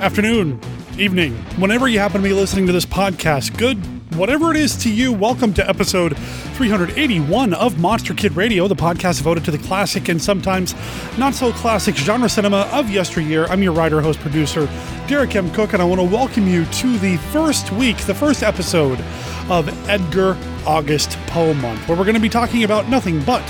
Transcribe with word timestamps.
afternoon, 0.00 0.58
evening, 0.98 1.34
whenever 1.58 1.86
you 1.86 1.98
happen 1.98 2.22
to 2.22 2.26
be 2.26 2.32
listening 2.32 2.66
to 2.66 2.72
this 2.72 2.86
podcast. 2.86 3.54
Good, 3.58 3.76
whatever 4.16 4.50
it 4.50 4.56
is 4.56 4.74
to 4.76 4.90
you, 4.90 5.12
welcome 5.12 5.52
to 5.52 5.68
episode 5.68 6.16
381 6.16 7.52
of 7.52 7.78
Monster 7.78 8.14
Kid 8.14 8.32
Radio, 8.32 8.66
the 8.66 8.74
podcast 8.74 9.18
devoted 9.18 9.44
to 9.44 9.50
the 9.50 9.58
classic 9.58 10.08
and 10.08 10.20
sometimes 10.20 10.74
not 11.18 11.34
so 11.34 11.52
classic 11.52 11.96
genre 11.96 12.30
cinema 12.30 12.68
of 12.72 12.88
yesteryear. 12.88 13.44
I'm 13.48 13.62
your 13.62 13.74
writer, 13.74 14.00
host, 14.00 14.20
producer, 14.20 14.70
Derek 15.06 15.36
M. 15.36 15.50
Cook, 15.52 15.74
and 15.74 15.82
I 15.82 15.84
want 15.84 16.00
to 16.00 16.06
welcome 16.06 16.48
you 16.48 16.64
to 16.64 16.98
the 16.98 17.18
first 17.30 17.70
week, 17.72 17.98
the 17.98 18.14
first 18.14 18.42
episode 18.42 18.98
of 19.50 19.68
Edgar 19.88 20.38
August 20.66 21.18
Poe 21.26 21.52
Month, 21.54 21.88
where 21.88 21.98
we're 21.98 22.04
going 22.04 22.14
to 22.14 22.20
be 22.20 22.28
talking 22.28 22.64
about 22.64 22.88
nothing 22.88 23.22
but 23.24 23.42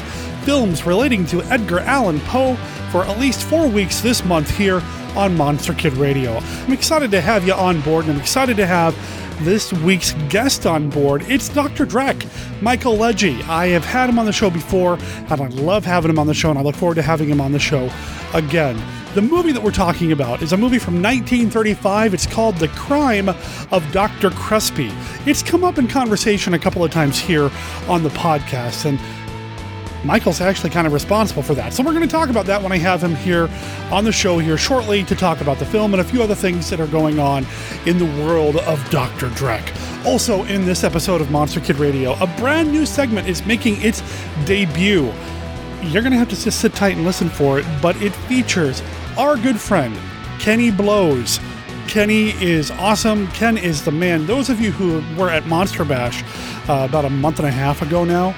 films 0.45 0.87
relating 0.87 1.27
to 1.27 1.43
Edgar 1.45 1.81
Allan 1.81 2.21
Poe 2.21 2.57
for 2.91 3.05
at 3.05 3.19
least 3.19 3.43
four 3.43 3.69
weeks 3.69 4.01
this 4.01 4.25
month 4.25 4.51
here 4.57 4.83
on 5.15 5.37
Monster 5.37 5.75
Kid 5.75 5.93
Radio. 5.95 6.37
I'm 6.39 6.73
excited 6.73 7.11
to 7.11 7.21
have 7.21 7.47
you 7.47 7.53
on 7.53 7.81
board, 7.83 8.07
and 8.07 8.15
I'm 8.15 8.21
excited 8.21 8.57
to 8.57 8.67
have 8.67 8.97
this 9.45 9.73
week's 9.73 10.13
guest 10.29 10.67
on 10.67 10.91
board. 10.91 11.23
It's 11.29 11.49
Dr. 11.49 11.87
Drek, 11.87 12.27
Michael 12.63 12.97
Legge. 12.97 13.43
I 13.49 13.67
have 13.69 13.85
had 13.85 14.09
him 14.09 14.19
on 14.19 14.27
the 14.27 14.33
show 14.33 14.51
before, 14.51 14.99
and 15.29 15.41
I 15.41 15.47
love 15.49 15.85
having 15.85 16.11
him 16.11 16.19
on 16.19 16.27
the 16.27 16.35
show, 16.35 16.51
and 16.51 16.59
I 16.59 16.63
look 16.63 16.77
forward 16.77 16.97
to 16.97 17.03
having 17.03 17.29
him 17.29 17.41
on 17.41 17.53
the 17.53 17.59
show 17.59 17.91
again. 18.35 18.77
The 19.13 19.23
movie 19.23 19.51
that 19.51 19.61
we're 19.61 19.73
talking 19.73 20.13
about 20.13 20.41
is 20.41 20.53
a 20.53 20.57
movie 20.57 20.79
from 20.79 21.03
1935. 21.03 22.15
It's 22.15 22.27
called 22.27 22.55
The 22.59 22.69
Crime 22.69 23.29
of 23.29 23.85
Dr. 23.91 24.31
Crespi. 24.31 24.93
It's 25.27 25.43
come 25.43 25.65
up 25.65 25.79
in 25.79 25.89
conversation 25.89 26.55
a 26.55 26.61
couple 26.61 26.85
of 26.85 26.93
times 26.93 27.19
here 27.19 27.51
on 27.89 28.05
the 28.05 28.09
podcast, 28.11 28.85
and 28.85 29.01
Michael's 30.05 30.41
actually 30.41 30.71
kind 30.71 30.87
of 30.87 30.93
responsible 30.93 31.43
for 31.43 31.57
that. 31.57 31.73
So 31.73 31.83
we're 31.83 31.91
going 31.91 32.07
to 32.07 32.09
talk 32.09 32.31
about 32.31 32.47
that 32.47 32.63
when 32.63 32.71
I 32.71 32.79
have 32.79 33.03
him 33.03 33.17
here 33.17 33.51
on 33.91 34.05
the 34.05 34.13
show 34.13 34.39
here 34.39 34.57
shortly 34.57 35.03
to 35.03 35.17
talk 35.17 35.41
about 35.41 35.59
the 35.59 35.67
film 35.67 35.93
and 35.93 36.01
a 36.01 36.05
few 36.05 36.23
other 36.23 36.37
things 36.37 36.71
that 36.71 36.79
are 36.79 36.87
going 36.87 37.19
on 37.19 37.45
in 37.87 37.99
the 37.99 38.25
world 38.25 38.59
of 38.59 38.91
Dr. 38.91 39.29
Drek. 39.31 40.07
Also, 40.07 40.45
in 40.45 40.65
this 40.65 40.85
episode 40.85 41.21
of 41.21 41.33
Monster 41.33 41.59
Kid 41.59 41.79
Radio, 41.79 42.13
a 42.21 42.29
brand 42.39 42.71
new 42.71 42.87
segment 42.87 43.27
is 43.27 43.45
making 43.45 43.83
its 43.83 44.05
debut. 44.47 45.13
You're 45.83 46.03
going 46.03 46.13
to 46.13 46.19
have 46.19 46.29
to 46.29 46.41
just 46.41 46.61
sit 46.61 46.75
tight 46.75 46.95
and 46.95 47.05
listen 47.05 47.29
for 47.29 47.59
it, 47.59 47.67
but 47.83 48.01
it 48.01 48.15
features 48.15 48.83
our 49.21 49.37
good 49.37 49.61
friend, 49.61 49.95
Kenny 50.39 50.71
Blows. 50.71 51.41
Kenny 51.89 52.31
is 52.43 52.71
awesome. 52.71 53.27
Ken 53.33 53.59
is 53.59 53.85
the 53.85 53.91
man. 53.91 54.25
Those 54.25 54.49
of 54.49 54.63
you 54.63 54.73
who 54.73 55.05
were 55.21 55.29
at 55.29 55.45
Monster 55.45 55.85
Bash 55.85 56.25
uh, 56.71 56.87
about 56.89 57.05
a 57.05 57.11
month 57.11 57.39
and 57.39 57.47
a 57.47 57.51
half 57.51 57.83
ago 57.83 58.03
now, 58.03 58.35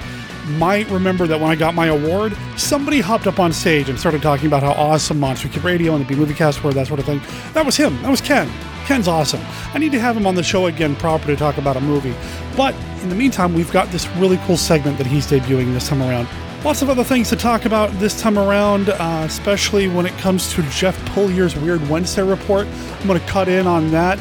might 0.58 0.90
remember 0.90 1.28
that 1.28 1.38
when 1.38 1.52
I 1.52 1.54
got 1.54 1.76
my 1.76 1.86
award, 1.86 2.36
somebody 2.56 3.00
hopped 3.00 3.28
up 3.28 3.38
on 3.38 3.52
stage 3.52 3.88
and 3.88 3.96
started 3.96 4.22
talking 4.22 4.48
about 4.48 4.64
how 4.64 4.72
awesome 4.72 5.20
Monster 5.20 5.46
Kid 5.46 5.62
Radio 5.62 5.94
and 5.94 6.04
the 6.04 6.08
B 6.08 6.16
Movie 6.16 6.34
Cast 6.34 6.64
were, 6.64 6.72
that 6.72 6.88
sort 6.88 6.98
of 6.98 7.06
thing. 7.06 7.20
That 7.52 7.64
was 7.64 7.76
him. 7.76 8.02
That 8.02 8.10
was 8.10 8.20
Ken. 8.20 8.50
Ken's 8.84 9.06
awesome. 9.06 9.40
I 9.72 9.78
need 9.78 9.92
to 9.92 10.00
have 10.00 10.16
him 10.16 10.26
on 10.26 10.34
the 10.34 10.42
show 10.42 10.66
again 10.66 10.96
proper 10.96 11.26
to 11.26 11.36
talk 11.36 11.58
about 11.58 11.76
a 11.76 11.80
movie. 11.80 12.14
But 12.56 12.74
in 13.02 13.08
the 13.08 13.14
meantime, 13.14 13.54
we've 13.54 13.70
got 13.70 13.88
this 13.92 14.08
really 14.16 14.38
cool 14.46 14.56
segment 14.56 14.98
that 14.98 15.06
he's 15.06 15.28
debuting 15.28 15.72
this 15.74 15.88
time 15.88 16.02
around. 16.02 16.26
Lots 16.64 16.80
of 16.80 16.88
other 16.88 17.02
things 17.02 17.28
to 17.30 17.34
talk 17.36 17.64
about 17.64 17.90
this 17.98 18.20
time 18.20 18.38
around, 18.38 18.88
uh, 18.88 19.24
especially 19.26 19.88
when 19.88 20.06
it 20.06 20.16
comes 20.18 20.52
to 20.52 20.62
Jeff 20.70 20.96
Pullier's 21.06 21.56
Weird 21.56 21.86
Wednesday 21.88 22.22
report. 22.22 22.68
I'm 22.68 23.08
going 23.08 23.18
to 23.18 23.26
cut 23.26 23.48
in 23.48 23.66
on 23.66 23.90
that. 23.90 24.16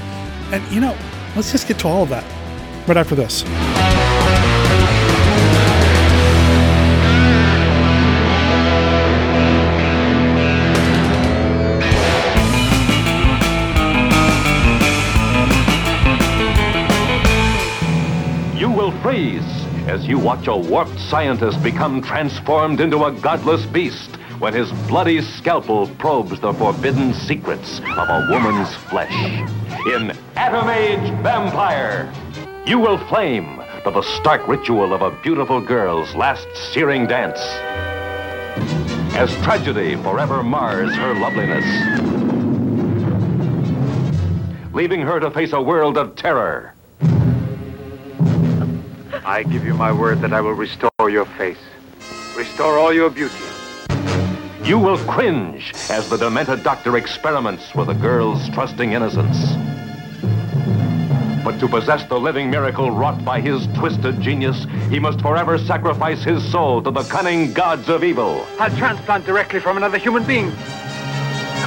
And, 0.52 0.64
you 0.74 0.82
know, 0.82 0.98
let's 1.36 1.52
just 1.52 1.68
get 1.68 1.78
to 1.80 1.88
all 1.88 2.02
of 2.02 2.10
that 2.10 2.24
right 2.88 2.98
after 2.98 3.14
this. 3.14 3.44
You 18.60 18.72
will 18.72 18.92
freeze 19.04 19.62
as 19.92 20.08
you 20.08 20.18
watch 20.18 20.48
a 20.48 20.56
warped 20.56 20.98
scientist 20.98 21.62
become 21.62 22.02
transformed 22.02 22.80
into 22.80 23.04
a 23.04 23.12
godless 23.12 23.66
beast 23.66 24.16
when 24.40 24.54
his 24.54 24.72
bloody 24.88 25.22
scalpel 25.22 25.86
probes 25.98 26.40
the 26.40 26.54
forbidden 26.54 27.14
secrets 27.14 27.80
of 27.98 28.08
a 28.08 28.26
woman's 28.30 28.74
flesh. 28.74 29.14
In 29.88 30.18
Atom 30.38 30.70
Age 30.70 31.12
Vampire, 31.22 32.10
you 32.66 32.80
will 32.80 32.98
flame 33.10 33.62
to 33.84 33.92
the 33.92 34.02
stark 34.02 34.48
ritual 34.48 34.94
of 34.94 35.02
a 35.02 35.12
beautiful 35.22 35.60
girl's 35.60 36.16
last 36.16 36.48
searing 36.72 37.06
dance. 37.06 37.42
As 39.14 39.30
tragedy 39.44 39.98
forever 39.98 40.42
mars 40.42 40.96
her 40.96 41.14
loveliness, 41.16 41.66
leaving 44.74 45.02
her 45.02 45.20
to 45.20 45.30
face 45.30 45.52
a 45.52 45.62
world 45.62 45.98
of 45.98 46.16
terror. 46.16 46.74
I 49.24 49.44
give 49.44 49.64
you 49.64 49.76
my 49.76 49.92
word 49.92 50.22
that 50.22 50.34
I 50.34 50.42
will 50.42 50.54
restore 50.54 51.10
your 51.10 51.26
face, 51.26 51.60
restore 52.36 52.80
all 52.80 52.92
your 52.92 53.12
beauty. 53.12 53.36
You 54.64 54.80
will 54.80 54.98
cringe 55.06 55.74
as 55.90 56.10
the 56.10 56.18
demented 56.18 56.64
doctor 56.64 56.98
experiments 56.98 57.76
with 57.76 57.90
a 57.90 57.94
girl's 57.94 58.50
trusting 58.50 58.94
innocence. 58.94 59.38
But 61.44 61.60
to 61.60 61.68
possess 61.68 62.04
the 62.08 62.20
living 62.20 62.50
miracle 62.50 62.90
wrought 62.90 63.24
by 63.24 63.42
his 63.42 63.68
twisted 63.76 64.22
genius, 64.22 64.66
he 64.90 64.98
must 64.98 65.22
forever 65.22 65.60
sacrifice 65.60 66.24
his 66.24 66.44
soul 66.52 66.82
to 66.82 66.90
the 66.90 67.04
cunning 67.04 67.54
gods 67.54 67.90
of 67.90 68.04
evil. 68.04 68.46
I'll 68.60 68.76
transplant 68.76 69.26
directly 69.26 69.60
from 69.60 69.78
another 69.78 70.00
human 70.00 70.24
being. 70.26 70.48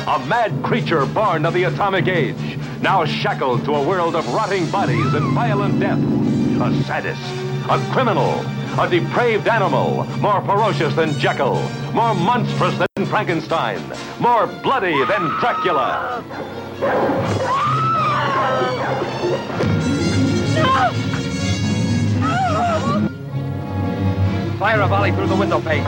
A 0.06 0.24
mad 0.26 0.60
creature 0.64 1.06
born 1.06 1.46
of 1.46 1.54
the 1.54 1.64
atomic 1.64 2.08
age, 2.08 2.58
now 2.82 3.04
shackled 3.04 3.64
to 3.64 3.76
a 3.76 3.82
world 3.82 4.16
of 4.16 4.26
rotting 4.34 4.68
bodies 4.70 5.14
and 5.14 5.32
violent 5.34 5.78
death. 5.78 6.43
A 6.60 6.72
sadist, 6.84 7.20
a 7.68 7.78
criminal, 7.92 8.40
a 8.78 8.88
depraved 8.88 9.48
animal, 9.48 10.04
more 10.20 10.40
ferocious 10.42 10.94
than 10.94 11.18
Jekyll, 11.18 11.60
more 11.92 12.14
monstrous 12.14 12.78
than 12.78 13.06
Frankenstein, 13.06 13.82
more 14.20 14.46
bloody 14.62 15.04
than 15.06 15.28
Dracula. 15.40 16.22
Fire 24.58 24.80
a 24.80 24.86
volley 24.86 25.10
through 25.10 25.26
the 25.26 25.36
window 25.36 25.60
pane. 25.60 25.84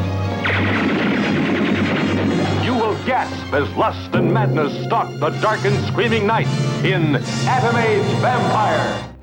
You 2.64 2.74
will 2.74 2.94
gasp 3.06 3.52
as 3.54 3.70
lust 3.76 4.14
and 4.14 4.34
madness 4.34 4.84
stalk 4.84 5.12
the 5.20 5.30
dark 5.40 5.64
and 5.64 5.76
screaming 5.86 6.26
night 6.26 6.48
in 6.84 7.14
Atom 7.46 7.76
Age 7.76 8.20
Vampire. 8.20 9.15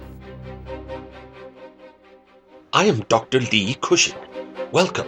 I 2.75 2.85
am 2.85 3.01
Dr. 3.01 3.39
Lee 3.39 3.77
Cushing. 3.81 4.17
Welcome 4.71 5.07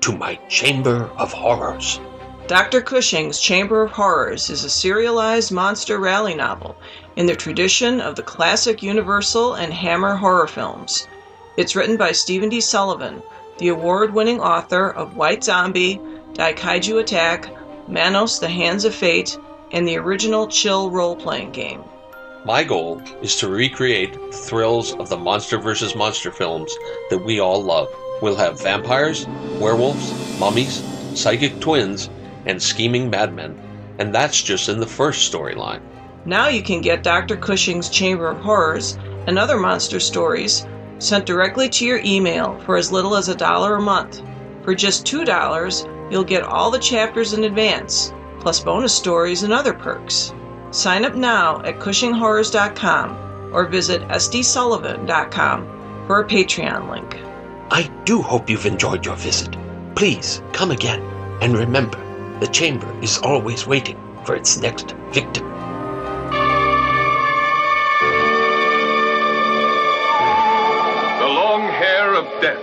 to 0.00 0.16
my 0.16 0.36
Chamber 0.48 1.10
of 1.18 1.30
Horrors. 1.30 2.00
Dr. 2.46 2.80
Cushing's 2.80 3.38
Chamber 3.38 3.82
of 3.82 3.90
Horrors 3.90 4.48
is 4.48 4.64
a 4.64 4.70
serialized 4.70 5.52
monster 5.52 5.98
rally 5.98 6.34
novel 6.34 6.74
in 7.16 7.26
the 7.26 7.36
tradition 7.36 8.00
of 8.00 8.14
the 8.14 8.22
classic 8.22 8.82
Universal 8.82 9.52
and 9.56 9.74
Hammer 9.74 10.16
horror 10.16 10.46
films. 10.46 11.06
It's 11.58 11.76
written 11.76 11.98
by 11.98 12.12
Stephen 12.12 12.48
D. 12.48 12.62
Sullivan, 12.62 13.22
the 13.58 13.68
award 13.68 14.14
winning 14.14 14.40
author 14.40 14.88
of 14.88 15.14
White 15.14 15.44
Zombie, 15.44 16.00
Daikaiju 16.32 16.98
Attack, 16.98 17.50
Manos 17.88 18.38
the 18.38 18.48
Hands 18.48 18.86
of 18.86 18.94
Fate, 18.94 19.36
and 19.70 19.86
the 19.86 19.98
original 19.98 20.46
Chill 20.46 20.88
role 20.88 21.16
playing 21.16 21.50
game. 21.50 21.84
My 22.44 22.64
goal 22.64 23.00
is 23.22 23.36
to 23.36 23.48
recreate 23.48 24.14
the 24.14 24.36
thrills 24.36 24.94
of 24.94 25.08
the 25.08 25.16
Monster 25.16 25.58
vs. 25.58 25.94
Monster 25.94 26.32
films 26.32 26.76
that 27.08 27.24
we 27.24 27.38
all 27.38 27.62
love. 27.62 27.86
We'll 28.20 28.34
have 28.34 28.60
vampires, 28.60 29.28
werewolves, 29.60 30.12
mummies, 30.40 30.82
psychic 31.14 31.60
twins, 31.60 32.10
and 32.44 32.60
scheming 32.60 33.08
madmen. 33.08 33.60
And 34.00 34.12
that's 34.12 34.42
just 34.42 34.68
in 34.68 34.80
the 34.80 34.88
first 34.88 35.32
storyline. 35.32 35.82
Now 36.24 36.48
you 36.48 36.64
can 36.64 36.80
get 36.80 37.04
Dr. 37.04 37.36
Cushing's 37.36 37.88
Chamber 37.88 38.30
of 38.30 38.40
Horrors 38.40 38.98
and 39.28 39.38
other 39.38 39.56
monster 39.56 40.00
stories 40.00 40.66
sent 40.98 41.26
directly 41.26 41.68
to 41.68 41.84
your 41.86 42.00
email 42.04 42.58
for 42.66 42.76
as 42.76 42.90
little 42.90 43.14
as 43.14 43.28
a 43.28 43.36
dollar 43.36 43.76
a 43.76 43.80
month. 43.80 44.20
For 44.64 44.74
just 44.74 45.06
$2, 45.06 46.10
you'll 46.10 46.24
get 46.24 46.42
all 46.42 46.72
the 46.72 46.78
chapters 46.80 47.34
in 47.34 47.44
advance, 47.44 48.12
plus 48.40 48.58
bonus 48.58 48.92
stories 48.92 49.44
and 49.44 49.52
other 49.52 49.72
perks. 49.72 50.32
Sign 50.72 51.04
up 51.04 51.14
now 51.14 51.60
at 51.62 51.78
CushingHorrors.com 51.78 53.52
or 53.52 53.66
visit 53.66 54.00
SDSullivan.com 54.08 56.06
for 56.06 56.20
a 56.20 56.24
Patreon 56.26 56.90
link. 56.90 57.18
I 57.70 57.90
do 58.04 58.22
hope 58.22 58.48
you've 58.48 58.64
enjoyed 58.64 59.04
your 59.04 59.16
visit. 59.16 59.54
Please 59.94 60.42
come 60.52 60.70
again. 60.70 61.02
And 61.42 61.58
remember, 61.58 61.98
the 62.40 62.46
chamber 62.46 62.90
is 63.02 63.18
always 63.18 63.66
waiting 63.66 63.98
for 64.24 64.34
its 64.34 64.56
next 64.58 64.92
victim. 65.10 65.46
The 71.18 71.28
Long 71.28 71.68
Hair 71.68 72.14
of 72.14 72.24
Death. 72.40 72.62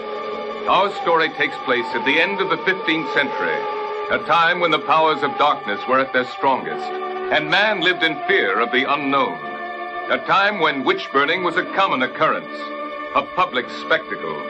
Our 0.68 0.92
story 1.04 1.30
takes 1.30 1.56
place 1.66 1.86
at 1.94 2.04
the 2.06 2.20
end 2.20 2.42
of 2.42 2.50
the 2.50 2.58
15th 2.58 3.14
century, 3.14 3.60
a 4.12 4.18
time 4.26 4.60
when 4.60 4.72
the 4.72 4.80
powers 4.80 5.22
of 5.22 5.38
darkness 5.38 5.80
were 5.88 6.00
at 6.00 6.12
their 6.12 6.26
strongest. 6.26 7.09
And 7.32 7.50
man 7.50 7.82
lived 7.82 8.04
in 8.04 8.16
fear 8.28 8.60
of 8.60 8.72
the 8.72 8.92
unknown. 8.92 9.38
A 10.12 10.18
time 10.26 10.60
when 10.60 10.84
witch 10.84 11.08
burning 11.14 11.44
was 11.44 11.58
a 11.58 11.66
common 11.76 12.02
occurrence, 12.02 12.58
a 13.16 13.22
public 13.36 13.70
spectacle. 13.70 14.42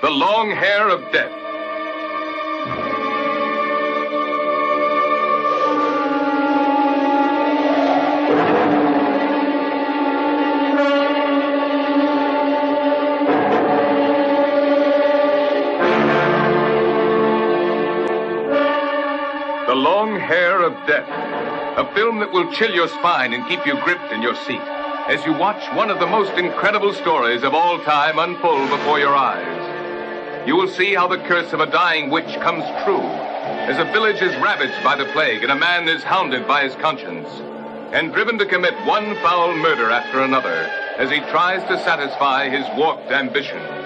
The 0.00 0.10
long 0.10 0.50
hair 0.50 0.88
of 0.88 1.02
death. 1.12 1.32
The 19.66 19.74
Long 19.74 20.18
Hair 20.18 20.62
of 20.62 20.72
Death. 20.86 21.27
A 21.78 21.94
film 21.94 22.18
that 22.18 22.32
will 22.32 22.50
chill 22.50 22.74
your 22.74 22.88
spine 22.88 23.32
and 23.32 23.46
keep 23.46 23.64
you 23.64 23.80
gripped 23.84 24.10
in 24.10 24.20
your 24.20 24.34
seat 24.34 24.60
as 25.06 25.24
you 25.24 25.32
watch 25.32 25.62
one 25.76 25.90
of 25.90 26.00
the 26.00 26.08
most 26.08 26.32
incredible 26.32 26.92
stories 26.92 27.44
of 27.44 27.54
all 27.54 27.78
time 27.84 28.18
unfold 28.18 28.68
before 28.68 28.98
your 28.98 29.14
eyes. 29.14 30.44
You 30.44 30.56
will 30.56 30.66
see 30.66 30.96
how 30.96 31.06
the 31.06 31.18
curse 31.18 31.52
of 31.52 31.60
a 31.60 31.70
dying 31.70 32.10
witch 32.10 32.34
comes 32.40 32.64
true 32.82 33.06
as 33.70 33.78
a 33.78 33.92
village 33.92 34.20
is 34.20 34.34
ravaged 34.42 34.82
by 34.82 34.96
the 34.96 35.04
plague 35.12 35.44
and 35.44 35.52
a 35.52 35.54
man 35.54 35.86
is 35.88 36.02
hounded 36.02 36.48
by 36.48 36.64
his 36.64 36.74
conscience 36.74 37.28
and 37.92 38.12
driven 38.12 38.38
to 38.38 38.46
commit 38.46 38.74
one 38.84 39.14
foul 39.22 39.54
murder 39.54 39.88
after 39.88 40.22
another 40.22 40.68
as 40.98 41.12
he 41.12 41.20
tries 41.30 41.62
to 41.68 41.78
satisfy 41.84 42.48
his 42.48 42.66
warped 42.76 43.12
ambition. 43.12 43.77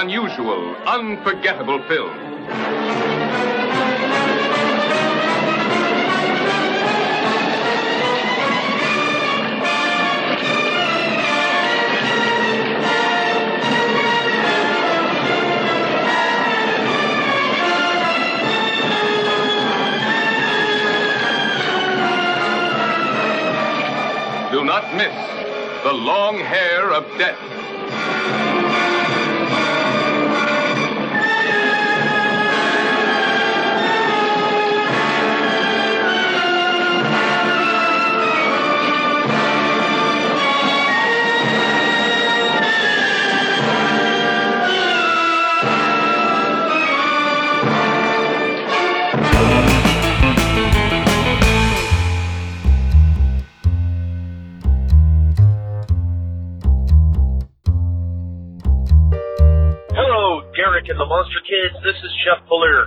Unusual, 0.00 0.76
unforgettable 0.86 1.82
film. 1.88 2.14
Do 24.52 24.64
not 24.64 24.94
miss 24.94 25.12
The 25.82 25.92
Long 25.92 26.38
Hair 26.38 26.92
of 26.92 27.04
Death. 27.18 28.37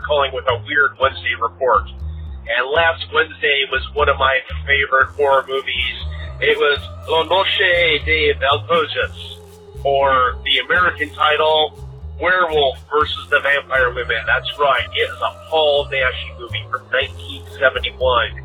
Calling 0.05 0.31
with 0.33 0.45
a 0.49 0.61
Weird 0.67 0.99
Wednesday 0.99 1.33
report. 1.39 1.87
And 1.87 2.69
last 2.75 3.05
Wednesday 3.13 3.63
was 3.71 3.87
one 3.93 4.09
of 4.09 4.17
my 4.17 4.39
favorite 4.67 5.15
horror 5.15 5.45
movies. 5.47 5.95
It 6.41 6.57
was 6.57 6.79
La 7.07 7.23
Noche 7.23 8.03
de 8.03 8.33
Walpurgis, 8.33 9.39
or 9.85 10.35
the 10.43 10.57
American 10.65 11.09
title, 11.11 11.87
Werewolf 12.19 12.79
versus 12.91 13.29
the 13.29 13.39
Vampire 13.39 13.93
Women. 13.93 14.17
That's 14.25 14.49
right, 14.59 14.87
it 14.93 15.09
is 15.09 15.21
a 15.21 15.47
Paul 15.49 15.87
Naschy 15.87 16.37
movie 16.37 16.65
from 16.69 16.81
1971, 16.91 18.43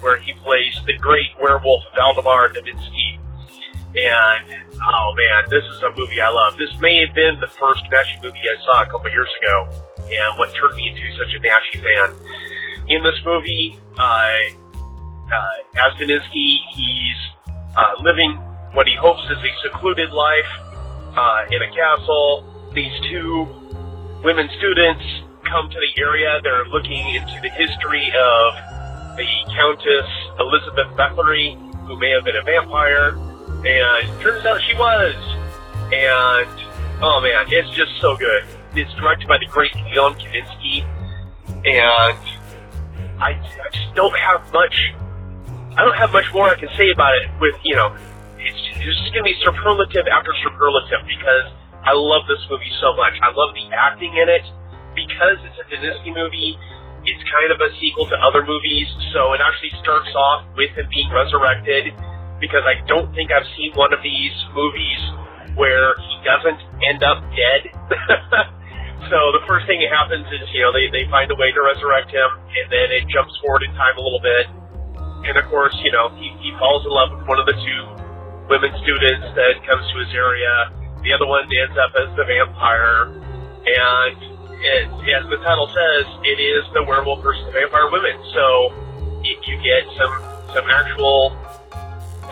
where 0.00 0.18
he 0.18 0.34
plays 0.34 0.78
the 0.86 0.98
great 0.98 1.30
werewolf 1.40 1.84
Waldemar 1.96 2.52
Daninsky. 2.52 3.18
And 3.96 4.44
oh 4.84 5.14
man, 5.16 5.48
this 5.48 5.64
is 5.64 5.82
a 5.82 5.90
movie 5.96 6.20
I 6.20 6.28
love. 6.28 6.58
This 6.58 6.78
may 6.80 7.06
have 7.06 7.14
been 7.14 7.40
the 7.40 7.48
first 7.48 7.84
Naschy 7.90 8.22
movie 8.22 8.44
I 8.44 8.62
saw 8.66 8.82
a 8.82 8.86
couple 8.86 9.10
years 9.10 9.30
ago, 9.42 9.68
and 10.10 10.38
what 10.38 10.54
turned 10.54 10.76
me 10.76 10.88
into 10.88 11.04
such 11.16 11.34
a 11.36 11.40
Naschy 11.40 11.82
fan. 11.82 12.16
In 12.88 13.02
this 13.02 13.20
movie, 13.24 13.78
uh, 13.98 14.36
uh, 15.32 15.94
he's 16.32 17.16
uh, 17.76 18.02
living 18.02 18.40
what 18.72 18.86
he 18.86 18.94
hopes 18.96 19.22
is 19.30 19.38
a 19.38 19.52
secluded 19.68 20.10
life 20.12 20.52
uh, 21.16 21.44
in 21.50 21.62
a 21.62 21.70
castle. 21.74 22.44
These 22.74 22.92
two 23.10 23.46
women 24.24 24.48
students 24.58 25.04
come 25.48 25.70
to 25.70 25.76
the 25.76 26.02
area. 26.02 26.40
They're 26.42 26.66
looking 26.66 27.14
into 27.14 27.40
the 27.42 27.50
history 27.50 28.12
of 28.12 29.16
the 29.16 29.28
Countess 29.54 30.08
Elizabeth 30.38 30.96
Bathory, 30.96 31.56
who 31.86 31.98
may 31.98 32.10
have 32.10 32.24
been 32.24 32.36
a 32.36 32.44
vampire, 32.44 33.16
and 33.64 34.20
turns 34.20 34.44
out 34.46 34.60
she 34.62 34.74
was. 34.74 35.14
And 35.92 36.48
oh 37.02 37.20
man, 37.20 37.46
it's 37.48 37.70
just 37.70 37.92
so 38.00 38.16
good. 38.16 38.44
It's 38.74 38.92
directed 38.94 39.28
by 39.28 39.38
the 39.38 39.46
great 39.46 39.74
Leon 39.74 40.20
Klimovsky, 40.20 40.84
and 41.64 41.88
I, 43.16 43.32
I 43.32 43.68
just 43.72 43.94
don't 43.94 44.14
have 44.16 44.44
much. 44.52 44.76
I 45.76 45.84
don't 45.84 45.96
have 45.96 46.12
much 46.12 46.28
more 46.32 46.50
I 46.50 46.56
can 46.58 46.68
say 46.76 46.90
about 46.90 47.16
it. 47.16 47.30
With 47.40 47.56
you 47.64 47.76
know, 47.76 47.96
it's, 48.36 48.60
it's 48.76 48.98
just 49.00 49.12
gonna 49.14 49.24
be 49.24 49.36
superlative 49.40 50.06
after 50.06 50.30
superlative 50.44 51.02
because 51.08 51.48
I 51.82 51.96
love 51.96 52.28
this 52.28 52.44
movie 52.50 52.70
so 52.80 52.92
much. 52.94 53.16
I 53.24 53.32
love 53.32 53.56
the 53.56 53.72
acting 53.72 54.12
in 54.12 54.28
it 54.28 54.44
because 54.94 55.40
it's 55.48 55.58
a 55.58 55.64
Klimovsky 55.66 56.12
movie. 56.12 56.58
It's 57.08 57.24
kind 57.32 57.48
of 57.48 57.58
a 57.62 57.72
sequel 57.80 58.04
to 58.10 58.16
other 58.20 58.44
movies, 58.44 58.86
so 59.16 59.32
it 59.32 59.40
actually 59.40 59.72
starts 59.80 60.12
off 60.12 60.44
with 60.60 60.76
him 60.76 60.86
being 60.92 61.08
resurrected 61.08 61.94
because 62.40 62.62
I 62.68 62.84
don't 62.86 63.14
think 63.14 63.32
I've 63.32 63.48
seen 63.56 63.72
one 63.74 63.94
of 63.94 64.02
these 64.02 64.34
movies 64.52 65.00
where 65.56 65.96
he 65.96 66.14
doesn't 66.22 66.60
end 66.84 67.02
up 67.02 67.24
dead. 67.32 67.72
so 69.06 69.18
the 69.30 69.44
first 69.46 69.70
thing 69.70 69.78
that 69.78 69.94
happens 69.94 70.26
is, 70.26 70.42
you 70.50 70.66
know, 70.66 70.74
they, 70.74 70.90
they 70.90 71.06
find 71.06 71.30
a 71.30 71.38
way 71.38 71.54
to 71.54 71.60
resurrect 71.62 72.10
him, 72.10 72.28
and 72.50 72.66
then 72.66 72.90
it 72.90 73.06
jumps 73.06 73.30
forward 73.38 73.62
in 73.62 73.70
time 73.78 73.94
a 73.94 74.02
little 74.02 74.20
bit. 74.20 74.50
And 75.22 75.38
of 75.38 75.46
course, 75.46 75.74
you 75.86 75.94
know, 75.94 76.10
he, 76.18 76.34
he 76.42 76.50
falls 76.58 76.82
in 76.82 76.90
love 76.90 77.14
with 77.14 77.26
one 77.26 77.38
of 77.38 77.46
the 77.46 77.54
two 77.54 77.82
women 78.50 78.74
students 78.82 79.26
that 79.38 79.62
comes 79.62 79.86
to 79.92 79.96
his 80.02 80.10
area. 80.14 80.74
The 81.06 81.14
other 81.14 81.26
one 81.26 81.46
ends 81.46 81.78
up 81.78 81.94
as 81.94 82.10
the 82.18 82.26
vampire. 82.26 83.14
And 83.68 84.18
it, 84.58 84.90
as 85.14 85.24
the 85.30 85.38
title 85.46 85.70
says, 85.70 86.06
it 86.26 86.38
is 86.42 86.66
the 86.74 86.82
werewolf 86.82 87.22
versus 87.22 87.44
the 87.46 87.54
vampire 87.54 87.90
women. 87.90 88.18
So 88.34 88.44
you, 89.22 89.36
you 89.46 89.56
get 89.62 89.86
some, 89.94 90.12
some 90.54 90.66
actual 90.70 91.36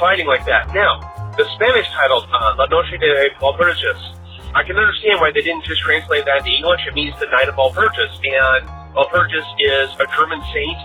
fighting 0.01 0.27
like 0.27 0.45
that. 0.47 0.73
Now, 0.75 0.99
the 1.37 1.45
Spanish 1.55 1.87
title, 1.93 2.25
uh, 2.33 2.55
La 2.59 2.67
Noche 2.67 2.97
de 2.99 3.31
Walpurgis, 3.41 4.16
I 4.57 4.65
can 4.65 4.73
understand 4.81 5.21
why 5.21 5.29
they 5.37 5.45
didn't 5.45 5.69
just 5.69 5.85
translate 5.85 6.25
that 6.25 6.41
into 6.41 6.49
English. 6.49 6.81
It 6.89 6.95
means 6.97 7.13
the 7.21 7.29
Night 7.29 7.45
of 7.45 7.61
Walpurgis, 7.61 8.17
and 8.25 8.65
Walpurgis 8.97 9.45
is 9.61 9.93
a 10.01 10.09
German 10.17 10.41
saint. 10.49 10.81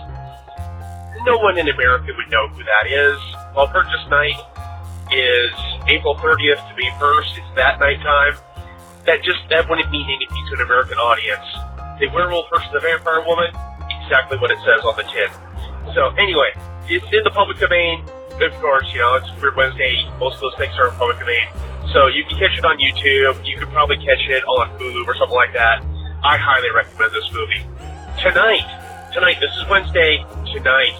No 1.24 1.40
one 1.40 1.56
in 1.56 1.64
America 1.64 2.12
would 2.12 2.28
know 2.28 2.52
who 2.52 2.60
that 2.68 2.84
is. 2.84 3.16
Walpurgis 3.56 4.04
Night 4.12 4.36
is 5.08 5.56
April 5.88 6.20
30th 6.20 6.60
to 6.68 6.72
May 6.76 6.92
1st. 7.00 7.40
It's 7.40 7.52
that 7.56 7.80
nighttime. 7.80 8.36
That 9.08 9.24
just 9.24 9.40
that 9.48 9.64
wouldn't 9.64 9.88
mean 9.88 10.04
anything 10.04 10.44
to 10.52 10.60
an 10.60 10.68
American 10.68 10.98
audience. 11.00 11.48
The 11.96 12.12
werewolf 12.12 12.52
versus 12.52 12.68
the 12.76 12.80
vampire 12.80 13.24
woman, 13.24 13.56
exactly 14.04 14.36
what 14.36 14.50
it 14.52 14.60
says 14.68 14.84
on 14.84 15.00
the 15.00 15.08
tin. 15.08 15.32
So 15.96 16.12
anyway, 16.20 16.52
it's 16.92 17.08
in 17.08 17.24
the 17.24 17.32
public 17.32 17.56
domain 17.56 18.04
of 18.40 18.52
course, 18.60 18.86
you 18.92 18.98
know, 18.98 19.14
it's 19.14 19.28
Weird 19.40 19.56
Wednesday. 19.56 20.08
Most 20.18 20.36
of 20.36 20.40
those 20.40 20.56
things 20.56 20.74
are 20.78 20.88
in 20.88 20.94
public 20.96 21.18
domain. 21.18 21.46
So 21.90 22.06
you 22.06 22.24
can 22.24 22.38
catch 22.38 22.56
it 22.56 22.64
on 22.64 22.78
YouTube. 22.78 23.44
You 23.46 23.58
could 23.58 23.68
probably 23.68 23.96
catch 23.96 24.22
it 24.28 24.44
on 24.44 24.78
Hulu 24.78 25.06
or 25.06 25.16
something 25.16 25.36
like 25.36 25.52
that. 25.52 25.82
I 26.22 26.36
highly 26.36 26.70
recommend 26.70 27.12
this 27.12 27.28
movie. 27.32 27.66
Tonight, 28.22 29.10
tonight, 29.12 29.38
this 29.40 29.50
is 29.56 29.68
Wednesday, 29.68 30.24
tonight, 30.52 30.94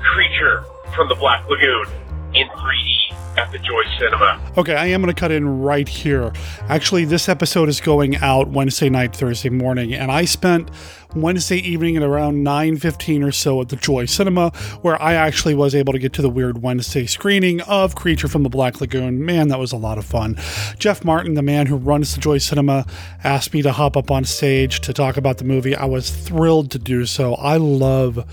Creature 0.00 0.64
from 0.94 1.08
the 1.08 1.14
Black 1.14 1.48
Lagoon 1.48 1.86
in 2.34 2.48
3D 2.48 3.00
at 3.36 3.50
the 3.52 3.58
Joy 3.58 3.82
Cinema. 3.98 4.40
Okay, 4.56 4.74
I 4.74 4.86
am 4.86 5.02
going 5.02 5.14
to 5.14 5.18
cut 5.18 5.30
in 5.30 5.62
right 5.62 5.88
here. 5.88 6.32
Actually, 6.68 7.04
this 7.04 7.28
episode 7.28 7.68
is 7.68 7.80
going 7.80 8.16
out 8.16 8.48
Wednesday 8.48 8.90
night, 8.90 9.14
Thursday 9.14 9.50
morning, 9.50 9.94
and 9.94 10.10
I 10.10 10.24
spent 10.24 10.70
Wednesday 11.14 11.56
evening 11.56 11.96
at 11.96 12.02
around 12.02 12.44
9:15 12.44 13.24
or 13.24 13.32
so 13.32 13.60
at 13.60 13.68
the 13.68 13.76
Joy 13.76 14.06
Cinema, 14.06 14.50
where 14.82 15.00
I 15.00 15.14
actually 15.14 15.54
was 15.54 15.74
able 15.74 15.92
to 15.92 15.98
get 15.98 16.12
to 16.14 16.22
the 16.22 16.30
Weird 16.30 16.62
Wednesday 16.62 17.06
screening 17.06 17.60
of 17.62 17.94
Creature 17.94 18.28
from 18.28 18.42
the 18.42 18.48
Black 18.48 18.80
Lagoon. 18.80 19.24
Man, 19.24 19.48
that 19.48 19.58
was 19.58 19.72
a 19.72 19.76
lot 19.76 19.98
of 19.98 20.04
fun. 20.04 20.36
Jeff 20.78 21.04
Martin, 21.04 21.34
the 21.34 21.42
man 21.42 21.66
who 21.66 21.76
runs 21.76 22.14
the 22.14 22.20
Joy 22.20 22.38
Cinema, 22.38 22.86
asked 23.24 23.52
me 23.52 23.62
to 23.62 23.72
hop 23.72 23.96
up 23.96 24.10
on 24.10 24.24
stage 24.24 24.80
to 24.80 24.92
talk 24.92 25.16
about 25.16 25.38
the 25.38 25.44
movie. 25.44 25.74
I 25.74 25.86
was 25.86 26.10
thrilled 26.10 26.70
to 26.72 26.78
do 26.78 27.06
so. 27.06 27.34
I 27.34 27.56
love 27.56 28.24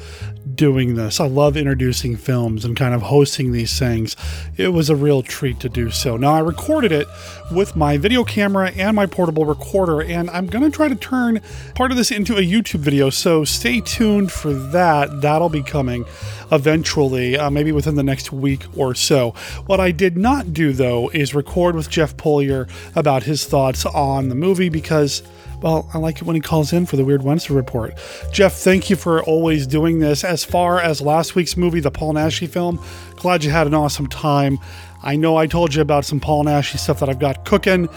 doing 0.58 0.96
this. 0.96 1.20
I 1.20 1.28
love 1.28 1.56
introducing 1.56 2.18
films 2.18 2.66
and 2.66 2.76
kind 2.76 2.94
of 2.94 3.04
hosting 3.04 3.52
these 3.52 3.78
things. 3.78 4.16
It 4.58 4.70
was 4.70 4.90
a 4.90 4.96
real 4.96 5.22
treat 5.22 5.60
to 5.62 5.70
do 5.70 5.92
so. 5.92 6.18
Now, 6.18 6.34
I 6.34 6.40
recorded 6.40 6.92
it 6.92 7.08
with 7.52 7.76
my 7.76 7.98
video 7.98 8.24
camera 8.24 8.72
and 8.72 8.96
my 8.96 9.06
portable 9.06 9.46
recorder, 9.46 10.02
and 10.02 10.30
I'm 10.32 10.48
going 10.48 10.70
to 10.70 10.76
try 10.76 10.90
to 10.90 10.96
turn 10.96 11.40
part 11.76 11.92
of 11.92 11.98
this 11.98 12.12
into 12.12 12.36
a 12.36 12.42
YouTube 12.42 12.80
video, 12.80 13.10
so 13.10 13.46
stay 13.46 13.80
tuned 13.80 14.32
for 14.32 14.54
that. 14.54 15.22
That'll 15.22 15.50
be 15.50 15.64
coming 15.64 16.06
eventually, 16.52 17.38
uh, 17.38 17.50
maybe 17.50 17.72
within 17.72 17.96
the 17.96 18.04
next 18.04 18.32
week 18.32 18.66
or 18.76 18.96
so. 18.96 19.32
What 19.68 19.80
I 19.80 19.92
did 19.92 20.18
not 20.18 20.54
do, 20.54 20.74
though, 20.74 21.10
is 21.10 21.36
record 21.36 21.76
with 21.76 21.90
Jeff 21.90 22.18
Polier 22.18 22.70
about 22.96 23.24
his 23.24 23.46
thoughts 23.46 23.86
on 23.86 24.30
the 24.30 24.36
movie 24.36 24.70
because 24.70 25.22
well, 25.62 25.90
I 25.94 25.98
like 25.98 26.18
it 26.18 26.24
when 26.24 26.36
he 26.36 26.42
calls 26.42 26.74
in 26.74 26.86
for 26.86 26.96
the 26.96 27.06
Weird 27.06 27.24
Wednesday 27.24 27.54
report. 27.54 27.98
Jeff, 28.32 28.54
thank 28.54 28.90
you 28.90 28.96
for 28.96 29.24
always 29.24 29.66
doing 29.68 30.00
this. 30.00 30.24
As 30.24 30.44
far 30.44 30.80
as 30.80 31.02
last 31.02 31.36
week's 31.36 31.58
movie, 31.58 31.80
the 31.80 31.92
Paul 31.92 32.14
Naschy 32.14 32.48
film, 32.48 32.84
glad 33.16 33.44
you 33.44 33.52
had 33.52 33.68
an 33.68 33.74
awesome 33.74 34.08
time. 34.08 34.60
I 35.04 35.16
know 35.16 35.38
I 35.38 35.48
told 35.48 35.74
you 35.74 35.82
about 35.82 36.06
some 36.06 36.20
Paul 36.20 36.46
Naschy 36.46 36.78
stuff 36.78 37.00
that 37.00 37.10
I've 37.10 37.20
got 37.20 37.46
cooking. 37.46 37.90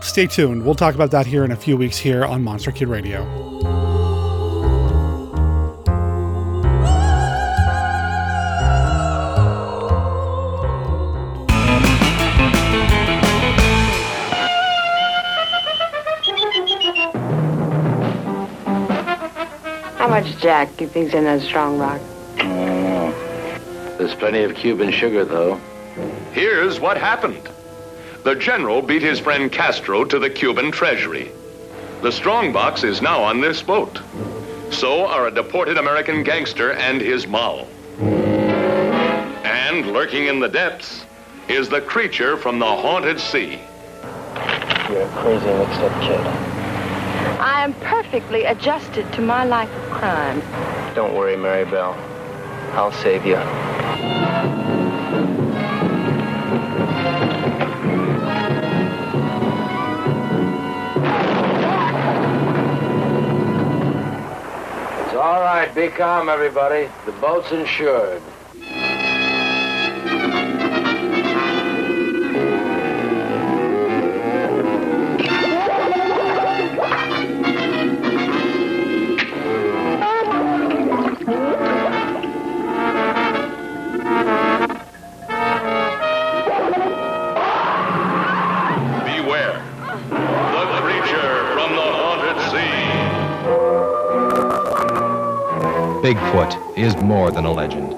Stay 0.00 0.26
tuned. 0.26 0.64
We'll 0.64 0.74
talk 0.74 0.94
about 0.94 1.10
that 1.12 1.26
here 1.26 1.44
in 1.44 1.50
a 1.52 1.56
few 1.56 1.76
weeks 1.76 1.98
here 1.98 2.24
on 2.24 2.42
Monster 2.42 2.72
Kid 2.72 2.88
Radio. 2.88 3.91
Much 20.12 20.38
Jack 20.40 20.78
you 20.78 20.86
think's 20.88 21.14
in 21.14 21.24
that 21.24 21.40
strong 21.40 21.78
rock? 21.78 21.98
Oh. 22.40 23.94
There's 23.96 24.14
plenty 24.14 24.42
of 24.42 24.54
Cuban 24.54 24.92
sugar, 24.92 25.24
though. 25.24 25.58
Here's 26.34 26.78
what 26.78 26.98
happened. 26.98 27.48
The 28.22 28.34
general 28.34 28.82
beat 28.82 29.00
his 29.00 29.18
friend 29.18 29.50
Castro 29.50 30.04
to 30.04 30.18
the 30.18 30.28
Cuban 30.28 30.70
treasury. 30.70 31.32
The 32.02 32.12
strongbox 32.12 32.84
is 32.84 33.00
now 33.00 33.22
on 33.22 33.40
this 33.40 33.62
boat. 33.62 34.02
So 34.70 35.06
are 35.06 35.28
a 35.28 35.30
deported 35.30 35.78
American 35.78 36.22
gangster 36.24 36.74
and 36.74 37.00
his 37.00 37.26
moll. 37.26 37.66
And 39.44 39.92
lurking 39.94 40.26
in 40.26 40.40
the 40.40 40.48
depths 40.50 41.06
is 41.48 41.70
the 41.70 41.80
creature 41.80 42.36
from 42.36 42.58
the 42.58 42.66
haunted 42.66 43.18
sea. 43.18 43.60
You're 44.90 45.04
a 45.04 45.08
crazy 45.16 45.46
mixed-up 45.46 46.02
kid. 46.02 46.51
I 47.42 47.64
am 47.64 47.74
perfectly 47.74 48.44
adjusted 48.44 49.12
to 49.14 49.20
my 49.20 49.42
life 49.42 49.68
of 49.74 49.82
crime. 49.90 50.40
Don't 50.94 51.12
worry, 51.12 51.36
Mary 51.36 51.64
Bell. 51.64 51.94
I'll 52.74 52.92
save 52.92 53.26
you. 53.26 53.34
It's 53.34 53.44
all 65.16 65.40
right. 65.40 65.68
Be 65.74 65.88
calm, 65.88 66.28
everybody. 66.28 66.88
The 67.06 67.12
boat's 67.20 67.50
insured. 67.50 68.22
Bigfoot 96.12 96.76
is 96.76 96.94
more 96.98 97.30
than 97.30 97.46
a 97.46 97.50
legend. 97.50 97.90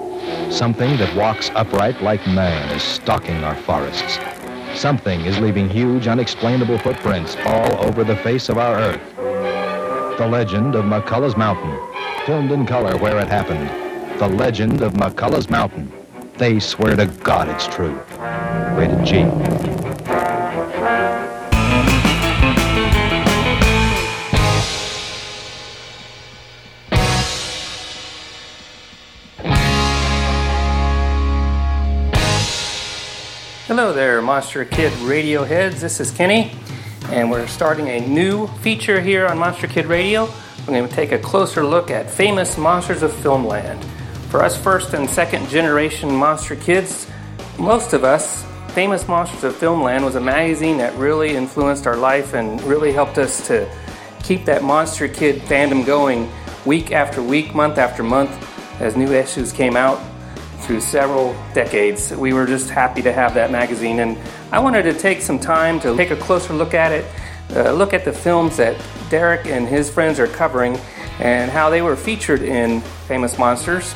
Something 0.49 0.95
that 0.99 1.13
walks 1.17 1.51
upright 1.53 2.01
like 2.01 2.25
man 2.27 2.73
is 2.73 2.81
stalking 2.81 3.43
our 3.43 3.55
forests. 3.55 4.19
Something 4.73 5.25
is 5.25 5.37
leaving 5.39 5.67
huge, 5.67 6.07
unexplainable 6.07 6.77
footprints 6.77 7.35
all 7.45 7.85
over 7.85 8.05
the 8.05 8.15
face 8.15 8.47
of 8.47 8.57
our 8.57 8.77
earth. 8.77 9.15
The 10.17 10.27
legend 10.29 10.75
of 10.75 10.85
McCullough's 10.85 11.35
Mountain, 11.35 11.77
filmed 12.25 12.53
in 12.53 12.65
color 12.65 12.97
where 12.97 13.19
it 13.19 13.27
happened. 13.27 13.69
The 14.17 14.29
legend 14.29 14.81
of 14.81 14.93
McCullough's 14.93 15.49
Mountain. 15.49 15.91
They 16.37 16.61
swear 16.61 16.95
to 16.95 17.07
God 17.07 17.49
it's 17.49 17.67
true. 17.67 17.99
Rated 18.77 19.05
G. 19.05 19.54
Monster 34.25 34.65
Kid 34.65 34.91
Radio 35.01 35.43
heads. 35.43 35.81
This 35.81 35.99
is 35.99 36.09
Kenny, 36.09 36.51
and 37.09 37.29
we're 37.29 37.45
starting 37.45 37.89
a 37.89 37.99
new 37.99 38.47
feature 38.47 38.99
here 38.99 39.27
on 39.27 39.37
Monster 39.37 39.67
Kid 39.67 39.85
Radio. 39.85 40.25
We're 40.59 40.73
going 40.73 40.89
to 40.89 40.95
take 40.95 41.11
a 41.11 41.19
closer 41.19 41.63
look 41.63 41.91
at 41.91 42.09
famous 42.09 42.57
monsters 42.57 43.03
of 43.03 43.11
filmland. 43.11 43.83
For 44.31 44.41
us 44.41 44.57
first 44.57 44.95
and 44.95 45.07
second 45.07 45.47
generation 45.47 46.11
monster 46.11 46.55
kids, 46.55 47.07
most 47.59 47.93
of 47.93 48.03
us, 48.03 48.43
Famous 48.69 49.07
Monsters 49.07 49.43
of 49.43 49.53
Filmland 49.53 50.03
was 50.03 50.15
a 50.15 50.19
magazine 50.19 50.79
that 50.79 50.93
really 50.95 51.35
influenced 51.35 51.85
our 51.85 51.95
life 51.95 52.33
and 52.33 52.61
really 52.63 52.91
helped 52.91 53.19
us 53.19 53.45
to 53.45 53.71
keep 54.23 54.43
that 54.45 54.63
Monster 54.63 55.07
Kid 55.07 55.39
fandom 55.43 55.85
going 55.85 56.29
week 56.65 56.91
after 56.91 57.21
week, 57.21 57.53
month 57.53 57.77
after 57.77 58.01
month 58.01 58.31
as 58.81 58.97
new 58.97 59.13
issues 59.13 59.53
came 59.53 59.77
out 59.77 60.01
through 60.65 60.81
several 60.81 61.35
decades. 61.53 62.11
We 62.11 62.33
were 62.33 62.45
just 62.45 62.69
happy 62.69 63.01
to 63.03 63.13
have 63.13 63.33
that 63.35 63.51
magazine, 63.51 63.99
and 63.99 64.17
I 64.51 64.59
wanted 64.59 64.83
to 64.83 64.93
take 64.93 65.21
some 65.21 65.39
time 65.39 65.79
to 65.81 65.95
take 65.95 66.11
a 66.11 66.15
closer 66.15 66.53
look 66.53 66.73
at 66.73 66.91
it, 66.91 67.05
uh, 67.55 67.71
look 67.71 67.93
at 67.93 68.03
the 68.03 68.11
films 68.11 68.57
that 68.57 68.75
Derek 69.09 69.45
and 69.45 69.67
his 69.67 69.89
friends 69.89 70.19
are 70.19 70.27
covering, 70.27 70.77
and 71.19 71.51
how 71.51 71.69
they 71.69 71.81
were 71.81 71.95
featured 71.95 72.41
in 72.41 72.81
Famous 73.07 73.37
Monsters. 73.37 73.93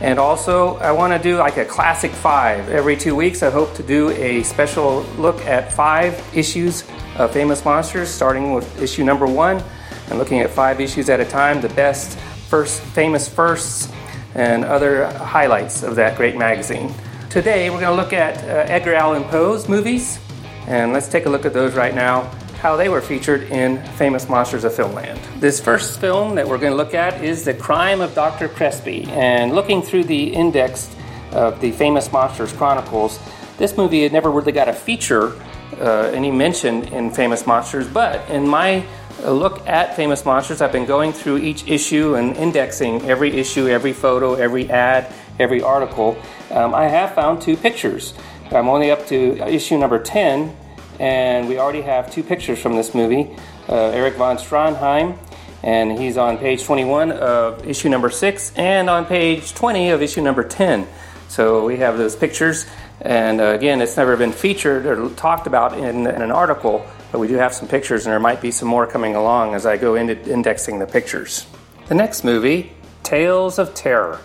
And 0.00 0.18
also, 0.18 0.76
I 0.76 0.92
want 0.92 1.12
to 1.12 1.18
do 1.18 1.36
like 1.36 1.56
a 1.56 1.64
classic 1.64 2.10
five. 2.10 2.68
Every 2.68 2.96
two 2.96 3.14
weeks, 3.14 3.42
I 3.42 3.50
hope 3.50 3.74
to 3.74 3.82
do 3.82 4.10
a 4.10 4.42
special 4.42 5.02
look 5.18 5.40
at 5.46 5.72
five 5.72 6.22
issues 6.34 6.84
of 7.16 7.32
Famous 7.32 7.64
Monsters, 7.64 8.08
starting 8.08 8.52
with 8.52 8.80
issue 8.80 9.04
number 9.04 9.26
one 9.26 9.62
and 10.08 10.18
looking 10.18 10.40
at 10.40 10.50
five 10.50 10.80
issues 10.80 11.08
at 11.08 11.20
a 11.20 11.24
time, 11.24 11.60
the 11.60 11.68
best 11.70 12.18
first 12.48 12.80
famous 12.80 13.28
firsts 13.28 13.92
and 14.34 14.64
other 14.64 15.06
highlights 15.18 15.82
of 15.82 15.96
that 15.96 16.16
great 16.16 16.36
magazine. 16.36 16.92
Today, 17.28 17.70
we're 17.70 17.80
going 17.80 17.96
to 17.96 18.02
look 18.02 18.12
at 18.12 18.36
uh, 18.44 18.72
Edgar 18.72 18.94
Allan 18.94 19.24
Poe's 19.24 19.68
movies, 19.68 20.18
and 20.66 20.92
let's 20.92 21.08
take 21.08 21.26
a 21.26 21.28
look 21.28 21.44
at 21.44 21.52
those 21.52 21.74
right 21.74 21.94
now, 21.94 22.22
how 22.60 22.76
they 22.76 22.88
were 22.88 23.00
featured 23.00 23.42
in 23.44 23.82
Famous 23.92 24.28
Monsters 24.28 24.64
of 24.64 24.72
Filmland. 24.72 25.18
This 25.40 25.60
first 25.60 26.00
film 26.00 26.34
that 26.34 26.46
we're 26.46 26.58
going 26.58 26.72
to 26.72 26.76
look 26.76 26.94
at 26.94 27.22
is 27.24 27.44
The 27.44 27.54
Crime 27.54 28.00
of 28.00 28.14
Dr. 28.14 28.48
Crespi, 28.48 29.04
and 29.10 29.54
looking 29.54 29.80
through 29.80 30.04
the 30.04 30.34
index 30.34 30.94
of 31.32 31.60
the 31.60 31.70
Famous 31.72 32.10
Monsters 32.12 32.52
Chronicles, 32.52 33.18
this 33.56 33.76
movie 33.76 34.02
had 34.02 34.12
never 34.12 34.30
really 34.30 34.52
got 34.52 34.68
a 34.68 34.72
feature, 34.72 35.32
uh, 35.78 36.10
any 36.12 36.30
mention 36.30 36.84
in 36.88 37.10
Famous 37.10 37.46
Monsters, 37.46 37.86
but 37.88 38.28
in 38.28 38.48
my 38.48 38.84
a 39.24 39.32
look 39.32 39.66
at 39.66 39.96
famous 39.96 40.24
monsters. 40.24 40.60
I've 40.60 40.72
been 40.72 40.86
going 40.86 41.12
through 41.12 41.38
each 41.38 41.66
issue 41.68 42.14
and 42.14 42.36
indexing 42.36 43.02
every 43.02 43.36
issue, 43.36 43.68
every 43.68 43.92
photo, 43.92 44.34
every 44.34 44.70
ad, 44.70 45.12
every 45.38 45.62
article. 45.62 46.16
Um, 46.50 46.74
I 46.74 46.88
have 46.88 47.14
found 47.14 47.42
two 47.42 47.56
pictures. 47.56 48.14
I'm 48.50 48.68
only 48.68 48.90
up 48.90 49.06
to 49.08 49.36
issue 49.46 49.78
number 49.78 50.02
10, 50.02 50.54
and 50.98 51.48
we 51.48 51.58
already 51.58 51.82
have 51.82 52.10
two 52.12 52.22
pictures 52.22 52.58
from 52.58 52.76
this 52.76 52.94
movie. 52.94 53.36
Uh, 53.68 53.90
Erich 53.90 54.14
von 54.14 54.36
Stroheim, 54.36 55.16
and 55.62 55.98
he's 55.98 56.16
on 56.16 56.38
page 56.38 56.64
21 56.64 57.12
of 57.12 57.66
issue 57.66 57.88
number 57.88 58.10
6 58.10 58.52
and 58.56 58.90
on 58.90 59.04
page 59.04 59.54
20 59.54 59.90
of 59.90 60.02
issue 60.02 60.20
number 60.20 60.42
10. 60.42 60.86
So 61.28 61.64
we 61.64 61.76
have 61.76 61.96
those 61.96 62.16
pictures, 62.16 62.66
and 63.00 63.40
uh, 63.40 63.44
again, 63.44 63.80
it's 63.80 63.96
never 63.96 64.16
been 64.16 64.32
featured 64.32 64.86
or 64.86 65.10
talked 65.10 65.46
about 65.46 65.78
in, 65.78 66.06
in 66.06 66.22
an 66.22 66.32
article 66.32 66.84
but 67.12 67.18
we 67.18 67.28
do 67.28 67.34
have 67.34 67.54
some 67.54 67.68
pictures, 67.68 68.06
and 68.06 68.12
there 68.12 68.20
might 68.20 68.40
be 68.40 68.50
some 68.50 68.68
more 68.68 68.86
coming 68.86 69.16
along 69.16 69.54
as 69.54 69.66
I 69.66 69.76
go 69.76 69.94
into 69.94 70.20
indexing 70.30 70.78
the 70.78 70.86
pictures. 70.86 71.46
The 71.88 71.94
next 71.94 72.24
movie, 72.24 72.72
Tales 73.02 73.58
of 73.58 73.74
Terror. 73.74 74.20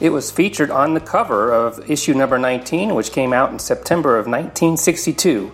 It 0.00 0.10
was 0.10 0.30
featured 0.30 0.70
on 0.70 0.94
the 0.94 1.00
cover 1.00 1.52
of 1.52 1.88
issue 1.90 2.14
number 2.14 2.38
19, 2.38 2.94
which 2.94 3.12
came 3.12 3.32
out 3.32 3.52
in 3.52 3.58
September 3.58 4.18
of 4.18 4.26
1962. 4.26 5.52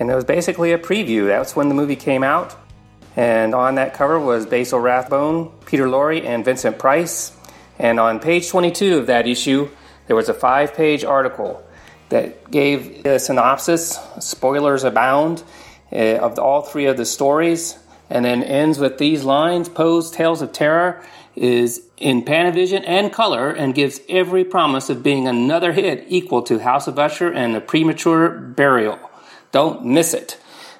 And 0.00 0.10
it 0.10 0.14
was 0.14 0.24
basically 0.24 0.72
a 0.72 0.78
preview. 0.78 1.26
That's 1.26 1.54
when 1.54 1.68
the 1.68 1.74
movie 1.74 1.96
came 1.96 2.24
out. 2.24 2.56
And 3.14 3.54
on 3.54 3.76
that 3.76 3.94
cover 3.94 4.18
was 4.18 4.44
Basil 4.44 4.80
Rathbone, 4.80 5.50
Peter 5.64 5.86
Lorre, 5.86 6.24
and 6.24 6.44
Vincent 6.44 6.78
Price. 6.78 7.34
And 7.78 8.00
on 8.00 8.20
page 8.20 8.48
22 8.48 8.98
of 8.98 9.06
that 9.06 9.26
issue, 9.26 9.70
there 10.06 10.16
was 10.16 10.28
a 10.28 10.34
five 10.34 10.74
page 10.74 11.04
article 11.04 11.62
that 12.08 12.50
gave 12.50 13.06
a 13.06 13.18
synopsis, 13.18 13.98
spoilers 14.20 14.84
abound, 14.84 15.42
uh, 15.92 16.18
of 16.18 16.38
all 16.38 16.62
three 16.62 16.86
of 16.86 16.96
the 16.96 17.04
stories, 17.04 17.78
and 18.10 18.24
then 18.24 18.42
ends 18.42 18.78
with 18.78 18.98
these 18.98 19.24
lines 19.24 19.68
Poe's 19.68 20.10
Tales 20.10 20.42
of 20.42 20.52
Terror 20.52 21.02
is 21.34 21.82
in 21.98 22.24
Panavision 22.24 22.82
and 22.86 23.12
color 23.12 23.50
and 23.50 23.74
gives 23.74 24.00
every 24.08 24.44
promise 24.44 24.88
of 24.88 25.02
being 25.02 25.28
another 25.28 25.72
hit 25.72 26.04
equal 26.08 26.42
to 26.42 26.58
House 26.58 26.86
of 26.86 26.98
Usher 26.98 27.30
and 27.32 27.54
A 27.54 27.60
Premature 27.60 28.30
Burial. 28.30 28.98
Don't 29.52 29.84
miss 29.84 30.14
it. 30.14 30.38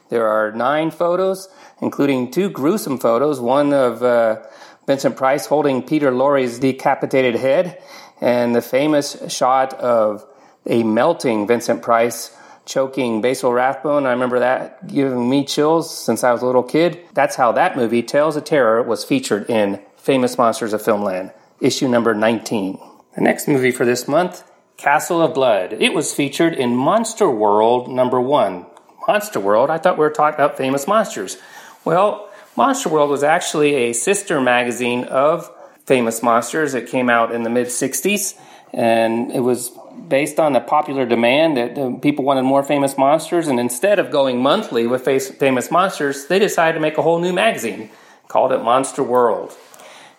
There 0.08 0.26
are 0.26 0.52
nine 0.52 0.90
photos, 0.90 1.48
including 1.80 2.30
two 2.30 2.48
gruesome 2.48 2.98
photos 2.98 3.40
one 3.40 3.72
of 3.72 4.02
uh, 4.02 4.42
Vincent 4.86 5.16
Price 5.16 5.46
holding 5.46 5.82
Peter 5.82 6.10
Lorre's 6.10 6.58
decapitated 6.58 7.34
head, 7.34 7.82
and 8.20 8.54
the 8.54 8.62
famous 8.62 9.16
shot 9.32 9.74
of 9.74 10.24
a 10.64 10.82
melting 10.82 11.46
Vincent 11.46 11.82
Price 11.82 12.35
choking 12.66 13.22
Basil 13.22 13.52
Rathbone. 13.52 14.06
I 14.06 14.10
remember 14.10 14.40
that 14.40 14.86
giving 14.88 15.30
me 15.30 15.44
chills 15.44 15.96
since 15.96 16.22
I 16.22 16.32
was 16.32 16.42
a 16.42 16.46
little 16.46 16.62
kid. 16.62 17.00
That's 17.14 17.36
how 17.36 17.52
that 17.52 17.76
movie, 17.76 18.02
Tales 18.02 18.36
of 18.36 18.44
Terror, 18.44 18.82
was 18.82 19.04
featured 19.04 19.48
in 19.48 19.80
Famous 19.96 20.36
Monsters 20.36 20.72
of 20.72 20.82
Filmland, 20.82 21.32
issue 21.60 21.88
number 21.88 22.14
19. 22.14 22.78
The 23.14 23.20
next 23.22 23.48
movie 23.48 23.70
for 23.70 23.86
this 23.86 24.06
month, 24.06 24.44
Castle 24.76 25.22
of 25.22 25.32
Blood. 25.32 25.72
It 25.74 25.94
was 25.94 26.12
featured 26.12 26.52
in 26.52 26.76
Monster 26.76 27.30
World 27.30 27.88
number 27.88 28.20
one. 28.20 28.66
Monster 29.08 29.40
World? 29.40 29.70
I 29.70 29.78
thought 29.78 29.96
we 29.96 30.04
were 30.04 30.10
talking 30.10 30.34
about 30.34 30.58
famous 30.58 30.86
monsters. 30.86 31.38
Well, 31.84 32.28
Monster 32.56 32.88
World 32.88 33.10
was 33.10 33.22
actually 33.22 33.74
a 33.74 33.92
sister 33.92 34.40
magazine 34.40 35.04
of 35.04 35.50
Famous 35.86 36.22
Monsters. 36.22 36.74
It 36.74 36.88
came 36.88 37.08
out 37.08 37.32
in 37.32 37.42
the 37.42 37.50
mid 37.50 37.68
60s 37.68 38.38
and 38.72 39.30
it 39.30 39.40
was 39.40 39.70
based 40.08 40.38
on 40.38 40.52
the 40.52 40.60
popular 40.60 41.06
demand 41.06 41.56
that 41.56 42.00
people 42.02 42.24
wanted 42.24 42.42
more 42.42 42.62
famous 42.62 42.96
monsters. 42.96 43.48
And 43.48 43.58
instead 43.58 43.98
of 43.98 44.10
going 44.10 44.40
monthly 44.40 44.86
with 44.86 45.04
famous 45.04 45.70
monsters, 45.70 46.26
they 46.26 46.38
decided 46.38 46.74
to 46.74 46.80
make 46.80 46.98
a 46.98 47.02
whole 47.02 47.18
new 47.18 47.32
magazine, 47.32 47.90
called 48.28 48.52
it 48.52 48.58
Monster 48.58 49.02
World. 49.02 49.56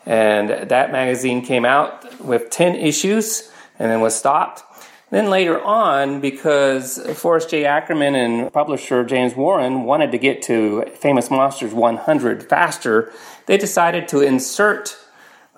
And 0.06 0.70
that 0.70 0.92
magazine 0.92 1.42
came 1.42 1.66
out 1.66 2.22
with 2.22 2.50
10 2.50 2.76
issues 2.76 3.52
and 3.78 3.92
then 3.92 4.02
was 4.02 4.16
stopped. 4.16 4.64
Then 5.10 5.30
later 5.30 5.62
on, 5.62 6.20
because 6.20 7.00
Forrest 7.18 7.50
J. 7.50 7.64
Ackerman 7.66 8.14
and 8.14 8.52
publisher 8.52 9.06
James 9.06 9.36
Warren 9.36 9.84
wanted 9.84 10.12
to 10.12 10.18
get 10.18 10.42
to 10.44 10.84
Famous 10.96 11.32
Monsters 11.32 11.74
100 11.74 12.50
faster, 12.50 13.14
they 13.46 13.58
decided 13.58 14.10
to 14.10 14.20
insert 14.20 14.98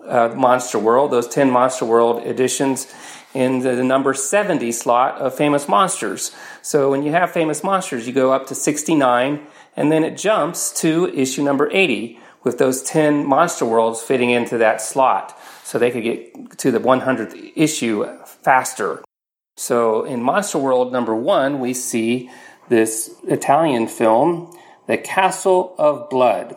uh, 0.05 0.29
Monster 0.35 0.77
World, 0.77 1.11
those 1.11 1.27
10 1.27 1.49
Monster 1.49 1.85
World 1.85 2.25
editions, 2.25 2.93
in 3.33 3.59
the, 3.59 3.83
number 3.83 4.13
70 4.13 4.71
slot 4.71 5.17
of 5.19 5.35
Famous 5.35 5.67
Monsters. 5.67 6.35
So 6.61 6.91
when 6.91 7.03
you 7.03 7.11
have 7.11 7.31
Famous 7.31 7.63
Monsters, 7.63 8.07
you 8.07 8.13
go 8.13 8.33
up 8.33 8.47
to 8.47 8.55
69, 8.55 9.45
and 9.75 9.91
then 9.91 10.03
it 10.03 10.17
jumps 10.17 10.71
to 10.81 11.07
issue 11.13 11.43
number 11.43 11.69
80 11.71 12.19
with 12.43 12.57
those 12.57 12.81
10 12.83 13.25
Monster 13.25 13.65
Worlds 13.65 14.01
fitting 14.01 14.31
into 14.31 14.57
that 14.57 14.81
slot. 14.81 15.37
So 15.63 15.77
they 15.77 15.91
could 15.91 16.03
get 16.03 16.57
to 16.59 16.71
the 16.71 16.79
100th 16.79 17.51
issue 17.55 18.05
faster. 18.25 19.03
So 19.57 20.05
in 20.05 20.23
Monster 20.23 20.57
World 20.57 20.91
number 20.91 21.15
one, 21.15 21.59
we 21.59 21.73
see 21.73 22.29
this 22.69 23.13
Italian 23.27 23.87
film, 23.87 24.55
The 24.87 24.97
Castle 24.97 25.75
of 25.77 26.09
Blood. 26.09 26.55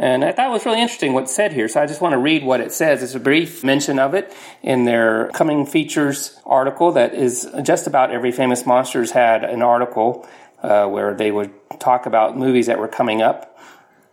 And 0.00 0.24
I 0.24 0.30
thought 0.30 0.50
it 0.50 0.52
was 0.52 0.64
really 0.64 0.80
interesting 0.80 1.12
what's 1.12 1.34
said 1.34 1.52
here, 1.52 1.66
so 1.66 1.82
I 1.82 1.86
just 1.86 2.00
want 2.00 2.12
to 2.12 2.18
read 2.18 2.44
what 2.44 2.60
it 2.60 2.70
says. 2.70 3.02
It's 3.02 3.16
a 3.16 3.20
brief 3.20 3.64
mention 3.64 3.98
of 3.98 4.14
it 4.14 4.32
in 4.62 4.84
their 4.84 5.28
coming 5.30 5.66
features 5.66 6.38
article 6.46 6.92
that 6.92 7.14
is 7.14 7.50
just 7.64 7.88
about 7.88 8.12
every 8.12 8.30
famous 8.30 8.64
monsters 8.64 9.10
had 9.10 9.42
an 9.42 9.60
article 9.60 10.28
uh, 10.62 10.86
where 10.86 11.14
they 11.14 11.32
would 11.32 11.50
talk 11.80 12.06
about 12.06 12.38
movies 12.38 12.66
that 12.66 12.78
were 12.78 12.86
coming 12.86 13.22
up. 13.22 13.58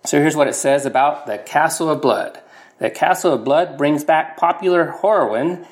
So 0.05 0.19
here's 0.19 0.35
what 0.35 0.47
it 0.47 0.55
says 0.55 0.87
about 0.87 1.27
the 1.27 1.37
Castle 1.37 1.91
of 1.91 2.01
Blood. 2.01 2.39
The 2.79 2.89
Castle 2.89 3.33
of 3.33 3.43
Blood 3.43 3.77
brings 3.77 4.03
back 4.03 4.37
popular 4.37 4.91
heroine 5.01 5.67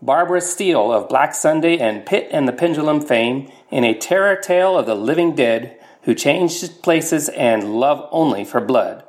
Barbara 0.00 0.42
Steele 0.42 0.92
of 0.92 1.08
Black 1.08 1.34
Sunday 1.34 1.78
and 1.78 2.06
Pit 2.06 2.28
and 2.30 2.46
the 2.46 2.52
Pendulum 2.52 3.00
fame 3.00 3.50
in 3.72 3.82
a 3.82 3.98
terror 3.98 4.36
tale 4.36 4.78
of 4.78 4.86
the 4.86 4.94
living 4.94 5.34
dead 5.34 5.76
who 6.02 6.14
changed 6.14 6.82
places 6.84 7.28
and 7.30 7.74
love 7.74 8.08
only 8.12 8.44
for 8.44 8.60
blood 8.60 9.02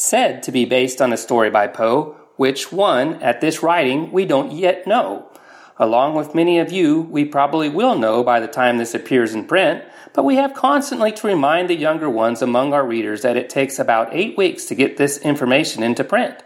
said 0.00 0.42
to 0.42 0.52
be 0.52 0.64
based 0.64 1.02
on 1.02 1.12
a 1.12 1.16
story 1.16 1.50
by 1.50 1.66
Poe, 1.66 2.16
which 2.36 2.72
one, 2.72 3.22
at 3.22 3.40
this 3.40 3.62
writing, 3.62 4.10
we 4.10 4.24
don't 4.24 4.50
yet 4.50 4.86
know. 4.86 5.28
Along 5.76 6.14
with 6.14 6.34
many 6.34 6.58
of 6.58 6.72
you, 6.72 7.02
we 7.02 7.24
probably 7.24 7.68
will 7.68 7.98
know 7.98 8.24
by 8.24 8.40
the 8.40 8.48
time 8.48 8.78
this 8.78 8.94
appears 8.94 9.34
in 9.34 9.46
print, 9.46 9.84
but 10.14 10.24
we 10.24 10.36
have 10.36 10.54
constantly 10.54 11.12
to 11.12 11.26
remind 11.26 11.68
the 11.68 11.74
younger 11.74 12.08
ones 12.08 12.42
among 12.42 12.72
our 12.72 12.86
readers 12.86 13.22
that 13.22 13.36
it 13.36 13.50
takes 13.50 13.78
about 13.78 14.08
eight 14.12 14.36
weeks 14.36 14.64
to 14.66 14.74
get 14.74 14.96
this 14.96 15.18
information 15.18 15.82
into 15.82 16.02
print. 16.02 16.42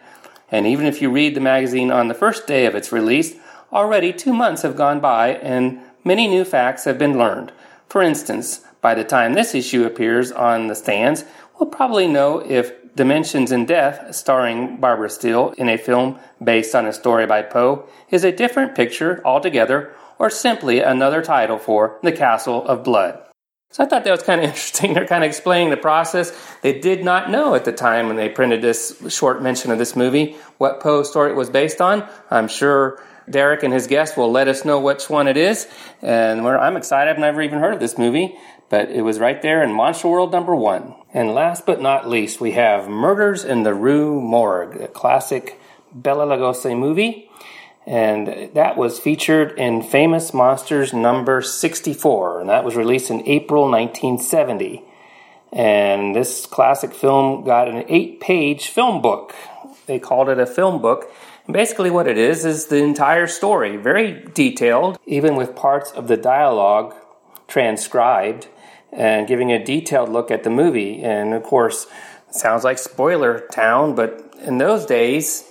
And 0.50 0.66
even 0.66 0.86
if 0.86 1.00
you 1.00 1.10
read 1.10 1.34
the 1.34 1.40
magazine 1.40 1.90
on 1.90 2.08
the 2.08 2.14
first 2.14 2.46
day 2.46 2.66
of 2.66 2.74
its 2.74 2.92
release, 2.92 3.36
already 3.72 4.12
two 4.12 4.32
months 4.32 4.62
have 4.62 4.76
gone 4.76 5.00
by 5.00 5.34
and 5.34 5.80
many 6.04 6.26
new 6.26 6.44
facts 6.44 6.84
have 6.84 6.98
been 6.98 7.18
learned. 7.18 7.52
For 7.88 8.02
instance, 8.02 8.60
by 8.80 8.94
the 8.94 9.04
time 9.04 9.32
this 9.34 9.54
issue 9.54 9.84
appears 9.84 10.32
on 10.32 10.66
the 10.66 10.74
stands, 10.74 11.24
we'll 11.58 11.70
probably 11.70 12.06
know 12.06 12.38
if 12.40 12.72
Dimensions 12.96 13.50
in 13.50 13.66
Death, 13.66 14.14
starring 14.14 14.76
Barbara 14.76 15.10
Steele 15.10 15.52
in 15.58 15.68
a 15.68 15.76
film 15.76 16.18
based 16.42 16.74
on 16.74 16.86
a 16.86 16.92
story 16.92 17.26
by 17.26 17.42
Poe, 17.42 17.88
is 18.10 18.22
a 18.22 18.30
different 18.30 18.74
picture 18.74 19.20
altogether, 19.24 19.92
or 20.18 20.30
simply 20.30 20.80
another 20.80 21.20
title 21.20 21.58
for 21.58 21.98
The 22.02 22.12
Castle 22.12 22.64
of 22.66 22.84
Blood. 22.84 23.20
So 23.70 23.82
I 23.82 23.86
thought 23.86 24.04
that 24.04 24.12
was 24.12 24.22
kind 24.22 24.40
of 24.40 24.44
interesting. 24.50 24.94
They're 24.94 25.08
kind 25.08 25.24
of 25.24 25.28
explaining 25.28 25.70
the 25.70 25.76
process. 25.76 26.32
They 26.62 26.78
did 26.78 27.04
not 27.04 27.30
know 27.30 27.56
at 27.56 27.64
the 27.64 27.72
time 27.72 28.06
when 28.06 28.14
they 28.14 28.28
printed 28.28 28.62
this 28.62 28.96
short 29.08 29.42
mention 29.42 29.72
of 29.72 29.78
this 29.78 29.96
movie 29.96 30.36
what 30.58 30.78
Poe's 30.80 31.10
story 31.10 31.34
was 31.34 31.50
based 31.50 31.80
on. 31.80 32.08
I'm 32.30 32.46
sure 32.46 33.02
Derek 33.28 33.62
and 33.64 33.72
his 33.72 33.86
guest 33.86 34.16
will 34.16 34.30
let 34.30 34.48
us 34.48 34.64
know 34.64 34.78
which 34.78 35.10
one 35.10 35.26
it 35.26 35.36
is. 35.36 35.66
And 36.02 36.46
I'm 36.46 36.76
excited. 36.76 37.10
I've 37.10 37.18
never 37.18 37.42
even 37.42 37.58
heard 37.58 37.74
of 37.74 37.80
this 37.80 37.98
movie, 37.98 38.36
but 38.74 38.90
it 38.90 39.02
was 39.02 39.20
right 39.20 39.40
there 39.40 39.62
in 39.62 39.72
Monster 39.72 40.08
World 40.08 40.32
number 40.32 40.52
one. 40.52 40.96
And 41.12 41.32
last 41.32 41.64
but 41.64 41.80
not 41.80 42.08
least, 42.08 42.40
we 42.40 42.50
have 42.52 42.88
Murders 42.88 43.44
in 43.44 43.62
the 43.62 43.72
Rue 43.72 44.20
Morgue, 44.20 44.80
a 44.80 44.88
classic 44.88 45.60
Bela 45.92 46.26
Lugosi 46.26 46.76
movie. 46.76 47.30
And 47.86 48.52
that 48.54 48.76
was 48.76 48.98
featured 48.98 49.56
in 49.56 49.80
Famous 49.80 50.34
Monsters 50.34 50.92
number 50.92 51.40
64, 51.40 52.40
and 52.40 52.50
that 52.50 52.64
was 52.64 52.74
released 52.74 53.12
in 53.12 53.22
April 53.28 53.70
1970. 53.70 54.82
And 55.52 56.12
this 56.12 56.44
classic 56.44 56.92
film 56.92 57.44
got 57.44 57.68
an 57.68 57.84
eight 57.86 58.18
page 58.18 58.66
film 58.66 59.00
book. 59.00 59.36
They 59.86 60.00
called 60.00 60.28
it 60.28 60.40
a 60.40 60.46
film 60.46 60.82
book. 60.82 61.12
And 61.46 61.54
basically, 61.54 61.92
what 61.92 62.08
it 62.08 62.18
is 62.18 62.44
is 62.44 62.66
the 62.66 62.82
entire 62.82 63.28
story, 63.28 63.76
very 63.76 64.24
detailed, 64.34 64.98
even 65.06 65.36
with 65.36 65.54
parts 65.54 65.92
of 65.92 66.08
the 66.08 66.16
dialogue 66.16 66.92
transcribed 67.46 68.48
and 68.94 69.26
giving 69.26 69.52
a 69.52 69.62
detailed 69.62 70.08
look 70.08 70.30
at 70.30 70.44
the 70.44 70.50
movie. 70.50 71.02
And 71.02 71.34
of 71.34 71.42
course, 71.42 71.86
sounds 72.30 72.64
like 72.64 72.78
spoiler 72.78 73.40
town, 73.52 73.94
but 73.94 74.34
in 74.42 74.58
those 74.58 74.86
days, 74.86 75.44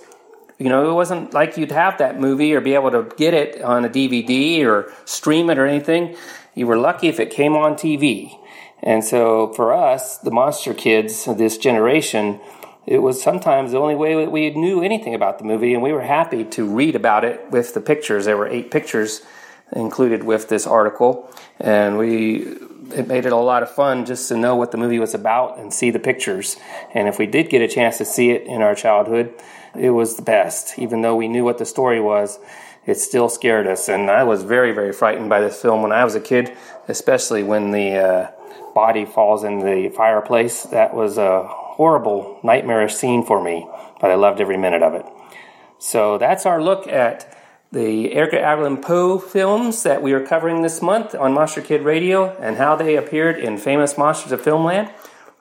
you 0.58 0.68
know, 0.68 0.90
it 0.90 0.94
wasn't 0.94 1.34
like 1.34 1.56
you'd 1.56 1.72
have 1.72 1.98
that 1.98 2.20
movie 2.20 2.54
or 2.54 2.60
be 2.60 2.74
able 2.74 2.90
to 2.92 3.10
get 3.16 3.34
it 3.34 3.60
on 3.62 3.84
a 3.84 3.88
DVD 3.88 4.64
or 4.64 4.92
stream 5.04 5.50
it 5.50 5.58
or 5.58 5.66
anything. 5.66 6.16
You 6.54 6.66
were 6.66 6.76
lucky 6.76 7.08
if 7.08 7.18
it 7.18 7.30
came 7.30 7.54
on 7.54 7.74
TV. 7.74 8.38
And 8.82 9.02
so 9.02 9.52
for 9.54 9.72
us, 9.72 10.18
the 10.18 10.30
monster 10.30 10.74
kids 10.74 11.26
of 11.26 11.38
this 11.38 11.58
generation, 11.58 12.40
it 12.86 12.98
was 12.98 13.20
sometimes 13.20 13.72
the 13.72 13.78
only 13.78 13.94
way 13.94 14.14
that 14.14 14.30
we 14.30 14.50
knew 14.50 14.82
anything 14.82 15.14
about 15.14 15.38
the 15.38 15.44
movie, 15.44 15.72
and 15.72 15.82
we 15.82 15.92
were 15.92 16.02
happy 16.02 16.44
to 16.44 16.66
read 16.66 16.94
about 16.94 17.24
it 17.24 17.50
with 17.50 17.74
the 17.74 17.80
pictures. 17.80 18.26
There 18.26 18.36
were 18.36 18.46
eight 18.46 18.70
pictures 18.70 19.22
included 19.72 20.22
with 20.22 20.48
this 20.50 20.66
article, 20.66 21.30
and 21.58 21.96
we 21.96 22.58
it 22.92 23.08
made 23.08 23.26
it 23.26 23.32
a 23.32 23.36
lot 23.36 23.62
of 23.62 23.70
fun 23.70 24.04
just 24.04 24.28
to 24.28 24.36
know 24.36 24.56
what 24.56 24.70
the 24.70 24.78
movie 24.78 24.98
was 24.98 25.14
about 25.14 25.58
and 25.58 25.72
see 25.72 25.90
the 25.90 25.98
pictures. 25.98 26.56
And 26.92 27.08
if 27.08 27.18
we 27.18 27.26
did 27.26 27.48
get 27.48 27.62
a 27.62 27.68
chance 27.68 27.98
to 27.98 28.04
see 28.04 28.30
it 28.30 28.46
in 28.46 28.62
our 28.62 28.74
childhood, 28.74 29.34
it 29.76 29.90
was 29.90 30.16
the 30.16 30.22
best. 30.22 30.78
Even 30.78 31.02
though 31.02 31.16
we 31.16 31.28
knew 31.28 31.44
what 31.44 31.58
the 31.58 31.64
story 31.64 32.00
was, 32.00 32.38
it 32.86 32.96
still 32.96 33.28
scared 33.28 33.66
us. 33.66 33.88
And 33.88 34.10
I 34.10 34.24
was 34.24 34.42
very, 34.42 34.72
very 34.72 34.92
frightened 34.92 35.28
by 35.28 35.40
this 35.40 35.60
film 35.60 35.82
when 35.82 35.92
I 35.92 36.04
was 36.04 36.14
a 36.14 36.20
kid, 36.20 36.56
especially 36.88 37.42
when 37.42 37.70
the 37.70 37.96
uh, 37.96 38.30
body 38.74 39.04
falls 39.04 39.44
in 39.44 39.60
the 39.60 39.90
fireplace. 39.90 40.64
That 40.64 40.94
was 40.94 41.18
a 41.18 41.44
horrible, 41.46 42.40
nightmarish 42.42 42.94
scene 42.94 43.24
for 43.24 43.42
me, 43.42 43.66
but 44.00 44.10
I 44.10 44.14
loved 44.14 44.40
every 44.40 44.56
minute 44.56 44.82
of 44.82 44.94
it. 44.94 45.06
So 45.78 46.18
that's 46.18 46.46
our 46.46 46.62
look 46.62 46.86
at 46.86 47.33
the 47.74 48.12
Edgar 48.12 48.38
Allan 48.38 48.76
Poe 48.76 49.18
films 49.18 49.82
that 49.82 50.00
we 50.00 50.12
are 50.12 50.24
covering 50.24 50.62
this 50.62 50.80
month 50.80 51.12
on 51.12 51.32
Monster 51.32 51.60
Kid 51.60 51.82
Radio 51.82 52.30
and 52.36 52.56
how 52.56 52.76
they 52.76 52.94
appeared 52.94 53.36
in 53.36 53.58
Famous 53.58 53.98
Monsters 53.98 54.30
of 54.30 54.40
Filmland. 54.40 54.92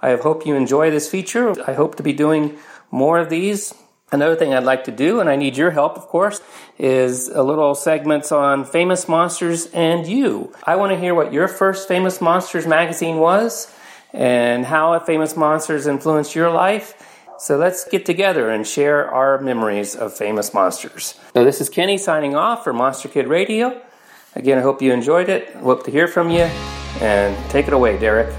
I 0.02 0.16
hope 0.16 0.44
you 0.44 0.56
enjoy 0.56 0.90
this 0.90 1.08
feature. 1.08 1.54
I 1.70 1.74
hope 1.74 1.94
to 1.98 2.04
be 2.04 2.12
doing 2.12 2.58
more 2.90 3.20
of 3.20 3.30
these. 3.30 3.76
Another 4.12 4.36
thing 4.36 4.52
I'd 4.52 4.64
like 4.64 4.86
to 4.86 4.92
do, 4.92 5.20
and 5.20 5.30
I 5.30 5.36
need 5.36 5.56
your 5.56 5.70
help, 5.70 5.96
of 5.96 6.08
course, 6.08 6.42
is 6.80 7.28
a 7.28 7.44
little 7.44 7.76
segments 7.76 8.32
on 8.32 8.66
famous 8.66 9.08
monsters 9.08 9.68
and 9.68 10.08
you. 10.08 10.54
I 10.64 10.76
want 10.78 10.92
to 10.92 11.00
hear 11.00 11.14
what 11.14 11.34
your 11.34 11.48
first 11.48 11.88
Famous 11.88 12.20
Monsters 12.20 12.66
magazine 12.66 13.18
was 13.18 13.72
and 14.12 14.66
how 14.66 14.98
Famous 15.02 15.38
Monsters 15.38 15.86
influenced 15.86 16.34
your 16.34 16.50
life 16.50 17.13
so 17.44 17.58
let's 17.58 17.84
get 17.84 18.06
together 18.06 18.50
and 18.50 18.66
share 18.66 19.12
our 19.12 19.38
memories 19.38 19.98
of 19.98 20.16
famous 20.16 20.54
monsters. 20.54 21.20
So 21.34 21.44
this 21.44 21.60
is 21.60 21.68
Kenny 21.68 21.98
signing 21.98 22.38
off 22.38 22.64
for 22.64 22.72
Monster 22.72 23.10
Kid 23.10 23.28
Radio. 23.28 23.82
Again, 24.34 24.58
I 24.58 24.62
hope 24.62 24.82
you 24.82 24.94
enjoyed 24.94 25.28
it. 25.28 25.54
Hope 25.56 25.84
to 25.84 25.92
hear 25.92 26.08
from 26.08 26.30
you. 26.30 26.44
And 27.02 27.36
take 27.50 27.68
it 27.68 27.74
away, 27.74 28.00
Derek. 28.00 28.34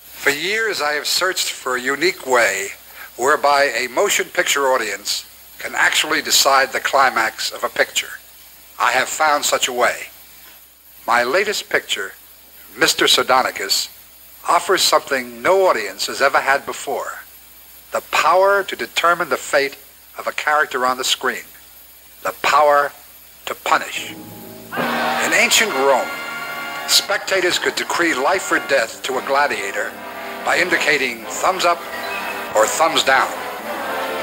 For 0.00 0.30
years, 0.30 0.82
I 0.82 0.94
have 0.94 1.06
searched 1.06 1.50
for 1.50 1.76
a 1.76 1.80
unique 1.80 2.26
way 2.26 2.70
whereby 3.22 3.70
a 3.76 3.86
motion 3.86 4.26
picture 4.26 4.66
audience 4.66 5.24
can 5.60 5.76
actually 5.76 6.20
decide 6.20 6.72
the 6.72 6.80
climax 6.80 7.52
of 7.52 7.62
a 7.62 7.68
picture. 7.68 8.18
I 8.80 8.90
have 8.90 9.08
found 9.08 9.44
such 9.44 9.68
a 9.68 9.72
way. 9.72 10.08
My 11.06 11.22
latest 11.22 11.70
picture, 11.70 12.14
Mr. 12.74 13.06
Sardonicus, 13.06 13.88
offers 14.48 14.82
something 14.82 15.40
no 15.40 15.68
audience 15.68 16.08
has 16.08 16.20
ever 16.20 16.40
had 16.40 16.66
before. 16.66 17.12
The 17.92 18.02
power 18.10 18.64
to 18.64 18.74
determine 18.74 19.28
the 19.28 19.36
fate 19.36 19.76
of 20.18 20.26
a 20.26 20.32
character 20.32 20.84
on 20.84 20.98
the 20.98 21.04
screen. 21.04 21.44
The 22.24 22.34
power 22.42 22.90
to 23.46 23.54
punish. 23.54 24.14
In 24.74 25.32
ancient 25.32 25.72
Rome, 25.72 26.10
spectators 26.88 27.60
could 27.60 27.76
decree 27.76 28.14
life 28.14 28.50
or 28.50 28.58
death 28.66 29.00
to 29.04 29.18
a 29.18 29.26
gladiator 29.28 29.92
by 30.44 30.58
indicating 30.58 31.24
thumbs 31.26 31.64
up 31.64 31.78
or 32.54 32.66
thumbs 32.66 33.02
down. 33.02 33.30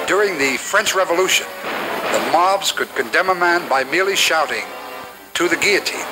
During 0.07 0.37
the 0.37 0.57
French 0.57 0.95
Revolution, 0.95 1.47
the 1.63 2.29
mobs 2.31 2.71
could 2.71 2.89
condemn 2.95 3.29
a 3.29 3.35
man 3.35 3.67
by 3.69 3.83
merely 3.83 4.15
shouting, 4.15 4.65
to 5.33 5.47
the 5.47 5.55
guillotine. 5.55 6.05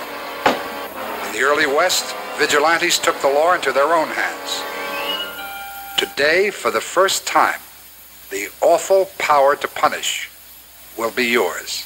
In 1.26 1.34
the 1.34 1.42
early 1.42 1.66
West, 1.68 2.16
vigilantes 2.38 3.00
took 3.00 3.20
the 3.22 3.28
law 3.28 3.54
into 3.54 3.72
their 3.72 3.94
own 3.94 4.08
hands. 4.08 4.64
Today, 5.98 6.50
for 6.50 6.72
the 6.72 6.80
first 6.80 7.26
time, 7.26 7.60
the 8.30 8.50
awful 8.62 9.10
power 9.18 9.56
to 9.56 9.68
punish 9.68 10.30
will 10.98 11.12
be 11.12 11.26
yours. 11.26 11.86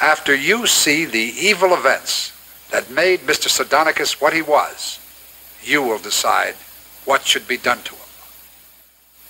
After 0.00 0.34
you 0.34 0.66
see 0.66 1.04
the 1.04 1.18
evil 1.18 1.74
events 1.74 2.32
that 2.70 2.90
made 2.90 3.20
Mr. 3.20 3.48
Sardonicus 3.48 4.20
what 4.20 4.32
he 4.32 4.42
was, 4.42 4.98
you 5.62 5.82
will 5.82 5.98
decide 5.98 6.54
what 7.04 7.22
should 7.22 7.48
be 7.48 7.56
done 7.56 7.82
to 7.82 7.94
him. 7.94 8.01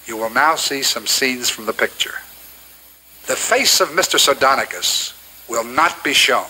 You 0.06 0.16
will 0.16 0.30
now 0.30 0.56
see 0.56 0.82
some 0.82 1.06
scenes 1.06 1.48
from 1.48 1.66
the 1.66 1.72
picture. 1.72 2.14
The 3.26 3.36
face 3.36 3.80
of 3.80 3.88
Mr. 3.88 4.18
Sardonicus 4.18 5.14
will 5.48 5.64
not 5.64 6.02
be 6.02 6.12
shown 6.12 6.46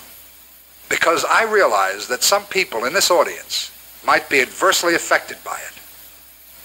because 0.88 1.24
I 1.24 1.44
realize 1.44 2.08
that 2.08 2.22
some 2.22 2.44
people 2.44 2.84
in 2.84 2.92
this 2.92 3.10
audience 3.10 3.70
might 4.06 4.28
be 4.28 4.40
adversely 4.40 4.94
affected 4.94 5.38
by 5.44 5.56
it. 5.56 5.78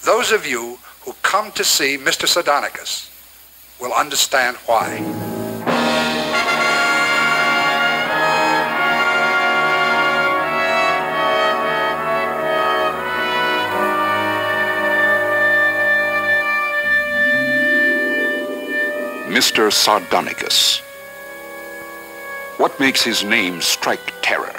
Those 0.03 0.31
of 0.31 0.45
you 0.45 0.79
who 1.01 1.13
come 1.23 1.51
to 1.53 1.63
see 1.63 1.97
Mr. 1.97 2.27
Sardonicus 2.27 3.09
will 3.79 3.93
understand 3.93 4.57
why. 4.65 4.97
Mr. 19.37 19.71
Sardonicus. 19.71 20.81
What 22.57 22.79
makes 22.79 23.03
his 23.03 23.23
name 23.23 23.61
strike 23.61 24.11
terror? 24.23 24.57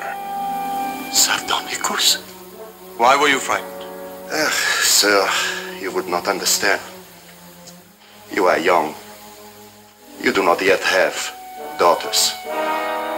Sardonicus? 1.10 2.22
Why 2.96 3.16
were 3.20 3.26
you 3.26 3.40
frightened? 3.40 3.82
Uh, 4.30 4.48
sir, 5.00 5.28
you 5.80 5.90
would 5.90 6.06
not 6.06 6.28
understand. 6.28 6.80
You 8.30 8.44
are 8.44 8.60
young. 8.60 8.94
You 10.22 10.32
do 10.32 10.44
not 10.44 10.62
yet 10.62 10.84
have 10.84 11.16
daughters. 11.80 12.30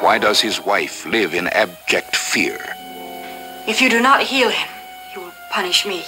Why 0.01 0.17
does 0.17 0.41
his 0.41 0.65
wife 0.65 1.05
live 1.05 1.35
in 1.35 1.47
abject 1.49 2.17
fear? 2.17 2.59
If 3.69 3.83
you 3.83 3.91
do 3.91 4.01
not 4.01 4.23
heal 4.23 4.49
him, 4.49 4.69
he 5.13 5.21
will 5.21 5.35
punish 5.53 5.85
me. 5.85 6.05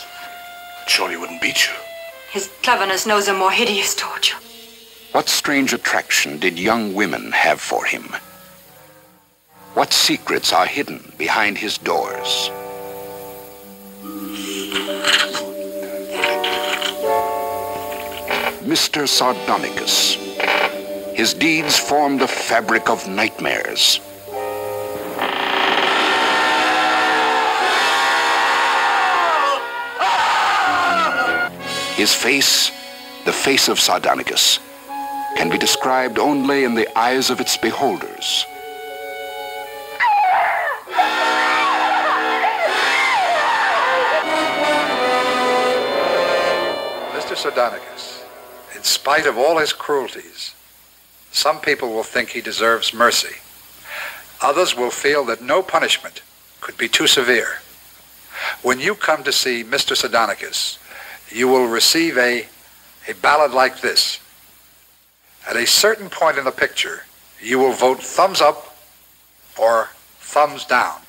Surely 0.87 1.19
wouldn't 1.19 1.43
beat 1.43 1.67
you. 1.67 1.75
His 2.33 2.49
cleverness 2.63 3.07
knows 3.07 3.29
a 3.29 3.35
more 3.35 3.53
hideous 3.53 3.95
torture. 3.95 4.39
What 5.13 5.29
strange 5.29 5.75
attraction 5.75 6.39
did 6.39 6.59
young 6.59 6.95
women 6.95 7.33
have 7.33 7.61
for 7.61 7.85
him? 7.85 8.17
What 9.75 9.93
secrets 9.93 10.55
are 10.55 10.65
hidden 10.65 11.13
behind 11.19 11.59
his 11.59 11.77
doors? 11.77 12.49
Mr. 18.65 19.07
Sardonicus. 19.07 20.15
His 21.15 21.35
deeds 21.35 21.79
formed 21.79 22.23
a 22.23 22.27
fabric 22.27 22.89
of 22.89 23.07
nightmares. 23.07 24.01
His 31.97 32.15
face, 32.15 32.71
the 33.27 33.33
face 33.33 33.69
of 33.69 33.79
Sardonicus, 33.79 34.59
can 35.37 35.49
be 35.49 35.59
described 35.59 36.19
only 36.19 36.65
in 36.65 36.75
the 36.75 36.89
eyes 36.99 37.31
of 37.31 37.41
its 37.41 37.57
beholders. 37.57 38.47
Mr. 47.13 47.37
Sardonicus, 47.37 48.25
in 48.77 48.83
spite 48.83 49.27
of 49.27 49.39
all 49.39 49.59
his 49.59 49.73
cruelties, 49.73 50.55
some 51.33 51.61
people 51.61 51.93
will 51.93 52.03
think 52.03 52.29
he 52.31 52.41
deserves 52.41 52.93
mercy. 52.93 53.37
Others 54.43 54.77
will 54.77 54.91
feel 54.91 55.25
that 55.25 55.41
no 55.41 55.63
punishment 55.63 56.23
could 56.61 56.77
be 56.77 56.89
too 56.89 57.07
severe. 57.07 57.59
When 58.63 58.81
you 58.81 58.95
come 58.95 59.25
to 59.25 59.33
see 59.33 59.65
Mr. 59.65 59.97
Sardonicus, 59.97 60.79
you 61.31 61.49
will 61.49 61.67
receive 61.67 62.19
a, 62.19 62.47
a 63.09 63.15
ballad 63.15 63.53
like 63.53 63.81
this. 63.81 64.21
At 65.49 65.57
a 65.57 65.67
certain 65.67 66.09
point 66.09 66.39
in 66.39 66.45
the 66.45 66.53
picture, 66.53 67.03
you 67.41 67.59
will 67.59 67.73
vote 67.73 68.01
thumbs 68.01 68.41
up 68.41 68.77
or 69.59 69.89
thumbs 70.21 70.65
down. 70.65 71.01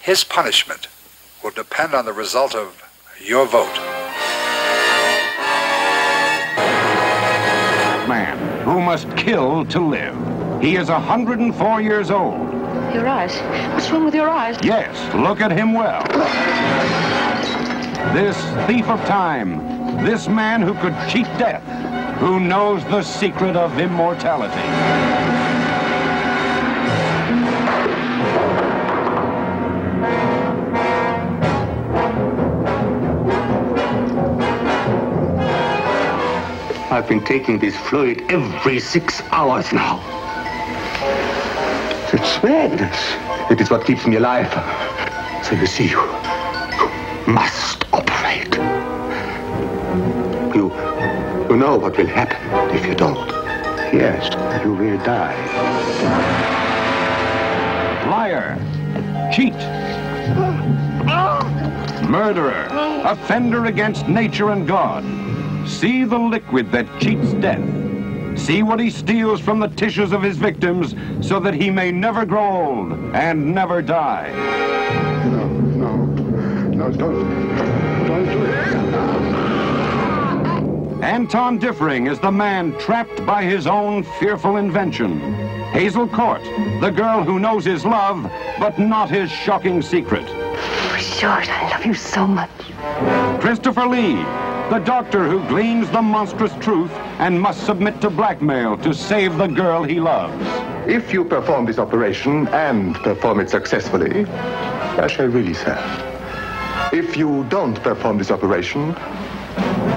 His 0.00 0.24
punishment 0.24 0.88
will 1.44 1.50
depend 1.50 1.94
on 1.94 2.06
the 2.06 2.12
result 2.12 2.54
of 2.54 2.82
your 3.22 3.46
vote. 3.46 3.76
Man 8.08 8.64
who 8.64 8.80
must 8.80 9.14
kill 9.16 9.66
to 9.66 9.80
live. 9.80 10.16
He 10.62 10.76
is 10.76 10.88
104 10.88 11.82
years 11.82 12.10
old. 12.10 12.50
Your 12.94 13.06
eyes. 13.08 13.36
What's 13.74 13.90
wrong 13.90 14.04
with 14.06 14.14
your 14.14 14.30
eyes? 14.30 14.56
Yes, 14.62 15.14
look 15.14 15.40
at 15.40 15.52
him 15.52 15.74
well. 15.74 16.02
This 18.14 18.36
thief 18.66 18.86
of 18.88 19.00
time, 19.04 20.04
this 20.04 20.28
man 20.28 20.62
who 20.62 20.74
could 20.74 20.96
cheat 21.08 21.26
death, 21.38 21.62
who 22.22 22.38
knows 22.38 22.84
the 22.84 23.02
secret 23.02 23.56
of 23.56 23.76
immortality. 23.80 24.54
I've 36.92 37.08
been 37.08 37.24
taking 37.24 37.58
this 37.58 37.76
fluid 37.76 38.22
every 38.30 38.78
six 38.78 39.20
hours 39.32 39.72
now. 39.72 39.98
It's 42.12 42.40
madness. 42.40 43.16
It 43.50 43.60
is 43.60 43.68
what 43.68 43.84
keeps 43.84 44.06
me 44.06 44.14
alive. 44.14 44.52
So 45.44 45.56
you 45.56 45.66
see, 45.66 45.88
you, 45.88 46.00
you 46.78 47.32
must 47.32 47.84
operate. 47.92 48.71
You, 51.42 51.48
you 51.50 51.56
know 51.56 51.76
what 51.76 51.96
will 51.96 52.06
happen 52.06 52.76
if 52.76 52.86
you 52.86 52.94
don't. 52.94 53.16
Yes, 53.92 54.32
you 54.64 54.74
will 54.74 54.98
die. 54.98 55.36
Liar, 58.08 58.56
cheat, 59.32 59.54
murderer, 62.08 62.68
offender 63.04 63.66
against 63.66 64.08
nature 64.08 64.50
and 64.50 64.66
God. 64.66 65.04
See 65.68 66.04
the 66.04 66.18
liquid 66.18 66.70
that 66.72 66.86
cheats 67.00 67.32
death. 67.34 68.38
See 68.38 68.62
what 68.62 68.80
he 68.80 68.90
steals 68.90 69.40
from 69.40 69.60
the 69.60 69.68
tissues 69.68 70.12
of 70.12 70.22
his 70.22 70.36
victims 70.36 70.94
so 71.26 71.40
that 71.40 71.54
he 71.54 71.70
may 71.70 71.90
never 71.90 72.24
grow 72.24 72.66
old 72.66 72.92
and 73.14 73.54
never 73.54 73.82
die. 73.82 74.32
No, 75.26 75.46
no, 75.48 75.96
no, 76.06 76.90
don't, 76.90 78.06
don't 78.06 78.24
do 78.24 78.44
it. 78.44 79.41
Anton 81.02 81.58
Diffring 81.58 82.08
is 82.08 82.20
the 82.20 82.30
man 82.30 82.78
trapped 82.78 83.26
by 83.26 83.42
his 83.42 83.66
own 83.66 84.04
fearful 84.20 84.56
invention. 84.56 85.18
Hazel 85.72 86.06
Court, 86.06 86.40
the 86.80 86.90
girl 86.90 87.24
who 87.24 87.40
knows 87.40 87.64
his 87.64 87.84
love, 87.84 88.22
but 88.60 88.78
not 88.78 89.10
his 89.10 89.28
shocking 89.28 89.82
secret. 89.82 90.24
George, 91.18 91.48
I 91.48 91.70
love 91.72 91.84
you 91.84 91.94
so 91.94 92.24
much. 92.24 92.50
Christopher 93.40 93.88
Lee, 93.88 94.14
the 94.70 94.80
doctor 94.84 95.26
who 95.28 95.44
gleans 95.48 95.90
the 95.90 96.00
monstrous 96.00 96.54
truth 96.60 96.92
and 97.18 97.40
must 97.40 97.66
submit 97.66 98.00
to 98.02 98.08
blackmail 98.08 98.76
to 98.78 98.94
save 98.94 99.38
the 99.38 99.48
girl 99.48 99.82
he 99.82 99.98
loves. 99.98 100.46
If 100.88 101.12
you 101.12 101.24
perform 101.24 101.66
this 101.66 101.80
operation 101.80 102.46
and 102.48 102.94
perform 102.94 103.40
it 103.40 103.50
successfully, 103.50 104.24
I 104.24 105.08
shall 105.08 105.26
release 105.26 105.62
her. 105.62 105.80
If 106.92 107.16
you 107.16 107.44
don't 107.48 107.82
perform 107.82 108.18
this 108.18 108.30
operation, 108.30 108.94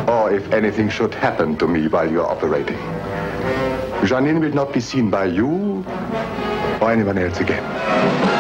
or 0.08 0.32
if 0.32 0.52
anything 0.52 0.90
should 0.90 1.14
happen 1.14 1.58
to 1.58 1.68
me 1.68 1.88
while 1.88 2.10
you're 2.10 2.28
operating, 2.28 2.78
Janine 4.04 4.40
will 4.40 4.54
not 4.54 4.74
be 4.74 4.80
seen 4.80 5.10
by 5.10 5.26
you 5.26 5.84
or 6.82 6.92
anyone 6.92 7.18
else 7.18 7.40
again. 7.40 8.35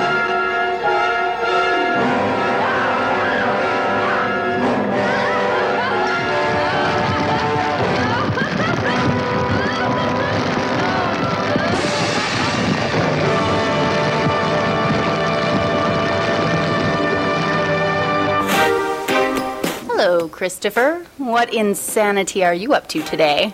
Hello, 20.06 20.28
Christopher. 20.28 21.04
What 21.18 21.52
insanity 21.52 22.44
are 22.44 22.54
you 22.54 22.76
up 22.76 22.88
to 22.90 23.02
today? 23.02 23.52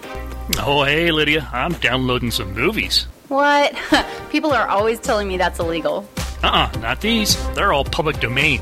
Oh, 0.58 0.84
hey, 0.84 1.10
Lydia. 1.10 1.48
I'm 1.54 1.72
downloading 1.76 2.30
some 2.30 2.54
movies. 2.54 3.08
What? 3.30 3.74
People 4.32 4.52
are 4.52 4.68
always 4.68 5.00
telling 5.00 5.30
me 5.30 5.38
that's 5.38 5.60
illegal. 5.62 6.10
Uh 6.44 6.68
uh 6.74 6.80
not 6.80 7.00
these. 7.00 7.38
They're 7.54 7.72
all 7.72 7.86
public 7.86 8.20
domain. 8.20 8.60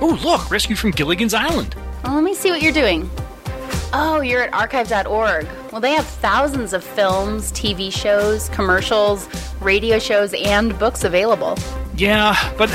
Oh, 0.00 0.16
look, 0.22 0.48
Rescue 0.48 0.76
from 0.76 0.92
Gilligan's 0.92 1.34
Island. 1.34 1.74
Well, 2.04 2.14
let 2.14 2.22
me 2.22 2.36
see 2.36 2.50
what 2.52 2.62
you're 2.62 2.72
doing. 2.72 3.10
Oh, 3.92 4.20
you're 4.20 4.44
at 4.44 4.54
archive.org. 4.54 5.48
Well, 5.72 5.80
they 5.80 5.90
have 5.94 6.06
thousands 6.06 6.72
of 6.72 6.84
films, 6.84 7.50
TV 7.50 7.92
shows, 7.92 8.48
commercials, 8.50 9.28
radio 9.60 9.98
shows, 9.98 10.34
and 10.34 10.78
books 10.78 11.02
available. 11.02 11.58
Yeah, 11.96 12.36
but 12.56 12.70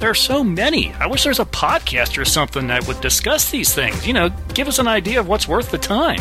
there 0.00 0.10
are 0.10 0.14
so 0.14 0.42
many. 0.42 0.92
I 0.94 1.06
wish 1.06 1.24
there's 1.24 1.38
a 1.38 1.44
podcast 1.44 2.20
or 2.20 2.24
something 2.24 2.66
that 2.68 2.86
would 2.88 3.00
discuss 3.00 3.50
these 3.50 3.72
things. 3.74 4.06
You 4.06 4.12
know, 4.14 4.30
give 4.54 4.66
us 4.66 4.78
an 4.78 4.88
idea 4.88 5.20
of 5.20 5.28
what's 5.28 5.46
worth 5.46 5.70
the 5.70 5.78
time. 5.78 6.20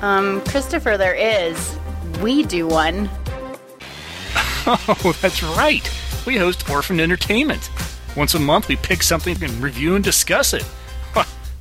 Um, 0.00 0.42
Christopher, 0.42 0.96
there 0.96 1.14
is. 1.14 1.76
We 2.20 2.44
do 2.44 2.66
one. 2.66 3.10
Oh, 4.68 5.16
that's 5.22 5.44
right. 5.44 5.88
We 6.26 6.36
host 6.38 6.68
Orphan 6.68 6.98
Entertainment. 6.98 7.70
Once 8.16 8.34
a 8.34 8.38
month, 8.40 8.66
we 8.66 8.74
pick 8.74 9.00
something 9.00 9.40
and 9.40 9.62
review 9.62 9.94
and 9.94 10.02
discuss 10.02 10.52
it. 10.54 10.64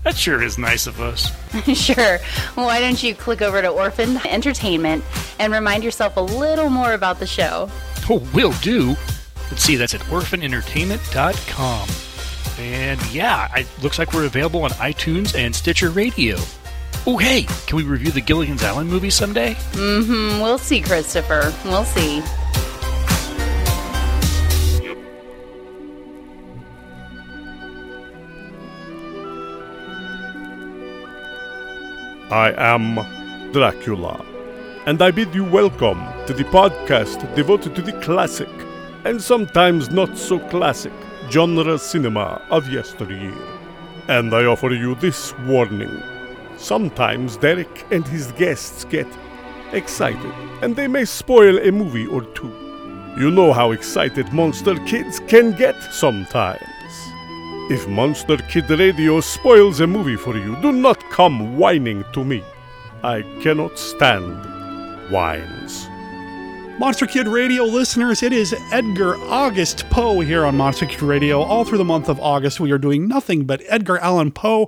That 0.05 0.15
sure 0.15 0.43
is 0.43 0.59
nice 0.59 0.85
of 0.85 1.01
us. 1.01 1.31
sure. 1.73 2.19
Why 2.53 2.79
don't 2.79 3.01
you 3.01 3.15
click 3.15 3.41
over 3.41 3.59
to 3.59 3.69
Orphan 3.69 4.17
Entertainment 4.27 5.03
and 5.39 5.51
remind 5.51 5.83
yourself 5.83 6.15
a 6.15 6.21
little 6.21 6.69
more 6.69 6.93
about 6.93 7.19
the 7.19 7.25
show? 7.25 7.71
Oh, 8.07 8.19
will 8.31 8.53
do. 8.61 8.95
Let's 9.49 9.63
see, 9.63 9.75
that's 9.75 9.93
at 9.93 10.01
orphanentertainment.com. 10.01 11.89
And 12.57 13.05
yeah, 13.13 13.53
it 13.55 13.67
looks 13.83 13.99
like 13.99 14.13
we're 14.13 14.25
available 14.25 14.63
on 14.63 14.71
iTunes 14.71 15.35
and 15.35 15.55
Stitcher 15.55 15.89
Radio. 15.89 16.37
Oh, 17.07 17.17
hey, 17.17 17.43
can 17.67 17.77
we 17.77 17.83
review 17.83 18.11
the 18.11 18.21
Gilligan's 18.21 18.63
Island 18.63 18.89
movie 18.89 19.09
someday? 19.09 19.53
Mm 19.73 20.05
hmm. 20.05 20.41
We'll 20.41 20.57
see, 20.57 20.81
Christopher. 20.81 21.53
We'll 21.65 21.85
see. 21.85 22.23
I 32.31 32.53
am 32.57 32.95
Dracula, 33.53 34.25
and 34.87 34.99
I 35.01 35.11
bid 35.11 35.33
you 35.35 35.43
welcome 35.45 36.03
to 36.25 36.33
the 36.33 36.43
podcast 36.45 37.33
devoted 37.35 37.75
to 37.75 37.83
the 37.83 37.93
classic, 38.01 38.49
and 39.05 39.21
sometimes 39.21 39.91
not 39.91 40.17
so 40.17 40.39
classic, 40.49 40.91
genre 41.29 41.77
cinema 41.77 42.41
of 42.49 42.67
yesteryear. 42.69 43.37
And 44.07 44.33
I 44.33 44.45
offer 44.45 44.71
you 44.71 44.95
this 44.95 45.33
warning. 45.45 46.01
Sometimes 46.57 47.37
Derek 47.37 47.85
and 47.91 48.05
his 48.07 48.31
guests 48.33 48.83
get 48.85 49.07
excited, 49.71 50.33
and 50.63 50.75
they 50.75 50.87
may 50.87 51.05
spoil 51.05 51.59
a 51.59 51.71
movie 51.71 52.07
or 52.07 52.23
two. 52.33 52.51
You 53.17 53.29
know 53.31 53.53
how 53.53 53.71
excited 53.71 54.33
monster 54.33 54.75
kids 54.85 55.19
can 55.27 55.55
get 55.55 55.81
sometimes. 55.93 56.61
If 57.69 57.87
Monster 57.87 58.37
Kid 58.37 58.69
Radio 58.69 59.21
spoils 59.21 59.79
a 59.79 59.87
movie 59.87 60.17
for 60.17 60.35
you, 60.37 60.55
do 60.61 60.71
not 60.71 60.99
come 61.09 61.57
whining 61.57 62.03
to 62.13 62.23
me. 62.23 62.43
I 63.03 63.21
cannot 63.41 63.79
stand 63.79 64.35
whines. 65.11 65.89
Monster 66.77 67.07
Kid 67.07 67.29
Radio 67.29 67.63
listeners, 67.63 68.21
it 68.21 68.33
is 68.33 68.53
Edgar 68.71 69.15
August 69.31 69.89
Poe 69.89 70.19
here 70.19 70.43
on 70.43 70.57
Monster 70.57 70.85
Kid 70.85 71.01
Radio. 71.01 71.41
All 71.41 71.63
through 71.63 71.77
the 71.77 71.85
month 71.85 72.09
of 72.09 72.19
August, 72.19 72.59
we 72.59 72.69
are 72.71 72.77
doing 72.77 73.07
nothing 73.07 73.45
but 73.45 73.61
Edgar 73.67 73.97
Allan 73.99 74.31
Poe. 74.31 74.67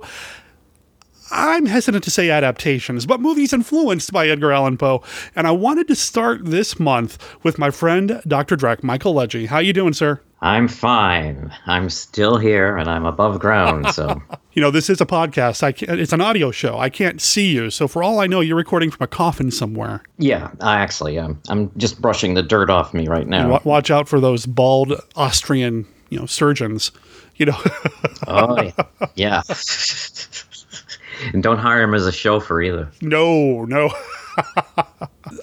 I'm 1.30 1.66
hesitant 1.66 2.02
to 2.04 2.10
say 2.10 2.30
adaptations, 2.30 3.04
but 3.04 3.20
movies 3.20 3.52
influenced 3.52 4.10
by 4.10 4.26
Edgar 4.26 4.52
Allan 4.52 4.78
Poe. 4.78 5.02
And 5.36 5.46
I 5.46 5.50
wanted 5.50 5.86
to 5.88 5.94
start 5.94 6.46
this 6.46 6.80
month 6.80 7.18
with 7.42 7.58
my 7.58 7.70
friend 7.70 8.22
Dr. 8.26 8.56
Drek, 8.56 8.82
Michael 8.82 9.12
Leggy. 9.12 9.44
How 9.44 9.58
you 9.58 9.74
doing, 9.74 9.92
sir? 9.92 10.22
I'm 10.40 10.68
fine. 10.68 11.52
I'm 11.66 11.90
still 11.90 12.36
here 12.38 12.76
and 12.76 12.88
I'm 12.88 13.04
above 13.06 13.38
ground, 13.40 13.88
so. 13.94 14.20
You 14.52 14.62
know, 14.62 14.72
this 14.72 14.90
is 14.90 15.00
a 15.00 15.06
podcast. 15.06 15.62
I 15.62 15.70
can't, 15.70 16.00
it's 16.00 16.12
an 16.12 16.20
audio 16.20 16.50
show. 16.50 16.78
I 16.80 16.90
can't 16.90 17.20
see 17.20 17.52
you. 17.52 17.70
So 17.70 17.86
for 17.86 18.02
all 18.02 18.18
I 18.18 18.26
know, 18.26 18.40
you're 18.40 18.56
recording 18.56 18.90
from 18.90 19.04
a 19.04 19.06
coffin 19.06 19.52
somewhere. 19.52 20.02
yeah, 20.18 20.50
I 20.60 20.80
actually 20.80 21.16
am. 21.16 21.40
I'm 21.48 21.70
just 21.76 22.02
brushing 22.02 22.34
the 22.34 22.42
dirt 22.42 22.68
off 22.68 22.92
me 22.92 23.06
right 23.06 23.28
now. 23.28 23.50
Wa- 23.50 23.60
Watch 23.62 23.88
out 23.92 24.08
for 24.08 24.18
those 24.18 24.46
bald 24.46 24.94
Austrian, 25.14 25.86
you 26.08 26.18
know, 26.18 26.26
surgeons. 26.26 26.90
You 27.36 27.46
know. 27.46 27.58
Oh, 28.26 28.60
yeah. 28.60 28.72
yeah. 29.14 29.42
and 31.32 31.40
don't 31.42 31.58
hire 31.58 31.82
him 31.82 31.94
as 31.94 32.04
a 32.04 32.12
chauffeur 32.12 32.60
either. 32.60 32.90
No, 33.00 33.64
no. 33.64 33.90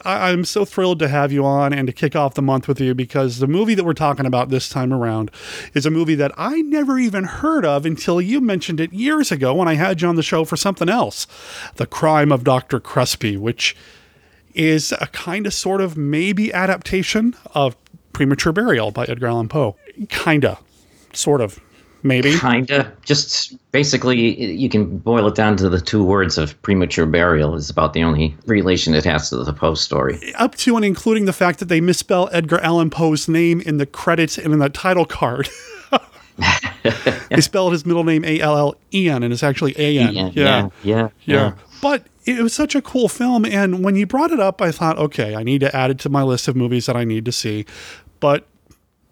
I, 0.03 0.31
I'm 0.31 0.45
so 0.45 0.65
thrilled 0.65 0.99
to 0.99 1.07
have 1.07 1.31
you 1.31 1.45
on 1.45 1.73
and 1.73 1.87
to 1.87 1.93
kick 1.93 2.15
off 2.15 2.33
the 2.33 2.41
month 2.41 2.67
with 2.67 2.79
you 2.79 2.93
because 2.93 3.39
the 3.39 3.47
movie 3.47 3.75
that 3.75 3.83
we're 3.83 3.93
talking 3.93 4.25
about 4.25 4.49
this 4.49 4.69
time 4.69 4.93
around 4.93 5.31
is 5.73 5.85
a 5.85 5.91
movie 5.91 6.15
that 6.15 6.31
I 6.37 6.61
never 6.61 6.97
even 6.99 7.23
heard 7.23 7.65
of 7.65 7.85
until 7.85 8.21
you 8.21 8.41
mentioned 8.41 8.79
it 8.79 8.93
years 8.93 9.31
ago 9.31 9.53
when 9.53 9.67
I 9.67 9.75
had 9.75 10.01
you 10.01 10.07
on 10.07 10.15
the 10.15 10.23
show 10.23 10.45
for 10.45 10.57
something 10.57 10.89
else 10.89 11.27
The 11.75 11.85
Crime 11.85 12.31
of 12.31 12.43
Dr. 12.43 12.79
Crespi, 12.79 13.37
which 13.37 13.75
is 14.53 14.93
a 14.93 15.07
kind 15.07 15.45
of 15.45 15.53
sort 15.53 15.81
of 15.81 15.97
maybe 15.97 16.53
adaptation 16.53 17.35
of 17.53 17.75
Premature 18.13 18.53
Burial 18.53 18.91
by 18.91 19.03
Edgar 19.05 19.27
Allan 19.27 19.49
Poe. 19.49 19.75
Kinda. 20.09 20.57
Sort 21.13 21.41
of. 21.41 21.59
Maybe. 22.05 22.37
Kinda. 22.37 22.93
Just 23.03 23.55
basically, 23.71 24.53
you 24.53 24.69
can 24.69 24.99
boil 24.99 25.27
it 25.27 25.33
down 25.33 25.57
to 25.57 25.69
the 25.69 25.81
two 25.81 26.03
words 26.03 26.37
of 26.37 26.61
premature 26.61 27.07
burial 27.07 27.55
is 27.55 27.71
about 27.71 27.93
the 27.93 28.03
only 28.03 28.37
relation 28.45 28.93
it 28.93 29.03
has 29.05 29.31
to 29.31 29.43
the 29.43 29.51
Poe 29.51 29.73
story. 29.73 30.35
up 30.35 30.53
to 30.57 30.75
and 30.75 30.85
including 30.85 31.25
the 31.25 31.33
fact 31.33 31.57
that 31.57 31.65
they 31.65 31.81
misspell 31.81 32.29
Edgar 32.31 32.59
Allan 32.59 32.91
Poe's 32.91 33.27
name 33.27 33.59
in 33.59 33.77
the 33.77 33.87
credits 33.87 34.37
and 34.37 34.53
in 34.53 34.59
the 34.59 34.69
title 34.69 35.05
card. 35.05 35.49
they 37.29 37.41
spelled 37.41 37.71
his 37.71 37.87
middle 37.87 38.03
name 38.03 38.23
A 38.23 38.39
L 38.39 38.55
L 38.55 38.75
E 38.93 39.09
N 39.09 39.23
and 39.23 39.33
it's 39.33 39.41
actually 39.41 39.73
A 39.75 39.97
N. 39.97 40.13
Yeah, 40.13 40.29
yeah, 40.31 40.69
yeah, 40.83 41.09
yeah. 41.23 41.53
But 41.81 42.05
it 42.25 42.39
was 42.39 42.53
such 42.53 42.75
a 42.75 42.83
cool 42.83 43.09
film. 43.09 43.45
And 43.45 43.83
when 43.83 43.95
you 43.95 44.05
brought 44.05 44.29
it 44.29 44.39
up, 44.39 44.61
I 44.61 44.71
thought, 44.71 44.99
okay, 44.99 45.35
I 45.35 45.41
need 45.41 45.61
to 45.61 45.75
add 45.75 45.89
it 45.89 45.97
to 46.01 46.09
my 46.09 46.21
list 46.21 46.47
of 46.47 46.55
movies 46.55 46.85
that 46.85 46.95
I 46.95 47.03
need 47.03 47.25
to 47.25 47.31
see. 47.31 47.65
But 48.19 48.45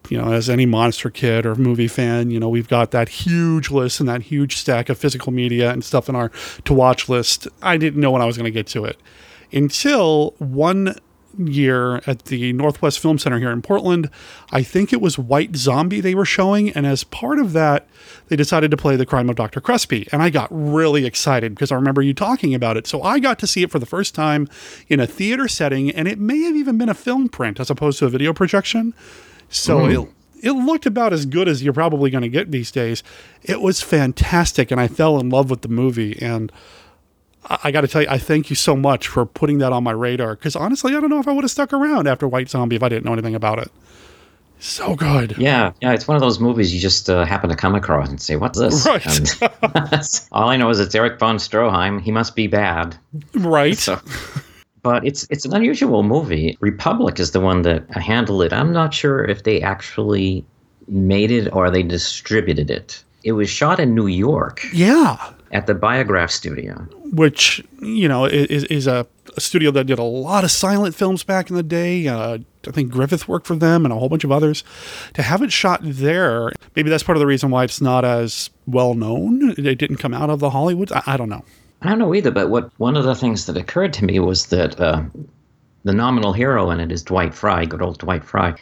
you 0.09 0.17
know, 0.17 0.31
as 0.31 0.49
any 0.49 0.65
monster 0.65 1.09
kid 1.09 1.45
or 1.45 1.55
movie 1.55 1.87
fan, 1.87 2.31
you 2.31 2.39
know, 2.39 2.49
we've 2.49 2.67
got 2.67 2.91
that 2.91 3.09
huge 3.09 3.71
list 3.71 3.99
and 3.99 4.09
that 4.09 4.23
huge 4.23 4.57
stack 4.57 4.89
of 4.89 4.97
physical 4.97 5.31
media 5.31 5.71
and 5.71 5.83
stuff 5.83 6.09
in 6.09 6.15
our 6.15 6.29
to 6.65 6.73
watch 6.73 7.09
list. 7.09 7.47
I 7.61 7.77
didn't 7.77 8.01
know 8.01 8.11
when 8.11 8.21
I 8.21 8.25
was 8.25 8.37
going 8.37 8.45
to 8.45 8.51
get 8.51 8.67
to 8.67 8.85
it 8.85 8.99
until 9.51 10.35
one 10.39 10.95
year 11.37 12.01
at 12.05 12.25
the 12.25 12.53
Northwest 12.53 12.99
Film 12.99 13.17
Center 13.17 13.39
here 13.39 13.51
in 13.51 13.61
Portland. 13.61 14.09
I 14.51 14.63
think 14.63 14.93
it 14.93 15.01
was 15.01 15.17
White 15.17 15.55
Zombie 15.55 16.01
they 16.01 16.15
were 16.15 16.25
showing. 16.25 16.69
And 16.71 16.85
as 16.85 17.03
part 17.03 17.39
of 17.39 17.53
that, 17.53 17.87
they 18.27 18.35
decided 18.35 18.71
to 18.71 18.77
play 18.77 18.95
The 18.95 19.05
Crime 19.05 19.29
of 19.29 19.35
Dr. 19.35 19.61
Crespi. 19.61 20.07
And 20.11 20.21
I 20.21 20.29
got 20.29 20.47
really 20.51 21.05
excited 21.05 21.55
because 21.55 21.71
I 21.71 21.75
remember 21.75 22.01
you 22.01 22.13
talking 22.13 22.53
about 22.53 22.77
it. 22.77 22.87
So 22.87 23.01
I 23.01 23.19
got 23.19 23.39
to 23.39 23.47
see 23.47 23.63
it 23.63 23.71
for 23.71 23.79
the 23.79 23.85
first 23.85 24.13
time 24.15 24.47
in 24.87 24.99
a 24.99 25.07
theater 25.07 25.47
setting. 25.47 25.89
And 25.89 26.07
it 26.07 26.19
may 26.19 26.41
have 26.41 26.55
even 26.55 26.77
been 26.77 26.89
a 26.89 26.93
film 26.93 27.29
print 27.29 27.59
as 27.59 27.69
opposed 27.69 27.99
to 27.99 28.05
a 28.05 28.09
video 28.09 28.33
projection. 28.33 28.93
So 29.53 29.79
Mm. 29.81 30.03
it, 30.41 30.47
it 30.49 30.51
looked 30.53 30.85
about 30.85 31.13
as 31.13 31.25
good 31.25 31.47
as 31.47 31.63
you're 31.63 31.73
probably 31.73 32.09
going 32.09 32.23
to 32.23 32.27
get 32.29 32.51
these 32.51 32.71
days. 32.71 33.03
It 33.43 33.61
was 33.61 33.81
fantastic, 33.81 34.71
and 34.71 34.81
I 34.81 34.87
fell 34.87 35.19
in 35.19 35.29
love 35.29 35.49
with 35.49 35.61
the 35.61 35.67
movie. 35.69 36.17
And 36.21 36.51
I, 37.45 37.59
I 37.65 37.71
got 37.71 37.81
to 37.81 37.87
tell 37.87 38.01
you, 38.01 38.07
I 38.09 38.17
thank 38.17 38.49
you 38.49 38.55
so 38.55 38.75
much 38.75 39.07
for 39.07 39.25
putting 39.25 39.59
that 39.59 39.71
on 39.71 39.83
my 39.83 39.91
radar. 39.91 40.35
Because 40.35 40.55
honestly, 40.55 40.95
I 40.95 40.99
don't 40.99 41.09
know 41.09 41.19
if 41.19 41.27
I 41.27 41.31
would 41.31 41.43
have 41.43 41.51
stuck 41.51 41.71
around 41.71 42.07
after 42.07 42.27
White 42.27 42.49
Zombie 42.49 42.75
if 42.75 42.83
I 42.83 42.89
didn't 42.89 43.05
know 43.05 43.13
anything 43.13 43.35
about 43.35 43.59
it. 43.59 43.71
So 44.59 44.95
good. 44.95 45.35
Yeah, 45.37 45.73
yeah, 45.81 45.91
it's 45.91 46.07
one 46.07 46.15
of 46.15 46.21
those 46.21 46.39
movies 46.39 46.73
you 46.73 46.79
just 46.79 47.09
uh, 47.09 47.25
happen 47.25 47.49
to 47.49 47.55
come 47.55 47.75
across 47.75 48.07
and 48.09 48.21
say, 48.21 48.37
"What's 48.37 48.57
this?" 48.57 48.85
Right. 48.85 50.27
All 50.31 50.47
I 50.47 50.55
know 50.55 50.69
is 50.69 50.79
it's 50.79 50.95
Erich 50.95 51.19
von 51.19 51.35
Stroheim. 51.35 51.99
He 52.01 52.11
must 52.11 52.33
be 52.33 52.47
bad, 52.47 52.97
right? 53.35 53.77
So, 53.77 53.99
but 54.83 55.05
it's 55.07 55.25
it's 55.29 55.45
an 55.45 55.53
unusual 55.53 56.03
movie. 56.03 56.57
Republic 56.59 57.19
is 57.19 57.31
the 57.31 57.39
one 57.39 57.63
that 57.63 57.89
handled 57.91 58.43
it. 58.43 58.53
I'm 58.53 58.71
not 58.71 58.93
sure 58.93 59.23
if 59.25 59.43
they 59.43 59.61
actually 59.61 60.45
made 60.87 61.31
it 61.31 61.47
or 61.53 61.71
they 61.71 61.83
distributed 61.83 62.69
it. 62.69 63.03
It 63.23 63.31
was 63.31 63.49
shot 63.49 63.79
in 63.79 63.95
New 63.95 64.07
York 64.07 64.65
Yeah. 64.73 65.17
at 65.53 65.65
the 65.65 65.73
Biograph 65.73 66.29
Studio. 66.29 66.85
Which, 67.13 67.63
you 67.79 68.07
know, 68.09 68.25
is, 68.25 68.65
is 68.65 68.85
a, 68.87 69.07
a 69.37 69.39
studio 69.39 69.71
that 69.71 69.85
did 69.85 69.97
a 69.99 70.03
lot 70.03 70.43
of 70.43 70.51
silent 70.51 70.93
films 70.95 71.23
back 71.23 71.49
in 71.49 71.55
the 71.55 71.63
day. 71.63 72.05
Uh, 72.07 72.39
I 72.67 72.71
think 72.71 72.91
Griffith 72.91 73.27
worked 73.29 73.47
for 73.47 73.55
them 73.55 73.85
and 73.85 73.93
a 73.93 73.97
whole 73.97 74.09
bunch 74.09 74.25
of 74.25 74.31
others. 74.31 74.63
To 75.13 75.21
have 75.21 75.41
it 75.41 75.51
shot 75.53 75.79
there, 75.83 76.51
maybe 76.75 76.89
that's 76.89 77.03
part 77.03 77.15
of 77.15 77.19
the 77.21 77.25
reason 77.27 77.49
why 77.49 77.63
it's 77.63 77.79
not 77.79 78.03
as 78.03 78.49
well 78.65 78.93
known. 78.93 79.51
It 79.57 79.77
didn't 79.77 79.97
come 79.97 80.13
out 80.13 80.29
of 80.29 80.39
the 80.39 80.49
Hollywood. 80.49 80.91
I, 80.91 81.03
I 81.05 81.17
don't 81.17 81.29
know. 81.29 81.45
I 81.83 81.89
don't 81.89 81.99
know 81.99 82.15
either, 82.15 82.31
but 82.31 82.49
what 82.49 82.71
one 82.79 82.95
of 82.95 83.03
the 83.03 83.15
things 83.15 83.45
that 83.45 83.57
occurred 83.57 83.93
to 83.93 84.05
me 84.05 84.19
was 84.19 84.47
that 84.47 84.79
uh, 84.79 85.03
the 85.83 85.93
nominal 85.93 86.31
hero 86.31 86.69
in 86.71 86.79
it 86.79 86.91
is 86.91 87.03
Dwight 87.03 87.33
Frye, 87.33 87.65
good 87.65 87.81
old 87.81 87.99
Dwight 87.99 88.23
Frye. 88.23 88.55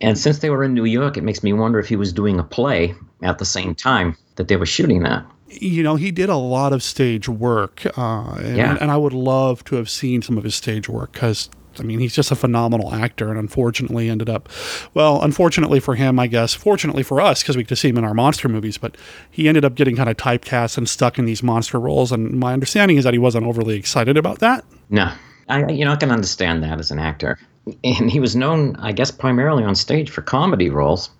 And 0.00 0.18
since 0.18 0.38
they 0.38 0.50
were 0.50 0.64
in 0.64 0.74
New 0.74 0.84
York, 0.86 1.16
it 1.16 1.22
makes 1.22 1.42
me 1.42 1.52
wonder 1.52 1.78
if 1.78 1.86
he 1.86 1.96
was 1.96 2.12
doing 2.12 2.40
a 2.40 2.42
play 2.42 2.94
at 3.22 3.38
the 3.38 3.44
same 3.44 3.74
time 3.74 4.16
that 4.36 4.48
they 4.48 4.56
were 4.56 4.66
shooting 4.66 5.02
that. 5.02 5.24
You 5.48 5.82
know, 5.82 5.96
he 5.96 6.10
did 6.10 6.30
a 6.30 6.36
lot 6.36 6.72
of 6.72 6.82
stage 6.82 7.28
work. 7.28 7.84
Uh, 7.96 8.34
and, 8.42 8.56
Yeah. 8.56 8.78
and 8.80 8.90
I 8.90 8.96
would 8.96 9.12
love 9.12 9.64
to 9.64 9.76
have 9.76 9.90
seen 9.90 10.22
some 10.22 10.38
of 10.38 10.44
his 10.44 10.54
stage 10.54 10.88
work 10.88 11.12
because. 11.12 11.50
I 11.80 11.82
mean, 11.82 11.98
he's 11.98 12.14
just 12.14 12.30
a 12.30 12.36
phenomenal 12.36 12.94
actor, 12.94 13.30
and 13.30 13.38
unfortunately 13.38 14.08
ended 14.08 14.28
up, 14.28 14.48
well, 14.94 15.22
unfortunately 15.22 15.80
for 15.80 15.94
him, 15.94 16.18
I 16.18 16.26
guess, 16.26 16.54
fortunately 16.54 17.02
for 17.02 17.20
us, 17.20 17.42
because 17.42 17.56
we 17.56 17.62
get 17.62 17.68
to 17.70 17.76
see 17.76 17.88
him 17.88 17.98
in 17.98 18.04
our 18.04 18.14
monster 18.14 18.48
movies, 18.48 18.78
but 18.78 18.96
he 19.30 19.48
ended 19.48 19.64
up 19.64 19.74
getting 19.74 19.96
kind 19.96 20.08
of 20.08 20.16
typecast 20.16 20.78
and 20.78 20.88
stuck 20.88 21.18
in 21.18 21.24
these 21.24 21.42
monster 21.42 21.78
roles. 21.78 22.12
And 22.12 22.38
my 22.38 22.52
understanding 22.52 22.96
is 22.96 23.04
that 23.04 23.12
he 23.12 23.18
wasn't 23.18 23.46
overly 23.46 23.76
excited 23.76 24.16
about 24.16 24.38
that. 24.40 24.64
No, 24.90 25.12
I 25.48 25.70
you 25.70 25.84
know 25.84 25.92
I 25.92 25.96
can 25.96 26.10
understand 26.10 26.62
that 26.62 26.78
as 26.78 26.90
an 26.90 26.98
actor. 26.98 27.38
And 27.84 28.10
he 28.10 28.18
was 28.18 28.34
known, 28.34 28.74
I 28.76 28.90
guess, 28.90 29.12
primarily 29.12 29.62
on 29.62 29.76
stage 29.76 30.10
for 30.10 30.22
comedy 30.22 30.68
roles, 30.68 31.10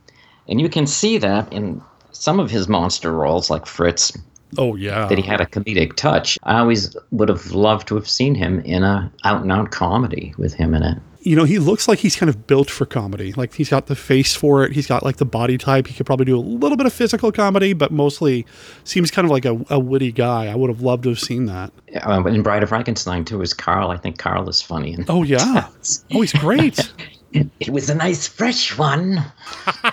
and 0.49 0.61
you 0.61 0.69
can 0.69 0.87
see 0.87 1.19
that 1.19 1.53
in 1.53 1.81
some 2.11 2.41
of 2.41 2.51
his 2.51 2.69
monster 2.69 3.13
roles, 3.13 3.49
like 3.51 3.67
Fritz. 3.67 4.13
Oh 4.59 4.75
yeah, 4.77 5.07
that 5.07 5.19
he 5.19 5.25
had 5.25 5.41
a 5.41 5.47
comedic 5.47 5.97
touch. 5.97 6.39
I 6.43 6.59
always 6.59 6.97
would 7.11 7.29
have 7.29 7.53
loved 7.53 7.89
to 7.89 7.95
have 7.95 8.09
seen 8.09 8.35
him 8.35 8.61
in 8.61 8.83
a 8.83 9.11
out 9.25 9.43
and 9.43 9.53
out 9.53 9.71
comedy 9.71 10.35
with 10.37 10.55
him 10.55 10.75
in 10.75 10.83
it. 10.83 10.99
You 11.25 11.37
know, 11.37 11.45
he 11.45 11.61
looks 11.61 11.87
like 11.87 12.01
he's 12.01 12.17
kind 12.17 12.29
of 12.29 12.49
built 12.49 12.69
for 12.69 12.85
comedy. 12.85 13.33
Like 13.33 13.55
he's 13.55 13.69
got 13.69 13.87
the 13.87 13.95
face 13.95 14.35
for 14.35 14.65
it. 14.65 14.73
He's 14.73 14.89
got 14.89 15.05
like 15.05 15.19
the 15.19 15.25
body 15.25 15.57
type. 15.57 15.87
He 15.87 15.95
could 15.95 16.05
probably 16.05 16.25
do 16.25 16.37
a 16.37 16.41
little 16.41 16.77
bit 16.77 16.85
of 16.85 16.93
physical 16.93 17.31
comedy, 17.31 17.75
but 17.75 17.93
mostly 17.93 18.45
seems 18.83 19.13
kind 19.13 19.25
of 19.25 19.31
like 19.31 19.45
a, 19.45 19.65
a 19.71 19.79
witty 19.79 20.11
guy. 20.11 20.49
I 20.49 20.57
would 20.57 20.69
have 20.69 20.81
loved 20.81 21.05
to 21.05 21.11
have 21.11 21.21
seen 21.21 21.47
that. 21.47 21.73
Um, 22.03 22.27
in 22.27 22.43
Bride 22.43 22.65
of 22.65 22.71
Frankenstein 22.71 23.25
too 23.25 23.41
is 23.41 23.55
Carl. 23.55 23.91
I 23.91 23.99
think 23.99 24.19
Carl 24.19 24.49
is 24.49 24.61
funny. 24.61 24.95
And 24.95 25.09
Oh 25.09 25.23
yeah. 25.23 25.69
oh, 26.13 26.21
he's 26.21 26.33
great. 26.33 26.93
it 27.33 27.71
was 27.71 27.89
a 27.89 27.95
nice 27.95 28.27
fresh 28.27 28.77
one. 28.77 29.25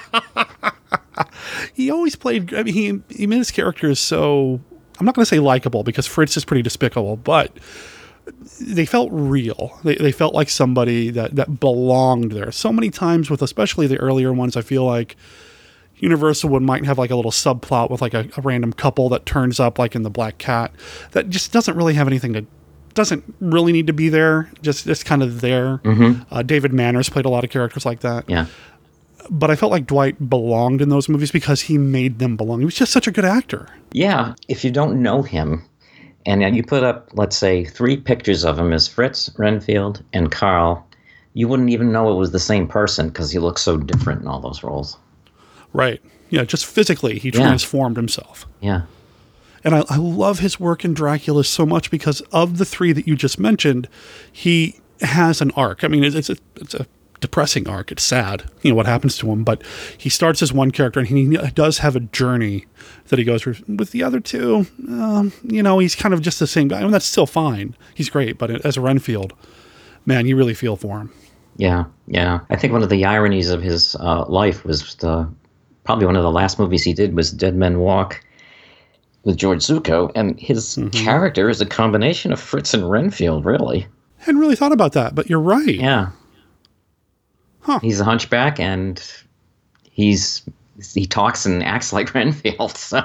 he 1.80 1.89
always 1.92 2.15
played. 2.15 2.54
I 2.54 2.63
mean, 2.63 2.74
he 2.74 3.15
he 3.15 3.28
made 3.28 3.38
his 3.38 3.52
characters 3.52 4.00
so. 4.00 4.60
I'm 5.00 5.06
not 5.06 5.15
going 5.15 5.24
to 5.24 5.30
say 5.30 5.39
likable 5.39 5.84
because 5.84 6.06
Fritz 6.06 6.36
is 6.36 6.44
pretty 6.44 6.62
despicable, 6.62 7.15
but 7.15 7.54
they 8.60 8.86
felt 8.86 9.10
real. 9.13 9.80
They, 9.86 9.96
they 9.96 10.12
felt 10.12 10.34
like 10.34 10.50
somebody 10.50 11.10
that 11.12 11.36
that 11.38 11.60
belonged 11.60 12.34
there. 12.34 12.52
So 12.52 12.74
many 12.74 12.89
times 12.89 13.30
with 13.30 13.42
especially 13.42 13.88
the 13.88 13.98
earlier 13.98 14.34
ones, 14.34 14.58
I 14.58 14.62
feel 14.62 14.84
like 14.84 15.15
Universal 15.96 16.50
would 16.52 16.63
might 16.63 16.86
have 16.86 16.98
like 16.98 17.12
a 17.12 17.15
little 17.15 17.32
subplot 17.32 17.89
with 17.89 18.02
like 18.02 18.13
a, 18.13 18.28
a 18.38 18.42
random 18.42 18.74
couple 18.74 19.10
that 19.10 19.26
turns 19.26 19.60
up 19.60 19.80
like 19.80 19.96
in 19.96 20.04
the 20.04 20.10
Black 20.10 20.38
Cat 20.38 20.72
that 21.12 21.30
just 21.30 21.52
doesn't 21.54 21.76
really 21.78 21.94
have 21.94 22.08
anything 22.08 22.34
to 22.34 22.46
doesn't 22.94 23.24
really 23.40 23.71
need 23.71 23.88
to 23.88 23.94
be 23.94 24.10
there. 24.10 24.50
Just 24.62 24.86
just 24.86 25.06
kind 25.06 25.23
of 25.23 25.42
there. 25.42 25.77
Mhm. 25.86 26.25
Uh, 26.32 26.42
David 26.44 26.73
Manners 26.73 27.10
played 27.10 27.25
a 27.25 27.30
lot 27.30 27.44
of 27.46 27.50
characters 27.50 27.86
like 27.86 28.02
that 28.02 28.30
Yeah. 28.30 28.48
But 29.30 29.50
I 29.52 29.56
felt 29.56 29.71
like 29.71 29.88
Dwight 29.88 30.30
belonged 30.30 30.82
in 30.82 30.90
those 30.90 31.10
movies 31.10 31.32
because 31.32 31.62
he 31.62 31.77
made 31.77 32.19
them 32.19 32.36
belong. 32.38 32.60
He 32.60 32.65
was 32.65 32.75
just 32.75 32.92
such 32.92 33.08
a 33.08 33.12
good 33.12 33.25
actor. 33.25 33.67
Yeah, 33.92 34.34
if 34.48 34.63
you 34.63 34.71
don't 34.71 35.02
know 35.02 35.21
him, 35.21 35.63
and 36.25 36.56
you 36.56 36.63
put 36.63 36.84
up, 36.84 37.10
let's 37.13 37.38
say, 37.38 37.63
three 37.65 37.98
pictures 37.98 38.44
of 38.46 38.60
him 38.60 38.73
as 38.73 38.88
Fritz, 38.88 39.30
Renfield, 39.38 40.04
and 40.13 40.32
Carl, 40.32 40.86
you 41.34 41.48
wouldn't 41.48 41.69
even 41.69 41.92
know 41.92 42.12
it 42.12 42.15
was 42.15 42.32
the 42.32 42.40
same 42.40 42.67
person 42.67 43.08
because 43.08 43.32
he 43.32 43.40
looks 43.40 43.62
so 43.62 43.77
different 43.77 44.21
in 44.21 44.27
all 44.27 44.40
those 44.40 44.63
roles. 44.63 44.98
Right. 45.73 46.02
Yeah, 46.30 46.44
just 46.44 46.65
physically, 46.65 47.17
he 47.19 47.30
Yeah. 47.30 47.42
transformed 47.42 47.96
himself. 47.98 48.46
Yeah. 48.60 48.82
And 49.63 49.75
I, 49.75 49.84
I 49.90 49.98
love 49.98 50.40
his 50.40 50.60
work 50.60 50.86
in 50.86 50.94
Dracula 50.94 51.44
so 51.44 51.65
much 51.65 51.92
because 51.92 52.21
of 52.32 52.58
the 52.58 52.65
three 52.65 52.94
that 52.94 53.08
you 53.08 53.15
just 53.15 53.40
mentioned, 53.40 53.88
he 54.32 54.80
has 55.02 55.42
an 55.42 55.52
arc. 55.56 55.84
I 55.84 55.88
mean, 55.88 56.04
it's, 56.04 56.15
it's 56.15 56.30
a 56.30 56.36
it's 56.56 56.73
a 56.73 56.86
depressing 57.20 57.67
arc. 57.67 57.92
It's 57.92 58.04
sad, 58.04 58.44
you 58.62 58.72
know, 58.72 58.76
what 58.76 58.86
happens 58.86 59.17
to 59.17 59.32
him. 59.32 59.44
But 59.44 59.62
he 59.98 60.10
starts 60.10 60.42
as 60.42 60.54
one 60.54 60.72
character, 60.72 61.00
and 61.00 61.08
he 61.10 61.38
does 61.54 61.80
have 61.80 61.96
a 61.96 62.00
journey 62.02 62.65
that 63.08 63.20
he 63.20 63.26
goes 63.26 63.42
through. 63.44 63.56
With 63.67 63.92
the 63.92 64.04
other 64.04 64.20
two, 64.20 64.65
um, 64.88 65.34
you 65.44 65.62
know, 65.63 65.80
he's 65.80 65.96
kind 65.96 66.13
of 66.13 66.22
just 66.22 66.40
the 66.40 66.48
same 66.48 66.67
guy. 66.67 66.80
I 66.80 66.84
mean, 66.84 66.92
that's 66.92 67.06
still 67.06 67.26
fine. 67.28 67.76
He's 67.96 68.10
great, 68.10 68.38
but 68.38 68.65
as 68.65 68.78
a 68.78 68.82
Renfield, 68.82 69.34
man, 70.06 70.26
you 70.28 70.36
really 70.36 70.54
feel 70.54 70.76
for 70.76 71.00
him. 71.00 71.12
Yeah, 71.58 71.86
yeah. 72.08 72.40
I 72.50 72.56
think 72.56 72.72
one 72.74 72.84
of 72.84 72.90
the 72.90 73.04
ironies 73.06 73.50
of 73.50 73.62
his 73.62 73.96
uh, 73.96 74.26
life 74.28 74.63
was 74.63 74.96
the 74.96 75.28
probably 75.84 76.06
one 76.06 76.15
of 76.15 76.24
the 76.24 76.32
last 76.32 76.58
movies 76.60 76.84
he 76.84 76.94
did 76.94 77.15
was 77.15 77.32
Dead 77.32 77.56
Men 77.56 77.80
Walk 77.80 78.24
with 79.26 79.36
George 79.38 79.60
Zucco, 79.60 80.10
and 80.15 80.40
his 80.40 80.78
Mm-hmm. 80.78 80.90
character 81.04 81.50
is 81.50 81.60
a 81.60 81.65
combination 81.65 82.32
of 82.32 82.40
Fritz 82.40 82.74
and 82.74 82.90
Renfield, 82.90 83.44
really. 83.44 83.86
hadn't 84.20 84.40
really 84.40 84.56
thought 84.56 84.72
about 84.72 84.94
that, 84.94 85.13
but 85.15 85.30
you're 85.30 85.40
right. 85.42 85.76
Yeah. 85.76 86.12
He's 87.81 87.99
a 87.99 88.03
hunchback, 88.03 88.60
and 88.60 89.01
he's 89.83 90.43
he 90.93 91.05
talks 91.05 91.45
and 91.45 91.63
acts 91.63 91.91
like 91.93 92.13
Renfield. 92.13 92.75
So 92.77 93.03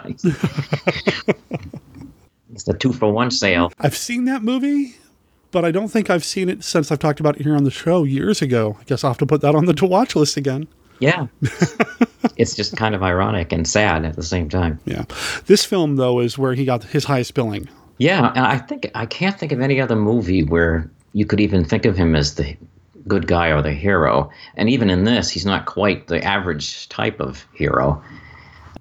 it's 2.53 2.65
the 2.65 2.75
two 2.79 2.93
for 2.93 3.13
one 3.13 3.31
sale. 3.31 3.73
I've 3.81 3.97
seen 3.97 4.25
that 4.27 4.43
movie, 4.43 4.97
but 5.51 5.65
I 5.65 5.71
don't 5.71 5.89
think 5.89 6.11
I've 6.11 6.25
seen 6.25 6.49
it 6.49 6.65
since 6.65 6.91
I've 6.93 6.99
talked 6.99 7.21
about 7.21 7.37
it 7.37 7.43
here 7.43 7.57
on 7.57 7.65
the 7.65 7.71
show 7.71 8.05
years 8.05 8.43
ago. 8.43 8.77
I 8.81 8.85
guess 8.85 9.05
I'll 9.05 9.11
have 9.11 9.19
to 9.19 9.27
put 9.27 9.41
that 9.43 9.55
on 9.55 9.67
the 9.67 9.75
to 9.75 9.87
watch 9.87 10.17
list 10.17 10.37
again. 10.37 10.69
Yeah. 11.01 11.27
it's 12.37 12.55
just 12.55 12.77
kind 12.77 12.95
of 12.95 13.03
ironic 13.03 13.53
and 13.53 13.67
sad 13.67 14.05
at 14.05 14.15
the 14.17 14.23
same 14.23 14.49
time. 14.49 14.79
Yeah. 14.85 15.05
This 15.47 15.65
film, 15.65 15.97
though, 15.97 16.21
is 16.21 16.39
where 16.39 16.55
he 16.55 16.65
got 16.65 16.85
his 16.85 17.05
highest 17.05 17.35
billing. 17.35 17.69
Yeah, 17.99 18.33
and 18.35 18.47
I 18.47 18.59
think 18.59 18.91
I 18.95 19.07
can't 19.07 19.39
think 19.39 19.53
of 19.53 19.61
any 19.61 19.81
other 19.81 19.97
movie 19.97 20.43
where 20.45 20.91
you 21.13 21.27
could 21.27 21.41
even 21.41 21.65
think 21.65 21.85
of 21.85 21.97
him 21.97 22.15
as 22.17 22.35
the 22.35 22.57
good 23.09 23.27
guy 23.27 23.49
or 23.49 23.63
the 23.63 23.73
hero. 23.73 24.31
And 24.57 24.69
even 24.71 24.91
in 24.91 25.05
this, 25.05 25.31
he's 25.31 25.47
not 25.47 25.67
quite 25.67 26.07
the 26.07 26.23
average 26.23 26.89
type 26.89 27.21
of 27.21 27.47
hero. 27.55 28.03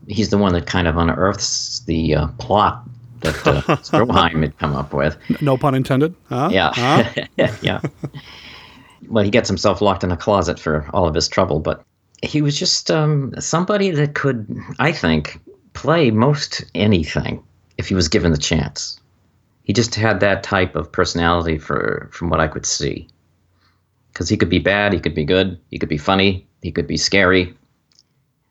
He's 0.07 0.29
the 0.29 0.37
one 0.37 0.53
that 0.53 0.65
kind 0.65 0.87
of 0.87 0.97
unearths 0.97 1.79
the 1.85 2.15
uh, 2.15 2.27
plot 2.39 2.83
that 3.21 3.47
uh, 3.47 3.61
Stroheim 3.77 4.41
had 4.41 4.57
come 4.57 4.75
up 4.75 4.93
with. 4.93 5.17
No 5.41 5.57
pun 5.57 5.75
intended. 5.75 6.15
Huh? 6.29 6.49
Yeah, 6.51 6.71
Huh? 6.73 7.25
yeah. 7.61 7.81
Well, 9.09 9.23
he 9.23 9.29
gets 9.29 9.49
himself 9.49 9.81
locked 9.81 10.03
in 10.03 10.11
a 10.11 10.17
closet 10.17 10.59
for 10.59 10.89
all 10.93 11.07
of 11.07 11.15
his 11.15 11.27
trouble, 11.27 11.59
but 11.59 11.83
he 12.21 12.41
was 12.41 12.57
just 12.57 12.89
um, 12.89 13.33
somebody 13.39 13.91
that 13.91 14.15
could, 14.15 14.47
I 14.79 14.91
think, 14.91 15.39
play 15.73 16.11
most 16.11 16.63
anything 16.73 17.43
if 17.77 17.89
he 17.89 17.95
was 17.95 18.07
given 18.07 18.31
the 18.31 18.37
chance. 18.37 18.99
He 19.63 19.73
just 19.73 19.95
had 19.95 20.19
that 20.19 20.43
type 20.43 20.75
of 20.75 20.91
personality 20.91 21.57
for 21.57 22.09
from 22.11 22.29
what 22.29 22.39
I 22.39 22.47
could 22.47 22.65
see. 22.65 23.07
Because 24.13 24.29
he 24.29 24.37
could 24.37 24.49
be 24.49 24.59
bad, 24.59 24.93
he 24.93 24.99
could 24.99 25.15
be 25.15 25.25
good, 25.25 25.59
he 25.71 25.79
could 25.79 25.89
be 25.89 25.97
funny, 25.97 26.47
he 26.61 26.71
could 26.71 26.85
be 26.85 26.97
scary, 26.97 27.51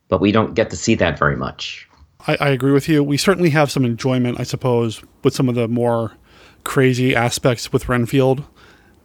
but 0.08 0.20
we 0.20 0.32
don't 0.32 0.54
get 0.54 0.70
to 0.70 0.76
see 0.76 0.96
that 0.96 1.18
very 1.18 1.36
much. 1.36 1.88
I, 2.26 2.36
I 2.40 2.48
agree 2.50 2.72
with 2.72 2.88
you. 2.88 3.02
We 3.04 3.16
certainly 3.16 3.50
have 3.50 3.70
some 3.70 3.84
enjoyment, 3.84 4.40
I 4.40 4.42
suppose, 4.42 5.02
with 5.22 5.34
some 5.34 5.48
of 5.48 5.54
the 5.54 5.68
more 5.68 6.12
crazy 6.64 7.14
aspects 7.14 7.72
with 7.72 7.88
Renfield. 7.88 8.44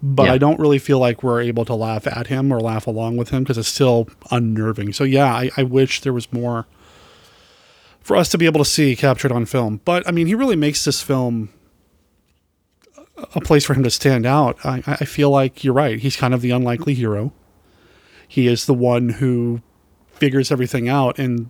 But 0.02 0.26
Yeah. 0.26 0.34
I 0.34 0.38
don't 0.38 0.60
really 0.60 0.78
feel 0.80 1.00
like 1.00 1.24
we're 1.24 1.42
able 1.42 1.66
to 1.66 1.74
laugh 1.74 2.06
at 2.08 2.28
him 2.28 2.52
or 2.52 2.60
laugh 2.60 2.86
along 2.86 3.18
with 3.18 3.30
him 3.30 3.44
because 3.44 3.58
it's 3.58 3.68
still 3.68 4.08
unnerving. 4.30 4.94
So 4.94 5.04
yeah, 5.04 5.34
I, 5.34 5.50
I 5.58 5.64
wish 5.64 6.02
there 6.02 6.14
was 6.14 6.32
more 6.32 6.68
for 8.02 8.16
us 8.16 8.30
to 8.30 8.38
be 8.38 8.46
able 8.46 8.64
to 8.64 8.70
see 8.70 8.96
captured 8.96 9.32
on 9.32 9.46
film. 9.46 9.82
But 9.86 10.08
I 10.08 10.12
mean, 10.12 10.28
he 10.28 10.36
really 10.36 10.56
makes 10.56 10.86
this 10.86 11.02
film 11.02 11.50
a 13.36 13.42
place 13.42 13.66
for 13.66 13.74
him 13.74 13.84
to 13.84 13.90
stand 13.90 14.26
out. 14.26 14.58
I, 14.66 14.84
I 14.86 15.06
feel 15.06 15.30
like 15.30 15.64
you're 15.64 15.74
right. 15.74 16.00
He's 16.00 16.16
kind 16.16 16.34
of 16.34 16.42
the 16.42 16.52
unlikely 16.52 16.94
hero. 16.94 17.34
He 18.28 18.48
is 18.48 18.66
the 18.66 18.74
one 18.74 19.10
who 19.10 19.62
figures 20.14 20.52
everything 20.52 20.90
out 20.90 21.18
and 21.18 21.50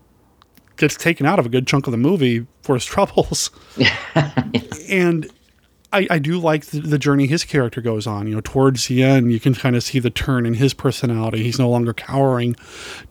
gets 0.77 0.95
taken 0.95 1.25
out 1.25 1.39
of 1.39 1.45
a 1.45 1.49
good 1.49 1.65
chunk 1.65 1.87
of 1.87 1.91
the 1.91 1.97
movie 1.97 2.45
for 2.61 2.75
his 2.75 2.85
troubles. 2.93 3.49
and 4.89 5.29
I, 5.91 6.07
I 6.09 6.19
do 6.19 6.37
like 6.37 6.65
the, 6.67 6.81
the 6.81 6.97
journey 6.97 7.27
his 7.27 7.43
character 7.43 7.81
goes 7.81 8.05
on. 8.05 8.27
You 8.27 8.35
know, 8.35 8.41
towards 8.41 8.87
the 8.87 9.03
end, 9.03 9.31
you 9.31 9.39
can 9.39 9.53
kind 9.53 9.75
of 9.75 9.83
see 9.83 9.99
the 9.99 10.09
turn 10.09 10.45
in 10.45 10.55
his 10.55 10.73
personality. 10.73 11.43
He's 11.43 11.59
no 11.59 11.69
longer 11.69 11.93
cowering 11.93 12.55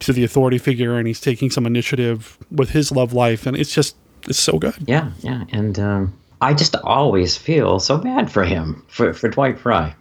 to 0.00 0.12
the 0.12 0.24
authority 0.24 0.58
figure, 0.58 0.96
and 0.96 1.06
he's 1.06 1.20
taking 1.20 1.50
some 1.50 1.66
initiative 1.66 2.38
with 2.50 2.70
his 2.70 2.92
love 2.92 3.12
life, 3.12 3.46
and 3.46 3.56
it's 3.56 3.74
just 3.74 3.96
it's 4.28 4.38
so 4.38 4.58
good. 4.58 4.74
Yeah, 4.86 5.12
yeah, 5.20 5.44
and 5.52 5.78
um, 5.78 6.18
I 6.40 6.54
just 6.54 6.76
always 6.76 7.36
feel 7.36 7.80
so 7.80 7.96
bad 7.98 8.30
for 8.30 8.44
him, 8.44 8.84
for 8.88 9.12
for 9.12 9.28
Dwight 9.28 9.58
Frye. 9.58 9.94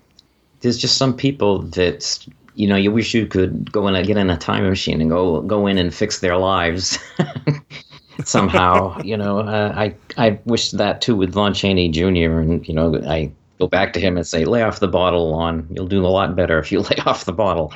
There's 0.62 0.78
just 0.78 0.98
some 0.98 1.16
people 1.16 1.62
that 1.62 2.26
you 2.56 2.68
know 2.68 2.76
you 2.76 2.92
wish 2.92 3.14
you 3.14 3.26
could 3.26 3.72
go 3.72 3.88
in 3.88 3.96
and 3.96 4.06
get 4.06 4.18
in 4.18 4.30
a 4.30 4.38
time 4.38 4.68
machine 4.68 5.02
and 5.02 5.10
go 5.10 5.42
go 5.42 5.68
in 5.68 5.78
and 5.78 5.94
fix 5.94 6.20
their 6.20 6.38
lives 6.38 7.00
somehow. 8.24 9.00
you 9.04 9.16
know, 9.16 9.40
uh, 9.40 9.74
I 9.76 9.96
I 10.18 10.40
wish 10.46 10.72
that 10.72 11.02
too 11.02 11.16
with 11.16 11.36
Lon 11.36 11.54
Chaney 11.54 11.90
Jr. 11.90 12.40
and 12.40 12.68
you 12.68 12.74
know 12.74 13.02
I 13.08 13.32
go 13.60 13.68
back 13.68 13.94
to 13.94 14.00
him 14.00 14.18
and 14.18 14.28
say, 14.28 14.46
lay 14.46 14.62
off 14.62 14.80
the 14.80 14.88
bottle, 14.88 15.32
Lon. 15.32 15.68
You'll 15.72 15.88
do 15.88 16.06
a 16.06 16.08
lot 16.08 16.36
better 16.36 16.60
if 16.60 16.72
you 16.72 16.82
lay 16.82 16.98
off 17.06 17.26
the 17.26 17.34
bottle. 17.34 17.74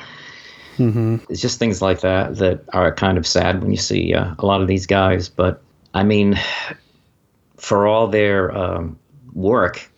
Mm-hmm. 0.76 1.16
It's 1.28 1.40
just 1.40 1.58
things 1.58 1.82
like 1.82 2.00
that 2.00 2.36
that 2.36 2.64
are 2.72 2.94
kind 2.94 3.18
of 3.18 3.26
sad 3.26 3.60
when 3.60 3.70
you 3.70 3.76
see 3.76 4.14
uh, 4.14 4.34
a 4.38 4.46
lot 4.46 4.62
of 4.62 4.68
these 4.68 4.86
guys. 4.86 5.28
But 5.28 5.62
I 5.92 6.02
mean, 6.02 6.38
for 7.60 7.86
all 7.86 8.08
their 8.08 8.56
um, 8.56 8.98
work, 9.32 9.90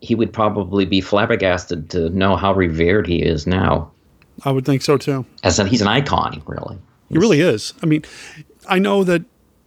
he 0.00 0.14
would 0.14 0.32
probably 0.32 0.84
be 0.84 1.00
flabbergasted 1.00 1.90
to 1.90 2.10
know 2.10 2.36
how 2.36 2.52
revered 2.52 3.06
he 3.06 3.22
is 3.22 3.46
now. 3.46 3.90
I 4.44 4.50
would 4.50 4.66
think 4.66 4.82
so 4.82 4.98
too. 4.98 5.24
As 5.42 5.58
a, 5.58 5.66
he's 5.66 5.80
an 5.80 5.88
icon, 5.88 6.42
really. 6.46 6.78
He 7.08 7.18
really 7.18 7.40
is. 7.40 7.72
I 7.82 7.86
mean, 7.86 8.04
I 8.68 8.78
know 8.78 9.02
that 9.04 9.22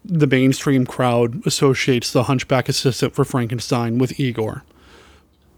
the 0.05 0.28
mainstream 0.28 0.86
crowd 0.86 1.45
associates 1.45 2.11
the 2.11 2.24
hunchback 2.24 2.70
assistant 2.70 3.13
for 3.13 3.26
Frankenstein 3.26 3.97
with 3.97 4.20
Igor. 4.20 4.63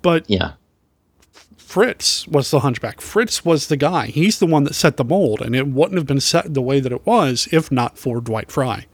But 0.02 0.30
yeah. 0.30 0.54
Fritz 1.58 2.28
was 2.28 2.52
the 2.52 2.62
hunchback. 2.62 3.00
Fritz 3.00 3.46
was 3.46 3.68
the 3.68 3.78
guy. 3.78 4.08
He's 4.08 4.40
the 4.40 4.46
one 4.46 4.66
that 4.66 4.76
set 4.76 4.98
the 4.98 5.06
mold, 5.06 5.42
and 5.42 5.56
it 5.56 5.68
wouldn't 5.68 5.98
have 5.98 6.08
been 6.08 6.20
set 6.20 6.54
the 6.54 6.62
way 6.62 6.82
that 6.82 6.92
it 6.92 7.06
was 7.06 7.48
if 7.52 7.72
not 7.72 7.98
for 7.98 8.20
Dwight 8.20 8.52
Frye. 8.52 8.88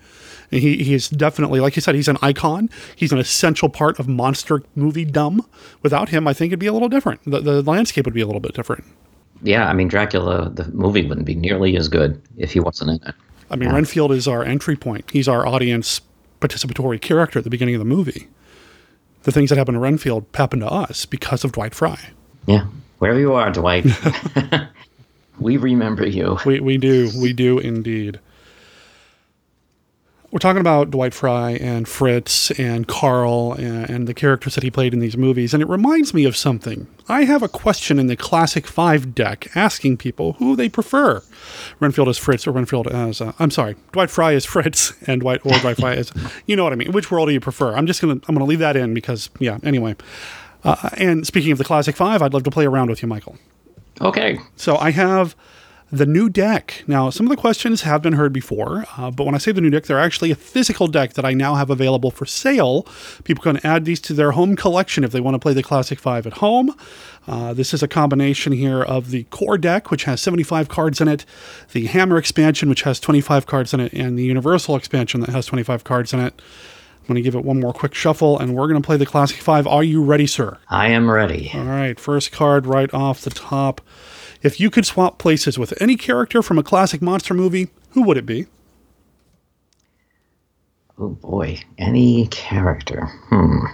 And 0.52 0.62
he, 0.62 0.84
he 0.84 0.94
is 0.94 1.10
definitely, 1.10 1.60
like 1.60 1.76
you 1.76 1.82
said, 1.82 1.96
he's 1.96 2.08
an 2.08 2.18
icon. 2.22 2.70
He's 2.96 3.12
an 3.12 3.18
essential 3.20 3.68
part 3.70 4.00
of 4.00 4.08
monster 4.08 4.62
movie 4.76 5.04
dumb. 5.06 5.46
Without 5.82 6.10
him, 6.10 6.28
I 6.28 6.34
think 6.34 6.50
it'd 6.52 6.60
be 6.60 6.68
a 6.68 6.74
little 6.74 6.90
different. 6.90 7.22
The, 7.26 7.42
the 7.42 7.62
landscape 7.62 8.06
would 8.06 8.14
be 8.14 8.22
a 8.22 8.26
little 8.26 8.40
bit 8.40 8.54
different. 8.54 8.86
Yeah, 9.44 9.68
I 9.68 9.74
mean, 9.74 9.88
Dracula, 9.88 10.50
the 10.50 10.68
movie 10.72 11.06
wouldn't 11.06 11.28
be 11.28 11.36
nearly 11.36 11.78
as 11.78 11.90
good 11.90 12.22
if 12.38 12.54
he 12.54 12.60
wasn't 12.60 12.90
in 13.02 13.08
it. 13.10 13.16
I 13.52 13.56
mean, 13.56 13.70
Yeah. 13.70 13.76
Renfield 13.76 14.12
is 14.12 14.28
our 14.28 14.44
entry 14.44 14.76
point. 14.76 15.10
He's 15.12 15.28
our 15.28 15.46
audience 15.46 16.02
participatory 16.42 17.00
character 17.02 17.40
at 17.40 17.44
the 17.44 17.50
beginning 17.50 17.76
of 17.76 17.80
the 17.80 17.86
movie. 17.86 18.28
The 19.24 19.32
things 19.32 19.50
that 19.50 19.58
happen 19.58 19.74
to 19.74 19.80
Renfield 19.80 20.26
happen 20.34 20.60
to 20.62 20.68
us 20.68 21.06
because 21.06 21.44
of 21.44 21.52
Dwight 21.52 21.76
Frye. 21.76 22.10
Yeah. 22.46 22.68
Wherever 23.00 23.20
you 23.20 23.34
are, 23.34 23.52
Dwight, 23.52 23.86
we 25.40 25.58
remember 25.58 26.08
you. 26.08 26.38
We, 26.46 26.60
we 26.60 26.78
do. 26.78 27.12
We 27.20 27.34
do 27.34 27.60
indeed. 27.60 28.20
We're 30.30 30.40
talking 30.40 30.60
about 30.60 30.92
Dwight 30.92 31.14
Frye 31.14 31.52
and 31.52 31.88
Fritz 31.88 32.52
and 32.60 32.86
Carl 32.86 33.54
and, 33.54 33.90
and 33.90 34.08
the 34.08 34.14
characters 34.14 34.56
that 34.56 34.64
he 34.64 34.70
played 34.70 34.94
in 34.94 35.00
these 35.00 35.16
movies, 35.16 35.54
and 35.54 35.64
it 35.64 35.70
reminds 35.70 36.14
me 36.14 36.26
of 36.26 36.36
something. 36.36 36.86
I 37.08 37.24
have 37.24 37.42
a 37.42 37.48
question 37.48 37.98
in 37.98 38.08
the 38.08 38.18
Classic 38.18 38.68
5 38.68 39.16
deck 39.16 39.48
asking 39.56 39.98
people 39.98 40.34
who 40.34 40.58
they 40.58 40.68
prefer. 40.68 41.24
Renfield 41.80 42.10
as 42.10 42.18
Fritz 42.18 42.46
or 42.46 42.52
Renfield 42.52 42.88
as, 42.88 43.22
uh, 43.22 43.32
I'm 43.40 43.52
sorry, 43.52 43.78
Dwight 43.94 44.10
Frye 44.10 44.34
as 44.34 44.46
Fritz 44.46 44.92
and 45.08 45.22
Dwight, 45.22 45.40
or 45.46 45.58
Dwight 45.60 45.78
Frye 45.78 45.96
as, 45.96 46.12
you 46.46 46.58
know 46.58 46.66
what 46.66 46.74
I 46.74 46.76
mean. 46.76 46.92
Which 46.92 47.10
world 47.10 47.30
do 47.30 47.34
you 47.34 47.40
prefer? 47.40 47.74
I'm 47.74 47.88
just 47.88 48.02
going 48.02 48.20
to, 48.20 48.26
I'm 48.28 48.38
to 48.38 48.44
leave 48.44 48.60
that 48.60 48.76
in 48.76 48.94
because, 48.94 49.30
yeah, 49.40 49.60
anyway. 49.64 49.96
Uh, 50.66 50.90
and 50.98 51.26
speaking 51.26 51.54
of 51.54 51.58
the 51.58 51.64
Classic 51.64 51.96
5, 51.96 52.22
I'd 52.22 52.34
love 52.34 52.44
to 52.44 52.52
play 52.52 52.66
around 52.66 52.90
with 52.90 53.02
you, 53.02 53.08
Michael. 53.08 53.38
Okay. 54.02 54.40
So 54.58 54.76
I 54.76 54.92
have 54.92 55.38
the 55.92 56.06
new 56.06 56.30
deck. 56.30 56.84
Now, 56.86 57.10
some 57.10 57.26
of 57.26 57.30
the 57.30 57.38
questions 57.38 57.84
have 57.84 58.02
been 58.02 58.14
heard 58.14 58.34
before, 58.34 58.86
uh, 58.98 59.10
but 59.10 59.26
when 59.26 59.36
I 59.36 59.38
say 59.38 59.52
the 59.52 59.62
new 59.62 59.70
deck, 59.70 59.86
they're 59.86 60.00
actually 60.00 60.32
a 60.32 60.36
physical 60.36 60.88
deck 60.88 61.14
that 61.14 61.24
I 61.24 61.34
now 61.34 61.56
have 61.56 61.70
available 61.70 62.12
for 62.12 62.26
sale. 62.26 62.86
People 63.24 63.42
can 63.44 63.66
add 63.66 63.86
these 63.86 64.02
to 64.02 64.14
their 64.14 64.32
home 64.32 64.56
collection 64.56 65.04
if 65.04 65.12
they 65.12 65.22
want 65.22 65.36
to 65.36 65.40
play 65.40 65.54
the 65.54 65.64
Classic 65.64 65.98
5 65.98 66.28
at 66.28 66.34
home. 66.34 66.76
Uh, 67.26 67.54
this 67.54 67.74
is 67.74 67.82
a 67.82 67.88
combination 67.88 68.52
here 68.54 68.82
of 68.82 69.12
the 69.12 69.24
core 69.26 69.58
deck, 69.58 69.90
which 69.90 70.04
has 70.04 70.22
75 70.22 70.68
cards 70.68 71.00
in 71.00 71.08
it, 71.08 71.26
the 71.72 71.86
Hammer 71.88 72.18
expansion, 72.18 72.68
which 72.70 72.84
has 72.84 73.00
25 73.00 73.46
cards 73.46 73.74
in 73.74 73.80
it, 73.80 73.94
and 73.94 74.18
the 74.18 74.24
Universal 74.24 74.76
expansion 74.76 75.22
that 75.22 75.30
has 75.30 75.46
25 75.46 75.84
cards 75.84 76.14
in 76.14 76.20
it. 76.20 76.34
I'm 77.08 77.14
going 77.14 77.16
to 77.16 77.22
give 77.22 77.36
it 77.36 77.46
one 77.46 77.62
more 77.62 77.72
quick 77.72 77.94
shuffle, 77.94 78.38
and 78.38 78.54
we're 78.54 78.68
going 78.68 78.82
to 78.82 78.86
play 78.86 78.98
the 78.98 79.06
Classic 79.06 79.38
5. 79.38 79.66
Are 79.66 79.84
you 79.84 80.04
ready, 80.04 80.28
sir? 80.28 80.58
I 80.70 80.90
am 80.90 81.10
ready. 81.10 81.52
All 81.54 81.64
right, 81.64 81.98
first 81.98 82.34
card 82.34 82.66
right 82.66 82.94
off 82.94 83.22
the 83.22 83.30
top. 83.30 83.80
If 84.42 84.60
you 84.60 84.70
could 84.70 84.86
swap 84.86 85.18
places 85.18 85.58
with 85.58 85.80
any 85.82 85.96
character 85.96 86.42
from 86.42 86.60
a 86.60 86.64
classic 86.64 87.02
monster 87.02 87.34
movie, 87.34 87.70
who 87.92 88.04
would 88.04 88.18
it 88.18 88.26
be? 88.26 88.48
Oh 91.00 91.10
boy, 91.10 91.60
any 91.78 92.28
character. 92.28 93.06
Hmm, 93.30 93.66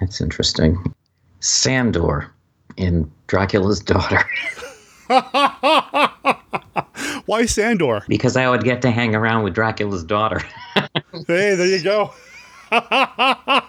that's 0.00 0.20
interesting. 0.20 0.94
Sandor 1.40 2.30
in 2.76 3.10
Dracula's 3.26 3.80
Daughter. 3.80 4.22
Why 7.26 7.46
Sandor? 7.46 8.04
Because 8.08 8.36
I 8.36 8.48
would 8.48 8.62
get 8.62 8.82
to 8.82 8.90
hang 8.90 9.14
around 9.14 9.42
with 9.42 9.54
Dracula's 9.54 10.04
daughter. 10.04 10.38
hey, 10.74 11.54
there 11.54 11.66
you 11.66 11.82
go. 11.82 12.12
that 12.70 13.64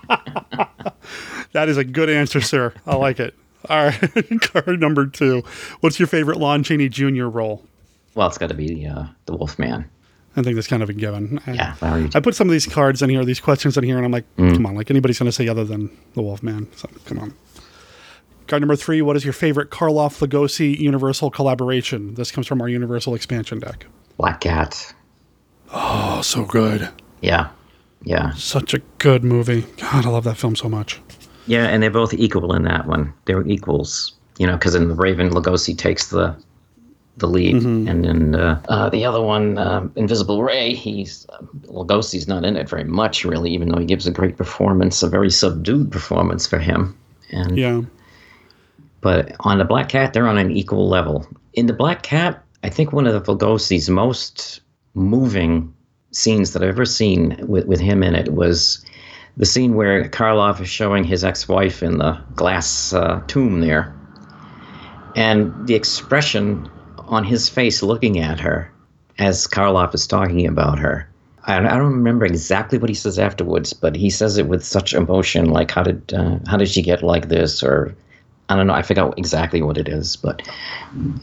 is 1.67 1.77
a 1.77 1.83
good 1.83 2.09
answer, 2.09 2.41
sir. 2.41 2.73
I 2.85 2.95
like 2.95 3.19
it. 3.19 3.33
All 3.69 3.85
right, 3.85 4.41
card 4.41 4.79
number 4.79 5.05
two. 5.05 5.43
What's 5.81 5.99
your 5.99 6.07
favorite 6.07 6.37
Lon 6.37 6.63
Chaney 6.63 6.87
Jr. 6.89 7.25
role? 7.25 7.65
well, 8.15 8.27
it's 8.27 8.37
got 8.37 8.47
to 8.49 8.55
be 8.55 8.85
uh, 8.87 9.05
the 9.25 9.35
Wolfman. 9.35 9.89
I 10.35 10.41
think 10.41 10.55
that's 10.55 10.67
kind 10.67 10.81
of 10.83 10.89
a 10.89 10.93
given. 10.93 11.39
I, 11.47 11.51
Yeah. 11.53 11.75
I 12.15 12.19
put 12.19 12.35
some 12.35 12.47
of 12.47 12.51
these 12.51 12.65
cards 12.65 13.01
in 13.01 13.09
here, 13.09 13.23
these 13.25 13.39
questions 13.39 13.77
in 13.77 13.83
here, 13.83 13.97
and 13.97 14.05
I'm 14.05 14.11
like, 14.11 14.25
Mm. 14.37 14.53
come 14.53 14.65
on, 14.65 14.75
like 14.75 14.89
anybody's 14.89 15.19
going 15.19 15.27
to 15.27 15.31
say 15.31 15.47
other 15.47 15.63
than 15.65 15.89
the 16.15 16.21
Wolfman. 16.21 16.67
So 16.75 16.89
come 17.05 17.19
on. 17.19 17.33
Card 18.47 18.61
number 18.61 18.75
three. 18.75 19.01
What 19.01 19.15
is 19.15 19.23
your 19.23 19.33
favorite 19.33 19.69
Karloff 19.69 20.25
Lugosi 20.25 20.77
Universal 20.77 21.31
collaboration? 21.31 22.15
This 22.15 22.31
comes 22.31 22.47
from 22.47 22.61
our 22.61 22.69
Universal 22.69 23.13
expansion 23.15 23.59
deck. 23.59 23.85
Black 24.17 24.41
Cat. 24.41 24.93
Oh, 25.71 26.21
so 26.23 26.45
good. 26.45 26.89
Yeah. 27.21 27.49
Yeah. 28.03 28.31
Such 28.33 28.73
a 28.73 28.79
good 28.97 29.23
movie. 29.23 29.65
God, 29.77 30.05
I 30.05 30.09
love 30.09 30.23
that 30.23 30.37
film 30.37 30.55
so 30.55 30.67
much. 30.69 30.99
Yeah, 31.49 31.65
and 31.65 31.81
they're 31.81 31.89
both 31.89 32.13
equal 32.13 32.53
in 32.53 32.63
that 32.63 32.85
one. 32.85 33.11
They're 33.25 33.45
equals, 33.47 34.13
you 34.37 34.45
know, 34.47 34.53
because 34.53 34.75
in 34.75 34.87
the 34.87 34.95
Raven, 34.95 35.31
Lugosi 35.31 35.77
takes 35.77 36.09
the 36.09 36.35
the 37.17 37.27
lead, 37.27 37.55
Mhm. 37.57 37.89
and 37.89 38.05
in 38.05 38.35
uh, 38.35 38.61
uh, 38.69 38.87
the 38.89 39.03
other 39.03 39.21
one, 39.21 39.57
um, 39.57 39.91
Invisible 39.97 40.41
Ray, 40.41 40.73
he's 40.73 41.25
uh, 41.33 41.43
Lugosi's 41.67 42.29
not 42.29 42.45
in 42.45 42.55
it 42.55 42.69
very 42.69 42.85
much, 42.85 43.25
really, 43.25 43.51
even 43.51 43.67
though 43.67 43.77
he 43.79 43.85
gives 43.85 44.07
a 44.07 44.11
great 44.11 44.37
performance, 44.37 45.03
a 45.03 45.09
very 45.09 45.29
subdued 45.29 45.91
performance 45.91 46.47
for 46.47 46.59
him. 46.59 46.95
And 47.31 47.57
Yeah. 47.57 47.81
but 49.01 49.35
on 49.41 49.57
the 49.57 49.65
Black 49.65 49.89
Cat, 49.89 50.13
they're 50.13 50.27
on 50.29 50.37
an 50.37 50.51
equal 50.51 50.87
level. 50.87 51.27
In 51.55 51.65
the 51.65 51.73
Black 51.73 52.03
Cat, 52.03 52.41
I 52.63 52.69
think 52.69 52.93
one 52.93 53.05
of 53.07 53.13
the 53.13 53.21
Lugosi's 53.35 53.89
most 53.89 54.61
moving 54.93 55.73
scenes 56.11 56.53
that 56.53 56.63
I've 56.63 56.69
ever 56.69 56.85
seen 56.85 57.35
with, 57.47 57.65
with 57.65 57.81
him 57.81 58.01
in 58.01 58.15
it 58.15 58.33
was 58.33 58.83
the 59.39 59.45
scene 59.45 59.73
where 59.73 60.03
Karloff 60.09 60.59
is 60.61 60.69
showing 60.69 61.05
his 61.05 61.23
ex-wife 61.23 61.81
in 61.81 61.97
the 61.97 62.21
glass 62.35 62.93
uh, 62.93 63.21
tomb 63.27 63.61
there, 63.61 63.95
and 65.15 65.65
the 65.65 65.75
expression 65.75 66.69
on 66.97 67.23
his 67.23 67.49
face 67.49 67.81
looking 67.81 68.19
at 68.19 68.39
her 68.39 68.71
as 69.17 69.47
Karloff 69.47 69.95
is 69.95 70.05
talking 70.05 70.45
about 70.45 70.77
her. 70.77 71.09
I, 71.45 71.61
don't 71.61 71.93
remember 71.93 72.25
exactly 72.25 72.77
what 72.77 72.89
he 72.89 72.95
says 72.95 73.17
afterwards, 73.17 73.73
but 73.73 73.95
he 73.95 74.09
says 74.09 74.37
it 74.37 74.47
with 74.47 74.63
such 74.63 74.93
emotion, 74.93 75.49
like 75.49 75.71
how 75.71 75.83
did 75.83 76.13
uh, 76.13 76.37
how 76.45 76.57
did 76.57 76.67
she 76.67 76.81
get 76.81 77.01
like 77.01 77.29
this, 77.29 77.63
or 77.63 77.95
I 78.49 78.55
don't 78.55 78.67
know. 78.67 78.73
I 78.73 78.81
forgot 78.81 79.17
exactly 79.17 79.61
what 79.61 79.77
it 79.77 79.87
is, 79.87 80.17
but 80.17 80.47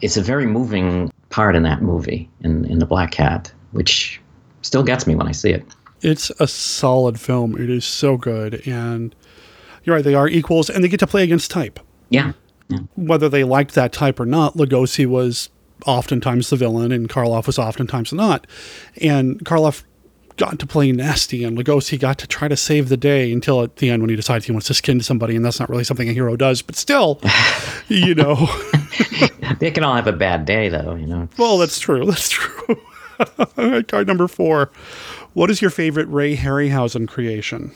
it's 0.01 0.17
a 0.17 0.23
very 0.23 0.47
moving 0.47 1.13
part 1.29 1.55
in 1.55 1.63
that 1.65 1.83
movie 1.83 2.29
in 2.41 2.65
in 2.65 2.79
the 2.79 2.87
Black 2.87 3.13
Cat, 3.13 3.53
which 3.73 4.21
still 4.63 4.83
gets 4.83 5.07
me 5.07 5.15
when 5.15 5.29
I 5.29 5.33
see 5.33 5.51
it. 5.51 5.65
It's 6.03 6.31
a 6.39 6.47
solid 6.47 7.19
film. 7.19 7.61
It 7.61 7.71
is 7.71 7.85
so 7.85 8.17
good. 8.17 8.67
And 8.67 9.15
you're 9.85 9.97
right, 9.97 10.05
they 10.05 10.15
are 10.15 10.29
equals 10.29 10.69
and 10.71 10.83
they 10.83 10.89
get 10.89 11.01
to 11.01 11.07
play 11.07 11.23
against 11.23 11.51
type. 11.51 11.81
Yeah. 12.11 12.33
Whether 12.97 13.29
they 13.29 13.45
liked 13.45 13.75
that 13.75 13.93
type 13.93 14.19
or 14.19 14.27
not, 14.27 14.55
Lugosi 14.55 15.07
was 15.07 15.51
oftentimes 15.87 16.51
the 16.51 16.57
villain 16.57 16.91
and 16.93 17.09
Karloff 17.09 17.47
was 17.47 17.59
oftentimes 17.59 18.13
not. 18.13 18.47
And 19.01 19.39
Karloff 19.45 19.85
got 20.37 20.59
to 20.59 20.67
play 20.67 20.93
nasty 20.93 21.45
and 21.45 21.57
Lugosi 21.57 21.99
got 21.99 22.19
to 22.19 22.27
try 22.27 22.49
to 22.49 22.57
save 22.57 22.89
the 22.89 22.97
day 22.97 23.33
until 23.33 23.63
at 23.63 23.77
the 23.77 23.89
end 23.89 24.03
when 24.03 24.11
he 24.11 24.17
decides 24.17 24.45
he 24.45 24.53
wants 24.53 24.67
to 24.67 24.75
skin 24.75 25.01
somebody 25.01 25.35
and 25.35 25.45
that's 25.45 25.61
not 25.61 25.71
really 25.71 25.85
something 25.85 26.09
a 26.09 26.13
hero 26.13 26.37
does. 26.37 26.61
But 26.61 26.77
still, 26.77 27.21
you 27.89 28.15
know. 28.15 28.49
They 29.59 29.71
can 29.71 29.85
all 29.85 29.95
have 29.95 30.07
a 30.07 30.13
bad 30.13 30.45
day, 30.45 30.69
though. 30.69 30.95
You 30.95 31.07
know. 31.07 31.29
Well, 31.39 31.59
that's 31.59 31.79
true. 31.79 32.05
That's 32.05 32.29
true. 32.29 32.77
Card 33.89 34.07
number 34.07 34.29
four. 34.29 34.71
What 35.37 35.51
is 35.51 35.61
your 35.61 35.71
favorite 35.71 36.09
Ray 36.09 36.35
Harryhausen 36.35 37.07
creation? 37.07 37.71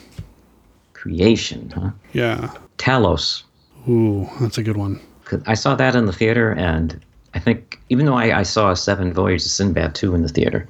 Creation, 0.95 1.71
huh? 1.77 1.91
Yeah. 2.15 2.55
Talos. 2.79 3.43
Ooh, 3.87 4.27
that's 4.41 4.57
a 4.57 4.63
good 4.63 4.79
one. 4.79 4.99
I 5.47 5.53
saw 5.53 5.75
that 5.75 5.95
in 5.95 6.07
the 6.07 6.13
theater, 6.15 6.53
and 6.53 6.99
I 7.35 7.39
think 7.39 7.79
even 7.91 8.07
though 8.07 8.15
I, 8.15 8.39
I 8.39 8.43
saw 8.45 8.73
Seven 8.73 9.13
Voyages 9.13 9.45
of 9.45 9.53
Sinbad 9.53 9.95
2 9.95 10.15
in 10.15 10.23
the 10.23 10.31
theater, 10.31 10.67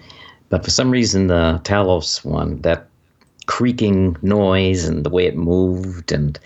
but 0.49 0.65
for 0.65 0.73
some 0.73 0.91
reason 0.91 1.29
the 1.29 1.61
Talos 1.63 2.25
one, 2.25 2.61
that 2.63 2.89
creaking 3.47 4.17
noise 4.23 4.85
and 4.85 5.07
the 5.07 5.11
way 5.11 5.27
it 5.27 5.37
moved 5.37 6.11
and 6.11 6.41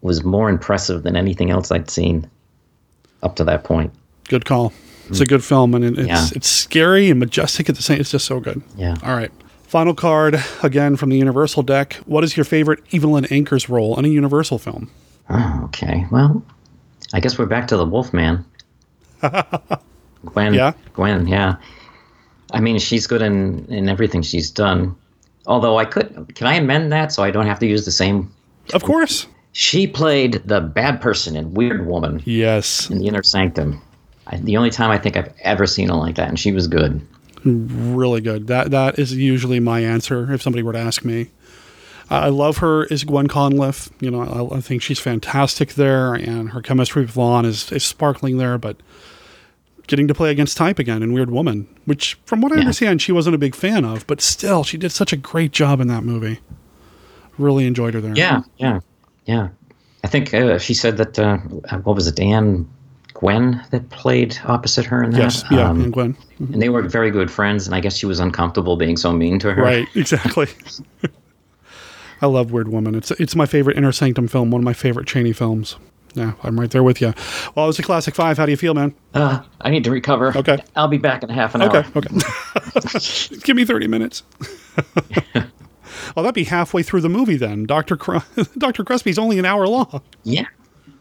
was 0.00 0.24
more 0.24 0.50
impressive 0.50 1.04
than 1.04 1.14
anything 1.14 1.52
else 1.52 1.70
I'd 1.70 1.88
seen 1.88 2.28
up 3.22 3.36
to 3.36 3.44
that 3.44 3.62
point. 3.62 3.92
Good 4.28 4.46
call. 4.46 4.72
It's 5.08 5.20
a 5.20 5.24
mm. 5.24 5.28
good 5.28 5.44
film, 5.44 5.76
and 5.76 5.96
it's 5.96 6.08
Yeah. 6.08 6.28
it's 6.34 6.48
scary 6.48 7.08
and 7.08 7.20
majestic 7.20 7.68
at 7.68 7.76
the 7.76 7.82
same. 7.82 8.00
It's 8.00 8.10
just 8.10 8.26
so 8.26 8.40
good. 8.40 8.60
Yeah. 8.76 8.96
All 9.04 9.14
right. 9.14 9.30
Final 9.64 9.94
card 9.94 10.42
again 10.62 10.96
from 10.96 11.10
the 11.10 11.16
Universal 11.16 11.64
deck. 11.64 11.94
What 12.06 12.22
is 12.22 12.36
your 12.36 12.44
favorite 12.44 12.80
Evelyn 12.92 13.24
Ankers' 13.24 13.68
role 13.68 13.98
in 13.98 14.04
a 14.04 14.08
Universal 14.08 14.58
film? 14.58 14.90
Oh, 15.30 15.62
okay. 15.64 16.06
Well, 16.10 16.44
I 17.12 17.20
guess 17.20 17.38
we're 17.38 17.46
back 17.46 17.66
to 17.68 17.76
the 17.76 17.84
Wolfman. 17.84 18.44
Gwen. 20.24 20.54
Yeah? 20.54 20.72
Gwen, 20.92 21.26
yeah. 21.26 21.56
I 22.52 22.60
mean, 22.60 22.78
she's 22.78 23.06
good 23.06 23.22
in, 23.22 23.64
in 23.66 23.88
everything 23.88 24.22
she's 24.22 24.50
done. 24.50 24.94
Although 25.46 25.78
I 25.78 25.84
could, 25.84 26.34
can 26.34 26.46
I 26.46 26.54
amend 26.54 26.92
that 26.92 27.12
so 27.12 27.22
I 27.22 27.30
don't 27.30 27.46
have 27.46 27.58
to 27.58 27.66
use 27.66 27.84
the 27.84 27.90
same? 27.90 28.32
Of 28.72 28.84
course. 28.84 29.26
She 29.52 29.86
played 29.86 30.42
the 30.44 30.60
bad 30.60 31.00
person 31.00 31.36
in 31.36 31.54
Weird 31.54 31.86
Woman. 31.86 32.22
Yes. 32.24 32.90
In 32.90 32.98
the 32.98 33.06
Inner 33.06 33.22
Sanctum. 33.22 33.80
I, 34.26 34.38
the 34.38 34.56
only 34.56 34.70
time 34.70 34.90
I 34.90 34.98
think 34.98 35.16
I've 35.16 35.32
ever 35.40 35.66
seen 35.66 35.88
her 35.88 35.94
like 35.94 36.16
that, 36.16 36.28
and 36.28 36.38
she 36.38 36.52
was 36.52 36.66
good. 36.66 37.06
Really 37.44 38.20
good. 38.20 38.46
That 38.46 38.70
that 38.70 38.98
is 38.98 39.14
usually 39.14 39.60
my 39.60 39.80
answer 39.80 40.32
if 40.32 40.42
somebody 40.42 40.62
were 40.62 40.72
to 40.72 40.78
ask 40.78 41.04
me. 41.04 41.30
I 42.10 42.28
love 42.28 42.58
her 42.58 42.86
as 42.92 43.04
Gwen 43.04 43.28
Conliffe. 43.28 43.90
You 44.00 44.10
know, 44.10 44.22
I, 44.22 44.58
I 44.58 44.60
think 44.60 44.82
she's 44.82 44.98
fantastic 44.98 45.74
there, 45.74 46.14
and 46.14 46.50
her 46.50 46.60
chemistry 46.60 47.02
with 47.02 47.10
Vaughn 47.10 47.44
is, 47.44 47.72
is 47.72 47.82
sparkling 47.82 48.36
there. 48.36 48.58
But 48.58 48.76
getting 49.86 50.08
to 50.08 50.14
play 50.14 50.30
against 50.30 50.56
type 50.56 50.78
again 50.78 51.02
in 51.02 51.12
Weird 51.12 51.30
Woman, 51.30 51.68
which 51.84 52.18
from 52.24 52.40
what 52.40 52.52
I 52.52 52.56
understand, 52.60 53.02
she 53.02 53.12
wasn't 53.12 53.34
a 53.34 53.38
big 53.38 53.54
fan 53.54 53.84
of, 53.84 54.06
but 54.06 54.20
still, 54.20 54.64
she 54.64 54.78
did 54.78 54.92
such 54.92 55.12
a 55.12 55.16
great 55.16 55.52
job 55.52 55.80
in 55.80 55.88
that 55.88 56.04
movie. 56.04 56.40
Really 57.36 57.66
enjoyed 57.66 57.94
her 57.94 58.00
there. 58.00 58.14
Yeah, 58.14 58.42
yeah, 58.56 58.80
yeah. 59.26 59.48
I 60.02 60.06
think 60.06 60.32
uh, 60.32 60.58
she 60.58 60.74
said 60.74 60.96
that, 60.98 61.18
uh, 61.18 61.38
what 61.82 61.96
was 61.96 62.06
it, 62.06 62.16
Dan 62.16 62.68
Gwynne 63.24 63.64
that 63.70 63.88
played 63.88 64.38
opposite 64.44 64.84
her 64.84 65.02
in 65.02 65.12
that? 65.12 65.18
Yes, 65.18 65.44
yeah, 65.50 65.70
Um, 65.70 65.84
and 65.84 65.92
Gwen. 65.94 66.16
And 66.38 66.60
they 66.60 66.68
were 66.68 66.82
very 66.82 67.10
good 67.10 67.30
friends, 67.30 67.66
and 67.66 67.74
I 67.74 67.80
guess 67.80 67.96
she 67.96 68.04
was 68.04 68.20
uncomfortable 68.20 68.76
being 68.76 68.98
so 68.98 69.12
mean 69.12 69.38
to 69.38 69.54
her. 69.54 69.62
Right, 69.62 69.88
exactly. 69.94 70.48
I 72.20 72.26
love 72.26 72.52
Weird 72.52 72.68
Woman. 72.68 72.94
It's 72.94 73.10
it's 73.12 73.34
my 73.34 73.46
favorite 73.46 73.78
Inner 73.78 73.92
Sanctum 73.92 74.28
film, 74.28 74.50
one 74.50 74.60
of 74.60 74.64
my 74.64 74.74
favorite 74.74 75.06
Chaney 75.06 75.32
films. 75.32 75.76
Yeah, 76.12 76.32
I'm 76.42 76.60
right 76.60 76.70
there 76.70 76.82
with 76.82 77.00
you. 77.00 77.14
Well, 77.54 77.64
it 77.64 77.68
was 77.68 77.78
a 77.78 77.82
classic 77.82 78.14
five. 78.14 78.36
How 78.36 78.44
do 78.44 78.52
you 78.52 78.58
feel, 78.58 78.74
man? 78.74 78.94
Uh, 79.14 79.42
I 79.62 79.70
need 79.70 79.84
to 79.84 79.90
recover. 79.90 80.36
Okay. 80.36 80.62
I'll 80.76 80.86
be 80.88 80.98
back 80.98 81.22
in 81.22 81.30
half 81.30 81.54
an 81.54 81.62
okay, 81.62 81.78
hour. 81.78 81.86
okay. 81.96 82.08
Okay. 82.76 83.36
Give 83.42 83.56
me 83.56 83.64
30 83.64 83.88
minutes. 83.88 84.22
well, 85.34 85.44
that'd 86.16 86.34
be 86.34 86.44
halfway 86.44 86.82
through 86.82 87.00
the 87.00 87.08
movie 87.08 87.36
then. 87.36 87.64
Dr. 87.64 87.96
Cr- 87.96 88.18
Dr. 88.58 88.84
Crespi's 88.84 89.18
only 89.18 89.38
an 89.38 89.44
hour 89.44 89.66
long. 89.66 90.02
Yeah. 90.22 90.46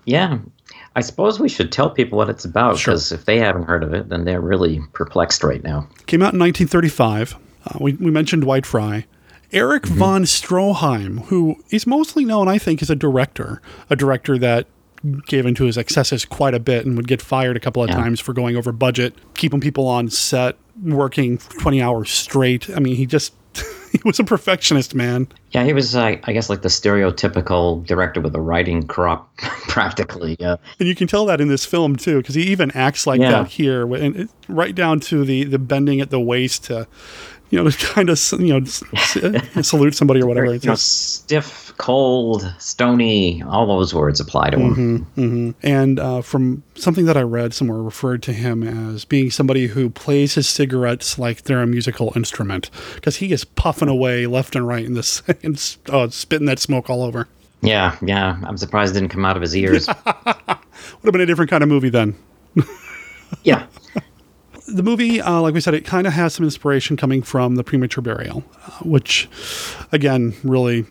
Yeah. 0.05 0.39
I 0.95 1.01
suppose 1.01 1.39
we 1.39 1.49
should 1.49 1.71
tell 1.71 1.89
people 1.89 2.17
what 2.17 2.29
it's 2.29 2.45
about 2.45 2.77
because 2.77 3.11
if 3.11 3.25
they 3.25 3.39
haven't 3.39 3.63
heard 3.63 3.83
of 3.83 3.93
it, 3.93 4.09
then 4.09 4.25
they're 4.25 4.41
really 4.41 4.81
perplexed 4.93 5.43
right 5.43 5.63
now. 5.63 5.87
Came 6.05 6.21
out 6.21 6.33
in 6.33 6.39
1935. 6.39 7.35
Uh, 7.65 7.77
we, 7.79 7.93
we 7.93 8.11
mentioned 8.11 8.43
Dwight 8.43 8.65
Frye. 8.65 9.05
Erich 9.51 9.85
von 9.85 10.23
Stroheim, 10.23 11.25
who 11.25 11.55
is 11.69 11.85
mostly 11.87 12.25
known, 12.25 12.47
I 12.47 12.57
think, 12.57 12.81
as 12.81 12.89
a 12.89 12.95
director, 12.95 13.61
a 13.89 13.95
director 13.95 14.37
that 14.39 14.67
gave 15.27 15.45
into 15.45 15.65
his 15.65 15.77
excesses 15.77 16.25
quite 16.25 16.53
a 16.53 16.59
bit 16.59 16.85
and 16.85 16.95
would 16.95 17.07
get 17.07 17.21
fired 17.21 17.57
a 17.57 17.59
couple 17.59 17.83
of 17.83 17.89
Yeah. 17.89 17.95
times 17.97 18.19
for 18.19 18.33
going 18.33 18.55
over 18.55 18.71
budget, 18.71 19.13
keeping 19.35 19.59
people 19.59 19.87
on 19.87 20.09
set, 20.09 20.55
working 20.83 21.37
20 21.37 21.81
hours 21.81 22.09
straight. 22.09 22.69
I 22.75 22.79
mean, 22.79 22.95
he 22.95 23.05
just, 23.05 23.33
was 24.05 24.19
a 24.19 24.23
perfectionist, 24.23 24.93
man. 24.95 25.27
Yeah, 25.51 25.63
he 25.63 25.73
was, 25.73 25.95
uh, 25.95 26.15
I 26.23 26.33
guess, 26.33 26.49
like 26.49 26.61
the 26.61 26.69
stereotypical 26.69 27.85
director 27.85 28.21
with 28.21 28.35
a 28.35 28.41
writing 28.41 28.85
crop, 28.87 29.35
practically. 29.67 30.35
Yeah. 30.39 30.55
And 30.79 30.87
you 30.87 30.95
can 30.95 31.07
tell 31.07 31.25
that 31.27 31.39
in 31.41 31.47
this 31.47 31.65
film 31.65 31.95
too, 31.95 32.17
because 32.17 32.35
he 32.35 32.43
even 32.43 32.71
acts 32.71 33.05
like 33.07 33.19
Yeah. 33.21 33.31
that 33.31 33.47
here, 33.49 33.83
and 33.95 34.15
it, 34.15 34.29
right 34.47 34.73
down 34.75 34.99
to 35.01 35.23
the 35.25 35.43
the 35.45 35.59
bending 35.59 36.01
at 36.01 36.09
the 36.09 36.19
waist 36.19 36.65
to, 36.65 36.87
you 37.53 37.63
know, 37.63 37.69
to 37.69 37.77
kind 37.93 38.09
of 38.09 38.19
you 38.39 38.59
know 38.59 38.65
s- 38.65 38.83
salute 39.67 39.93
somebody 39.93 40.21
or 40.23 40.25
whatever. 40.25 40.55
You 40.55 40.59
know, 40.63 40.73
stiff, 40.75 41.71
cold, 41.77 42.51
stony, 42.57 43.43
all 43.43 43.67
those 43.67 43.93
words 43.93 44.19
apply 44.19 44.49
to 44.49 44.57
him. 44.57 44.73
hmm 44.73 44.97
hmm 45.21 45.51
And 45.61 45.99
uh, 45.99 46.21
from 46.23 46.63
something 46.73 47.05
that 47.05 47.15
I 47.15 47.21
read 47.21 47.53
somewhere, 47.53 47.77
referred 47.77 48.23
to 48.23 48.33
him 48.33 48.63
as 48.63 49.05
being 49.05 49.29
somebody 49.29 49.67
who 49.67 49.91
plays 49.91 50.33
his 50.33 50.49
cigarettes 50.49 51.19
like 51.19 51.43
they're 51.43 51.61
a 51.61 51.67
musical 51.67 52.11
instrument, 52.15 52.71
because 52.95 53.17
he 53.17 53.31
is 53.31 53.45
puffing 53.45 53.87
away 53.89 54.25
left 54.25 54.55
and 54.55 54.67
right 54.67 54.83
in 54.83 54.95
this 54.95 55.21
and 55.43 55.77
uh, 55.89 56.09
spitting 56.09 56.47
that 56.47 56.57
smoke 56.57 56.89
all 56.89 57.03
over. 57.03 57.27
Yeah, 57.61 57.95
yeah. 58.01 58.39
I'm 58.43 58.57
surprised 58.57 58.95
it 58.95 58.99
didn't 58.99 59.11
come 59.11 59.25
out 59.25 59.35
of 59.35 59.41
his 59.43 59.55
ears. 59.55 59.87
Would 59.87 59.95
have 60.25 61.11
been 61.13 61.21
a 61.21 61.25
different 61.27 61.51
kind 61.51 61.61
of 61.63 61.69
movie 61.69 61.89
then. 61.89 62.15
yeah. 63.43 63.67
The 64.73 64.83
movie, 64.83 65.21
uh, 65.21 65.39
like 65.41 65.53
we 65.53 65.61
said, 65.61 65.73
it 65.73 65.85
kind 65.85 66.07
of 66.07 66.13
has 66.13 66.33
some 66.33 66.43
inspiration 66.43 66.97
coming 66.97 67.21
from 67.21 67.55
the 67.55 67.63
premature 67.63 68.01
burial, 68.01 68.43
uh, 68.65 68.71
which, 68.83 69.29
again, 69.91 70.33
really, 70.43 70.85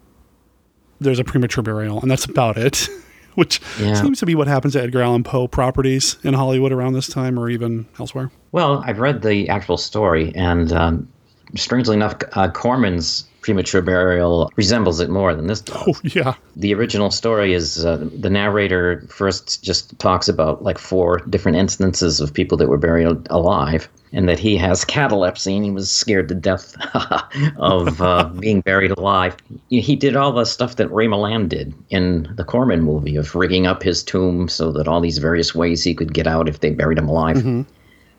there's 1.00 1.18
a 1.18 1.24
premature 1.24 1.62
burial, 1.62 2.00
and 2.00 2.10
that's 2.10 2.24
about 2.24 2.56
it. 2.56 2.88
which 3.34 3.60
Yeah. 3.80 3.94
seems 3.94 4.18
to 4.20 4.26
be 4.26 4.34
what 4.34 4.46
happens 4.46 4.74
to 4.74 4.82
Edgar 4.82 5.00
Allan 5.00 5.24
Poe 5.24 5.48
properties 5.48 6.18
in 6.22 6.34
Hollywood 6.34 6.70
around 6.70 6.92
this 6.92 7.08
time, 7.08 7.38
or 7.38 7.48
even 7.48 7.86
elsewhere. 7.98 8.30
Well, 8.52 8.82
I've 8.86 8.98
read 9.00 9.22
the 9.22 9.48
actual 9.48 9.78
story, 9.78 10.32
and 10.36 10.70
um, 10.72 11.08
strangely 11.56 11.96
enough, 11.96 12.16
uh, 12.34 12.50
Corman's 12.50 13.24
premature 13.42 13.82
burial 13.82 14.50
resembles 14.56 15.00
it 15.00 15.10
more 15.10 15.34
than 15.34 15.48
this 15.48 15.60
does. 15.60 15.76
Oh, 15.86 15.94
yeah. 16.02 16.34
The 16.56 16.72
original 16.74 17.10
story 17.10 17.52
is 17.52 17.84
uh, 17.84 18.08
the 18.18 18.30
narrator 18.30 19.04
first 19.08 19.62
just 19.62 19.98
talks 19.98 20.28
about 20.28 20.62
like 20.62 20.78
four 20.78 21.18
different 21.28 21.58
instances 21.58 22.20
of 22.20 22.32
people 22.32 22.56
that 22.58 22.68
were 22.68 22.78
buried 22.78 23.26
alive, 23.28 23.88
and 24.12 24.28
that 24.28 24.38
he 24.38 24.56
has 24.56 24.84
catalepsy 24.96 25.56
and 25.56 25.64
he 25.64 25.70
was 25.70 25.90
scared 25.90 26.28
to 26.28 26.34
death 26.34 26.74
of 27.56 28.00
uh, 28.00 28.24
being 28.38 28.60
buried 28.60 28.92
alive. 28.92 29.36
He 29.68 29.96
did 29.96 30.16
all 30.16 30.32
the 30.32 30.44
stuff 30.44 30.76
that 30.76 30.88
Ray 30.92 31.06
Milland 31.06 31.48
did 31.48 31.74
in 31.90 32.32
the 32.36 32.44
Corman 32.44 32.82
movie 32.82 33.16
of 33.16 33.34
rigging 33.34 33.66
up 33.66 33.82
his 33.82 34.02
tomb 34.02 34.48
so 34.48 34.72
that 34.72 34.88
all 34.88 35.00
these 35.00 35.18
various 35.18 35.54
ways 35.54 35.82
he 35.82 35.94
could 35.94 36.14
get 36.14 36.26
out 36.26 36.48
if 36.48 36.60
they 36.60 36.70
buried 36.70 36.98
him 36.98 37.08
alive. 37.08 37.36
Mm-hmm. 37.36 37.62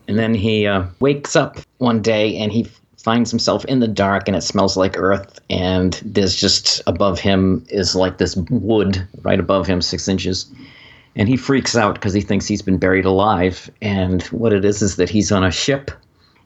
And 0.06 0.18
then 0.18 0.34
he 0.34 0.66
uh, 0.66 0.84
wakes 1.00 1.34
up 1.34 1.58
one 1.78 2.02
day 2.02 2.36
and 2.36 2.52
he 2.52 2.68
finds 3.04 3.30
himself 3.30 3.66
in 3.66 3.80
the 3.80 3.86
dark 3.86 4.26
and 4.26 4.34
it 4.34 4.40
smells 4.40 4.78
like 4.78 4.98
earth. 4.98 5.38
And 5.50 5.92
there's 6.02 6.34
just 6.34 6.80
above 6.86 7.20
him 7.20 7.64
is 7.68 7.94
like 7.94 8.16
this 8.16 8.34
wood 8.48 9.06
right 9.20 9.38
above 9.38 9.66
him, 9.66 9.82
six 9.82 10.08
inches. 10.08 10.50
And 11.14 11.28
he 11.28 11.36
freaks 11.36 11.76
out 11.76 11.96
because 11.96 12.14
he 12.14 12.22
thinks 12.22 12.46
he's 12.46 12.62
been 12.62 12.78
buried 12.78 13.04
alive. 13.04 13.70
And 13.82 14.22
what 14.24 14.54
it 14.54 14.64
is 14.64 14.80
is 14.80 14.96
that 14.96 15.10
he's 15.10 15.30
on 15.30 15.44
a 15.44 15.50
ship 15.50 15.90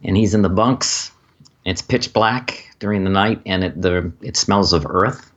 and 0.02 0.16
he's 0.16 0.34
in 0.34 0.42
the 0.42 0.48
bunks. 0.48 1.12
It's 1.64 1.80
pitch 1.80 2.12
black 2.12 2.68
during 2.80 3.04
the 3.04 3.10
night 3.10 3.40
and 3.46 3.62
it, 3.62 3.80
the, 3.80 4.12
it 4.20 4.36
smells 4.36 4.72
of 4.72 4.84
earth, 4.84 5.30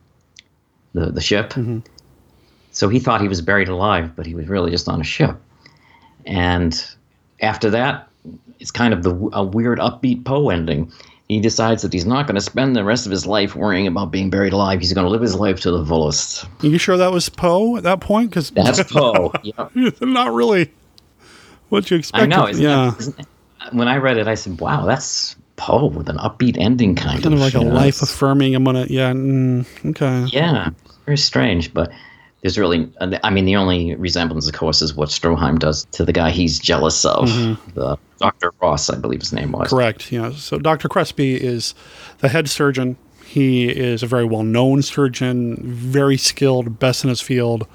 the, 0.92 1.12
the 1.12 1.20
ship. 1.20 1.50
Mm-hmm. 1.50 1.78
So 2.72 2.88
he 2.88 2.98
thought 2.98 3.20
he 3.20 3.28
was 3.28 3.40
buried 3.40 3.68
alive, 3.68 4.16
but 4.16 4.26
he 4.26 4.34
was 4.34 4.48
really 4.48 4.72
just 4.72 4.88
on 4.88 5.00
a 5.00 5.04
ship. 5.04 5.36
And 6.26 6.84
after 7.40 7.70
that, 7.70 8.08
it's 8.58 8.70
kind 8.70 8.94
of 8.94 9.02
the 9.02 9.30
a 9.32 9.44
weird 9.44 9.78
upbeat 9.78 10.24
Poe 10.24 10.50
ending. 10.50 10.92
He 11.32 11.40
decides 11.40 11.82
that 11.82 11.92
he's 11.92 12.04
not 12.04 12.26
going 12.26 12.34
to 12.34 12.40
spend 12.42 12.76
the 12.76 12.84
rest 12.84 13.06
of 13.06 13.12
his 13.12 13.26
life 13.26 13.54
worrying 13.56 13.86
about 13.86 14.10
being 14.10 14.28
buried 14.30 14.52
alive. 14.52 14.80
He's 14.80 14.92
going 14.92 15.06
to 15.06 15.10
live 15.10 15.22
his 15.22 15.34
life 15.34 15.60
to 15.60 15.70
the 15.70 15.84
fullest. 15.84 16.44
Are 16.62 16.66
you 16.66 16.78
sure 16.78 16.96
that 16.98 17.10
was 17.10 17.28
Poe 17.28 17.76
at 17.76 17.84
that 17.84 18.00
point? 18.00 18.30
Because 18.30 18.50
That's 18.50 18.82
Poe. 18.92 19.32
Yeah. 19.42 19.68
not 20.00 20.32
really 20.32 20.70
what 21.70 21.90
you 21.90 21.96
expect. 21.96 22.22
I 22.22 22.26
know. 22.26 22.46
Isn't 22.48 22.62
yeah, 22.62 22.90
that- 22.90 23.00
isn't 23.00 23.26
when 23.72 23.88
I 23.88 23.96
read 23.96 24.18
it, 24.18 24.26
I 24.28 24.34
said, 24.34 24.60
"Wow, 24.60 24.84
that's 24.84 25.36
Poe 25.56 25.86
with 25.86 26.08
an 26.08 26.16
upbeat 26.18 26.58
ending, 26.58 26.96
kind, 26.96 27.22
kind 27.22 27.34
of 27.34 27.40
like 27.40 27.54
a 27.54 27.60
know, 27.60 27.72
life 27.72 28.02
affirming." 28.02 28.54
I'm 28.54 28.64
gonna. 28.64 28.86
Yeah. 28.90 29.12
Mm, 29.12 29.66
okay. 29.90 30.24
Yeah, 30.36 30.70
very 31.06 31.16
strange, 31.16 31.72
but 31.72 31.90
there's 32.42 32.58
really, 32.58 32.90
I 33.00 33.30
mean, 33.30 33.44
the 33.44 33.56
only 33.56 33.94
resemblance, 33.94 34.46
of 34.48 34.54
course, 34.54 34.82
is 34.82 34.94
what 34.94 35.08
Stroheim 35.10 35.58
does 35.58 35.84
to 35.92 36.04
the 36.04 36.12
guy 36.12 36.30
he's 36.30 36.58
jealous 36.58 37.04
of, 37.04 37.28
Mhm. 37.28 37.56
the 37.74 37.96
Doctor 38.18 38.52
Ross, 38.60 38.90
I 38.90 38.96
believe 38.98 39.20
his 39.20 39.32
name 39.32 39.52
was. 39.52 39.68
Correct. 39.70 40.10
Yeah. 40.12 40.32
So 40.32 40.58
Dr. 40.58 40.88
Crespi 40.88 41.34
is 41.36 41.74
the 42.18 42.28
head 42.28 42.48
surgeon. 42.50 42.96
He 43.24 43.68
is 43.68 44.02
a 44.02 44.06
very 44.06 44.24
well 44.24 44.42
known 44.42 44.82
surgeon, 44.82 45.56
very 45.62 46.16
skilled, 46.16 46.78
best 46.78 47.04
in 47.04 47.08
his 47.10 47.20
field. 47.20 47.66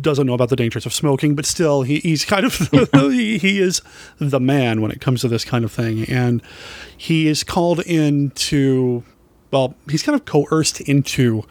Doesn't 0.00 0.26
know 0.26 0.34
about 0.34 0.48
the 0.48 0.56
dangers 0.56 0.86
of 0.86 0.92
smoking, 0.92 1.34
but 1.36 1.46
still, 1.46 1.82
he, 1.82 2.00
he's 2.00 2.24
kind 2.24 2.44
of 2.44 2.56
he, 2.92 3.38
he 3.38 3.60
is 3.60 3.80
the 4.18 4.40
man 4.40 4.80
when 4.80 4.90
it 4.90 5.00
comes 5.00 5.20
to 5.20 5.28
this 5.28 5.44
kind 5.44 5.64
of 5.64 5.70
thing. 5.70 6.04
And 6.08 6.42
he 6.96 7.28
is 7.28 7.44
called 7.44 7.80
in 7.80 8.30
to, 8.30 9.04
well, 9.52 9.74
he's 9.88 10.02
kind 10.02 10.16
of 10.16 10.24
coerced 10.24 10.80
into 10.80 11.44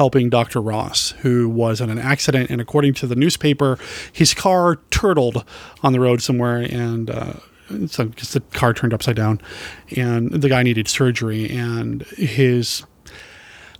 helping 0.00 0.30
Dr. 0.30 0.62
Ross, 0.62 1.10
who 1.20 1.46
was 1.46 1.78
in 1.78 1.90
an 1.90 1.98
accident. 1.98 2.48
And 2.48 2.58
according 2.58 2.94
to 2.94 3.06
the 3.06 3.14
newspaper, 3.14 3.78
his 4.10 4.32
car 4.32 4.76
turtled 4.90 5.44
on 5.82 5.92
the 5.92 6.00
road 6.00 6.22
somewhere 6.22 6.56
and 6.56 7.10
uh, 7.10 7.34
so 7.86 8.06
because 8.06 8.32
the 8.32 8.40
car 8.40 8.72
turned 8.72 8.94
upside 8.94 9.16
down 9.16 9.42
and 9.94 10.30
the 10.30 10.48
guy 10.48 10.62
needed 10.62 10.88
surgery. 10.88 11.50
And 11.50 12.00
his 12.16 12.82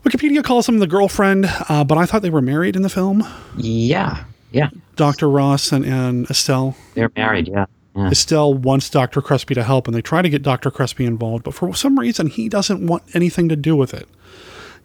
Wikipedia 0.04 0.44
calls 0.44 0.68
him 0.68 0.78
the 0.78 0.86
girlfriend, 0.86 1.46
uh, 1.70 1.84
but 1.84 1.96
I 1.96 2.04
thought 2.04 2.20
they 2.20 2.28
were 2.28 2.42
married 2.42 2.76
in 2.76 2.82
the 2.82 2.90
film. 2.90 3.26
Yeah. 3.56 4.24
Yeah. 4.52 4.68
Dr. 4.96 5.30
Ross 5.30 5.72
and, 5.72 5.86
and 5.86 6.28
Estelle. 6.28 6.76
They're 6.92 7.12
married, 7.16 7.48
yeah. 7.48 7.64
yeah. 7.96 8.10
Estelle 8.10 8.52
wants 8.52 8.90
Dr. 8.90 9.22
Crespi 9.22 9.54
to 9.54 9.64
help, 9.64 9.88
and 9.88 9.96
they 9.96 10.02
try 10.02 10.20
to 10.20 10.28
get 10.28 10.42
Dr. 10.42 10.70
Crespi 10.70 11.06
involved, 11.06 11.44
but 11.44 11.54
for 11.54 11.74
some 11.74 11.98
reason, 11.98 12.26
he 12.26 12.50
doesn't 12.50 12.86
want 12.86 13.04
anything 13.14 13.48
to 13.48 13.56
do 13.56 13.74
with 13.74 13.94
it. 13.94 14.06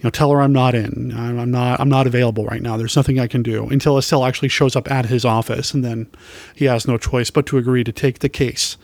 Know, 0.06 0.12
tell 0.12 0.32
her 0.32 0.42
I'm 0.42 0.54
not 0.54 0.76
in. 0.76 1.12
I'm 1.18 1.40
I'm 1.40 1.50
not. 1.50 1.80
I'm 1.80 1.90
not 1.90 2.06
available 2.06 2.46
right 2.46 2.62
now. 2.62 2.78
There's 2.78 2.96
nothing 2.96 3.20
I 3.20 3.26
can 3.26 3.42
do 3.42 3.68
until 3.70 3.98
Estelle 3.98 4.24
actually 4.24 4.50
shows 4.50 4.76
up 4.76 4.90
at 4.92 5.08
his 5.08 5.26
office, 5.26 5.74
and 5.74 5.84
then 5.84 6.08
he 6.54 6.66
has 6.66 6.88
no 6.88 7.00
choice 7.00 7.32
but 7.32 7.48
to 7.48 7.58
agree 7.58 7.84
to 7.84 7.92
take 7.92 8.20
the 8.20 8.30
case. 8.30 8.78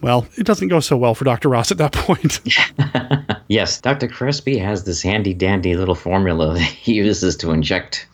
Well, 0.00 0.26
it 0.36 0.44
doesn't 0.44 0.66
go 0.66 0.80
so 0.80 0.96
well 0.96 1.14
for 1.14 1.24
Dr. 1.24 1.48
Ross 1.48 1.70
at 1.70 1.78
that 1.78 1.92
point. 1.92 2.40
Yes, 3.48 3.80
Dr. 3.80 4.08
Crespi 4.08 4.58
has 4.58 4.82
this 4.82 5.02
handy 5.02 5.32
dandy 5.32 5.76
little 5.76 5.94
formula 5.94 6.54
that 6.54 6.60
he 6.60 6.94
uses 6.94 7.36
to 7.36 7.52
inject 7.52 8.08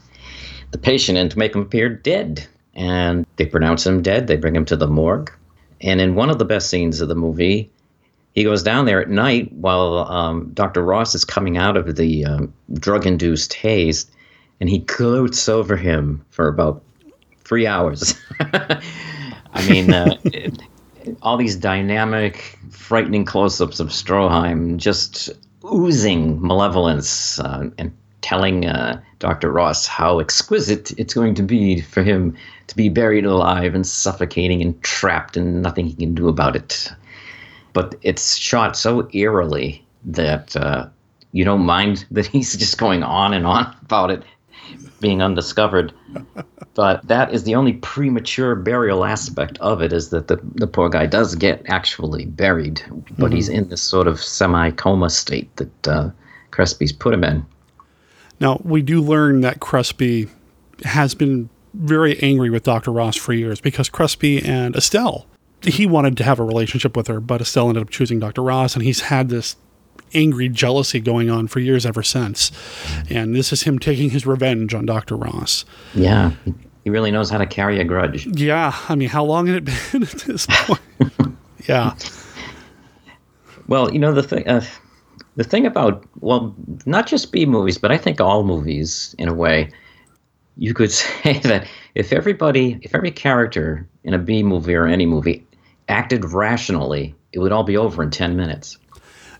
the 0.70 0.78
patient 0.78 1.16
and 1.16 1.30
to 1.30 1.38
make 1.38 1.54
him 1.54 1.62
appear 1.62 1.88
dead. 1.88 2.46
And 2.74 3.26
they 3.36 3.46
pronounce 3.46 3.86
him 3.86 4.02
dead, 4.02 4.26
they 4.26 4.36
bring 4.36 4.54
him 4.54 4.66
to 4.66 4.76
the 4.76 4.86
morgue. 4.86 5.32
And 5.80 6.00
in 6.00 6.14
one 6.14 6.28
of 6.28 6.38
the 6.38 6.44
best 6.44 6.68
scenes 6.68 7.00
of 7.00 7.08
the 7.08 7.14
movie, 7.14 7.70
he 8.32 8.44
goes 8.44 8.62
down 8.62 8.86
there 8.86 9.00
at 9.00 9.10
night 9.10 9.52
while 9.52 9.98
um, 9.98 10.50
Dr. 10.54 10.82
Ross 10.82 11.14
is 11.14 11.24
coming 11.24 11.58
out 11.58 11.76
of 11.76 11.96
the 11.96 12.24
um, 12.24 12.52
drug 12.74 13.06
induced 13.06 13.52
haze, 13.52 14.10
and 14.60 14.70
he 14.70 14.78
gloats 14.78 15.48
over 15.48 15.76
him 15.76 16.24
for 16.30 16.48
about 16.48 16.82
three 17.44 17.66
hours. 17.66 18.14
I 18.40 19.68
mean, 19.68 19.92
uh, 19.92 20.16
all 21.22 21.36
these 21.36 21.56
dynamic, 21.56 22.58
frightening 22.70 23.24
close 23.24 23.60
ups 23.60 23.80
of 23.80 23.88
Stroheim 23.88 24.78
just 24.78 25.30
oozing 25.64 26.40
malevolence 26.40 27.38
uh, 27.38 27.68
and 27.76 27.92
telling 28.22 28.66
uh, 28.66 29.00
Dr. 29.18 29.52
Ross 29.52 29.86
how 29.86 30.20
exquisite 30.20 30.92
it's 30.98 31.12
going 31.12 31.34
to 31.34 31.42
be 31.42 31.80
for 31.80 32.02
him 32.02 32.36
to 32.68 32.76
be 32.76 32.88
buried 32.88 33.26
alive 33.26 33.74
and 33.74 33.86
suffocating 33.86 34.62
and 34.62 34.80
trapped 34.82 35.36
and 35.36 35.60
nothing 35.60 35.86
he 35.86 35.94
can 35.94 36.14
do 36.14 36.28
about 36.28 36.56
it. 36.56 36.90
But 37.72 37.94
it's 38.02 38.36
shot 38.36 38.76
so 38.76 39.08
eerily 39.12 39.84
that 40.04 40.54
uh, 40.56 40.88
you 41.32 41.44
don't 41.44 41.64
mind 41.64 42.04
that 42.10 42.26
he's 42.26 42.56
just 42.56 42.78
going 42.78 43.02
on 43.02 43.32
and 43.34 43.46
on 43.46 43.74
about 43.82 44.10
it 44.10 44.22
being 45.00 45.22
undiscovered. 45.22 45.92
But 46.74 47.06
that 47.06 47.34
is 47.34 47.44
the 47.44 47.54
only 47.54 47.74
premature 47.74 48.54
burial 48.54 49.04
aspect 49.04 49.58
of 49.58 49.82
it 49.82 49.92
is 49.92 50.08
that 50.08 50.28
the, 50.28 50.40
the 50.54 50.66
poor 50.66 50.88
guy 50.88 51.04
does 51.04 51.34
get 51.34 51.62
actually 51.66 52.24
buried, 52.24 52.80
but 53.18 53.30
Mhm. 53.30 53.34
he's 53.34 53.48
in 53.50 53.68
this 53.68 53.82
sort 53.82 54.06
of 54.08 54.18
semi 54.22 54.70
coma 54.70 55.10
state 55.10 55.54
that 55.56 55.86
uh, 55.88 56.08
Crespi's 56.50 56.90
put 56.90 57.12
him 57.12 57.24
in. 57.24 57.44
Now, 58.40 58.58
we 58.64 58.80
do 58.80 59.02
learn 59.02 59.42
that 59.42 59.60
Crespi 59.60 60.28
has 60.84 61.14
been 61.14 61.50
very 61.74 62.18
angry 62.22 62.48
with 62.48 62.62
Dr. 62.62 62.90
Ross 62.90 63.16
for 63.16 63.34
years 63.34 63.60
because 63.60 63.90
Crespi 63.90 64.42
and 64.42 64.74
Estelle, 64.74 65.26
he 65.64 65.86
wanted 65.86 66.16
to 66.18 66.24
have 66.24 66.38
a 66.38 66.44
relationship 66.44 66.96
with 66.96 67.06
her, 67.08 67.20
but 67.20 67.40
Estelle 67.40 67.68
ended 67.68 67.82
up 67.82 67.90
choosing 67.90 68.18
Dr. 68.20 68.42
Ross, 68.42 68.74
and 68.74 68.82
he's 68.82 69.02
had 69.02 69.28
this 69.28 69.56
angry 70.14 70.48
jealousy 70.48 71.00
going 71.00 71.30
on 71.30 71.46
for 71.48 71.60
years 71.60 71.86
ever 71.86 72.02
since. 72.02 72.50
And 73.08 73.34
this 73.34 73.52
is 73.52 73.62
him 73.62 73.78
taking 73.78 74.10
his 74.10 74.26
revenge 74.26 74.74
on 74.74 74.86
Dr. 74.86 75.16
Ross. 75.16 75.64
Yeah, 75.94 76.32
he- 76.84 76.90
really 76.90 77.12
knows 77.12 77.30
how 77.30 77.38
to 77.38 77.46
carry 77.46 77.80
a 77.80 77.84
grudge. 77.84 78.26
Yeah, 78.26 78.76
I 78.88 78.94
mean, 78.96 79.08
how 79.08 79.24
long 79.24 79.46
had 79.46 79.56
it 79.56 79.64
been 79.92 80.02
at 80.02 80.10
this 80.10 80.46
point? 80.50 80.80
yeah. 81.68 81.94
Well, 83.68 83.92
you 83.92 83.98
know 84.00 84.12
the 84.12 84.22
thing. 84.22 84.46
Uh, 84.48 84.64
the 85.36 85.44
thing 85.44 85.64
about 85.66 86.04
well, 86.20 86.54
not 86.84 87.06
just 87.06 87.32
B 87.32 87.46
movies, 87.46 87.78
but 87.78 87.90
I 87.92 87.98
think 87.98 88.20
all 88.20 88.42
movies, 88.44 89.14
in 89.18 89.28
a 89.28 89.34
way, 89.34 89.70
you 90.56 90.74
could 90.74 90.90
say 90.92 91.38
that 91.44 91.66
if 91.94 92.12
everybody, 92.12 92.78
if 92.82 92.94
every 92.94 93.10
character 93.12 93.88
in 94.04 94.12
a 94.12 94.18
B 94.18 94.42
movie 94.42 94.74
or 94.74 94.86
any 94.86 95.06
movie 95.06 95.46
acted 95.92 96.24
rationally, 96.32 97.14
it 97.32 97.38
would 97.38 97.52
all 97.52 97.62
be 97.62 97.76
over 97.76 98.02
in 98.02 98.10
ten 98.10 98.36
minutes. 98.36 98.78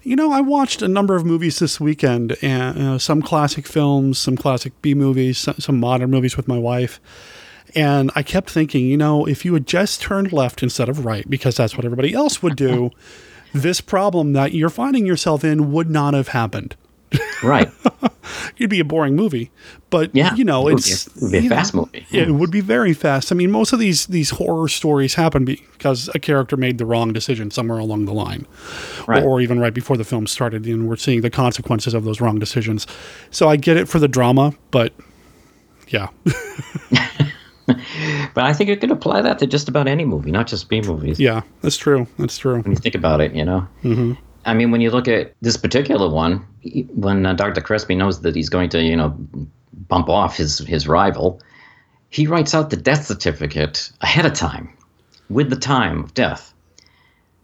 You 0.05 0.17
know, 0.17 0.33
I 0.33 0.41
watched 0.41 0.83
a 0.83 0.89
number 0.89 1.15
of 1.15 1.25
movies 1.25 1.61
this 1.61 1.81
weekend, 1.81 2.37
and 2.43 2.79
uh, 2.79 2.99
some 2.99 3.23
classic 3.23 3.67
films, 3.67 4.19
some 4.19 4.37
classic 4.37 4.73
B 4.83 4.95
movies, 4.95 5.39
some, 5.39 5.57
some 5.59 5.81
modern 5.81 6.11
movies 6.11 6.37
with 6.37 6.49
my 6.49 6.59
wife. 6.59 7.01
And 7.75 8.11
I 8.15 8.23
kept 8.23 8.51
thinking, 8.51 8.87
you 8.87 8.97
know, 8.97 9.27
if 9.27 9.45
you 9.45 9.55
had 9.55 9.67
just 9.67 10.03
turned 10.03 10.33
left 10.33 10.63
instead 10.63 10.89
of 10.89 11.05
right, 11.05 11.29
because 11.31 11.57
that's 11.57 11.77
what 11.77 11.85
everybody 11.85 12.13
else 12.13 12.43
would 12.43 12.57
do, 12.57 12.91
this 13.55 13.81
problem 13.81 14.33
that 14.33 14.53
you're 14.53 14.71
finding 14.71 15.07
yourself 15.07 15.45
in 15.45 15.73
would 15.73 15.89
not 15.89 16.15
have 16.15 16.29
happened. 16.29 16.77
Right. 17.43 17.71
It'd 18.57 18.71
be 18.71 18.81
a 18.81 18.85
boring 18.85 19.17
movie, 19.17 19.51
but 19.91 20.15
Yeah, 20.15 20.35
you 20.37 20.45
know, 20.45 20.69
it 20.69 20.75
it's 20.75 21.07
a- 21.07 21.11
it 21.11 21.23
would 21.23 21.33
be 21.33 21.39
a 21.39 21.41
you 21.43 21.49
know, 21.49 21.57
fast 21.57 21.75
movie. 21.75 22.07
Yeah, 22.11 22.23
it 22.23 22.31
would 22.31 22.51
be 22.51 22.61
very 22.61 22.95
fast. 22.95 23.33
I 23.33 23.35
mean, 23.35 23.51
most 23.51 23.73
of 23.73 23.79
these 23.79 24.07
these 24.07 24.31
horror 24.31 24.69
stories 24.69 25.15
happen 25.15 25.45
because 25.45 26.09
a 26.15 26.19
character 26.19 26.57
made 26.57 26.79
the 26.79 26.87
wrong 26.87 27.13
decision 27.13 27.51
somewhere 27.51 27.79
along 27.79 28.05
the 28.05 28.13
line, 28.15 28.47
Right. 29.07 29.23
or, 29.23 29.29
or 29.29 29.41
even 29.41 29.59
right 29.59 29.75
before 29.75 29.97
the 29.97 30.05
film 30.05 30.27
started, 30.27 30.67
and 30.67 30.89
we're 30.89 30.97
seeing 30.97 31.21
the 31.23 31.31
consequences 31.31 31.95
of 31.95 32.05
those 32.05 32.21
wrong 32.21 32.39
decisions. 32.39 32.87
So 33.31 33.49
I 33.49 33.57
get 33.57 33.77
it 33.77 33.89
for 33.89 33.99
the 33.99 34.09
drama, 34.09 34.55
but 34.71 34.93
yeah, 35.89 36.09
But 38.35 38.45
I 38.45 38.53
think 38.53 38.69
you 38.71 38.77
could 38.77 38.91
apply 38.91 39.23
that 39.23 39.39
to 39.39 39.47
just 39.47 39.69
about 39.69 39.87
any 39.89 40.05
movie, 40.05 40.31
not 40.31 40.47
just 40.47 40.69
B 40.69 40.81
movies. 40.81 41.21
yeah, 41.21 41.43
that's 41.61 41.77
true. 41.77 42.07
That's 42.19 42.37
true. 42.39 42.61
When 42.61 42.73
you 42.73 42.77
think 42.77 42.95
about 42.95 43.21
it, 43.21 43.35
you 43.35 43.45
know. 43.45 43.61
hmm 43.83 44.13
I 44.45 44.55
mean, 44.55 44.71
when 44.71 44.81
you 44.81 44.91
look 44.91 45.09
at 45.09 45.35
this 45.41 45.57
particular 45.57 46.09
one, 46.09 46.45
when 46.95 47.27
uh, 47.27 47.35
Dr. 47.35 47.61
Crespi 47.61 47.95
knows 47.95 48.23
that 48.23 48.35
he's 48.35 48.49
going 48.49 48.71
to, 48.71 48.83
you 48.83 48.97
know, 48.97 49.15
bump 49.89 50.09
off 50.09 50.37
his 50.37 50.59
his 50.59 50.89
rival, 50.89 51.41
he 52.11 52.27
writes 52.27 52.55
out 52.55 52.71
the 52.71 52.77
death 52.77 53.07
certificate 53.07 53.91
ahead 54.01 54.27
of 54.27 54.35
time, 54.35 54.77
with 55.31 55.51
the 55.51 55.57
time 55.57 56.05
of 56.05 56.15
death. 56.15 56.53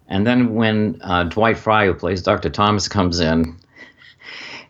And 0.08 0.26
then 0.26 0.54
when 0.54 1.00
uh, 1.02 1.24
Dwight 1.24 1.58
Frye, 1.58 1.86
who 1.86 1.94
plays 1.94 2.22
Dr. 2.22 2.50
Thomas, 2.50 2.88
comes 2.88 3.20
in 3.20 3.56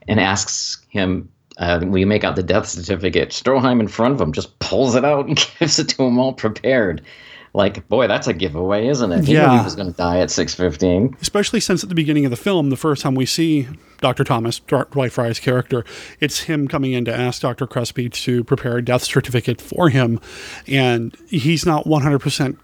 and 0.07 0.21
asks 0.21 0.79
him, 0.89 1.29
uh, 1.59 1.81
"Will 1.83 1.99
you 1.99 2.07
make 2.07 2.25
out 2.25 2.37
the 2.37 2.43
death 2.43 2.67
certificate?" 2.69 3.31
Stroheim 3.31 3.81
in 3.81 3.89
front 3.89 4.15
of 4.15 4.21
him 4.21 4.33
just 4.33 4.59
pulls 4.59 4.95
it 4.95 5.05
out 5.05 5.27
and 5.27 5.37
gives 5.59 5.79
it 5.79 5.89
to 5.91 6.03
him 6.03 6.19
all 6.19 6.33
prepared. 6.33 7.03
Like, 7.55 7.89
boy, 7.89 8.07
that's 8.07 8.27
a 8.27 8.33
giveaway, 8.35 8.89
isn't 8.89 9.11
it? 9.13 9.25
He 9.25 9.33
knew 9.33 9.39
Yeah. 9.41 9.59
he 9.59 9.65
was 9.65 9.75
going 9.75 9.91
to 9.91 9.97
die 9.97 10.19
at 10.21 10.31
six 10.31 10.55
fifteen. 10.55 11.17
Especially 11.21 11.61
since 11.61 11.83
at 11.83 11.89
the 11.89 11.95
beginning 11.95 12.25
of 12.25 12.31
the 12.31 12.37
film, 12.37 12.71
the 12.71 12.77
first 12.77 13.03
time 13.03 13.15
we 13.15 13.27
see 13.27 13.69
Dr. 14.01 14.23
Thomas, 14.25 14.61
Dwight 14.61 15.11
Frye's 15.13 15.41
character, 15.41 15.85
it's 16.21 16.41
him 16.43 16.69
coming 16.69 16.93
in 16.93 17.05
to 17.07 17.15
ask 17.15 17.43
Dr. 17.43 17.67
Crespi 17.67 18.09
to 18.09 18.45
prepare 18.45 18.77
a 18.77 18.85
death 18.85 19.03
certificate 19.03 19.61
for 19.61 19.89
him. 19.89 20.21
And 20.69 21.17
he's 21.29 21.67
not 21.67 21.85
100% 21.87 22.57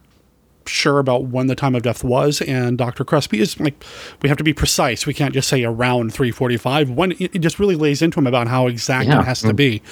sure 0.68 0.98
about 0.98 1.24
when 1.26 1.46
the 1.46 1.54
time 1.54 1.74
of 1.74 1.82
death 1.82 2.02
was. 2.04 2.40
And 2.42 2.76
Dr. 2.78 3.04
Crespi 3.04 3.40
is 3.40 3.58
like, 3.60 3.82
we 4.22 4.28
have 4.28 4.38
to 4.38 4.44
be 4.44 4.52
precise. 4.52 5.06
We 5.06 5.14
can't 5.14 5.34
just 5.34 5.48
say 5.48 5.64
around 5.64 6.12
345. 6.12 6.90
When 6.90 7.12
it, 7.18 7.38
just 7.40 7.58
really 7.58 7.76
lays 7.76 8.02
into 8.02 8.18
him 8.18 8.26
about 8.26 8.48
how 8.48 8.66
exact 8.66 9.08
Yeah. 9.08 9.20
it 9.20 9.24
has 9.24 9.42
to 9.42 9.52
be. 9.54 9.82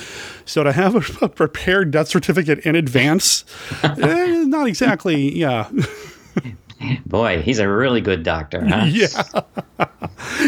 So 0.44 0.62
to 0.64 0.72
have 0.72 0.94
a, 1.22 1.24
a 1.24 1.28
prepared 1.28 1.90
death 1.90 2.08
certificate 2.08 2.60
in 2.60 2.74
advance, 2.76 3.44
eh, 3.82 4.44
not 4.46 4.66
exactly, 4.66 5.36
yeah. 5.38 5.70
Boy, 7.06 7.42
he's 7.42 7.58
a 7.60 7.68
really 7.68 8.00
good 8.00 8.22
doctor, 8.22 8.64
huh? 8.66 8.84
Yeah. 8.88 9.88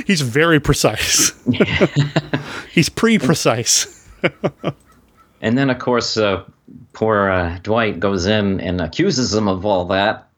He's 0.06 0.20
very 0.20 0.60
precise. 0.60 1.32
He's 2.72 2.88
pre 2.88 3.18
precise. 3.18 4.08
And 5.40 5.58
then, 5.58 5.68
of 5.70 5.78
course, 5.78 6.16
uh, 6.16 6.44
poor 6.94 7.28
uh, 7.28 7.58
Dwight 7.62 8.00
goes 8.00 8.26
in 8.26 8.60
and 8.60 8.80
accuses 8.80 9.34
him 9.34 9.48
of 9.48 9.66
all 9.66 9.84
that 9.86 10.28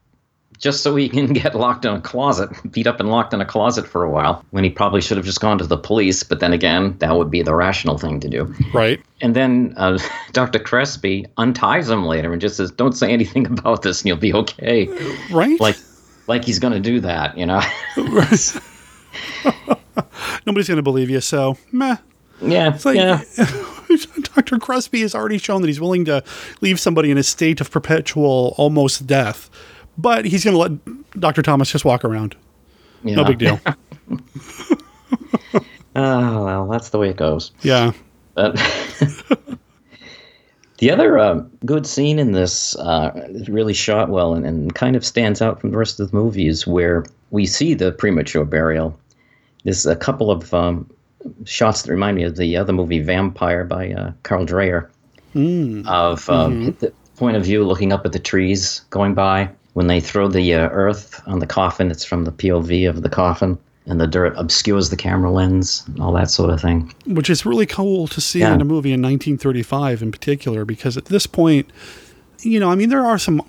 just 0.57 0.81
so 0.81 0.95
he 0.95 1.07
can 1.09 1.27
get 1.33 1.55
locked 1.55 1.85
in 1.85 1.93
a 1.93 2.01
closet, 2.01 2.49
beat 2.71 2.87
up 2.87 2.99
and 2.99 3.09
locked 3.09 3.33
in 3.33 3.41
a 3.41 3.45
closet 3.45 3.87
for 3.87 4.03
a 4.03 4.09
while, 4.09 4.43
when 4.51 4.63
he 4.63 4.69
probably 4.69 5.01
should 5.01 5.17
have 5.17 5.25
just 5.25 5.39
gone 5.39 5.57
to 5.57 5.67
the 5.67 5.77
police. 5.77 6.23
But 6.23 6.39
then 6.39 6.53
again, 6.53 6.97
that 6.99 7.15
would 7.15 7.29
be 7.29 7.41
the 7.41 7.53
rational 7.53 7.97
thing 7.97 8.19
to 8.19 8.29
do. 8.29 8.53
Right. 8.73 9.01
And 9.21 9.35
then 9.35 9.73
uh, 9.77 9.99
Dr. 10.31 10.59
Crespi 10.59 11.25
unties 11.37 11.89
him 11.89 12.05
later 12.05 12.31
and 12.31 12.41
just 12.41 12.57
says, 12.57 12.71
Don't 12.71 12.93
say 12.93 13.11
anything 13.11 13.45
about 13.57 13.81
this 13.83 14.01
and 14.01 14.07
you'll 14.07 14.17
be 14.17 14.33
okay. 14.33 14.87
Right? 15.31 15.59
Like, 15.59 15.77
like 16.27 16.43
he's 16.43 16.59
going 16.59 16.73
to 16.73 16.79
do 16.79 16.99
that, 17.01 17.37
you 17.37 17.45
know? 17.45 17.61
Nobody's 20.45 20.67
going 20.67 20.77
to 20.77 20.83
believe 20.83 21.09
you, 21.09 21.21
so 21.21 21.57
meh. 21.71 21.97
Yeah. 22.41 22.73
It's 22.73 22.85
like, 22.85 22.97
yeah. 22.97 23.23
Dr. 24.35 24.59
Crespi 24.59 25.01
has 25.01 25.15
already 25.15 25.37
shown 25.37 25.61
that 25.61 25.67
he's 25.67 25.81
willing 25.81 26.05
to 26.05 26.23
leave 26.61 26.79
somebody 26.79 27.11
in 27.11 27.17
a 27.17 27.23
state 27.23 27.61
of 27.61 27.71
perpetual 27.71 28.53
almost 28.57 29.07
death, 29.07 29.49
but 29.97 30.25
he's 30.25 30.43
going 30.43 30.53
to 30.53 30.59
let 30.59 31.19
Dr. 31.19 31.41
Thomas 31.41 31.71
just 31.71 31.85
walk 31.85 32.03
around. 32.03 32.35
No 33.03 33.23
big 33.23 33.37
deal. 33.37 33.59
Oh, 33.67 33.75
well, 35.95 36.67
that's 36.67 36.89
the 36.89 36.97
way 36.97 37.09
it 37.09 37.17
goes. 37.17 37.51
Yeah. 37.61 37.91
But 38.33 38.55
the 40.77 40.91
other 40.91 41.17
uh, 41.17 41.43
good 41.65 41.87
scene 41.87 42.19
in 42.19 42.33
this 42.33 42.75
uh, 42.77 43.29
really 43.47 43.73
shot 43.73 44.09
well 44.09 44.33
and, 44.33 44.45
and 44.45 44.75
kind 44.75 44.95
of 44.95 45.05
stands 45.05 45.41
out 45.41 45.59
from 45.59 45.71
the 45.71 45.77
rest 45.77 45.99
of 45.99 46.11
the 46.11 46.17
movie 46.17 46.47
is 46.47 46.67
where 46.67 47.05
we 47.31 47.45
see 47.45 47.73
the 47.73 47.91
premature 47.91 48.45
burial. 48.45 48.97
There's 49.63 49.85
a 49.85 49.95
couple 49.95 50.31
of 50.31 50.53
um, 50.53 50.89
shots 51.45 51.81
that 51.83 51.91
remind 51.91 52.15
me 52.17 52.23
of 52.23 52.35
the 52.37 52.55
other 52.57 52.73
movie 52.73 53.03
Vampyr 53.03 53.67
by 53.67 53.91
uh, 53.91 54.11
Carl 54.23 54.45
Dreyer 54.45 54.89
Mm. 55.35 55.85
of 55.87 56.27
um, 56.29 56.53
Mhm. 56.67 56.79
the 56.79 56.91
point 57.17 57.37
of 57.37 57.43
view 57.43 57.63
looking 57.65 57.91
up 57.91 58.05
at 58.05 58.11
the 58.13 58.19
trees 58.19 58.81
going 58.89 59.13
by. 59.13 59.49
When 59.73 59.85
they 59.87 59.99
throw 59.99 60.27
the 60.27 60.53
uh, 60.55 60.69
earth 60.71 61.21
on 61.27 61.39
the 61.39 61.45
coffin, 61.45 61.91
it's 61.91 62.03
from 62.03 62.23
the 62.23 62.31
POV 62.31 62.89
of 62.89 63.03
the 63.03 63.09
coffin, 63.09 63.57
and 63.85 64.01
the 64.01 64.07
dirt 64.07 64.33
obscures 64.37 64.89
the 64.89 64.95
camera 64.95 65.29
lens, 65.29 65.83
and 65.87 65.99
all 65.99 66.11
that 66.13 66.31
sort 66.31 66.49
of 66.49 66.59
thing. 66.61 66.91
which 67.05 67.29
is 67.29 67.45
really 67.45 67.67
cool 67.67 68.07
to 68.07 68.19
see 68.21 68.39
Yeah. 68.39 68.53
in 68.55 68.61
a 68.61 68.65
movie 68.65 68.91
in 68.93 69.01
1935 69.01 70.01
in 70.01 70.11
particular 70.11 70.65
because 70.65 70.97
at 70.97 71.05
this 71.05 71.27
point 71.27 71.69
you 72.41 72.59
know 72.59 72.69
i 72.71 72.75
mean 72.75 72.89
there 72.89 73.05
are 73.05 73.17
some 73.19 73.41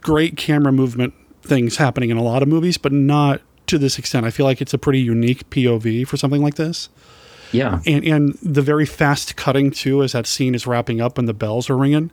great 0.00 0.36
camera 0.36 0.72
movement 0.72 1.12
things 1.42 1.76
happening 1.76 2.10
in 2.10 2.16
a 2.16 2.22
lot 2.22 2.42
of 2.42 2.48
movies 2.48 2.76
but 2.78 2.92
not 2.92 3.40
to 3.66 3.78
this 3.78 3.98
extent 3.98 4.24
i 4.26 4.30
feel 4.30 4.44
like 4.46 4.60
it's 4.60 4.72
a 4.74 4.78
pretty 4.78 5.00
unique 5.00 5.48
pov 5.50 6.06
for 6.06 6.16
something 6.16 6.42
like 6.42 6.54
this 6.56 6.88
Yeah. 7.52 7.80
and 7.86 8.04
and 8.04 8.34
the 8.42 8.62
very 8.62 8.86
fast 8.86 9.36
cutting 9.36 9.70
too 9.70 10.02
as 10.02 10.12
that 10.12 10.26
scene 10.26 10.54
is 10.54 10.66
wrapping 10.66 11.00
up 11.00 11.18
and 11.18 11.28
the 11.28 11.34
bells 11.34 11.68
are 11.68 11.76
ringing 11.76 12.10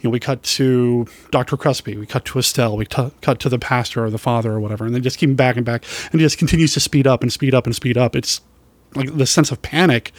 you 0.00 0.04
know 0.04 0.10
we 0.10 0.20
cut 0.20 0.42
to 0.42 1.06
dr 1.30 1.56
crespi 1.56 1.96
we 1.96 2.06
cut 2.06 2.24
to 2.26 2.38
estelle 2.38 2.76
we 2.76 2.86
tu- 2.86 3.12
cut 3.20 3.40
to 3.40 3.48
the 3.48 3.58
pastor 3.58 4.04
or 4.04 4.10
the 4.10 4.18
father 4.18 4.52
or 4.52 4.60
whatever 4.60 4.84
and 4.86 4.94
then 4.94 5.02
just 5.02 5.18
keep 5.18 5.34
back 5.36 5.56
and 5.56 5.64
back 5.66 5.84
and 6.12 6.20
it 6.20 6.24
just 6.24 6.38
continues 6.38 6.72
to 6.74 6.80
speed 6.80 7.06
up 7.06 7.22
and 7.22 7.32
speed 7.32 7.54
up 7.54 7.66
and 7.66 7.74
speed 7.74 7.96
up. 7.98 8.14
It's 8.16 8.40
like 8.94 9.16
the 9.16 9.26
sense 9.26 9.50
of 9.50 9.60
panic 9.62 10.12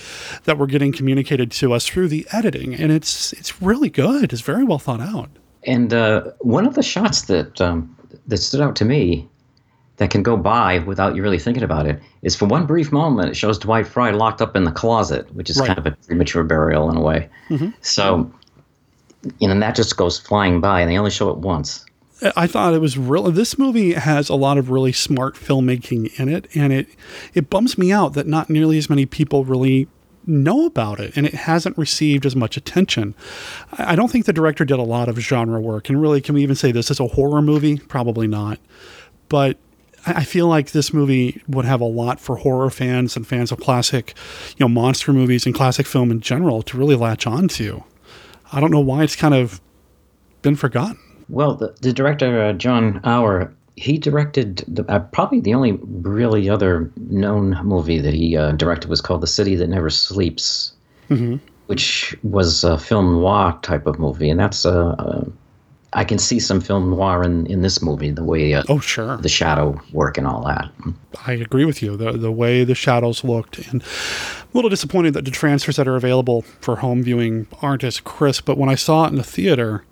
that 0.44 0.58
we're 0.58 0.68
getting 0.68 0.92
communicated 0.92 1.52
to 1.52 1.74
us 1.74 1.88
through 1.88 2.10
the 2.10 2.28
editing 2.32 2.76
and 2.76 2.92
it's 2.92 3.34
it's 3.34 3.62
really 3.62 3.90
good. 3.90 4.32
It's 4.34 4.42
very 4.42 4.64
well 4.64 4.80
thought 4.80 5.02
out. 5.02 5.30
And 5.64 5.94
uh, 5.94 6.32
one 6.40 6.68
of 6.68 6.76
the 6.76 6.84
shots 6.84 7.24
that 7.24 7.60
um, 7.60 7.96
that 8.28 8.38
stood 8.38 8.62
out 8.62 8.76
to 8.78 8.86
me 8.86 9.28
that 9.98 10.10
can 10.12 10.24
go 10.24 10.38
by 10.38 10.80
without 10.80 11.16
you 11.16 11.22
really 11.24 11.40
thinking 11.40 11.64
about 11.64 11.86
it 11.88 12.00
is 12.22 12.36
for 12.36 12.46
one 12.46 12.66
brief 12.66 12.92
moment 12.92 13.30
it 13.30 13.36
shows 13.36 13.58
Dwight 13.60 13.88
Frye 13.88 14.12
locked 14.12 14.42
up 14.42 14.56
in 14.56 14.64
the 14.64 14.72
closet, 14.72 15.34
which 15.36 15.50
is 15.50 15.60
Right. 15.60 15.68
kind 15.68 15.80
of 15.80 15.86
a 15.88 15.92
premature 16.06 16.44
burial 16.44 16.90
in 16.90 16.98
a 16.98 17.02
way. 17.02 17.28
Mhm. 17.50 17.74
So, 17.82 18.32
you 19.40 19.48
know, 19.48 19.60
that 19.60 19.76
just 19.76 19.98
goes 19.98 20.20
flying 20.20 20.62
by, 20.62 20.82
and 20.82 20.90
they 20.92 20.98
only 20.98 21.12
show 21.12 21.30
it 21.32 21.38
once. 21.38 21.84
I 22.36 22.48
thought 22.48 22.74
it 22.74 22.82
was 22.82 22.98
real. 22.98 23.24
This 23.32 23.60
movie 23.60 23.94
has 23.94 24.30
a 24.30 24.36
lot 24.36 24.58
of 24.58 24.70
really 24.72 24.92
smart 24.92 25.36
filmmaking 25.36 26.20
in 26.20 26.30
it, 26.30 26.48
and 26.56 26.74
it 26.74 26.88
it 27.36 27.50
bums 27.50 27.78
me 27.78 27.92
out 27.92 28.14
that 28.14 28.26
not 28.28 28.50
nearly 28.50 28.78
as 28.80 28.90
many 28.90 29.06
people 29.06 29.44
really 29.46 29.88
know 30.26 30.66
about 30.66 31.00
it, 31.00 31.14
and 31.16 31.26
it 31.28 31.34
hasn't 31.34 31.78
received 31.78 32.26
as 32.26 32.36
much 32.36 32.58
attention. 32.58 33.14
I 33.78 33.96
don't 33.96 34.10
think 34.12 34.26
the 34.26 34.34
director 34.34 34.66
did 34.66 34.80
a 34.80 34.84
lot 34.84 35.08
of 35.10 35.18
genre 35.20 35.60
work, 35.62 35.90
and 35.90 36.02
really, 36.02 36.20
can 36.22 36.34
we 36.36 36.42
even 36.44 36.56
say 36.56 36.72
this 36.72 36.90
is 36.92 37.00
a 37.00 37.08
horror 37.08 37.42
movie? 37.42 37.78
Probably 37.78 38.28
not. 38.28 38.60
But 39.30 39.58
I 40.08 40.24
feel 40.24 40.48
like 40.48 40.72
this 40.72 40.94
movie 40.94 41.42
would 41.48 41.66
have 41.66 41.82
a 41.82 41.86
lot 41.86 42.20
for 42.20 42.38
horror 42.38 42.70
fans 42.70 43.16
and 43.16 43.28
fans 43.28 43.52
of 43.52 43.60
classic, 43.60 44.14
you 44.58 44.64
know, 44.66 44.70
monster 44.70 45.14
movies 45.14 45.46
and 45.46 45.54
classic 45.54 45.86
film 45.86 46.12
in 46.12 46.22
general 46.22 46.62
to 46.64 46.78
really 46.78 46.96
latch 46.96 47.28
on 47.28 47.48
to. 47.50 47.84
I 48.52 48.60
don't 48.60 48.72
know 48.72 48.80
why 48.80 49.04
it's 49.04 49.16
kind 49.16 49.34
of 49.34 49.62
been 50.42 50.56
forgotten. 50.56 50.98
Well, 51.30 51.56
the, 51.56 51.76
the 51.82 51.92
director 51.92 52.42
uh, 52.42 52.54
John 52.54 53.02
Auer, 53.04 53.54
he 53.76 53.98
directed 53.98 54.64
the, 54.68 54.86
uh, 54.90 55.00
probably 55.00 55.42
the 55.42 55.54
only 55.54 55.74
really 55.82 56.50
other 56.50 56.90
known 56.96 57.60
movie 57.64 58.00
that 58.00 58.14
he 58.14 58.38
uh, 58.38 58.54
directed 58.54 58.90
was 58.90 59.02
called 59.02 59.22
The 59.22 59.28
City 59.28 59.56
That 59.56 59.68
Never 59.68 59.90
Sleeps. 59.90 60.74
Mm-hmm. 61.10 61.38
which 61.68 62.18
was 62.24 62.66
a 62.66 62.78
film 62.78 63.14
noir 63.14 63.58
type 63.62 63.88
of 63.88 63.98
movie, 63.98 64.30
and 64.30 64.38
that's 64.38 64.66
uh, 64.66 64.90
uh, 65.00 65.24
I 65.98 66.04
can 66.04 66.20
see 66.20 66.40
some 66.40 66.62
film 66.62 66.92
noir 66.92 67.24
in, 67.24 67.48
in 67.48 67.64
this 67.64 67.82
movie, 67.82 68.12
the 68.12 68.24
way 68.24 68.54
uh, 68.54 68.62
oh 68.70 68.80
sure 68.80 69.18
the 69.18 69.30
shadow 69.30 69.82
work 69.92 70.20
and 70.20 70.28
all 70.28 70.46
that. 70.46 70.70
I 71.26 71.34
agree 71.34 71.66
with 71.66 71.82
you. 71.82 71.98
The 71.98 72.12
the 72.12 72.32
way 72.32 72.64
the 72.64 72.76
shadows 72.76 73.24
looked, 73.24 73.58
and 73.58 73.82
a 73.82 73.86
little 74.54 74.70
disappointed 74.70 75.16
that 75.16 75.26
the 75.26 75.32
transfers 75.32 75.76
that 75.78 75.88
are 75.88 75.96
available 75.96 76.44
for 76.62 76.78
home 76.78 77.02
viewing 77.02 77.48
aren't 77.64 77.84
as 77.84 78.00
crisp. 78.00 78.46
But 78.46 78.60
when 78.60 78.70
I 78.70 78.76
saw 78.76 79.06
it 79.06 79.10
in 79.10 79.16
the 79.16 79.24
theater, 79.24 79.86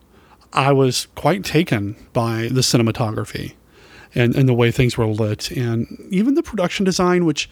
I 0.53 0.71
was 0.73 1.07
quite 1.15 1.43
taken 1.43 1.95
by 2.13 2.49
the 2.51 2.61
cinematography 2.61 3.53
and, 4.13 4.35
and 4.35 4.47
the 4.47 4.53
way 4.53 4.69
things 4.69 4.99
were 4.99 5.07
lit, 5.07 5.49
and 5.51 5.87
even 6.11 6.35
the 6.35 6.43
production 6.43 6.85
design, 6.85 7.25
which 7.25 7.49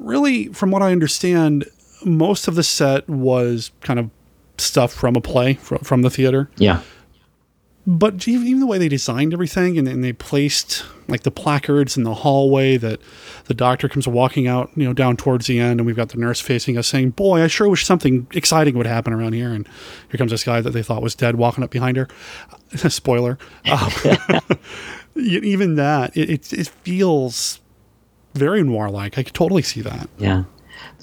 really, 0.00 0.48
from 0.48 0.72
what 0.72 0.82
I 0.82 0.90
understand, 0.90 1.66
most 2.04 2.48
of 2.48 2.56
the 2.56 2.64
set 2.64 3.08
was 3.08 3.70
kind 3.80 4.00
of 4.00 4.10
stuff 4.58 4.92
from 4.92 5.14
a 5.14 5.20
play 5.20 5.54
from, 5.54 5.78
from 5.78 6.02
the 6.02 6.10
theater 6.10 6.50
Yeah, 6.56 6.82
but 7.86 8.28
even, 8.28 8.60
the 8.60 8.66
way 8.66 8.78
they 8.78 8.88
designed 8.88 9.32
everything 9.32 9.76
and, 9.76 9.88
and 9.88 10.04
they 10.04 10.12
placed 10.12 10.84
like 11.08 11.24
the 11.24 11.30
placards 11.30 11.96
in 11.96 12.04
the 12.04 12.14
hallway 12.14 12.76
that 12.76 13.00
the 13.46 13.54
doctor 13.54 13.88
comes 13.88 14.06
walking 14.06 14.46
out 14.46 14.70
you 14.76 14.84
know 14.84 14.92
down 14.92 15.16
towards 15.16 15.46
the 15.46 15.58
end 15.58 15.80
and 15.80 15.86
we've 15.86 15.96
got 15.96 16.10
the 16.10 16.16
nurse 16.16 16.40
facing 16.40 16.78
us 16.78 16.86
saying 16.86 17.10
boy 17.10 17.42
i 17.42 17.46
sure 17.46 17.68
wish 17.68 17.84
something 17.84 18.26
exciting 18.32 18.76
would 18.76 18.86
happen 18.86 19.12
around 19.12 19.32
here 19.32 19.52
and 19.52 19.68
here 20.10 20.18
comes 20.18 20.30
this 20.30 20.44
guy 20.44 20.60
that 20.60 20.70
they 20.70 20.82
thought 20.82 21.02
was 21.02 21.14
dead 21.14 21.36
walking 21.36 21.64
up 21.64 21.70
behind 21.70 21.96
her 21.96 22.08
spoiler 22.88 23.36
um, 23.70 23.90
even 25.16 25.74
that 25.74 26.16
it, 26.16 26.30
it, 26.30 26.52
it 26.52 26.68
feels 26.68 27.60
very 28.34 28.62
noir 28.62 28.88
like 28.88 29.18
i 29.18 29.22
could 29.22 29.34
totally 29.34 29.62
see 29.62 29.80
that 29.80 30.08
yeah. 30.18 30.44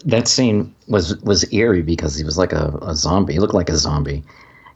That 0.05 0.27
scene 0.27 0.73
was 0.87 1.17
was 1.21 1.51
eerie 1.53 1.81
because 1.81 2.15
he 2.15 2.23
was 2.23 2.37
like 2.37 2.53
a, 2.53 2.77
a 2.81 2.95
zombie. 2.95 3.33
He 3.33 3.39
looked 3.39 3.53
like 3.53 3.69
a 3.69 3.77
zombie 3.77 4.23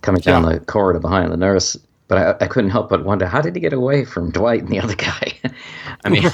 coming 0.01 0.21
down 0.21 0.43
the 0.43 0.59
corridor 0.59 0.99
behind 0.99 1.31
the 1.31 1.37
nurse. 1.37 1.77
But 2.13 2.41
I, 2.43 2.45
I 2.45 2.47
couldn't 2.47 2.69
help 2.69 2.89
but 2.89 3.03
wonder 3.03 3.25
how 3.25 3.41
did 3.41 3.55
he 3.55 3.59
get 3.59 3.73
away 3.73 4.05
from 4.05 4.29
Dwight 4.29 4.59
and 4.59 4.69
the 4.69 4.79
other 4.79 4.93
guy? 4.93 5.33
I 6.05 6.09
mean, 6.09 6.29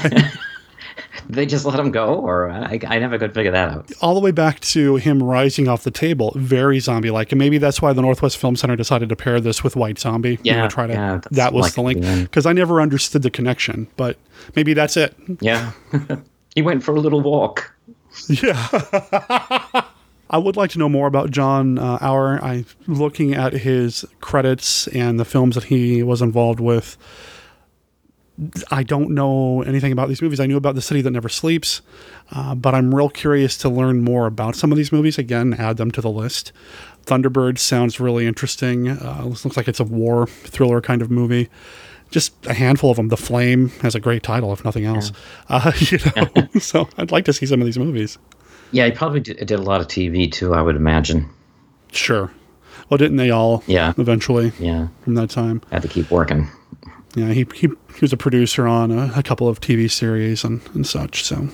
they 1.30 1.46
just 1.46 1.64
let 1.64 1.80
him 1.80 1.90
go, 1.90 2.16
or 2.16 2.52
I, 2.52 2.82
I 2.86 3.00
never 3.00 3.18
could 3.18 3.34
figure 3.34 3.52
that 3.52 3.70
out. 3.70 3.90
All 4.02 4.14
the 4.14 4.20
way 4.20 4.32
back 4.32 4.60
to 4.60 4.98
him 4.98 5.24
rising 5.24 5.70
off 5.70 5.86
the 5.86 5.92
table, 5.92 6.34
very 6.36 6.82
zombie 6.82 7.12
like. 7.12 7.32
And 7.32 7.40
maybe 7.40 7.60
that's 7.60 7.82
why 7.82 7.94
the 7.94 8.02
Northwest 8.02 8.36
Film 8.36 8.58
Center 8.58 8.76
decided 8.76 9.08
to 9.08 9.16
pair 9.16 9.40
this 9.40 9.64
with 9.64 9.78
White 9.78 10.00
Zombie. 10.00 10.38
you 10.44 10.52
know, 10.52 10.64
Yeah, 10.64 10.68
try 10.68 10.88
to, 10.88 10.92
yeah, 10.94 11.22
that 11.32 11.54
was 11.54 11.76
the 11.76 11.82
link. 11.82 12.02
Because 12.02 12.46
I 12.46 12.52
never 12.52 12.82
understood 12.82 13.22
the 13.22 13.32
connection, 13.32 13.88
but 13.96 14.18
maybe 14.58 14.74
that's 14.74 14.98
it. 14.98 15.16
Yeah. 15.40 15.72
he 16.56 16.62
went 16.62 16.84
for 16.84 16.94
a 16.94 17.00
little 17.00 17.22
walk. 17.22 17.74
Yeah. 18.28 18.68
I 20.30 20.38
would 20.38 20.56
like 20.56 20.70
to 20.72 20.80
know 20.80 20.90
more 20.90 21.08
about 21.08 21.32
John 21.32 21.80
uh, 21.80 21.98
Auer. 22.02 22.44
I 22.44 22.66
looking 22.88 23.34
at 23.34 23.54
his 23.54 24.06
credits 24.22 24.88
and 24.90 25.20
the 25.20 25.26
films 25.26 25.56
that 25.56 25.66
he 25.66 26.04
was 26.04 26.22
involved 26.22 26.60
with. 26.60 26.98
I 28.72 28.84
don't 28.84 29.10
know 29.10 29.64
anything 29.64 29.92
about 29.92 30.08
these 30.08 30.22
movies. 30.22 30.40
I 30.40 30.46
knew 30.46 30.56
about 30.56 30.76
The 30.76 30.82
City 30.82 31.02
That 31.02 31.12
Never 31.12 31.28
Sleeps, 31.28 31.82
uh, 32.32 32.56
but 32.56 32.74
I'm 32.74 32.96
real 32.96 33.10
curious 33.10 33.58
to 33.58 33.70
learn 33.70 34.02
more 34.02 34.28
about 34.28 34.56
some 34.56 34.72
of 34.72 34.78
these 34.78 34.94
movies. 34.94 35.18
Again, 35.18 35.56
add 35.56 35.76
them 35.76 35.92
to 35.92 36.00
the 36.00 36.10
list. 36.10 36.54
Thunderbird 37.06 37.58
sounds 37.58 38.00
really 38.00 38.26
interesting. 38.26 38.88
Uh, 38.88 39.26
this 39.28 39.44
looks 39.44 39.58
like 39.58 39.68
it's 39.68 39.80
a 39.80 39.84
war 39.84 40.28
thriller 40.28 40.80
kind 40.80 41.02
of 41.02 41.12
movie. 41.12 41.50
Just 42.12 42.34
a 42.46 42.54
handful 42.54 42.92
of 42.92 42.98
them. 42.98 43.10
The 43.10 43.18
Flame 43.18 43.70
has 43.82 43.94
a 43.94 44.00
great 44.00 44.24
title, 44.24 44.54
if 44.54 44.64
nothing 44.64 44.86
else. 44.86 45.12
Uh, 45.50 45.72
you 45.80 45.98
know, 46.16 46.48
so 46.60 46.88
I'd 46.98 47.12
like 47.12 47.26
to 47.26 47.34
see 47.34 47.46
some 47.46 47.62
of 47.62 47.66
these 47.66 47.80
movies. 47.80 48.18
Yeah, 48.72 48.86
he 48.86 48.92
probably 48.92 49.20
did, 49.20 49.38
did 49.38 49.52
a 49.52 49.62
lot 49.62 49.82
of 49.82 49.88
TV 49.88 50.32
too, 50.32 50.54
I 50.54 50.62
would 50.62 50.76
imagine. 50.76 51.30
Sure. 51.92 52.32
Well, 52.90 52.98
didn't 52.98 53.18
they 53.18 53.30
all? 53.30 53.64
Yeah. 53.68 53.94
Eventually. 53.98 54.52
Yeah. 54.60 54.88
From 55.04 55.16
that 55.16 55.30
time. 55.30 55.62
Had 55.72 55.82
to 55.84 55.88
keep 55.88 56.10
working. 56.12 56.48
Yeah, 57.16 57.30
he 57.30 57.46
he, 57.56 57.68
he 57.68 58.02
was 58.02 58.14
a 58.14 58.18
producer 58.18 58.68
on 58.68 58.92
a, 58.92 59.12
a 59.16 59.24
couple 59.24 59.48
of 59.48 59.60
TV 59.60 59.90
series 59.90 60.44
and, 60.44 60.62
and 60.74 60.86
such. 60.86 61.24
So 61.24 61.50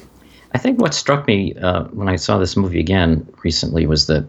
I 0.53 0.57
think 0.57 0.79
what 0.79 0.93
struck 0.93 1.27
me 1.27 1.53
uh, 1.55 1.85
when 1.85 2.09
I 2.09 2.15
saw 2.17 2.37
this 2.37 2.55
movie 2.57 2.79
again 2.79 3.27
recently 3.43 3.85
was 3.85 4.07
that 4.07 4.27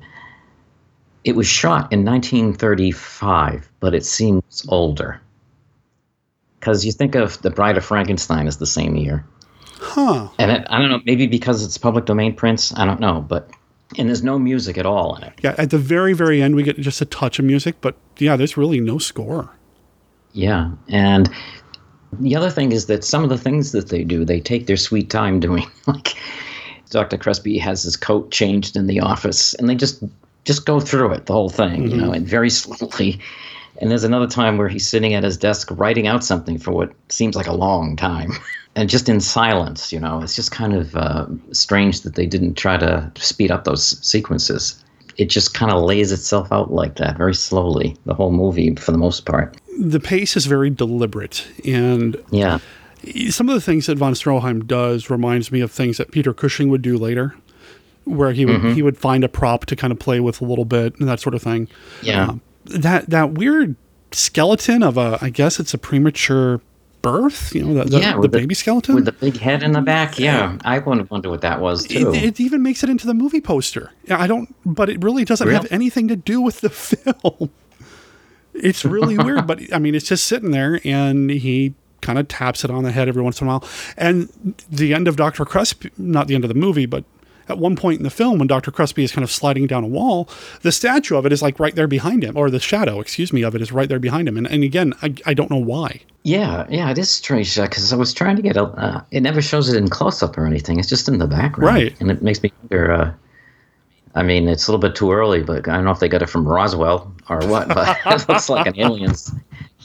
it 1.24 1.34
was 1.34 1.46
shot 1.46 1.92
in 1.92 2.04
1935, 2.04 3.68
but 3.80 3.94
it 3.94 4.04
seems 4.04 4.64
older. 4.68 5.20
Because 6.58 6.84
you 6.84 6.92
think 6.92 7.14
of 7.16 7.40
The 7.42 7.50
Bride 7.50 7.76
of 7.76 7.84
Frankenstein 7.84 8.46
as 8.46 8.58
the 8.58 8.66
same 8.66 8.96
year. 8.96 9.24
Huh. 9.86 10.28
And 10.38 10.50
it, 10.50 10.66
I 10.68 10.78
don't 10.80 10.90
know, 10.90 11.00
maybe 11.04 11.26
because 11.26 11.64
it's 11.64 11.78
public 11.78 12.04
domain 12.04 12.34
prints, 12.34 12.74
I 12.76 12.84
don't 12.84 13.00
know, 13.00 13.20
but 13.20 13.50
and 13.96 14.08
there's 14.08 14.24
no 14.24 14.38
music 14.38 14.76
at 14.76 14.84
all 14.84 15.14
in 15.14 15.22
it. 15.22 15.32
yeah, 15.42 15.54
at 15.58 15.70
the 15.70 15.78
very 15.78 16.12
very 16.12 16.42
end 16.42 16.56
we 16.56 16.62
get 16.62 16.78
just 16.78 17.00
a 17.00 17.04
touch 17.04 17.38
of 17.38 17.44
music, 17.44 17.76
but 17.80 17.96
yeah, 18.18 18.36
there's 18.36 18.56
really 18.56 18.80
no 18.80 18.98
score. 18.98 19.50
Yeah, 20.32 20.72
and 20.88 21.30
the 22.12 22.36
other 22.36 22.50
thing 22.50 22.72
is 22.72 22.86
that 22.86 23.04
some 23.04 23.22
of 23.22 23.30
the 23.30 23.38
things 23.38 23.72
that 23.72 23.88
they 23.88 24.04
do, 24.04 24.24
they 24.24 24.40
take 24.40 24.66
their 24.66 24.76
sweet 24.76 25.10
time 25.10 25.40
doing. 25.40 25.66
Like 25.86 26.16
Dr. 26.90 27.16
Crespi 27.16 27.58
has 27.58 27.82
his 27.82 27.96
coat 27.96 28.30
changed 28.30 28.76
in 28.76 28.86
the 28.86 29.00
office, 29.00 29.54
and 29.54 29.68
they 29.68 29.74
just 29.74 30.02
just 30.44 30.66
go 30.66 30.80
through 30.80 31.12
it, 31.12 31.26
the 31.26 31.32
whole 31.32 31.48
thing, 31.48 31.82
you 31.82 31.88
mm-hmm. 31.90 32.00
know, 32.00 32.12
and 32.12 32.26
very 32.26 32.50
slowly. 32.50 33.20
And 33.80 33.90
there's 33.90 34.04
another 34.04 34.26
time 34.26 34.56
where 34.58 34.68
he's 34.68 34.86
sitting 34.86 35.14
at 35.14 35.22
his 35.24 35.36
desk 35.36 35.68
writing 35.72 36.06
out 36.06 36.24
something 36.24 36.58
for 36.58 36.70
what 36.72 36.92
seems 37.08 37.36
like 37.36 37.46
a 37.46 37.52
long 37.52 37.96
time, 37.96 38.32
and 38.76 38.88
just 38.88 39.08
in 39.08 39.20
silence. 39.20 39.92
You 39.92 40.00
know, 40.00 40.22
it's 40.22 40.34
just 40.36 40.50
kind 40.50 40.74
of 40.74 40.94
uh, 40.96 41.26
strange 41.52 42.00
that 42.02 42.14
they 42.14 42.26
didn't 42.26 42.54
try 42.54 42.76
to 42.78 43.10
speed 43.16 43.50
up 43.50 43.64
those 43.64 43.98
sequences. 44.06 44.82
It 45.18 45.30
just 45.30 45.54
kind 45.54 45.72
of 45.72 45.82
lays 45.82 46.12
itself 46.12 46.52
out 46.52 46.72
like 46.72 46.96
that, 46.96 47.16
very 47.16 47.34
slowly, 47.34 47.96
the 48.04 48.14
whole 48.14 48.32
movie 48.32 48.74
for 48.76 48.92
the 48.92 48.98
most 48.98 49.24
part. 49.24 49.56
The 49.78 50.00
pace 50.00 50.36
is 50.36 50.46
very 50.46 50.68
deliberate, 50.70 51.46
and 51.64 52.16
Yeah. 52.30 52.58
some 53.30 53.48
of 53.48 53.54
the 53.54 53.60
things 53.60 53.86
that 53.86 53.96
von 53.98 54.12
Stroheim 54.14 54.66
does 54.66 55.08
reminds 55.10 55.50
me 55.52 55.60
of 55.60 55.70
things 55.70 55.96
that 55.98 56.10
Peter 56.12 56.32
Cushing 56.34 56.68
would 56.68 56.82
do 56.82 56.98
later, 56.98 57.34
where 58.04 58.32
he 58.32 58.44
would 58.46 58.60
Mhm. 58.60 58.74
he 58.74 58.82
would 58.82 58.96
find 58.98 59.24
a 59.24 59.28
prop 59.28 59.64
to 59.66 59.76
kind 59.76 59.90
of 59.92 59.98
play 59.98 60.20
with 60.20 60.40
a 60.40 60.44
little 60.44 60.64
bit 60.66 60.94
and 61.00 61.08
that 61.08 61.20
sort 61.20 61.34
of 61.34 61.42
thing. 61.42 61.68
Yeah. 62.02 62.26
Um, 62.28 62.40
that 62.68 63.10
that 63.10 63.32
weird 63.32 63.76
skeleton 64.12 64.82
of 64.82 64.96
a 64.96 65.18
I 65.20 65.30
guess 65.30 65.58
it's 65.58 65.74
a 65.74 65.78
premature 65.78 66.60
birth. 67.02 67.54
You 67.54 67.64
know, 67.64 67.84
the, 67.84 67.90
the, 67.90 68.00
yeah, 68.00 68.20
the 68.20 68.28
baby 68.28 68.54
skeleton 68.54 68.94
with 68.96 69.04
the 69.04 69.12
big 69.12 69.36
head 69.36 69.62
in 69.62 69.72
the 69.72 69.80
back. 69.80 70.18
Yeah, 70.18 70.58
I 70.64 70.78
wonder 70.80 71.04
wonder 71.10 71.30
what 71.30 71.40
that 71.42 71.60
was 71.60 71.86
too. 71.86 72.12
It, 72.12 72.24
it 72.24 72.40
even 72.40 72.62
makes 72.62 72.82
it 72.82 72.90
into 72.90 73.06
the 73.06 73.14
movie 73.14 73.40
poster. 73.40 73.92
I 74.10 74.26
don't, 74.26 74.54
but 74.64 74.90
it 74.90 75.02
really 75.02 75.24
doesn't 75.24 75.48
have 75.48 75.66
anything 75.70 76.08
to 76.08 76.16
do 76.16 76.40
with 76.40 76.60
the 76.60 76.70
film. 76.70 77.50
It's 78.54 78.84
really 78.84 79.18
weird, 79.24 79.46
but 79.46 79.60
I 79.72 79.78
mean, 79.78 79.94
it's 79.94 80.08
just 80.08 80.26
sitting 80.26 80.50
there, 80.50 80.80
and 80.84 81.30
he 81.30 81.74
kind 82.00 82.18
of 82.18 82.28
taps 82.28 82.64
it 82.64 82.70
on 82.70 82.84
the 82.84 82.92
head 82.92 83.08
every 83.08 83.22
once 83.22 83.40
in 83.40 83.46
a 83.46 83.50
while. 83.50 83.64
And 83.96 84.28
the 84.70 84.94
end 84.94 85.08
of 85.08 85.16
Doctor 85.16 85.44
Crespi, 85.44 85.90
not 85.96 86.26
the 86.26 86.34
end 86.34 86.44
of 86.44 86.48
the 86.48 86.54
movie, 86.54 86.86
but 86.86 87.04
at 87.48 87.58
one 87.58 87.76
point 87.76 87.98
in 87.98 88.04
the 88.04 88.10
film, 88.10 88.38
when 88.38 88.48
Doctor 88.48 88.70
Crespi 88.70 89.04
is 89.04 89.12
kind 89.12 89.22
of 89.22 89.30
sliding 89.30 89.66
down 89.66 89.84
a 89.84 89.88
wall, 89.88 90.28
the 90.62 90.72
statue 90.72 91.16
of 91.16 91.26
it 91.26 91.32
is 91.32 91.42
like 91.42 91.60
right 91.60 91.74
there 91.74 91.86
behind 91.86 92.24
him, 92.24 92.36
or 92.36 92.50
the 92.50 92.60
shadow, 92.60 93.00
excuse 93.00 93.32
me, 93.32 93.42
of 93.42 93.54
it 93.54 93.62
is 93.62 93.72
right 93.72 93.88
there 93.88 93.98
behind 93.98 94.28
him. 94.28 94.36
And, 94.36 94.46
and 94.46 94.62
again, 94.64 94.94
I, 95.02 95.14
I 95.26 95.34
don't 95.34 95.50
know 95.50 95.56
why. 95.56 96.00
yeah, 96.24 96.66
yeah, 96.68 96.90
it 96.90 96.98
is 96.98 97.10
strange 97.10 97.54
because 97.56 97.92
I 97.92 97.96
was 97.96 98.12
trying 98.12 98.36
to 98.36 98.42
get 98.42 98.56
a. 98.56 98.64
Uh, 98.64 99.02
it 99.10 99.20
never 99.22 99.40
shows 99.40 99.68
it 99.72 99.76
in 99.76 99.88
close 99.88 100.22
up 100.22 100.36
or 100.36 100.46
anything. 100.46 100.78
It's 100.78 100.88
just 100.88 101.08
in 101.08 101.18
the 101.18 101.26
background, 101.26 101.74
Right. 101.74 102.00
And 102.00 102.10
it 102.10 102.22
makes 102.22 102.42
me 102.42 102.52
wonder. 102.62 102.92
Uh, 102.92 103.12
I 104.16 104.22
mean, 104.22 104.48
it's 104.48 104.66
a 104.66 104.72
little 104.72 104.80
bit 104.80 104.96
too 104.96 105.12
early, 105.12 105.42
but 105.42 105.68
I 105.68 105.76
don't 105.76 105.84
know 105.84 105.90
if 105.90 106.00
they 106.00 106.08
got 106.08 106.22
it 106.22 106.30
from 106.30 106.48
Roswell 106.48 107.14
or 107.28 107.46
what. 107.46 107.68
But 107.68 107.98
it 108.06 108.28
looks 108.28 108.48
like 108.48 108.66
an 108.66 108.78
alien's 108.80 109.30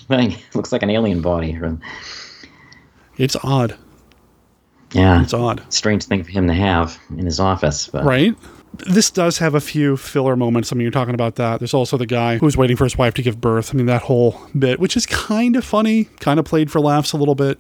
thing. 0.07 0.31
It 0.31 0.55
looks 0.55 0.71
like 0.71 0.83
an 0.83 0.89
alien 0.89 1.21
body. 1.21 1.57
It's 3.17 3.35
odd. 3.43 3.77
Yeah, 4.93 5.21
it's 5.21 5.33
odd. 5.33 5.61
Strange 5.73 6.03
thing 6.05 6.23
for 6.23 6.31
him 6.31 6.47
to 6.47 6.53
have 6.53 6.97
in 7.11 7.25
his 7.25 7.39
office, 7.39 7.87
but 7.87 8.03
Right? 8.05 8.35
This 8.87 9.11
does 9.11 9.37
have 9.39 9.53
a 9.53 9.59
few 9.59 9.97
filler 9.97 10.35
moments. 10.37 10.71
I 10.71 10.75
mean, 10.75 10.83
you're 10.83 10.91
talking 10.91 11.13
about 11.13 11.35
that. 11.35 11.59
There's 11.59 11.73
also 11.73 11.97
the 11.97 12.05
guy 12.05 12.37
who's 12.37 12.55
waiting 12.55 12.77
for 12.77 12.85
his 12.85 12.97
wife 12.97 13.13
to 13.15 13.21
give 13.21 13.41
birth. 13.41 13.73
I 13.73 13.77
mean, 13.77 13.85
that 13.87 14.03
whole 14.03 14.41
bit, 14.57 14.79
which 14.79 14.95
is 14.95 15.05
kind 15.05 15.55
of 15.57 15.65
funny, 15.65 16.05
kind 16.21 16.39
of 16.39 16.45
played 16.45 16.71
for 16.71 16.79
laughs 16.79 17.11
a 17.11 17.17
little 17.17 17.35
bit. 17.35 17.59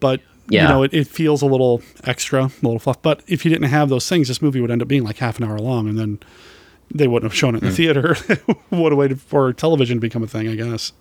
But, 0.00 0.20
you 0.48 0.58
Yeah. 0.58 0.68
know, 0.68 0.82
it, 0.82 0.92
it 0.92 1.06
feels 1.06 1.40
a 1.40 1.46
little 1.46 1.82
extra, 2.04 2.46
a 2.46 2.50
little 2.62 2.80
fluff. 2.80 3.00
But 3.00 3.22
if 3.28 3.44
you 3.44 3.50
didn't 3.50 3.68
have 3.68 3.88
those 3.90 4.08
things, 4.08 4.26
this 4.26 4.42
movie 4.42 4.60
would 4.60 4.72
end 4.72 4.82
up 4.82 4.88
being 4.88 5.04
like 5.04 5.18
half 5.18 5.38
an 5.38 5.44
hour 5.44 5.58
long, 5.58 5.88
and 5.88 5.96
then 5.96 6.18
they 6.92 7.06
wouldn't 7.06 7.30
have 7.30 7.36
shown 7.38 7.54
it 7.54 7.62
in 7.62 7.68
the 7.68 7.74
Mm. 7.74 7.76
theater. 7.76 8.16
would 8.70 8.90
have 8.92 8.98
waited 8.98 9.20
for 9.20 9.52
television 9.52 9.98
to 9.98 10.00
become 10.00 10.24
a 10.24 10.26
thing, 10.28 10.48
I 10.48 10.56
guess. 10.56 10.92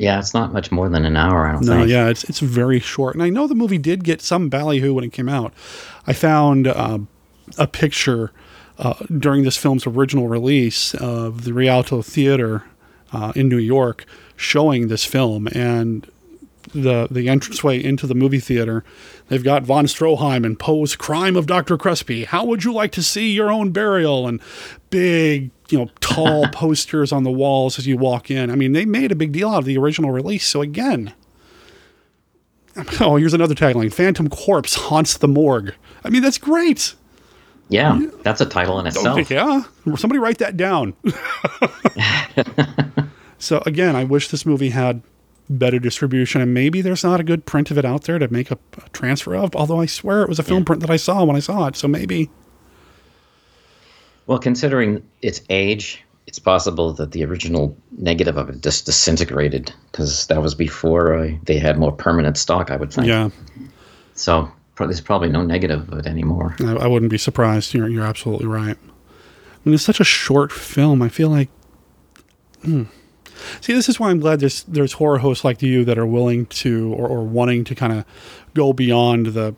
Yeah, 0.00 0.18
it's 0.18 0.32
not 0.34 0.52
much 0.52 0.72
more 0.72 0.88
than 0.88 1.04
an 1.04 1.16
hour. 1.16 1.46
I 1.46 1.52
don't 1.52 1.64
No, 1.66 1.72
think. 1.76 1.88
No, 1.88 1.94
yeah, 1.94 2.08
it's 2.08 2.24
it's 2.24 2.40
very 2.40 2.80
short, 2.80 3.14
and 3.14 3.22
I 3.22 3.28
know 3.28 3.46
the 3.46 3.54
movie 3.54 3.78
did 3.78 4.02
get 4.02 4.22
some 4.22 4.48
ballyhoo 4.48 4.94
when 4.94 5.04
it 5.04 5.12
came 5.12 5.28
out. 5.28 5.52
I 6.06 6.12
found 6.14 6.66
um, 6.68 7.08
a 7.58 7.66
picture 7.66 8.32
uh, 8.78 8.94
during 9.18 9.44
this 9.44 9.56
film's 9.58 9.86
original 9.86 10.26
release 10.26 10.94
of 10.94 11.44
the 11.44 11.52
Rialto 11.52 12.00
Theater 12.02 12.64
uh, 13.12 13.32
in 13.36 13.48
New 13.48 13.58
York 13.58 14.06
showing 14.36 14.88
this 14.88 15.04
film, 15.04 15.48
and 15.52 16.10
the 16.74 17.06
the 17.10 17.28
entranceway 17.28 17.82
into 17.84 18.06
the 18.06 18.14
movie 18.14 18.40
theater. 18.40 18.82
They've 19.28 19.44
got 19.44 19.64
von 19.64 19.84
Stroheim 19.86 20.44
and 20.46 20.58
Poe's 20.58 20.96
Crime 20.96 21.36
of 21.36 21.46
Dr. 21.46 21.76
Crespi. 21.76 22.24
How 22.24 22.44
would 22.46 22.64
you 22.64 22.72
like 22.72 22.92
to 22.92 23.02
see 23.02 23.30
your 23.32 23.50
own 23.52 23.70
burial? 23.70 24.26
And 24.26 24.40
big, 24.88 25.50
you 25.70 25.78
know, 25.78 25.90
tall 26.00 26.46
posters 26.52 27.12
on 27.12 27.24
the 27.24 27.30
walls 27.30 27.78
as 27.78 27.86
you 27.86 27.96
walk 27.96 28.30
in. 28.30 28.50
I 28.50 28.54
mean, 28.54 28.72
they 28.72 28.84
made 28.84 29.12
a 29.12 29.14
big 29.14 29.32
deal 29.32 29.50
out 29.50 29.58
of 29.58 29.64
the 29.64 29.78
original 29.78 30.10
release. 30.10 30.46
So 30.46 30.62
again, 30.62 31.12
oh, 33.00 33.16
here's 33.16 33.34
another 33.34 33.54
tagline: 33.54 33.92
Phantom 33.92 34.28
Corpse 34.28 34.74
haunts 34.74 35.18
the 35.18 35.28
morgue. 35.28 35.74
I 36.04 36.10
mean, 36.10 36.22
that's 36.22 36.38
great. 36.38 36.94
Yeah, 37.68 38.00
that's 38.22 38.40
a 38.40 38.46
title 38.46 38.80
in 38.80 38.86
itself. 38.86 39.30
Yeah, 39.30 39.62
somebody 39.96 40.18
write 40.18 40.38
that 40.38 40.56
down. 40.56 40.94
so 43.38 43.62
again, 43.64 43.94
I 43.94 44.04
wish 44.04 44.28
this 44.28 44.44
movie 44.44 44.70
had 44.70 45.02
better 45.48 45.78
distribution, 45.78 46.40
and 46.40 46.52
maybe 46.52 46.80
there's 46.80 47.04
not 47.04 47.20
a 47.20 47.24
good 47.24 47.46
print 47.46 47.70
of 47.70 47.78
it 47.78 47.84
out 47.84 48.04
there 48.04 48.18
to 48.18 48.26
make 48.28 48.50
a, 48.50 48.58
a 48.84 48.88
transfer 48.90 49.36
of. 49.36 49.54
Although 49.54 49.80
I 49.80 49.86
swear 49.86 50.22
it 50.22 50.28
was 50.28 50.40
a 50.40 50.42
film 50.42 50.64
print 50.64 50.80
that 50.80 50.90
I 50.90 50.96
saw 50.96 51.24
when 51.24 51.36
I 51.36 51.40
saw 51.40 51.66
it, 51.66 51.76
so 51.76 51.86
maybe. 51.86 52.28
Well, 54.30 54.38
considering 54.38 55.02
its 55.22 55.40
age, 55.50 56.04
it's 56.28 56.38
possible 56.38 56.92
that 56.92 57.10
the 57.10 57.24
original 57.24 57.76
negative 57.98 58.36
of 58.36 58.48
it 58.48 58.62
just 58.62 58.86
disintegrated 58.86 59.74
because 59.90 60.28
that 60.28 60.40
was 60.40 60.54
before 60.54 61.14
uh, 61.16 61.32
they 61.42 61.58
had 61.58 61.80
more 61.80 61.90
permanent 61.90 62.38
stock, 62.38 62.70
I 62.70 62.76
would 62.76 62.92
think. 62.92 63.08
Yeah, 63.08 63.30
So 64.14 64.48
there's 64.78 65.00
probably 65.00 65.30
no 65.30 65.42
negative 65.42 65.92
of 65.92 65.98
it 65.98 66.06
anymore. 66.06 66.54
I, 66.60 66.74
I 66.76 66.86
wouldn't 66.86 67.10
be 67.10 67.18
surprised. 67.18 67.74
You're 67.74 67.88
you're 67.88 68.06
absolutely 68.06 68.46
right. 68.46 68.76
I 68.78 69.58
mean, 69.64 69.74
it's 69.74 69.82
such 69.82 69.98
a 69.98 70.04
short 70.04 70.52
film. 70.52 71.02
I 71.02 71.08
feel 71.08 71.28
like. 71.28 71.48
Hmm. 72.62 72.84
See, 73.60 73.72
this 73.72 73.88
is 73.88 73.98
why 73.98 74.10
I'm 74.10 74.20
glad 74.20 74.38
there's 74.38 74.62
there's 74.62 74.92
horror 74.92 75.18
hosts 75.18 75.44
like 75.44 75.60
you 75.60 75.84
that 75.86 75.98
are 75.98 76.06
willing 76.06 76.46
to 76.46 76.94
or, 76.94 77.08
or 77.08 77.24
wanting 77.24 77.64
to 77.64 77.74
kind 77.74 77.92
of 77.92 78.04
go 78.54 78.72
beyond 78.72 79.26
the 79.26 79.56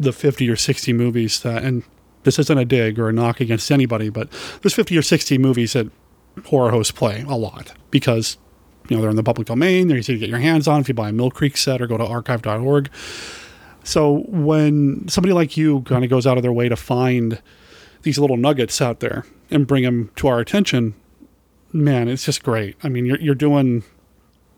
the 0.00 0.14
50 0.14 0.48
or 0.48 0.56
60 0.56 0.94
movies 0.94 1.40
that 1.40 1.62
and 1.62 1.82
this 2.24 2.38
isn't 2.38 2.58
a 2.58 2.64
dig 2.64 2.98
or 2.98 3.08
a 3.08 3.12
knock 3.12 3.40
against 3.40 3.70
anybody, 3.70 4.08
but 4.08 4.28
there's 4.62 4.74
50 4.74 4.96
or 4.96 5.02
60 5.02 5.38
movies 5.38 5.74
that 5.74 5.90
horror 6.46 6.70
hosts 6.70 6.92
play 6.92 7.24
a 7.28 7.36
lot 7.36 7.72
because 7.90 8.36
you 8.88 8.96
know 8.96 9.00
they're 9.00 9.10
in 9.10 9.16
the 9.16 9.22
public 9.22 9.46
domain. 9.46 9.88
They're 9.88 9.98
easy 9.98 10.14
to 10.14 10.18
get 10.18 10.28
your 10.28 10.40
hands 10.40 10.66
on 10.68 10.80
if 10.80 10.88
you 10.88 10.94
buy 10.94 11.10
a 11.10 11.12
Mill 11.12 11.30
Creek 11.30 11.56
set 11.56 11.80
or 11.80 11.86
go 11.86 11.96
to 11.96 12.04
archive.org. 12.04 12.90
So 13.84 14.24
when 14.28 15.06
somebody 15.08 15.32
like 15.32 15.56
you 15.56 15.82
kind 15.82 16.04
of 16.04 16.10
goes 16.10 16.26
out 16.26 16.36
of 16.36 16.42
their 16.42 16.52
way 16.52 16.68
to 16.68 16.76
find 16.76 17.40
these 18.02 18.18
little 18.18 18.36
nuggets 18.36 18.80
out 18.80 19.00
there 19.00 19.24
and 19.50 19.66
bring 19.66 19.84
them 19.84 20.10
to 20.16 20.26
our 20.26 20.40
attention, 20.40 20.94
man, 21.72 22.08
it's 22.08 22.24
just 22.24 22.42
great. 22.42 22.76
I 22.82 22.88
mean, 22.88 23.06
you're 23.06 23.20
you're 23.20 23.34
doing 23.34 23.84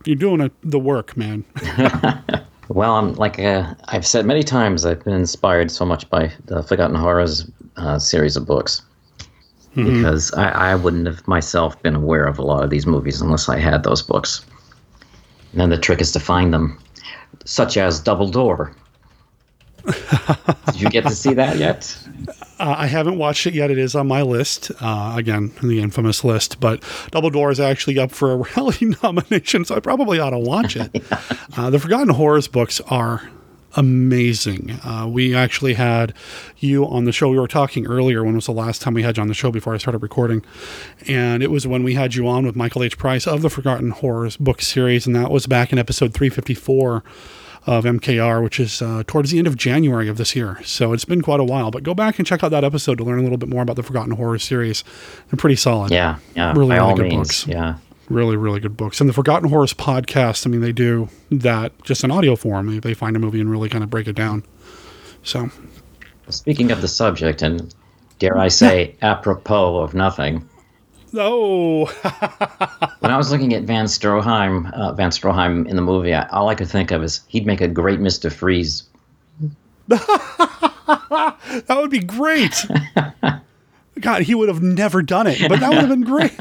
you're 0.04 0.16
doing 0.16 0.40
a, 0.40 0.50
the 0.62 0.78
work, 0.78 1.16
man. 1.16 1.44
Well, 2.68 2.94
I'm 2.94 3.14
like 3.14 3.38
uh, 3.38 3.74
I've 3.86 4.06
said 4.06 4.26
many 4.26 4.42
times, 4.42 4.84
I've 4.84 5.04
been 5.04 5.14
inspired 5.14 5.70
so 5.70 5.84
much 5.84 6.08
by 6.10 6.32
the 6.46 6.62
Forgotten 6.62 6.96
Horrors 6.96 7.48
uh, 7.76 7.98
series 7.98 8.36
of 8.36 8.46
books 8.46 8.82
Mhm. 9.76 9.96
because 10.02 10.32
I, 10.34 10.48
I 10.72 10.74
wouldn't 10.74 11.06
have 11.06 11.26
myself 11.28 11.80
been 11.82 11.94
aware 11.94 12.24
of 12.24 12.38
a 12.38 12.42
lot 12.42 12.64
of 12.64 12.70
these 12.70 12.86
movies 12.86 13.20
unless 13.20 13.48
I 13.48 13.58
had 13.58 13.82
those 13.84 14.00
books. 14.02 14.44
And 15.52 15.60
then 15.60 15.68
the 15.70 15.76
trick 15.78 16.00
is 16.00 16.12
to 16.12 16.20
find 16.20 16.52
them, 16.54 16.78
such 17.44 17.76
as 17.76 18.00
Double 18.00 18.28
Door. 18.28 18.72
Did 20.66 20.80
you 20.80 20.88
get 20.90 21.04
to 21.04 21.14
see 21.14 21.34
that 21.34 21.58
yet? 21.58 21.96
Uh, 22.58 22.74
I 22.78 22.86
haven't 22.86 23.18
watched 23.18 23.46
it 23.46 23.52
yet. 23.52 23.70
It 23.70 23.76
is 23.76 23.94
on 23.94 24.08
my 24.08 24.22
list. 24.22 24.70
Uh, 24.80 25.12
again, 25.14 25.52
the 25.62 25.82
infamous 25.82 26.24
list. 26.24 26.58
But 26.58 26.82
Double 27.10 27.28
Door 27.28 27.50
is 27.50 27.60
actually 27.60 27.98
up 27.98 28.10
for 28.10 28.32
a 28.32 28.36
rally 28.56 28.94
nomination, 29.02 29.66
so 29.66 29.74
I 29.76 29.80
probably 29.80 30.18
ought 30.18 30.30
to 30.30 30.38
watch 30.38 30.74
it. 30.74 31.04
uh, 31.54 31.68
the 31.68 31.78
Forgotten 31.78 32.08
Horrors 32.14 32.48
books 32.48 32.80
are 32.88 33.28
amazing. 33.76 34.72
Uh, 34.82 35.06
we 35.08 35.34
actually 35.34 35.74
had 35.74 36.12
you 36.58 36.86
on 36.86 37.04
the 37.04 37.12
show. 37.12 37.28
We 37.28 37.38
were 37.38 37.46
talking 37.46 37.86
earlier. 37.86 38.24
When 38.24 38.34
was 38.34 38.46
the 38.46 38.52
last 38.52 38.82
time 38.82 38.94
we 38.94 39.02
had 39.02 39.16
you 39.16 39.20
on 39.20 39.28
the 39.28 39.34
show 39.34 39.50
before 39.50 39.74
I 39.74 39.78
started 39.78 39.98
recording? 39.98 40.44
And 41.06 41.42
it 41.42 41.50
was 41.50 41.66
when 41.66 41.82
we 41.82 41.94
had 41.94 42.14
you 42.14 42.26
on 42.26 42.46
with 42.46 42.56
Michael 42.56 42.82
H. 42.82 42.98
Price 42.98 43.26
of 43.26 43.42
the 43.42 43.50
Forgotten 43.50 43.90
Horrors 43.90 44.36
book 44.36 44.60
series, 44.62 45.06
and 45.06 45.14
that 45.14 45.30
was 45.30 45.46
back 45.46 45.72
in 45.72 45.78
episode 45.78 46.12
354 46.14 47.04
of 47.66 47.84
MKR, 47.84 48.42
which 48.42 48.60
is 48.60 48.80
uh, 48.80 49.02
towards 49.06 49.32
the 49.32 49.38
end 49.38 49.48
of 49.48 49.56
January 49.56 50.08
of 50.08 50.16
this 50.18 50.36
year. 50.36 50.60
So 50.64 50.92
it's 50.92 51.04
been 51.04 51.20
quite 51.20 51.40
a 51.40 51.44
while. 51.44 51.70
But 51.72 51.82
go 51.82 51.94
back 51.94 52.18
and 52.18 52.26
check 52.26 52.44
out 52.44 52.52
that 52.52 52.62
episode 52.64 52.98
to 52.98 53.04
learn 53.04 53.18
a 53.18 53.22
little 53.22 53.38
bit 53.38 53.48
more 53.48 53.62
about 53.62 53.74
the 53.76 53.82
Forgotten 53.82 54.12
Horror 54.12 54.38
series. 54.38 54.84
They're 55.28 55.36
pretty 55.36 55.56
solid. 55.56 55.90
Yeah, 55.90 56.18
yeah, 56.36 56.52
really, 56.52 56.76
really 56.76 56.94
good 56.94 57.08
means, 57.08 57.44
books. 57.44 57.48
yeah. 57.48 57.76
Really, 58.08 58.36
really 58.36 58.60
good 58.60 58.76
books. 58.76 59.00
And 59.00 59.08
the 59.08 59.14
Forgotten 59.14 59.48
Horrors 59.48 59.74
podcast, 59.74 60.46
I 60.46 60.50
mean, 60.50 60.60
they 60.60 60.72
do 60.72 61.08
that 61.30 61.72
just 61.82 62.04
in 62.04 62.10
audio 62.10 62.36
form. 62.36 62.68
They, 62.68 62.78
they 62.78 62.94
find 62.94 63.16
a 63.16 63.18
movie 63.18 63.40
and 63.40 63.50
really 63.50 63.68
kind 63.68 63.82
of 63.82 63.90
break 63.90 64.06
it 64.06 64.14
down. 64.14 64.44
So, 65.22 65.50
Speaking 66.28 66.70
of 66.70 66.80
the 66.80 66.88
subject, 66.88 67.42
and 67.42 67.74
dare 68.18 68.36
I 68.36 68.48
say, 68.48 68.96
apropos 69.02 69.78
of 69.78 69.94
nothing, 69.94 70.48
oh, 71.14 71.86
when 73.00 73.12
I 73.12 73.16
was 73.16 73.30
looking 73.30 73.54
at 73.54 73.64
von 73.64 73.86
Stroheim, 73.86 74.72
uh, 74.72 74.92
von 74.92 75.10
Stroheim 75.10 75.68
in 75.68 75.76
the 75.76 75.82
movie, 75.82 76.14
I, 76.14 76.26
all 76.28 76.48
I 76.48 76.54
could 76.54 76.68
think 76.68 76.90
of 76.90 77.02
is 77.02 77.20
he'd 77.28 77.46
make 77.46 77.60
a 77.60 77.68
great 77.68 78.00
Mister 78.00 78.30
Freeze. 78.30 78.84
that 79.88 81.36
would 81.70 81.90
be 81.90 82.00
great. 82.00 82.66
God, 84.00 84.22
he 84.22 84.34
would 84.34 84.48
have 84.48 84.62
never 84.62 85.02
done 85.02 85.26
it, 85.26 85.38
but 85.48 85.60
that 85.60 85.70
would 85.70 85.78
have 85.78 85.88
been 85.88 86.02
great. 86.02 86.32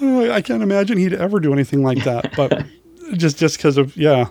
I 0.00 0.40
can't 0.42 0.62
imagine 0.62 0.98
he'd 0.98 1.12
ever 1.14 1.38
do 1.40 1.52
anything 1.52 1.82
like 1.82 2.02
that, 2.04 2.34
but 2.36 2.64
just 3.14 3.38
just 3.38 3.56
because 3.56 3.76
of 3.78 3.96
yeah. 3.96 4.28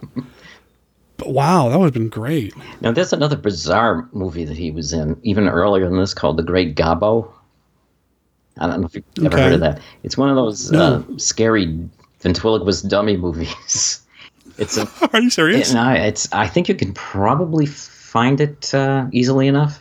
But 1.17 1.29
wow, 1.33 1.69
that 1.69 1.77
would 1.77 1.85
have 1.85 1.93
been 1.93 2.09
great. 2.09 2.53
Now, 2.81 2.91
there's 2.91 3.13
another 3.13 3.35
bizarre 3.35 4.09
movie 4.11 4.43
that 4.43 4.57
he 4.57 4.71
was 4.71 4.91
in, 4.91 5.19
even 5.23 5.47
earlier 5.47 5.87
than 5.87 5.97
this, 5.97 6.15
called 6.15 6.37
The 6.37 6.43
Great 6.43 6.75
Gabo. 6.75 7.31
I 8.57 8.65
don't 8.67 8.81
know 8.81 8.87
if 8.87 8.95
you've 8.95 9.25
ever 9.27 9.35
Okay. 9.35 9.43
heard 9.43 9.53
of 9.53 9.59
that. 9.59 9.79
It's 10.03 10.17
one 10.17 10.29
of 10.29 10.35
those 10.35 10.73
uh, 10.73 11.03
scary 11.17 11.77
ventriloquist 12.21 12.87
dummy 12.87 13.17
movies. 13.17 14.01
It's 14.57 14.77
a, 14.77 14.87
Are 15.13 15.21
you 15.21 15.29
serious? 15.29 15.73
No, 15.73 15.89
it's. 15.91 16.27
I 16.33 16.45
think 16.47 16.67
you 16.67 16.75
can 16.75 16.93
probably 16.93 17.65
find 17.65 18.39
it 18.41 18.73
uh, 18.73 19.07
easily 19.11 19.47
enough 19.47 19.79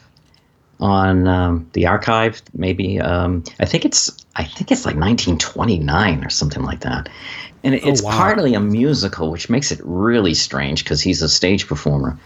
on 0.78 1.26
um, 1.26 1.68
the 1.72 1.86
archive. 1.86 2.40
Maybe 2.54 3.00
um, 3.00 3.42
I 3.58 3.64
think 3.66 3.84
it's. 3.84 4.10
I 4.40 4.44
think 4.44 4.70
it's 4.72 4.84
like 4.86 4.96
1929 4.96 6.24
or 6.24 6.30
something 6.30 6.62
like 6.62 6.80
that. 6.80 7.08
And 7.62 7.74
Oh, 7.74 7.78
it's 7.88 8.02
wow. 8.02 8.10
partly 8.10 8.54
a 8.54 8.60
musical, 8.60 9.30
which 9.30 9.50
makes 9.50 9.70
it 9.70 9.80
really 9.84 10.32
strange 10.34 10.82
because 10.82 11.00
he's 11.02 11.20
a 11.22 11.28
stage 11.28 11.66
performer. 11.66 12.18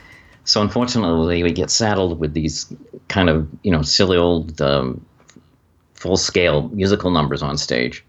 So 0.45 0.63
unfortunately, 0.63 1.43
we 1.43 1.51
get 1.53 1.71
saddled 1.71 2.21
with 2.21 2.35
these 2.35 2.73
kind 3.09 3.29
of 3.29 3.49
you 3.63 3.71
know 3.73 3.83
silly 3.83 4.17
old 4.17 4.61
um, 4.63 5.05
full 5.95 6.17
scale 6.17 6.69
musical 6.69 7.11
numbers 7.11 7.43
on 7.43 7.57
stage. 7.59 8.05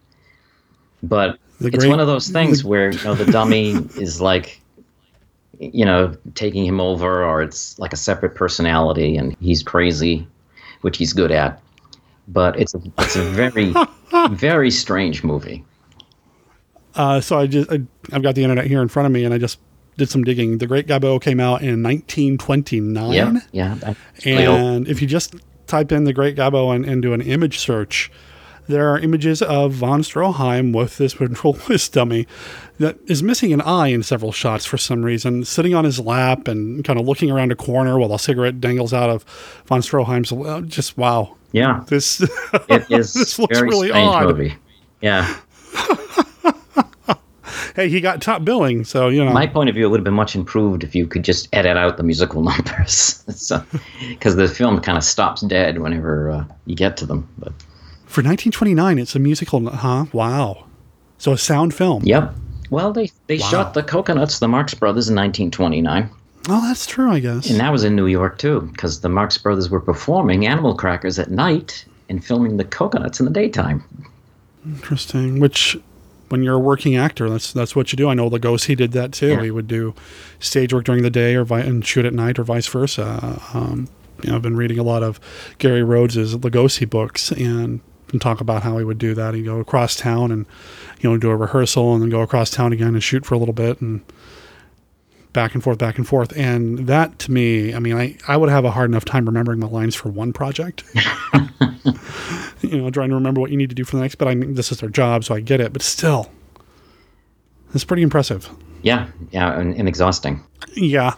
But 1.02 1.40
The 1.60 1.68
it's 1.70 1.78
great- 1.78 1.90
one 1.90 2.00
of 2.00 2.08
those 2.08 2.28
things 2.30 2.62
the- 2.62 2.68
where 2.68 2.92
you 2.92 3.04
know 3.04 3.16
the 3.16 3.32
dummy 3.32 3.72
is 3.98 4.22
like 4.22 4.62
you 5.60 5.86
know 5.86 6.16
taking 6.36 6.66
him 6.66 6.80
over, 6.80 7.24
or 7.24 7.42
it's 7.42 7.80
like 7.80 7.94
a 7.94 7.98
separate 7.98 8.36
personality, 8.36 9.18
and 9.18 9.36
he's 9.40 9.64
crazy, 9.64 10.28
which 10.82 10.98
he's 10.98 11.14
good 11.14 11.32
at. 11.32 11.60
But 12.28 12.60
it's 12.60 12.74
a, 12.74 12.82
it's 13.00 13.16
a 13.16 13.24
very 13.24 13.74
very 14.32 14.72
strange 14.72 15.24
movie. 15.24 15.64
Uh, 16.96 17.22
so 17.22 17.40
I 17.40 17.48
just 17.48 17.72
I, 17.72 17.82
I've 18.12 18.24
got 18.24 18.36
the 18.36 18.44
internet 18.44 18.66
here 18.66 18.82
in 18.82 18.88
front 18.88 19.06
of 19.06 19.12
me, 19.12 19.26
and 19.26 19.34
I 19.34 19.38
just 19.38 19.60
did 19.98 20.10
some 20.10 20.24
digging. 20.24 20.58
The 20.58 20.68
Great 20.68 20.88
Gabo 20.88 21.22
came 21.22 21.40
out 21.40 21.62
in 21.62 21.84
1929. 21.84 23.14
Yeah, 23.14 23.40
yeah. 23.52 23.76
that's 23.76 24.00
really 24.26 24.46
old. 24.46 24.60
And 24.60 24.88
if 24.88 25.02
you 25.02 25.08
just 25.08 25.36
type 25.68 25.92
in 25.92 26.04
the 26.06 26.14
Great 26.14 26.36
Gabo 26.36 26.76
and, 26.76 26.86
and 26.86 27.02
do 27.02 27.14
an 27.14 27.22
image 27.22 27.60
search, 27.60 28.12
there 28.68 28.90
are 28.90 29.00
images 29.00 29.42
of 29.42 29.74
von 29.74 30.02
Stroheim 30.02 30.76
with 30.76 30.98
this 30.98 31.14
ventriloquist 31.14 31.94
dummy 31.94 32.28
that 32.80 32.98
is 33.08 33.22
missing 33.22 33.54
an 33.54 33.62
eye 33.62 33.88
in 33.88 34.04
several 34.04 34.32
shots 34.32 34.66
for 34.66 34.78
some 34.78 35.04
reason, 35.04 35.46
sitting 35.46 35.74
on 35.74 35.86
his 35.86 36.00
lap 36.00 36.48
and 36.48 36.84
kind 36.84 37.00
of 37.00 37.06
looking 37.06 37.30
around 37.32 37.52
a 37.52 37.56
corner 37.56 37.98
while 38.00 38.14
a 38.14 38.20
cigarette 38.20 38.60
dangles 38.60 38.94
out 38.94 39.10
of 39.10 39.24
von 39.66 39.82
Stroheim's. 39.82 40.68
Just 40.68 40.98
wow. 40.98 41.36
Yeah, 41.56 41.84
This 41.88 42.20
it 42.68 42.86
is 42.92 43.14
this 43.14 43.40
looks 43.40 43.62
really 43.62 43.90
odd. 43.90 44.26
movie. 44.28 44.56
Yeah. 45.02 45.34
Hey, 47.76 47.90
he 47.90 48.00
got 48.00 48.22
top 48.22 48.46
billing, 48.46 48.86
so 48.86 49.10
you 49.10 49.24
know. 49.24 49.34
My 49.34 49.46
point 49.48 49.68
of 49.70 49.76
view, 49.76 49.86
it 49.86 49.90
would 49.90 50.00
have 50.00 50.06
been 50.06 50.14
much 50.14 50.34
improved 50.34 50.82
if 50.86 50.96
you 50.96 51.06
could 51.06 51.24
just 51.24 51.50
edit 51.52 51.76
out 51.76 51.98
the 51.98 52.04
musical 52.04 52.42
numbers, 52.50 53.22
because 54.10 54.36
the 54.38 54.48
film 54.48 54.80
kind 54.80 54.98
of 54.98 55.04
stops 55.04 55.42
dead 55.42 55.80
whenever 55.80 56.30
uh, 56.32 56.46
you 56.66 56.74
get 56.76 56.96
to 56.98 57.06
them. 57.06 57.28
But 57.38 57.52
For 58.06 58.22
1929, 58.24 58.98
it's 58.98 59.14
a 59.16 59.20
musical, 59.20 59.70
huh? 59.70 60.06
Wow. 60.14 60.66
So 61.18 61.34
a 61.34 61.38
sound 61.38 61.74
film. 61.74 62.04
yep. 62.06 62.34
Well, 62.70 62.94
they 62.94 63.12
they 63.28 63.40
Wow. 63.40 63.48
shot 63.50 63.74
the 63.74 63.84
Cocoanuts, 63.84 64.40
the 64.40 64.48
Marx 64.48 64.74
Brothers, 64.74 65.10
in 65.10 65.16
1929, 65.16 66.10
Oh, 66.48 66.62
that's 66.68 66.86
true, 66.86 67.10
I 67.12 67.20
guess. 67.20 67.50
and 67.50 67.60
that 67.60 67.72
was 67.72 67.84
in 67.84 67.96
New 67.96 68.06
York 68.08 68.38
too, 68.38 68.62
because 68.72 69.02
the 69.02 69.10
Marx 69.10 69.38
Brothers 69.38 69.70
were 69.70 69.80
performing 69.82 70.46
Animal 70.46 70.76
Crackers 70.76 71.18
at 71.18 71.32
night 71.32 71.86
and 72.10 72.24
filming 72.24 72.58
the 72.58 72.64
Cocoanuts 72.66 73.20
in 73.20 73.26
the 73.26 73.32
daytime. 73.32 73.84
Interesting. 74.66 75.40
Which, 75.40 75.78
when 76.30 76.44
you're 76.44 76.56
a 76.56 76.60
working 76.60 76.96
actor, 76.96 77.30
that's 77.30 77.54
that's 77.54 77.76
what 77.76 77.92
you 77.92 77.98
do. 77.98 78.10
I 78.10 78.14
know 78.14 78.30
Lugosi 78.30 78.76
did 78.76 78.92
that 78.94 79.12
too. 79.12 79.30
Yeah. 79.30 79.44
He 79.44 79.52
would 79.52 79.68
do 79.68 79.94
stage 80.40 80.74
work 80.74 80.86
during 80.86 81.04
the 81.04 81.10
day, 81.10 81.36
or 81.36 81.44
vi- 81.44 81.62
and 81.62 81.86
shoot 81.86 82.06
at 82.06 82.14
night, 82.14 82.40
or 82.40 82.44
vice 82.44 82.68
versa. 82.68 83.40
Um, 83.54 83.88
you 84.24 84.30
know, 84.30 84.36
I've 84.38 84.42
been 84.42 84.56
reading 84.58 84.80
a 84.80 84.84
lot 84.84 85.04
of 85.04 85.20
Gary 85.60 85.84
Rhodes's 85.84 86.36
Lugosi 86.36 86.90
books, 86.90 87.32
and, 87.32 87.80
and 88.12 88.22
talk 88.22 88.42
about 88.42 88.64
how 88.64 88.78
he 88.78 88.84
would 88.84 88.98
do 88.98 89.14
that. 89.14 89.34
He'd 89.36 89.46
go 89.46 89.60
across 89.60 89.96
town 89.96 90.32
and 90.32 90.46
you 91.02 91.10
know 91.10 91.18
do 91.18 91.30
a 91.30 91.36
rehearsal, 91.36 91.94
and 91.94 92.02
then 92.02 92.10
go 92.10 92.22
across 92.22 92.50
town 92.50 92.74
again 92.74 92.90
and 92.96 93.04
shoot 93.04 93.26
for 93.26 93.36
a 93.36 93.38
little 93.38 93.54
bit, 93.54 93.82
and 93.82 94.02
back 95.36 95.54
and 95.54 95.62
forth, 95.64 95.78
back 95.78 95.98
and 96.00 96.08
forth. 96.08 96.36
And 96.36 96.88
that 96.88 97.20
to 97.20 97.32
me, 97.32 97.76
I 97.76 97.80
mean, 97.80 97.96
I, 97.96 98.18
I 98.28 98.38
would 98.38 98.50
have 98.50 98.66
a 98.66 98.72
hard 98.72 98.90
enough 98.90 99.06
time 99.06 99.26
remembering 99.26 99.60
my 99.60 99.68
lines 99.68 99.94
for 99.94 100.10
one 100.10 100.34
project. 100.34 100.84
you 102.62 102.78
know, 102.82 102.90
trying 102.90 103.10
to 103.10 103.16
remember 103.16 103.42
what 103.42 103.52
you 103.52 103.58
need 103.58 103.70
to 103.70 103.76
do 103.76 103.84
for 103.84 103.98
the 103.98 104.02
next, 104.02 104.16
but 104.16 104.28
I 104.28 104.34
mean, 104.36 104.56
this 104.56 104.72
is 104.72 104.80
their 104.80 104.90
job, 104.90 105.24
so 105.24 105.36
I 105.36 105.42
get 105.42 105.62
it. 105.62 105.74
But 105.74 105.82
still, 105.84 106.32
it's 107.74 107.84
pretty 107.84 108.02
impressive. 108.02 108.50
Yeah, 108.82 109.08
yeah, 109.32 109.60
and, 109.60 109.76
and 109.76 109.88
exhausting. 109.88 110.44
Yeah. 110.74 111.14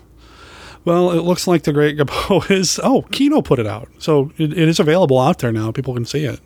Well, 0.86 1.12
it 1.12 1.22
looks 1.22 1.48
like 1.48 1.64
the 1.64 1.74
Great 1.74 1.98
Gabo 1.98 2.50
is. 2.52 2.80
Oh, 2.84 3.04
Kino 3.12 3.42
put 3.42 3.60
it 3.60 3.68
out, 3.68 3.90
so 4.00 4.32
it, 4.38 4.52
it 4.54 4.68
is 4.70 4.80
available 4.80 5.20
out 5.20 5.40
there 5.40 5.52
now. 5.52 5.72
People 5.72 5.94
can 5.94 6.06
see 6.06 6.26
it. 6.26 6.40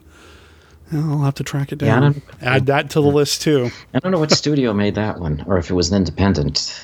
I'll 0.93 1.19
have 1.19 1.35
to 1.35 1.43
track 1.43 1.71
it 1.71 1.77
down. 1.77 2.01
don't- 2.01 2.23
Add 2.41 2.65
that 2.65 2.89
to 2.91 3.01
the 3.01 3.07
list 3.07 3.41
too. 3.43 3.69
I 3.93 3.99
don't 3.99 4.11
know 4.11 4.19
what 4.19 4.31
studio 4.31 4.73
made 4.73 4.95
that 4.95 5.19
one, 5.19 5.43
or 5.47 5.57
if 5.57 5.69
it 5.69 5.73
was 5.73 5.89
an 5.89 5.95
independent. 5.97 6.77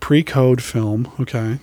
Pre-code 0.00 0.62
film. 0.62 1.10
Okay. 1.20 1.58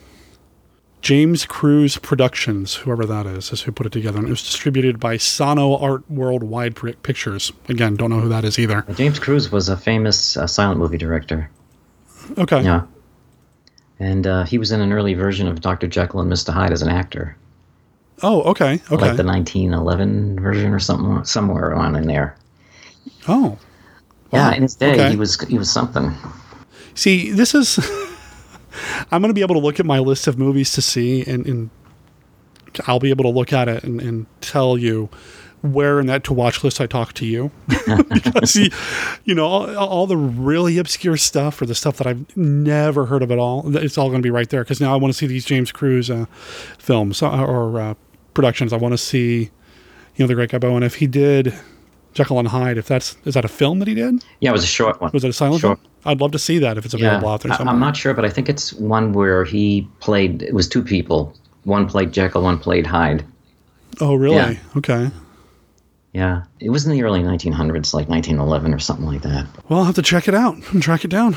James 1.01 1.45
Cruze 1.45 2.01
Productions, 2.01 2.75
whoever 2.75 3.05
that 3.05 3.27
is, 3.27 3.51
is 3.51 3.61
who 3.61 3.71
put 3.71 3.85
it 3.85 3.91
together. 3.91 4.17
And 4.17 4.27
it 4.27 4.31
was 4.31 4.41
distributed 4.41 4.99
by 4.99 5.17
Sono 5.17 5.75
Art 5.77 6.09
Worldwide 6.09 6.75
Pictures. 7.03 7.51
Again, 7.69 7.95
don't 7.95 8.09
know 8.09 8.19
who 8.19 8.29
that 8.29 8.43
is 8.43 8.57
either. 8.57 8.83
James 8.95 9.19
Cruze 9.19 9.51
was 9.51 9.69
a 9.69 9.77
famous 9.77 10.35
uh, 10.35 10.47
silent 10.47 10.79
movie 10.79 10.97
director. 10.97 11.49
Okay. 12.39 12.63
Yeah. 12.63 12.85
And 13.99 14.25
uh, 14.25 14.43
he 14.45 14.57
was 14.57 14.71
in 14.71 14.81
an 14.81 14.91
early 14.91 15.13
version 15.13 15.47
of 15.47 15.61
Dr. 15.61 15.85
Jekyll 15.87 16.21
and 16.21 16.31
Mr. 16.31 16.51
Hyde 16.51 16.71
as 16.71 16.81
an 16.81 16.89
actor. 16.89 17.37
Oh, 18.23 18.41
okay. 18.43 18.73
Okay. 18.91 18.95
Like 18.95 19.17
the 19.17 19.23
1911 19.23 20.39
version 20.39 20.73
or 20.73 20.79
something, 20.79 21.23
somewhere 21.23 21.75
on 21.75 21.95
in 21.95 22.07
there. 22.07 22.35
oh. 23.27 23.57
Yeah, 24.33 24.49
Wow. 24.49 24.55
in 24.55 24.63
his 24.63 24.75
day, 24.75 24.93
Okay. 24.93 25.11
he 25.11 25.15
was 25.17 25.39
he 25.41 25.57
was 25.57 25.71
something. 25.71 26.11
See, 26.95 27.31
this 27.31 27.53
is 27.53 27.75
I'm 29.11 29.21
going 29.21 29.29
to 29.29 29.33
be 29.33 29.41
able 29.41 29.55
to 29.55 29.61
look 29.61 29.79
at 29.79 29.85
my 29.85 29.99
list 29.99 30.27
of 30.27 30.37
movies 30.37 30.71
to 30.73 30.81
see, 30.81 31.23
and, 31.23 31.45
and 31.45 31.69
I'll 32.87 32.99
be 32.99 33.09
able 33.09 33.23
to 33.23 33.29
look 33.29 33.53
at 33.53 33.67
it 33.67 33.83
and, 33.83 34.01
and 34.01 34.25
tell 34.41 34.77
you 34.77 35.09
where 35.61 35.99
in 35.99 36.05
that 36.07 36.23
to 36.25 36.33
watch 36.33 36.63
list 36.63 36.79
I 36.79 36.85
talk 36.85 37.13
to 37.13 37.25
you. 37.25 37.51
because, 38.09 38.55
you, 38.55 38.69
you 39.23 39.35
know, 39.35 39.45
all, 39.45 39.75
all, 39.75 40.07
the 40.07 40.17
really 40.17 40.77
obscure 40.77 41.17
stuff 41.17 41.61
or 41.61 41.65
the 41.65 41.75
stuff 41.75 41.97
that 41.97 42.07
I've 42.07 42.35
never 42.37 43.05
heard 43.05 43.23
of 43.23 43.31
at 43.31 43.39
all, 43.39 43.75
it's 43.75 43.97
all 43.97 44.09
going 44.09 44.21
to 44.21 44.25
be 44.25 44.31
right 44.31 44.49
there. 44.49 44.63
Because 44.63 44.79
now 44.79 44.93
I 44.93 44.97
want 44.97 45.13
to 45.13 45.17
see 45.17 45.27
these 45.27 45.45
James 45.45 45.71
Cruze 45.71 46.09
uh, 46.09 46.25
films 46.77 47.21
uh, 47.21 47.43
or 47.43 47.79
uh, 47.79 47.93
productions. 48.33 48.73
I 48.73 48.77
want 48.77 48.93
to 48.93 48.97
see, 48.97 49.49
you 50.15 50.23
know, 50.23 50.27
The 50.27 50.35
Great 50.35 50.51
Gabo. 50.51 50.81
If 50.83 50.95
he 50.95 51.07
did 51.07 51.53
Jekyll 52.15 52.39
and 52.39 52.47
Hyde, 52.47 52.77
if 52.77 52.87
that's, 52.87 53.17
is 53.25 53.33
that 53.35 53.45
a 53.45 53.49
film 53.49 53.79
that 53.79 53.87
he 53.87 53.93
did? 53.93 54.23
Yeah, 54.39 54.49
it 54.49 54.53
was 54.53 54.63
a 54.63 54.67
short 54.67 54.99
one. 55.01 55.11
Was 55.13 55.23
it 55.23 55.29
a 55.29 55.33
silent 55.33 55.61
short. 55.61 55.79
film? 55.79 55.91
I'd 56.05 56.21
love 56.21 56.31
to 56.31 56.39
see 56.39 56.57
that 56.59 56.77
if 56.77 56.85
it's 56.85 56.93
available 56.93 57.27
yeah, 57.27 57.33
out 57.33 57.41
there 57.41 57.53
somewhere. 57.53 57.73
I'm 57.73 57.79
not 57.79 57.97
sure, 57.97 58.13
but 58.13 58.25
I 58.25 58.29
think 58.29 58.47
it's 58.49 58.73
one 58.73 59.11
where 59.11 59.43
he 59.43 59.87
played, 59.99 60.41
it 60.41 60.53
was 60.53 60.67
two 60.67 60.81
people. 60.81 61.35
One 61.65 61.87
played 61.87 62.13
Jekyll, 62.13 62.41
one 62.41 62.57
played 62.57 62.87
Hyde. 62.87 63.25
Oh, 63.99 64.15
really? 64.15 64.35
Yeah. 64.35 64.55
Okay. 64.77 65.11
Yeah, 66.13 66.43
it 66.61 66.69
was 66.69 66.85
in 66.85 66.93
the 66.93 67.03
early 67.03 67.21
1900s, 67.21 67.93
like 67.93 68.07
1911 68.07 68.73
or 68.73 68.79
something 68.79 69.05
like 69.05 69.21
that. 69.23 69.45
Well, 69.67 69.79
I'll 69.79 69.85
have 69.85 69.95
to 69.95 70.01
check 70.01 70.29
it 70.29 70.33
out 70.33 70.55
and 70.71 70.81
track 70.81 71.03
it 71.03 71.09
down. 71.09 71.35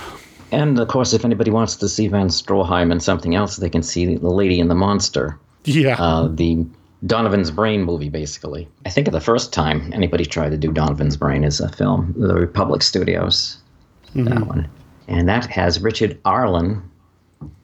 And 0.52 0.78
of 0.78 0.86
course, 0.86 1.12
if 1.12 1.24
anybody 1.24 1.50
wants 1.50 1.74
to 1.76 1.88
see 1.88 2.06
von 2.06 2.28
Stroheim 2.28 2.92
and 2.92 3.02
something 3.02 3.34
else, 3.34 3.56
they 3.56 3.68
can 3.68 3.82
see 3.82 4.14
The 4.14 4.30
Lady 4.30 4.60
and 4.60 4.70
the 4.70 4.76
Monster. 4.76 5.36
Yeah. 5.64 5.96
Uh, 5.98 6.28
the 6.28 6.64
Donovan's 7.06 7.50
Brain 7.50 7.84
movie, 7.84 8.08
basically. 8.08 8.68
I 8.84 8.90
think 8.90 9.10
the 9.10 9.20
first 9.20 9.52
time 9.52 9.92
anybody 9.92 10.24
tried 10.24 10.50
to 10.50 10.56
do 10.56 10.72
Donovan's 10.72 11.16
Brain 11.16 11.44
is 11.44 11.60
a 11.60 11.68
film, 11.68 12.14
The 12.16 12.34
Republic 12.34 12.82
Studios. 12.82 13.58
Mm-hmm. 14.08 14.24
That 14.24 14.46
one. 14.46 14.68
And 15.06 15.28
that 15.28 15.46
has 15.46 15.80
Richard 15.80 16.18
Arlen 16.24 16.82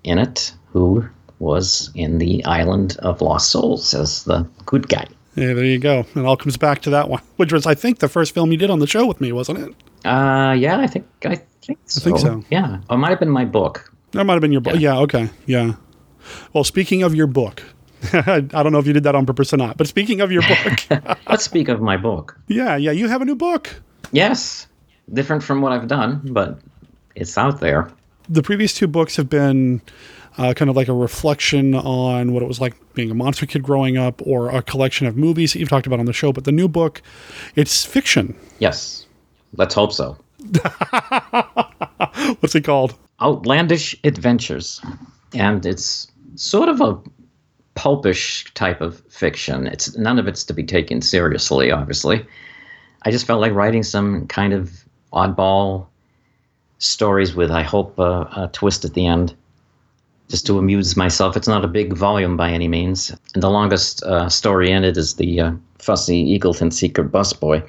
in 0.05 0.19
it, 0.19 0.53
who 0.73 1.07
was 1.41 1.91
in 1.95 2.19
The 2.19 2.45
Island 2.45 2.97
of 3.01 3.21
Lost 3.21 3.51
Souls 3.51 3.93
as 3.93 4.25
the 4.25 4.49
good 4.67 4.89
guy. 4.89 5.07
Yeah, 5.35 5.53
there 5.53 5.65
you 5.65 5.79
go. 5.79 6.07
It 6.15 6.25
all 6.25 6.37
comes 6.37 6.57
back 6.57 6.81
to 6.83 6.91
that 6.91 7.09
one, 7.09 7.23
which 7.37 7.53
was, 7.53 7.67
I 7.67 7.75
think, 7.75 7.99
the 7.99 8.09
first 8.09 8.33
film 8.35 8.53
you 8.53 8.59
did 8.59 8.71
on 8.71 8.79
the 8.79 8.87
show 8.87 9.05
with 9.05 9.21
me, 9.21 9.33
wasn't 9.33 9.59
it? 9.59 9.75
Uh, 10.07 10.53
yeah, 10.53 10.79
I 10.79 10.87
think 10.87 11.07
I 11.25 11.37
think 11.63 11.79
so. 11.87 12.01
I 12.01 12.05
think 12.05 12.19
so. 12.19 12.45
Yeah, 12.51 12.81
oh, 12.91 12.95
it 12.95 12.99
might 12.99 13.09
have 13.09 13.19
been 13.19 13.31
my 13.31 13.47
book. 13.47 13.91
That 14.13 14.25
might 14.25 14.35
have 14.35 14.43
been 14.43 14.53
your 14.53 14.61
book. 14.61 14.75
Yeah. 14.75 14.95
yeah. 14.95 14.99
Okay. 15.01 15.31
Yeah. 15.47 15.73
Well, 16.53 16.63
speaking 16.63 17.03
of 17.03 17.15
your 17.15 17.27
book, 17.27 17.63
I 18.13 18.41
don't 18.41 18.73
know 18.73 18.79
if 18.79 18.87
you 18.87 18.93
did 18.93 19.05
that 19.05 19.15
on 19.15 19.27
purpose 19.27 19.53
or 19.53 19.57
not, 19.57 19.77
but 19.77 19.87
speaking 19.87 20.21
of 20.21 20.31
your 20.33 20.43
book, 20.89 21.17
let's 21.29 21.45
speak 21.45 21.69
of 21.69 21.81
my 21.81 21.97
book. 21.97 22.39
Yeah, 22.49 22.77
yeah, 22.77 22.91
you 22.91 23.09
have 23.09 23.23
a 23.23 23.25
new 23.25 23.37
book. 23.37 23.75
Yes, 24.13 24.67
different 25.13 25.43
from 25.43 25.61
what 25.61 25.73
I've 25.73 25.89
done, 25.89 26.21
but 26.25 26.59
it's 27.15 27.37
out 27.39 27.61
there. 27.61 27.91
The 28.29 28.43
previous 28.43 28.75
two 28.75 28.87
books 28.87 29.17
have 29.17 29.29
been 29.29 29.83
uh, 30.39 30.55
kind 30.55 30.69
of 30.71 30.77
like 30.77 30.89
a 30.89 30.93
reflection 30.93 31.75
on 31.75 32.33
what 32.33 32.43
it 32.43 32.47
was 32.47 32.61
like 32.61 32.75
being 32.95 33.11
a 33.11 33.15
monster 33.15 33.47
kid 33.47 33.63
growing 33.63 33.97
up 33.97 34.23
or 34.27 34.51
a 34.51 34.63
collection 34.63 35.07
of 35.07 35.17
movies 35.17 35.53
that 35.53 35.59
you've 35.59 35.69
talked 35.69 35.87
about 35.87 36.01
on 36.01 36.07
the 36.07 36.13
show. 36.13 36.33
But 36.33 36.45
the 36.45 36.53
new 36.53 36.69
book, 36.69 37.03
it's 37.55 37.85
fiction. 37.85 38.37
Yes. 38.59 39.07
Let's 39.57 39.75
hope 39.75 39.93
so. 39.93 40.17
What's 42.41 42.55
it 42.55 42.65
called? 42.65 42.97
Outlandish 43.21 43.97
Adventures. 44.05 44.81
And 45.33 45.65
it's 45.65 46.11
sort 46.35 46.69
of 46.69 46.81
a 46.81 46.99
pulpish 47.75 48.53
type 48.55 48.81
of 48.81 49.01
fiction. 49.09 49.67
It's 49.67 49.97
none 49.97 50.19
of 50.19 50.29
it's 50.29 50.45
to 50.45 50.55
be 50.55 50.63
taken 50.63 51.03
seriously, 51.03 51.71
obviously. 51.71 52.25
I 53.03 53.11
just 53.11 53.27
felt 53.27 53.41
like 53.41 53.53
writing 53.53 53.83
some 53.83 54.27
kind 54.29 54.53
of 54.53 54.85
oddball 55.13 55.87
stories 56.79 57.35
with, 57.35 57.51
I 57.51 57.63
hope, 57.63 57.99
a, 57.99 58.29
a 58.37 58.51
twist 58.53 58.85
at 58.85 58.95
the 58.95 59.07
end 59.07 59.35
just 60.29 60.47
to 60.47 60.59
amuse 60.59 60.97
myself. 60.97 61.37
It's 61.37 61.49
not 61.49 61.65
a 61.65 61.69
big 61.69 61.93
volume 61.93 62.37
by 62.37 62.51
any 62.51 62.69
means. 62.69 63.15
And 63.35 63.43
the 63.43 63.51
longest 63.51 64.03
uh, 64.05 64.29
story 64.29 64.71
in 64.71 64.85
it 64.85 64.97
is 64.97 65.15
the 65.15 65.41
uh, 65.41 65.53
fussy 65.79 66.39
Eagleton 66.39 66.73
Secret 66.73 67.13
Busboy. 67.13 67.69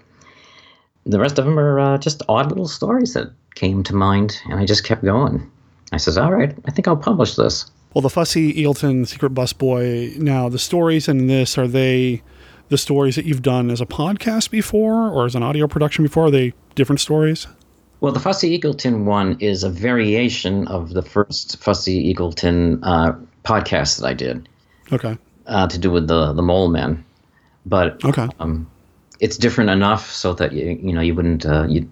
The 1.06 1.20
rest 1.20 1.38
of 1.38 1.45
them 1.45 1.60
are 1.60 1.80
uh, 1.80 1.97
just 1.97 2.24
odd 2.30 2.49
little 2.49 2.68
stories 2.68 3.14
that 3.14 3.32
came 3.56 3.84
to 3.84 3.95
mind, 3.95 4.41
and 4.45 4.60
I 4.60 4.66
just 4.66 4.84
kept 4.84 5.03
going. 5.03 5.49
I 5.91 5.97
says, 5.97 6.18
"All 6.18 6.32
right, 6.32 6.56
I 6.66 6.72
think 6.72 6.88
I'll 6.88 6.97
publish 6.97 7.36
this." 7.36 7.70
Well, 7.96 8.02
the 8.02 8.10
fussy 8.10 8.54
Eagleton 8.54 9.08
Secret 9.08 9.30
Bus 9.30 9.54
Boy. 9.54 10.12
Now, 10.18 10.50
the 10.50 10.60
stories 10.60 11.08
in 11.08 11.28
this 11.28 11.58
are 11.58 11.66
they 11.66 12.22
the 12.68 12.78
stories 12.78 13.16
that 13.16 13.24
you've 13.24 13.41
done 13.41 13.72
as 13.72 13.80
a 13.80 13.86
podcast 13.86 14.50
before, 14.50 15.10
or 15.10 15.26
as 15.26 15.34
an 15.34 15.43
audio 15.43 15.66
production 15.66 16.04
before? 16.04 16.26
Are 16.26 16.32
they 16.32 16.54
different 16.76 17.00
stories? 17.00 17.48
Well, 18.02 18.12
the 18.12 18.20
Fussy 18.20 18.60
Eagleton 18.60 19.06
one 19.06 19.38
is 19.39 19.64
a 19.64 19.70
variation 19.70 20.68
of 20.68 20.89
the 20.89 21.04
first 21.04 21.56
Fussy 21.64 22.14
Eagleton 22.14 22.82
uh, 22.84 23.14
podcast 23.46 24.02
that 24.02 24.08
I 24.08 24.14
did. 24.14 24.50
Okay. 24.91 25.18
Uh, 25.46 25.68
to 25.68 25.78
do 25.78 25.89
with 25.89 26.10
the 26.10 26.34
the 26.34 26.41
mole 26.41 26.68
men, 26.68 27.02
but 27.66 28.04
okay, 28.04 28.28
um, 28.41 28.70
it's 29.22 29.38
different 29.38 29.70
enough 29.70 30.12
so 30.12 30.34
that 30.34 30.52
you 30.52 30.78
you 30.84 30.91
know 30.91 31.00
you 31.00 31.16
wouldn't 31.16 31.46
uh, 31.46 31.66
you 31.70 31.89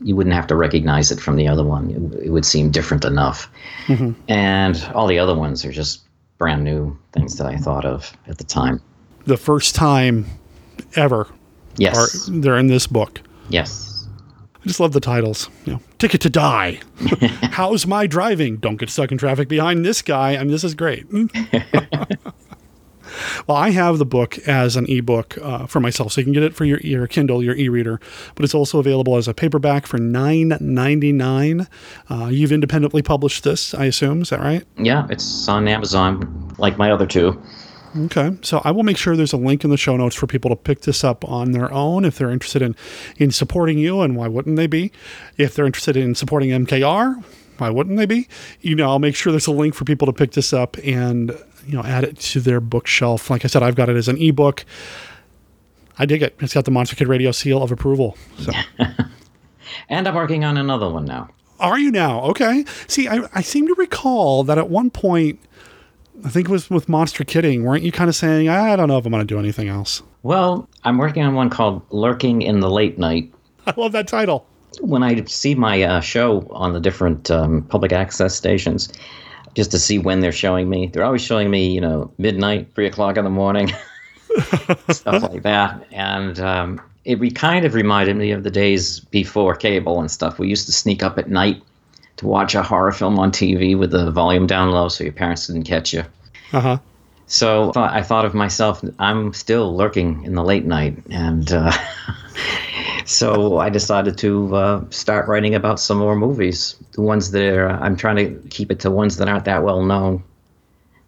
you 0.00 0.14
wouldn't 0.16 0.34
have 0.34 0.46
to 0.48 0.56
recognize 0.56 1.10
it 1.10 1.20
from 1.20 1.36
the 1.36 1.48
other 1.48 1.64
one. 1.64 1.90
It, 1.90 2.26
it 2.26 2.30
would 2.30 2.44
seem 2.44 2.70
different 2.70 3.04
enough, 3.04 3.50
mm-hmm. 3.86 4.12
and 4.30 4.90
all 4.94 5.06
the 5.06 5.18
other 5.18 5.34
ones 5.34 5.64
are 5.64 5.72
just 5.72 6.02
brand 6.38 6.64
new 6.64 6.96
things 7.12 7.36
that 7.38 7.46
I 7.46 7.56
thought 7.56 7.84
of 7.84 8.12
at 8.26 8.38
the 8.38 8.44
time. 8.44 8.80
The 9.24 9.36
first 9.36 9.74
time 9.74 10.26
ever. 10.94 11.26
Yes. 11.76 12.28
Are, 12.28 12.32
they're 12.32 12.58
in 12.58 12.68
this 12.68 12.86
book. 12.86 13.20
Yes. 13.48 14.08
I 14.54 14.66
just 14.66 14.80
love 14.80 14.92
the 14.92 15.00
titles. 15.00 15.48
You 15.64 15.74
know, 15.74 15.80
Ticket 15.98 16.20
to 16.22 16.30
Die. 16.30 16.80
How's 17.52 17.86
my 17.86 18.06
driving? 18.06 18.56
Don't 18.56 18.76
get 18.76 18.90
stuck 18.90 19.12
in 19.12 19.18
traffic 19.18 19.48
behind 19.48 19.84
this 19.84 20.02
guy. 20.02 20.36
I 20.36 20.38
mean, 20.38 20.50
this 20.50 20.64
is 20.64 20.74
great. 20.74 21.06
well, 23.46 23.56
I 23.56 23.70
have 23.70 23.98
the 23.98 24.06
book 24.06 24.38
as 24.46 24.76
an 24.76 24.86
ebook 24.88 25.38
uh, 25.38 25.66
for 25.66 25.80
myself, 25.80 26.12
so 26.12 26.20
you 26.20 26.24
can 26.24 26.32
get 26.32 26.42
it 26.42 26.54
for 26.54 26.64
your, 26.64 26.78
your 26.80 27.06
Kindle, 27.06 27.42
your 27.42 27.56
e-reader. 27.56 28.00
But 28.34 28.44
it's 28.44 28.54
also 28.54 28.78
available 28.78 29.16
as 29.16 29.28
a 29.28 29.34
paperback 29.34 29.86
for 29.86 29.98
nine 29.98 30.56
ninety 30.60 31.12
nine. 31.12 31.68
Uh, 32.10 32.26
you've 32.26 32.52
independently 32.52 33.02
published 33.02 33.44
this, 33.44 33.74
I 33.74 33.86
assume. 33.86 34.22
Is 34.22 34.30
that 34.30 34.40
right? 34.40 34.64
Yeah, 34.78 35.06
it's 35.10 35.48
on 35.48 35.68
Amazon, 35.68 36.54
like 36.58 36.78
my 36.78 36.90
other 36.90 37.06
two. 37.06 37.40
Okay. 37.96 38.36
So 38.42 38.60
I 38.64 38.70
will 38.72 38.82
make 38.82 38.96
sure 38.96 39.16
there's 39.16 39.32
a 39.32 39.38
link 39.38 39.64
in 39.64 39.70
the 39.70 39.76
show 39.76 39.96
notes 39.96 40.14
for 40.14 40.26
people 40.26 40.50
to 40.50 40.56
pick 40.56 40.82
this 40.82 41.02
up 41.02 41.24
on 41.24 41.52
their 41.52 41.72
own 41.72 42.04
if 42.04 42.18
they're 42.18 42.30
interested 42.30 42.62
in, 42.62 42.76
in 43.16 43.30
supporting 43.30 43.78
you, 43.78 44.02
and 44.02 44.16
why 44.16 44.28
wouldn't 44.28 44.56
they 44.56 44.66
be? 44.66 44.92
If 45.36 45.54
they're 45.54 45.66
interested 45.66 45.96
in 45.96 46.14
supporting 46.14 46.50
MKR, 46.50 47.24
why 47.58 47.70
wouldn't 47.70 47.96
they 47.96 48.06
be? 48.06 48.28
You 48.60 48.74
know, 48.74 48.90
I'll 48.90 48.98
make 48.98 49.16
sure 49.16 49.32
there's 49.32 49.46
a 49.46 49.52
link 49.52 49.74
for 49.74 49.84
people 49.84 50.06
to 50.06 50.12
pick 50.12 50.32
this 50.32 50.52
up 50.52 50.76
and, 50.84 51.36
you 51.66 51.76
know, 51.76 51.82
add 51.82 52.04
it 52.04 52.18
to 52.18 52.40
their 52.40 52.60
bookshelf. 52.60 53.30
Like 53.30 53.44
I 53.44 53.48
said, 53.48 53.62
I've 53.62 53.74
got 53.74 53.88
it 53.88 53.96
as 53.96 54.08
an 54.08 54.20
ebook. 54.20 54.64
I 55.98 56.06
dig 56.06 56.22
it. 56.22 56.36
It's 56.40 56.54
got 56.54 56.64
the 56.64 56.70
Monster 56.70 56.96
Kid 56.96 57.08
Radio 57.08 57.32
seal 57.32 57.62
of 57.62 57.72
approval. 57.72 58.16
So. 58.38 58.52
and 59.88 60.06
I'm 60.06 60.14
working 60.14 60.44
on 60.44 60.56
another 60.56 60.88
one 60.88 61.04
now. 61.04 61.28
Are 61.58 61.78
you 61.78 61.90
now? 61.90 62.22
Okay. 62.24 62.64
See, 62.86 63.08
I, 63.08 63.26
I 63.34 63.40
seem 63.40 63.66
to 63.66 63.74
recall 63.74 64.44
that 64.44 64.58
at 64.58 64.68
one 64.68 64.90
point 64.90 65.40
I 66.24 66.28
think 66.28 66.48
it 66.48 66.52
was 66.52 66.70
with 66.70 66.88
Monster 66.88 67.24
Kidding. 67.24 67.64
Weren't 67.64 67.84
you 67.84 67.92
kind 67.92 68.08
of 68.08 68.16
saying, 68.16 68.48
I 68.48 68.74
don't 68.76 68.88
know 68.88 68.98
if 68.98 69.04
I'm 69.04 69.12
going 69.12 69.26
to 69.26 69.26
do 69.26 69.38
anything 69.38 69.68
else? 69.68 70.02
Well, 70.22 70.68
I'm 70.84 70.98
working 70.98 71.22
on 71.22 71.34
one 71.34 71.50
called 71.50 71.82
Lurking 71.90 72.42
in 72.42 72.60
the 72.60 72.70
Late 72.70 72.98
Night. 72.98 73.32
I 73.66 73.74
love 73.76 73.92
that 73.92 74.08
title. 74.08 74.46
When 74.80 75.02
I 75.02 75.24
see 75.24 75.54
my 75.54 75.82
uh, 75.82 76.00
show 76.00 76.46
on 76.50 76.72
the 76.72 76.80
different 76.80 77.30
um, 77.30 77.62
public 77.62 77.92
access 77.92 78.34
stations, 78.34 78.92
just 79.56 79.70
to 79.70 79.78
see 79.78 79.98
when 79.98 80.20
they're 80.20 80.32
showing 80.32 80.68
me, 80.68 80.86
they're 80.86 81.04
always 81.04 81.22
showing 81.22 81.50
me, 81.50 81.70
you 81.70 81.80
know, 81.80 82.12
midnight, 82.18 82.74
three 82.74 82.86
o'clock 82.86 83.16
in 83.16 83.24
the 83.24 83.30
morning, 83.30 83.72
stuff 84.90 85.22
like 85.22 85.42
that. 85.42 85.86
And 85.90 86.38
um, 86.38 86.80
it 87.06 87.18
re- 87.18 87.30
kind 87.30 87.64
of 87.64 87.72
reminded 87.72 88.16
me 88.16 88.32
of 88.32 88.44
the 88.44 88.50
days 88.50 89.00
before 89.00 89.56
cable 89.56 89.98
and 89.98 90.10
stuff. 90.10 90.38
We 90.38 90.48
used 90.48 90.66
to 90.66 90.72
sneak 90.72 91.02
up 91.02 91.18
at 91.18 91.30
night 91.30 91.62
to 92.18 92.26
watch 92.26 92.54
a 92.54 92.62
horror 92.62 92.92
film 92.92 93.18
on 93.18 93.32
TV 93.32 93.76
with 93.78 93.92
the 93.92 94.10
volume 94.10 94.46
down 94.46 94.72
low 94.72 94.88
so 94.88 95.04
your 95.04 95.14
parents 95.14 95.46
didn't 95.46 95.64
catch 95.64 95.94
you. 95.94 96.04
Uh 96.52 96.60
huh. 96.60 96.78
So 97.26 97.72
I 97.74 98.02
thought 98.02 98.26
of 98.26 98.34
myself, 98.34 98.84
I'm 98.98 99.32
still 99.32 99.74
lurking 99.74 100.24
in 100.24 100.34
the 100.34 100.44
late 100.44 100.66
night. 100.66 100.98
And 101.10 101.50
uh, 101.50 101.72
so 103.06 103.58
I 103.58 103.70
decided 103.70 104.18
to 104.18 104.54
uh, 104.54 104.84
start 104.90 105.28
writing 105.28 105.54
about 105.54 105.80
some 105.80 105.98
more 105.98 106.16
movies. 106.16 106.76
The 106.92 107.02
ones 107.02 107.30
that 107.30 107.42
are, 107.54 107.70
I'm 107.70 107.96
trying 107.96 108.16
to 108.16 108.48
keep 108.48 108.70
it 108.70 108.80
to 108.80 108.90
ones 108.90 109.16
that 109.16 109.28
aren't 109.28 109.44
that 109.46 109.62
well 109.62 109.82
known. 109.82 110.22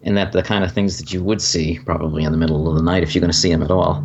And 0.01 0.15
that 0.15 0.31
the 0.31 0.41
kind 0.41 0.63
of 0.63 0.71
things 0.71 0.97
that 0.97 1.11
you 1.11 1.21
would 1.21 1.41
see 1.41 1.79
probably 1.85 2.23
in 2.23 2.31
the 2.31 2.37
middle 2.37 2.69
of 2.69 2.75
the 2.75 2.81
night 2.81 3.03
if 3.03 3.13
you're 3.13 3.19
going 3.19 3.31
to 3.31 3.37
see 3.37 3.51
them 3.51 3.61
at 3.61 3.69
all. 3.69 4.01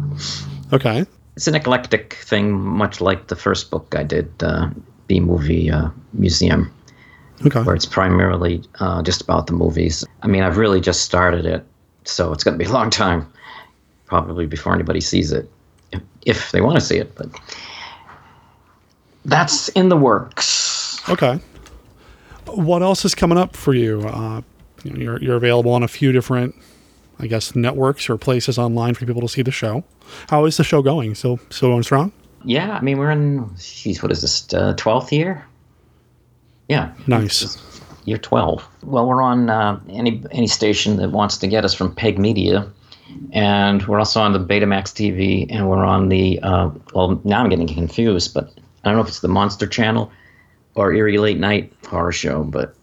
Okay. 0.73 1.07
It's 1.37 1.47
an 1.47 1.55
eclectic 1.55 2.15
thing, 2.15 2.53
much 2.53 3.01
like 3.01 3.29
the 3.29 3.37
first 3.37 3.71
book 3.71 3.95
I 3.97 4.03
did, 4.03 4.29
uh, 4.43 4.71
B 5.07 5.21
Movie 5.21 5.71
uh, 5.71 5.91
Museum 6.13 6.73
okay. 7.47 7.63
where 7.63 7.75
it's 7.75 7.87
primarily 7.87 8.63
uh, 8.81 9.03
just 9.03 9.23
about 9.23 9.47
the 9.47 9.53
movies. 9.53 10.05
I 10.23 10.27
mean, 10.27 10.43
I've 10.43 10.57
really 10.57 10.81
just 10.81 11.03
started 11.03 11.47
it, 11.47 11.65
so 12.05 12.33
it's 12.33 12.45
going 12.45 12.59
to 12.59 12.65
be 12.65 12.69
a 12.69 12.73
long 12.73 12.91
time, 12.91 13.31
probably 14.07 14.47
before 14.47 14.75
anybody 14.75 15.01
sees 15.01 15.33
it, 15.33 15.51
if, 15.93 16.03
if 16.27 16.53
they 16.53 16.61
want 16.61 16.77
to 16.77 16.81
see 16.81 16.99
it. 16.99 17.15
But 17.15 17.29
that's 19.25 19.69
in 19.71 19.89
the 19.89 19.97
works. 19.97 21.01
Okay. 21.09 21.39
What 22.47 22.83
else 22.83 23.05
is 23.05 23.15
coming 23.15 23.39
up 23.39 23.57
for 23.57 23.75
you? 23.75 24.01
Uh, 24.03 24.43
you're 24.85 25.21
you're 25.23 25.37
available 25.37 25.73
on 25.73 25.83
a 25.83 25.89
few 25.89 26.13
different, 26.13 26.55
I 27.19 27.27
guess, 27.27 27.57
networks 27.57 28.09
or 28.11 28.17
places 28.19 28.59
online 28.59 28.95
for 28.95 29.07
people 29.07 29.23
to 29.23 29.29
see 29.29 29.43
the 29.43 29.51
show. 29.51 29.83
How 30.29 30.45
is 30.45 30.57
the 30.59 30.65
show 30.65 30.83
going? 30.83 31.15
So 31.15 31.39
so 31.51 31.69
going 31.69 31.83
strong? 31.83 32.13
Yeah, 32.45 32.73
I 32.77 32.81
mean 32.83 32.99
we're 32.99 33.11
in. 33.11 33.51
Geez, 33.59 34.03
what 34.03 34.13
is 34.13 34.21
this? 34.21 34.53
uh, 34.53 34.75
Twelfth 34.77 35.13
year? 35.13 35.45
Yeah, 36.69 36.93
Nice. 37.07 37.57
year 38.05 38.19
twelve. 38.19 38.67
Well, 38.83 39.07
we're 39.07 39.23
on 39.23 39.49
uh, 39.51 39.81
any 39.89 40.23
any 40.31 40.47
station 40.47 40.97
that 40.97 41.11
wants 41.11 41.39
to 41.39 41.47
get 41.47 41.65
us 41.65 41.73
from 41.75 41.95
Peg 41.95 42.19
Media, 42.19 42.71
and 43.33 43.87
we're 43.87 43.99
also 43.99 44.21
on 44.21 44.33
the 44.35 44.39
Betamax 44.39 44.93
TV, 44.93 45.47
and 45.51 45.69
we're 45.71 45.85
on 45.85 46.09
the. 46.11 46.39
Uh, 46.43 46.71
well, 46.95 47.21
now 47.25 47.43
I'm 47.43 47.49
getting 47.49 47.67
confused, 47.67 48.35
but 48.35 48.53
I 48.85 48.89
don't 48.91 48.97
know 48.97 49.03
if 49.03 49.09
it's 49.09 49.21
the 49.21 49.29
Monster 49.29 49.67
Channel 49.67 50.13
or 50.75 50.93
Eerie 50.93 51.19
Late 51.19 51.39
Night 51.39 51.73
Horror 51.87 52.13
Show, 52.13 52.45
but 52.45 52.75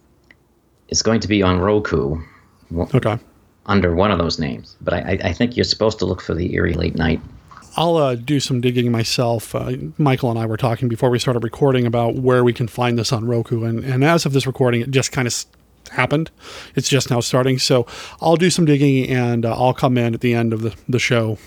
it's 0.88 1.02
going 1.02 1.20
to 1.20 1.28
be 1.28 1.42
on 1.42 1.60
Roku. 1.60 2.20
Okay. 2.94 3.18
Under 3.66 3.94
one 3.94 4.10
of 4.10 4.18
those 4.18 4.38
names, 4.38 4.76
but 4.80 4.94
I, 4.94 5.18
I 5.22 5.32
think 5.32 5.56
you're 5.56 5.64
supposed 5.64 5.98
to 6.00 6.04
look 6.04 6.20
for 6.20 6.34
the 6.34 6.52
Eerie 6.54 6.74
Late 6.74 6.96
Night. 6.96 7.20
I'll 7.76 7.96
uh, 7.96 8.16
do 8.16 8.40
some 8.40 8.60
digging 8.60 8.90
myself. 8.90 9.54
Uh, 9.54 9.76
Michael 9.98 10.30
and 10.30 10.38
I 10.38 10.46
were 10.46 10.56
talking 10.56 10.88
before 10.88 11.10
we 11.10 11.18
started 11.18 11.44
recording 11.44 11.86
about 11.86 12.16
where 12.16 12.44
we 12.44 12.52
can 12.52 12.66
find 12.66 12.98
this 12.98 13.12
on 13.12 13.24
Roku, 13.24 13.64
and, 13.64 13.84
and 13.84 14.02
as 14.02 14.26
of 14.26 14.32
this 14.32 14.46
recording, 14.46 14.80
it 14.80 14.90
just 14.90 15.12
kind 15.12 15.28
of 15.28 15.46
happened. 15.90 16.30
It's 16.74 16.88
just 16.88 17.10
now 17.10 17.20
starting, 17.20 17.58
so 17.58 17.86
I'll 18.20 18.36
do 18.36 18.50
some 18.50 18.64
digging 18.64 19.08
and 19.08 19.44
uh, 19.44 19.54
I'll 19.54 19.74
come 19.74 19.98
in 19.98 20.14
at 20.14 20.20
the 20.20 20.34
end 20.34 20.52
of 20.52 20.62
the, 20.62 20.74
the 20.88 20.98
show 20.98 21.38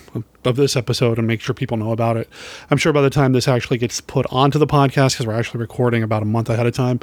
of, 0.43 0.55
this 0.55 0.75
episode 0.75 1.17
and 1.17 1.25
make 1.25 1.41
sure 1.41 1.55
people 1.55 1.75
know 1.77 1.91
about 1.91 2.17
it. 2.17 2.29
I'm 2.69 2.77
sure 2.77 2.93
by 2.93 3.01
the 3.01 3.09
time 3.09 3.33
this 3.33 3.47
actually 3.47 3.79
gets 3.79 3.99
put 3.99 4.27
onto 4.31 4.59
the 4.59 4.67
podcast, 4.67 5.13
because 5.13 5.25
we're 5.25 5.33
actually 5.33 5.59
recording 5.59 6.03
about 6.03 6.21
a 6.21 6.25
month 6.25 6.49
ahead 6.51 6.67
of 6.67 6.73
time, 6.75 6.99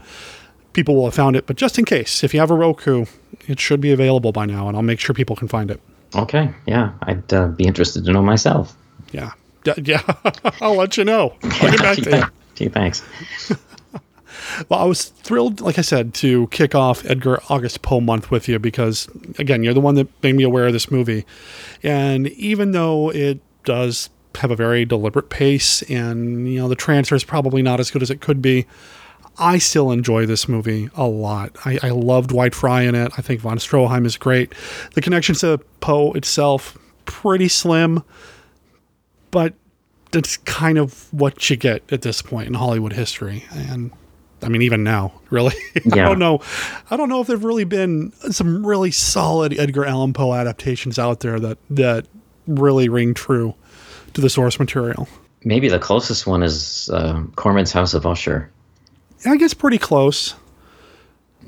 people 0.75 0.95
will 0.95 1.07
have 1.07 1.15
found 1.15 1.35
it. 1.35 1.47
But 1.47 1.57
just 1.57 1.77
in 1.79 1.85
case, 1.85 2.23
if 2.23 2.33
you 2.33 2.39
have 2.39 2.53
a 2.53 2.55
Roku, 2.55 3.07
it 3.49 3.59
should 3.59 3.81
be 3.81 3.91
available 3.91 4.31
by 4.31 4.47
now, 4.47 4.69
and 4.69 4.77
I'll 4.77 4.83
make 4.85 5.01
sure 5.01 5.13
people 5.13 5.35
can 5.35 5.49
find 5.49 5.71
it. 5.73 5.81
Okay, 6.15 6.51
yeah, 6.67 6.93
I'd 7.03 7.33
uh, 7.35 7.49
be 7.49 7.65
interested 7.65 8.05
to 8.05 8.13
know 8.13 8.23
myself. 8.23 8.77
Yeah. 9.11 9.33
D- 9.65 9.73
Yeah. 9.85 10.03
I'll 10.61 10.77
let 10.77 10.97
you 10.97 11.05
know. 11.05 11.35
I'll 11.43 11.71
get 11.73 11.79
back 11.81 11.97
to 12.03 12.11
you. 12.19 12.23
Gee, 12.55 12.69
thanks. 12.69 13.03
Well, 14.69 14.81
I 14.81 14.85
was 14.85 15.06
thrilled, 15.06 15.60
like 15.60 15.78
I 15.78 15.82
said, 15.82 16.14
to 16.14 16.47
kick 16.48 16.74
off 16.74 17.05
Edgar 17.05 17.40
August 17.48 17.82
Poe 17.82 18.01
month 18.01 18.31
with 18.31 18.48
you 18.48 18.59
because, 18.59 19.09
again, 19.39 19.62
you're 19.62 19.74
the 19.74 19.81
one 19.81 19.94
that 19.97 20.09
made 20.23 20.35
me 20.35 20.43
aware 20.43 20.66
of 20.66 20.73
this 20.73 20.90
movie. 20.90 21.24
And 21.82 22.28
even 22.28 22.73
though 22.73 23.10
it 23.10 23.40
does 23.64 24.10
have 24.36 24.51
a 24.51 24.56
very 24.56 24.85
deliberate 24.85 25.31
pace 25.31 25.82
and, 25.82 26.51
you 26.51 26.59
know, 26.59 26.69
the 26.69 26.74
transfer 26.74 27.14
is 27.14 27.24
probably 27.24 27.62
not 27.62 27.81
as 27.81 27.90
good 27.90 28.02
as 28.02 28.10
it 28.10 28.20
could 28.20 28.40
be, 28.40 28.66
I 29.39 29.59
still 29.59 29.90
enjoy 29.90 30.27
this 30.27 30.48
movie 30.48 30.90
a 30.94 31.06
lot. 31.06 31.56
I, 31.64 31.78
I 31.82 31.90
love 31.90 32.28
Dwight 32.28 32.55
Frye 32.55 32.82
in 32.82 32.94
it. 32.94 33.12
I 33.16 33.23
think 33.23 33.40
Von 33.40 33.59
Stroheim 33.59 34.05
is 34.05 34.16
great. 34.16 34.52
The 34.94 35.01
connections 35.01 35.40
to 35.40 35.59
Poe 35.81 36.12
itself, 36.12 36.77
pretty 37.05 37.48
slim, 37.48 38.02
but 39.31 39.55
that's 40.10 40.36
kind 40.39 40.77
of 40.77 41.12
what 41.12 41.48
you 41.48 41.56
get 41.56 41.82
at 41.90 42.02
this 42.02 42.20
point 42.20 42.47
in 42.47 42.55
Hollywood 42.55 42.93
history. 42.93 43.44
And 43.52 43.90
I 44.43 44.48
mean, 44.48 44.62
even 44.62 44.85
now, 44.85 45.12
really, 45.31 45.55
I 45.77 45.81
don't 45.97 46.19
know. 46.19 46.40
I 46.90 46.97
don't 46.97 47.09
know 47.09 47.20
if 47.20 47.27
there've 47.27 47.44
really 47.44 47.64
been 47.64 48.12
some 48.31 48.66
really 48.66 48.90
solid 48.90 49.59
Edgar 49.59 49.85
Allan 49.85 50.12
Poe 50.12 50.35
adaptations 50.35 50.98
out 50.98 51.20
there 51.20 51.39
that 51.40 51.59
that 51.70 52.06
really 52.47 52.89
ring 52.89 53.14
true 53.14 53.55
to 54.14 54.20
the 54.20 54.31
source 54.31 54.59
material. 54.59 55.09
Maybe 55.44 55.69
the 55.69 55.78
closest 55.78 56.27
one 56.27 56.43
is 56.43 56.90
uh, 56.93 57.23
Corman's 57.36 57.73
House 57.73 57.94
of 57.94 58.06
Usher. 58.06 58.51
I 59.24 59.36
guess 59.36 59.55
pretty 59.55 59.78
close. 59.78 60.35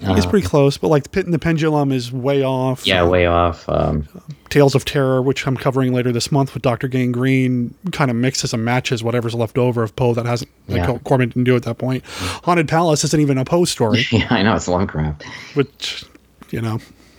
It's 0.00 0.26
Uh, 0.26 0.30
pretty 0.30 0.46
close, 0.46 0.76
but 0.78 0.88
like 0.88 1.02
the 1.04 1.08
Pit 1.08 1.24
and 1.24 1.32
the 1.34 1.38
Pendulum 1.38 1.92
is 1.92 2.12
way 2.12 2.42
off. 2.42 2.86
Yeah, 2.86 3.04
way 3.06 3.26
off. 3.26 3.68
Um, 3.68 4.08
Tales 4.50 4.74
of 4.74 4.84
Terror, 4.84 5.20
which 5.22 5.46
I'm 5.46 5.56
covering 5.56 5.92
later 5.92 6.12
this 6.12 6.30
month 6.30 6.54
with 6.54 6.62
Dr. 6.62 6.86
Gangrene, 6.88 7.74
kind 7.92 8.10
of 8.10 8.16
mixes 8.16 8.52
and 8.54 8.64
matches 8.64 9.02
whatever's 9.02 9.34
left 9.34 9.58
over 9.58 9.82
of 9.82 9.96
Poe 9.96 10.14
that 10.14 10.26
hasn't, 10.26 10.50
like 10.68 10.78
Yeah. 10.78 10.98
Corman 11.04 11.30
didn't 11.30 11.44
do 11.44 11.56
at 11.56 11.62
that 11.64 11.78
point. 11.78 12.04
Haunted 12.44 12.68
Palace 12.68 13.02
isn't 13.04 13.20
even 13.20 13.38
a 13.38 13.44
Poe 13.44 13.64
story, 13.64 14.06
yeah, 14.12 14.26
I 14.30 14.42
know 14.42 14.54
it's 14.54 14.68
Lovecraft. 14.68 15.24
which, 15.54 16.04
you 16.50 16.60
know. 16.60 16.78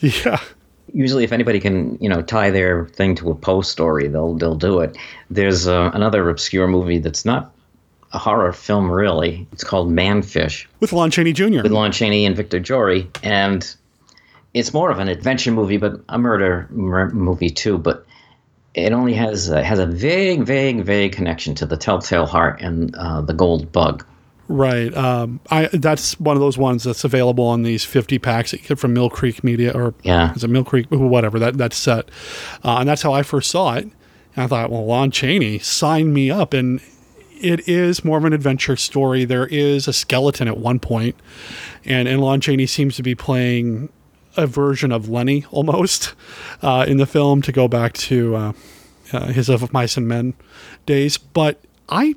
yeah. 0.00 0.38
Usually, 0.92 1.24
if 1.24 1.32
anybody 1.32 1.60
can, 1.60 1.98
you 2.00 2.08
know, 2.08 2.22
tie 2.22 2.50
their 2.50 2.86
thing 2.86 3.14
to 3.16 3.30
a 3.30 3.34
Poe 3.34 3.60
story, 3.60 4.08
they'll 4.08 4.34
they'll 4.34 4.54
do 4.54 4.80
it. 4.80 4.96
There's 5.30 5.66
uh, 5.68 5.90
another 5.92 6.28
obscure 6.30 6.66
movie 6.68 6.98
that's 6.98 7.24
not 7.24 7.52
a 8.16 8.18
horror 8.18 8.52
film, 8.52 8.90
really. 8.90 9.46
It's 9.52 9.62
called 9.62 9.88
Manfish 9.90 10.66
With 10.80 10.92
Lon 10.92 11.10
Chaney 11.10 11.32
Jr. 11.32 11.62
with 11.62 11.70
Lon 11.72 11.92
Chaney 11.92 12.24
and 12.26 12.34
Victor 12.34 12.58
Jory, 12.58 13.08
and 13.22 13.62
it's 14.54 14.72
more 14.72 14.90
of 14.90 14.98
an 14.98 15.08
adventure 15.08 15.52
movie, 15.52 15.76
but 15.76 16.00
a 16.08 16.18
murder 16.18 16.66
mur- 16.70 17.10
movie 17.10 17.50
too. 17.50 17.76
But 17.78 18.06
it 18.74 18.92
only 18.92 19.12
has 19.14 19.50
uh, 19.50 19.62
has 19.62 19.78
a 19.78 19.86
vague, 19.86 20.42
vague, 20.44 20.82
vague 20.84 21.12
connection 21.12 21.54
to 21.56 21.66
the 21.66 21.76
Telltale 21.76 22.26
Heart 22.26 22.60
and 22.60 22.94
uh, 22.96 23.20
the 23.20 23.34
Gold 23.34 23.70
Bug. 23.70 24.04
Right. 24.48 24.96
Um, 24.96 25.40
I 25.50 25.66
that's 25.72 26.18
one 26.20 26.36
of 26.36 26.40
those 26.40 26.56
ones 26.56 26.84
that's 26.84 27.02
available 27.04 27.44
on 27.44 27.62
these 27.64 27.84
50 27.84 28.18
packs 28.20 28.52
that 28.52 28.62
you 28.62 28.68
get 28.68 28.78
from 28.78 28.94
Mill 28.94 29.10
Creek 29.10 29.42
Media 29.42 29.72
or 29.74 29.92
Yeah. 30.04 30.32
is 30.34 30.44
it 30.44 30.48
Mill 30.48 30.62
Creek 30.64 30.86
whatever 30.90 31.38
that 31.40 31.58
that 31.58 31.72
set, 31.74 32.08
uh, 32.64 32.76
and 32.78 32.88
that's 32.88 33.02
how 33.02 33.12
I 33.12 33.22
first 33.22 33.50
saw 33.50 33.74
it. 33.74 33.84
And 34.36 34.44
I 34.44 34.46
thought, 34.46 34.70
well, 34.70 34.86
Lon 34.86 35.10
Chaney 35.10 35.58
signed 35.58 36.12
me 36.14 36.30
up, 36.30 36.52
and 36.54 36.80
it 37.40 37.68
is 37.68 38.04
more 38.04 38.18
of 38.18 38.24
an 38.24 38.32
adventure 38.32 38.76
story. 38.76 39.24
There 39.24 39.46
is 39.46 39.88
a 39.88 39.92
skeleton 39.92 40.48
at 40.48 40.58
one 40.58 40.78
point, 40.78 41.16
and 41.84 42.08
and 42.08 42.20
Lon 42.20 42.40
Chaney 42.40 42.66
seems 42.66 42.96
to 42.96 43.02
be 43.02 43.14
playing 43.14 43.88
a 44.36 44.46
version 44.46 44.92
of 44.92 45.08
Lenny 45.08 45.44
almost 45.50 46.14
uh, 46.62 46.84
in 46.88 46.98
the 46.98 47.06
film 47.06 47.42
to 47.42 47.52
go 47.52 47.68
back 47.68 47.94
to 47.94 48.36
uh, 48.36 48.52
uh, 49.12 49.26
his 49.26 49.48
Of 49.48 49.72
Mice 49.72 49.96
and 49.96 50.06
Men 50.06 50.34
days. 50.84 51.16
But 51.18 51.60
I 51.88 52.14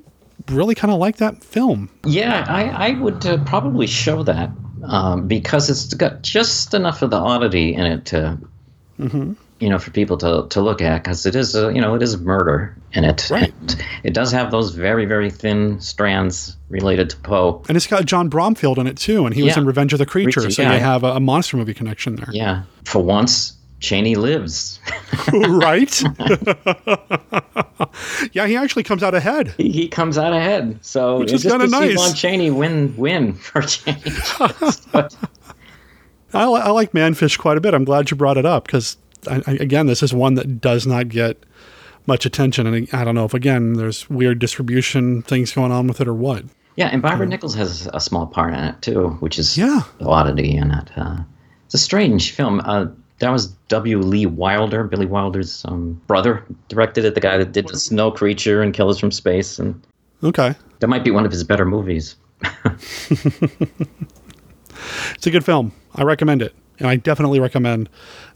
really 0.48 0.76
kind 0.76 0.92
of 0.92 1.00
like 1.00 1.18
that 1.18 1.44
film. 1.44 1.90
Yeah, 2.06 2.46
I, 2.48 2.90
I 2.90 3.00
would 3.00 3.26
uh, 3.26 3.44
probably 3.44 3.88
show 3.88 4.24
that 4.24 4.50
um, 4.84 5.28
because 5.28 5.70
it's 5.70 5.94
got 5.94 6.22
just 6.22 6.74
enough 6.74 7.02
of 7.02 7.10
the 7.10 7.18
oddity 7.18 7.74
in 7.74 7.86
it 7.86 8.06
to, 8.08 8.40
Mm-hmm. 9.00 9.34
You 9.60 9.70
know, 9.70 9.78
for 9.78 9.92
people 9.92 10.18
to, 10.18 10.48
to 10.50 10.62
look 10.62 10.82
at 10.82 11.04
because 11.04 11.26
it 11.26 11.36
is, 11.36 11.54
a, 11.54 11.74
you 11.74 11.82
know, 11.82 11.96
it 11.96 12.02
is 12.02 12.18
murder 12.18 12.76
in 12.94 13.04
it. 13.04 13.30
Right. 13.30 13.54
And 13.60 13.86
it 14.04 14.14
does 14.14 14.32
have 14.32 14.52
those 14.52 14.74
very, 14.74 15.06
very 15.06 15.30
thin 15.30 15.80
strands 15.82 16.56
related 16.70 17.10
to 17.10 17.18
Poe. 17.18 17.62
And 17.68 17.76
it's 17.76 17.88
got 17.88 18.06
John 18.06 18.30
Bromfield 18.30 18.80
in 18.80 18.88
it 18.88 18.98
too, 18.98 19.26
and 19.26 19.36
he 19.36 19.44
was 19.44 19.58
in 19.58 19.66
Revenge 19.66 19.94
of 19.94 20.00
the 20.00 20.06
Creature, 20.06 20.50
so 20.52 20.62
yeah. 20.62 20.74
you 20.74 20.80
have 20.80 21.04
a, 21.04 21.14
a 21.14 21.20
monster 21.20 21.58
movie 21.58 21.74
connection 21.74 22.16
there. 22.16 22.30
Yeah. 22.32 22.64
For 22.86 23.04
once, 23.04 23.58
Chaney 23.80 24.16
lives. 24.16 24.80
right? 25.34 26.02
yeah, 28.34 28.46
he 28.46 28.58
actually 28.58 28.84
comes 28.84 29.04
out 29.04 29.16
ahead. 29.16 29.54
He, 29.58 29.72
he 29.72 29.88
comes 29.88 30.18
out 30.18 30.34
ahead. 30.34 30.80
So 30.82 31.20
Which 31.20 31.32
is 31.32 31.44
kinda 31.44 31.66
to 31.66 31.72
see 31.72 31.80
nice. 31.80 31.98
Lon 31.98 32.14
Chaney 32.14 32.52
win, 32.52 32.94
win 32.98 33.34
for 33.34 33.62
Chaney. 33.62 34.02
I, 36.32 36.44
I 36.44 36.70
like 36.70 36.92
Manfish 36.92 37.40
quite 37.40 37.58
a 37.58 37.62
bit. 37.62 37.74
I'm 37.74 37.86
glad 37.86 38.12
you 38.12 38.18
brought 38.18 38.38
it 38.38 38.46
up 38.46 38.66
because, 38.66 38.98
I, 39.28 39.42
again, 39.60 39.88
this 39.88 40.02
is 40.04 40.14
one 40.14 40.36
that 40.36 40.62
does 40.62 40.86
not 40.88 41.10
get 41.10 41.44
much 42.08 42.26
attention. 42.26 42.66
And 42.68 42.88
I 42.94 43.04
don't 43.04 43.16
know 43.16 43.26
if, 43.26 43.34
again, 43.34 43.74
there's 43.74 44.10
weird 44.10 44.40
distribution 44.40 45.22
things 45.24 45.52
going 45.52 45.72
on 45.72 45.88
with 45.88 46.00
it 46.02 46.08
or 46.08 46.14
what. 46.14 46.46
Yeah, 46.76 46.88
and 46.88 47.02
Barbara 47.02 47.26
Nichols 47.28 47.56
has 47.56 47.90
a 47.94 48.00
small 48.00 48.26
part 48.28 48.54
in 48.54 48.60
it 48.60 48.82
too, 48.82 49.10
which 49.20 49.38
is 49.38 49.58
Yeah. 49.58 49.82
the 50.00 50.06
oddity 50.08 50.56
in 50.56 50.72
it. 50.72 50.90
Uh, 50.96 51.18
it's 51.66 51.74
a 51.74 51.78
strange 51.80 52.32
film. 52.32 52.62
Uh, 52.64 52.86
that 53.20 53.32
was 53.32 53.48
W. 53.68 53.98
Lee 54.00 54.26
Wilder, 54.26 54.86
Billy 54.86 55.06
Wilder's 55.06 55.66
um, 55.66 56.02
brother, 56.08 56.42
directed 56.70 57.04
it. 57.04 57.16
The 57.16 57.22
guy 57.22 57.38
that 57.38 57.52
did 57.52 57.68
the 57.68 57.78
Snow 57.78 58.12
Creature 58.12 58.62
and 58.62 58.74
Killers 58.74 58.98
from 58.98 59.12
Space, 59.12 59.60
and 59.60 59.80
Okay. 60.24 60.56
that 60.80 60.88
might 60.88 61.04
be 61.04 61.12
one 61.12 61.26
of 61.26 61.32
his 61.32 61.44
better 61.44 61.66
movies. 61.66 62.16
It's 65.16 65.28
a 65.28 65.32
good 65.32 65.44
film. 65.44 65.74
I 65.96 66.04
recommend 66.04 66.42
it. 66.42 66.56
And 66.80 66.88
I 66.88 66.96
definitely 66.96 67.40
recommend 67.42 67.90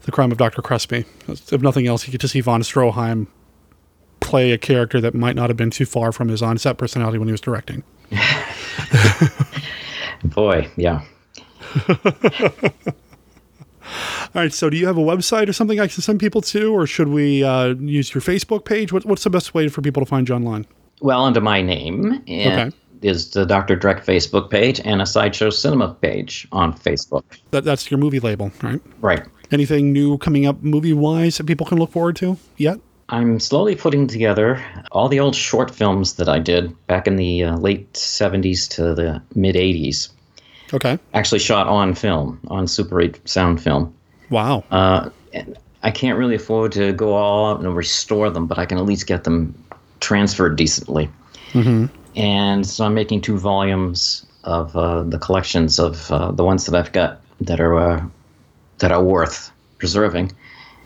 The 0.04 0.12
Crime 0.12 0.30
of 0.30 0.38
Dr. 0.38 0.62
Crespi. 0.62 1.04
If 1.28 1.62
nothing 1.62 1.86
else, 1.86 2.06
you 2.06 2.12
get 2.12 2.20
to 2.20 2.28
see 2.28 2.40
Von 2.40 2.62
Stroheim 2.62 3.26
play 4.20 4.52
a 4.52 4.58
character 4.58 5.00
that 5.00 5.14
might 5.14 5.36
not 5.36 5.50
have 5.50 5.56
been 5.56 5.70
too 5.70 5.86
far 5.86 6.12
from 6.12 6.28
his 6.28 6.42
on 6.42 6.58
set 6.58 6.78
personality 6.78 7.18
when 7.18 7.28
he 7.28 7.32
was 7.32 7.40
directing. 7.40 7.82
Boy, 10.24 10.70
yeah. 10.76 11.02
All 14.34 14.42
right. 14.42 14.52
So, 14.52 14.70
do 14.70 14.76
you 14.76 14.86
have 14.86 14.96
a 14.96 15.00
website 15.02 15.48
or 15.48 15.52
something 15.52 15.78
I 15.80 15.86
can 15.86 16.02
send 16.02 16.20
people 16.20 16.40
to, 16.42 16.72
or 16.74 16.86
should 16.86 17.08
we 17.08 17.44
uh, 17.44 17.68
use 17.74 18.14
your 18.14 18.22
Facebook 18.22 18.64
page? 18.64 18.92
What, 18.92 19.04
what's 19.04 19.24
the 19.24 19.30
best 19.30 19.54
way 19.54 19.68
for 19.68 19.82
people 19.82 20.02
to 20.02 20.06
find 20.06 20.28
you 20.28 20.34
online? 20.34 20.66
Well, 21.00 21.24
under 21.24 21.40
my 21.40 21.60
name 21.60 22.22
Okay. 22.28 22.70
is 23.02 23.30
the 23.30 23.44
Dr. 23.44 23.76
Dreck 23.76 24.04
Facebook 24.04 24.50
page 24.50 24.80
and 24.84 25.02
a 25.02 25.06
Sideshow 25.06 25.50
Cinema 25.50 25.94
page 25.94 26.48
on 26.52 26.72
Facebook. 26.76 27.22
That, 27.50 27.64
that's 27.64 27.90
your 27.90 27.98
movie 27.98 28.20
label, 28.20 28.50
right? 28.62 28.80
Right. 29.00 29.24
Anything 29.50 29.92
new 29.92 30.18
coming 30.18 30.46
up 30.46 30.62
movie 30.62 30.92
wise 30.92 31.38
that 31.38 31.44
people 31.44 31.66
can 31.66 31.78
look 31.78 31.92
forward 31.92 32.16
to 32.16 32.38
yet? 32.56 32.80
I'm 33.08 33.38
slowly 33.38 33.76
putting 33.76 34.06
together 34.06 34.64
all 34.90 35.08
the 35.08 35.20
old 35.20 35.36
short 35.36 35.74
films 35.74 36.14
that 36.14 36.28
I 36.28 36.38
did 36.38 36.74
back 36.86 37.06
in 37.06 37.16
the 37.16 37.44
uh, 37.44 37.56
late 37.58 37.92
70s 37.92 38.68
to 38.70 38.94
the 38.94 39.22
mid 39.34 39.56
80s. 39.56 40.08
Okay. 40.72 40.98
Actually, 41.12 41.40
shot 41.40 41.66
on 41.66 41.94
film, 41.94 42.40
on 42.48 42.66
Super 42.66 43.00
8 43.00 43.28
sound 43.28 43.62
film. 43.62 43.94
Wow. 44.30 44.64
Uh, 44.70 45.10
I 45.82 45.90
can't 45.90 46.18
really 46.18 46.34
afford 46.34 46.72
to 46.72 46.92
go 46.94 47.14
all 47.14 47.52
out 47.52 47.60
and 47.60 47.76
restore 47.76 48.30
them, 48.30 48.46
but 48.46 48.58
I 48.58 48.64
can 48.64 48.78
at 48.78 48.84
least 48.84 49.06
get 49.06 49.24
them 49.24 49.54
transferred 50.00 50.56
decently. 50.56 51.10
Mm-hmm. 51.52 51.86
And 52.16 52.66
so 52.66 52.86
I'm 52.86 52.94
making 52.94 53.20
two 53.20 53.38
volumes 53.38 54.24
of 54.44 54.74
uh, 54.76 55.02
the 55.02 55.18
collections 55.18 55.78
of 55.78 56.10
uh, 56.10 56.32
the 56.32 56.44
ones 56.44 56.66
that 56.66 56.74
I've 56.74 56.92
got 56.92 57.20
that 57.40 57.60
are 57.60 57.78
uh, 57.78 58.06
that 58.78 58.92
are 58.92 59.02
worth 59.02 59.50
preserving, 59.78 60.32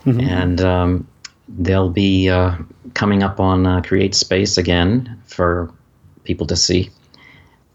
Mhm. 0.05 0.23
and 0.27 0.61
um, 0.61 1.07
they'll 1.47 1.89
be 1.89 2.29
uh, 2.29 2.55
coming 2.93 3.23
up 3.23 3.39
on 3.39 3.65
uh, 3.65 3.81
CreateSpace 3.81 4.57
again 4.57 5.17
for 5.25 5.71
people 6.23 6.45
to 6.47 6.55
see. 6.55 6.89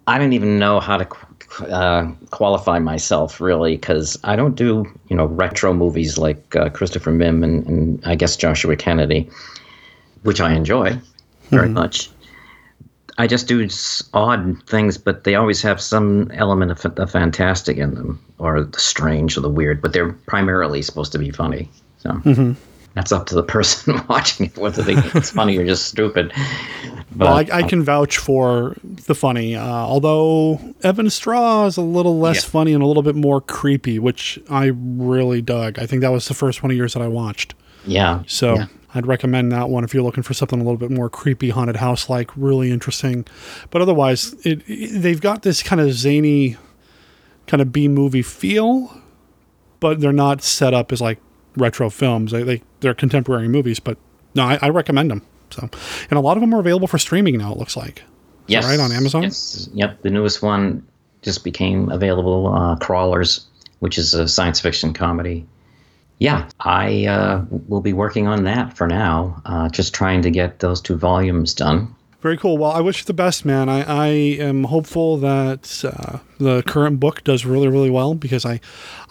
I 0.06 0.18
don't 0.18 0.32
even 0.34 0.58
know 0.58 0.80
how 0.80 0.96
to 0.98 1.04
qu- 1.06 1.64
uh, 1.66 2.10
qualify 2.30 2.78
myself 2.78 3.40
really 3.40 3.76
because 3.76 4.18
I 4.24 4.36
don't 4.36 4.54
do 4.54 4.84
you 5.08 5.16
know 5.16 5.26
retro 5.26 5.72
movies 5.72 6.18
like 6.18 6.54
uh, 6.56 6.68
Christopher 6.70 7.10
Mihm 7.12 7.42
and, 7.42 7.66
and 7.66 8.02
I 8.04 8.14
guess 8.14 8.36
Joshua 8.36 8.76
Kennedy, 8.76 9.28
which 10.22 10.40
I 10.40 10.52
enjoy 10.52 10.98
very 11.50 11.68
Mhm. 11.68 11.72
much. 11.72 12.10
I 13.18 13.26
just 13.26 13.46
do 13.46 13.66
odd 14.12 14.56
things, 14.66 14.98
but 14.98 15.24
they 15.24 15.34
always 15.36 15.62
have 15.62 15.80
some 15.80 16.30
element 16.32 16.72
of 16.72 16.94
the 16.96 17.06
fantastic 17.06 17.76
in 17.78 17.94
them, 17.94 18.20
or 18.38 18.64
the 18.64 18.80
strange 18.80 19.36
or 19.36 19.40
the 19.40 19.48
weird. 19.50 19.80
But 19.80 19.92
they're 19.92 20.12
primarily 20.26 20.82
supposed 20.82 21.12
to 21.12 21.18
be 21.18 21.30
funny. 21.30 21.70
So 21.98 22.10
Mhm. 22.10 22.56
that's 22.94 23.12
up 23.12 23.26
to 23.26 23.34
the 23.36 23.42
person 23.56 24.00
watching 24.08 24.46
it 24.46 24.58
whether 24.58 24.82
they 24.82 24.96
think 24.96 25.14
it's 25.14 25.30
funny 25.30 25.56
or 25.58 25.64
just 25.64 25.86
stupid. 25.86 26.32
But 27.16 27.24
well, 27.26 27.34
I, 27.36 27.58
I 27.58 27.62
can 27.62 27.84
vouch 27.84 28.18
for 28.18 28.74
the 28.82 29.14
funny, 29.14 29.54
uh, 29.54 29.64
although 29.64 30.58
Evan 30.82 31.08
Straw 31.10 31.66
is 31.66 31.76
a 31.76 31.82
little 31.82 32.18
less 32.18 32.42
Yeah. 32.44 32.50
funny 32.50 32.72
and 32.74 32.82
a 32.82 32.86
little 32.86 33.04
bit 33.04 33.14
more 33.14 33.40
creepy, 33.40 34.00
which 34.00 34.40
I 34.50 34.72
really 34.74 35.40
dug. 35.40 35.78
I 35.78 35.86
think 35.86 36.00
that 36.02 36.10
was 36.10 36.26
the 36.26 36.34
first 36.34 36.64
one 36.64 36.72
of 36.72 36.76
yours 36.76 36.94
that 36.94 37.02
I 37.02 37.06
watched. 37.08 37.54
yeah, 37.86 38.22
So 38.26 38.56
yeah. 38.56 38.66
I'd 38.94 39.06
recommend 39.06 39.50
that 39.52 39.68
one 39.68 39.82
if 39.84 39.92
you're 39.92 40.02
looking 40.04 40.22
for 40.22 40.34
something 40.34 40.60
a 40.60 40.62
little 40.62 40.76
bit 40.78 40.90
more 40.90 41.10
creepy, 41.10 41.50
haunted 41.50 41.76
house 41.76 42.08
like, 42.08 42.30
really 42.36 42.70
interesting. 42.70 43.26
But 43.70 43.82
otherwise, 43.82 44.34
it, 44.44 44.62
it- 44.68 45.00
they've 45.02 45.20
got 45.20 45.42
this 45.42 45.62
kind 45.62 45.80
of 45.80 45.92
zany, 45.92 46.56
kind 47.46 47.60
of 47.60 47.72
B 47.72 47.88
movie 47.88 48.22
feel, 48.22 48.96
but 49.80 50.00
they're 50.00 50.12
not 50.12 50.42
set 50.42 50.72
up 50.74 50.92
as 50.92 51.00
like 51.00 51.18
retro 51.56 51.90
films. 51.90 52.32
They, 52.32 52.42
they 52.42 52.62
they're 52.80 52.94
contemporary 52.94 53.48
movies, 53.48 53.80
but 53.80 53.98
no, 54.34 54.44
I, 54.44 54.58
I 54.62 54.68
recommend 54.70 55.10
them. 55.10 55.22
So, 55.50 55.68
and 56.10 56.18
a 56.18 56.20
lot 56.20 56.36
of 56.36 56.40
them 56.40 56.54
are 56.54 56.60
available 56.60 56.88
for 56.88 56.98
streaming 56.98 57.36
now. 57.38 57.52
It 57.52 57.58
looks 57.58 57.76
like. 57.76 58.02
Yes. 58.46 58.64
right 58.64 58.78
on 58.80 58.92
Amazon. 58.92 59.22
Yes. 59.22 59.68
Yep. 59.72 60.02
The 60.02 60.10
newest 60.10 60.42
one 60.42 60.86
just 61.22 61.44
became 61.44 61.90
available. 61.90 62.52
Uh, 62.54 62.76
Crawlers, 62.76 63.46
which 63.78 63.96
is 63.98 64.14
a 64.14 64.28
science 64.28 64.60
fiction 64.60 64.92
comedy. 64.92 65.46
Yeah, 66.18 66.48
I 66.60 67.06
uh, 67.06 67.44
will 67.50 67.80
be 67.80 67.92
working 67.92 68.26
on 68.26 68.44
that 68.44 68.76
for 68.76 68.86
now. 68.86 69.42
Uh, 69.44 69.68
just 69.68 69.94
trying 69.94 70.22
to 70.22 70.30
get 70.30 70.60
those 70.60 70.80
two 70.80 70.96
volumes 70.96 71.54
done. 71.54 71.94
Very 72.24 72.38
cool. 72.38 72.56
Well, 72.56 72.70
I 72.70 72.80
wish 72.80 73.00
you 73.00 73.04
the 73.04 73.12
best, 73.12 73.44
man. 73.44 73.68
I, 73.68 73.82
I 73.82 74.06
am 74.06 74.64
hopeful 74.64 75.18
that 75.18 75.84
uh, 75.84 76.20
the 76.38 76.62
current 76.62 76.98
book 76.98 77.22
does 77.22 77.44
really, 77.44 77.68
really 77.68 77.90
well 77.90 78.14
because 78.14 78.46
I, 78.46 78.60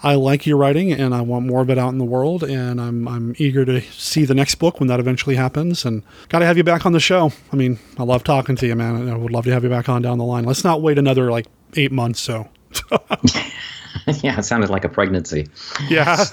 I 0.02 0.16
like 0.16 0.46
your 0.46 0.56
writing 0.56 0.90
and 0.90 1.14
I 1.14 1.20
want 1.20 1.46
more 1.46 1.60
of 1.60 1.70
it 1.70 1.78
out 1.78 1.90
in 1.90 1.98
the 1.98 2.04
world. 2.04 2.42
And 2.42 2.80
I'm, 2.80 3.06
I'm 3.06 3.36
eager 3.38 3.64
to 3.66 3.82
see 3.82 4.24
the 4.24 4.34
next 4.34 4.56
book 4.56 4.80
when 4.80 4.88
that 4.88 4.98
eventually 4.98 5.36
happens. 5.36 5.84
And 5.84 6.02
got 6.28 6.40
to 6.40 6.44
have 6.44 6.56
you 6.56 6.64
back 6.64 6.86
on 6.86 6.92
the 6.92 6.98
show. 6.98 7.30
I 7.52 7.56
mean, 7.56 7.78
I 7.98 8.02
love 8.02 8.24
talking 8.24 8.56
to 8.56 8.66
you, 8.66 8.74
man. 8.74 9.08
I 9.08 9.16
would 9.16 9.30
love 9.30 9.44
to 9.44 9.52
have 9.52 9.62
you 9.62 9.70
back 9.70 9.88
on 9.88 10.02
down 10.02 10.18
the 10.18 10.24
line. 10.24 10.42
Let's 10.42 10.64
not 10.64 10.82
wait 10.82 10.98
another 10.98 11.30
like 11.30 11.46
eight 11.76 11.92
months. 11.92 12.18
So, 12.18 12.48
yeah, 14.22 14.38
it 14.38 14.42
sounded 14.44 14.70
like 14.70 14.84
a 14.84 14.88
pregnancy. 14.88 15.48
yeah. 15.88 16.16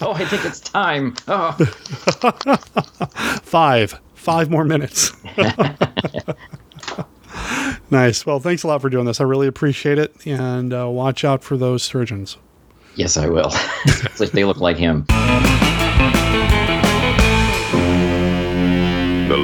oh, 0.00 0.12
I 0.12 0.24
think 0.24 0.44
it's 0.44 0.60
time. 0.60 1.14
Oh. 1.28 1.52
Five. 3.42 4.00
Five 4.14 4.50
more 4.50 4.64
minutes. 4.64 5.12
nice. 7.90 8.26
Well, 8.26 8.40
thanks 8.40 8.62
a 8.62 8.66
lot 8.66 8.82
for 8.82 8.90
doing 8.90 9.06
this. 9.06 9.20
I 9.20 9.24
really 9.24 9.46
appreciate 9.46 9.98
it. 9.98 10.14
And 10.26 10.72
uh, 10.74 10.88
watch 10.88 11.24
out 11.24 11.44
for 11.44 11.56
those 11.56 11.82
surgeons. 11.82 12.36
Yes, 12.96 13.16
I 13.16 13.28
will. 13.28 13.50
if 13.84 14.32
they 14.32 14.44
look 14.44 14.58
like 14.58 14.76
him. 14.78 15.06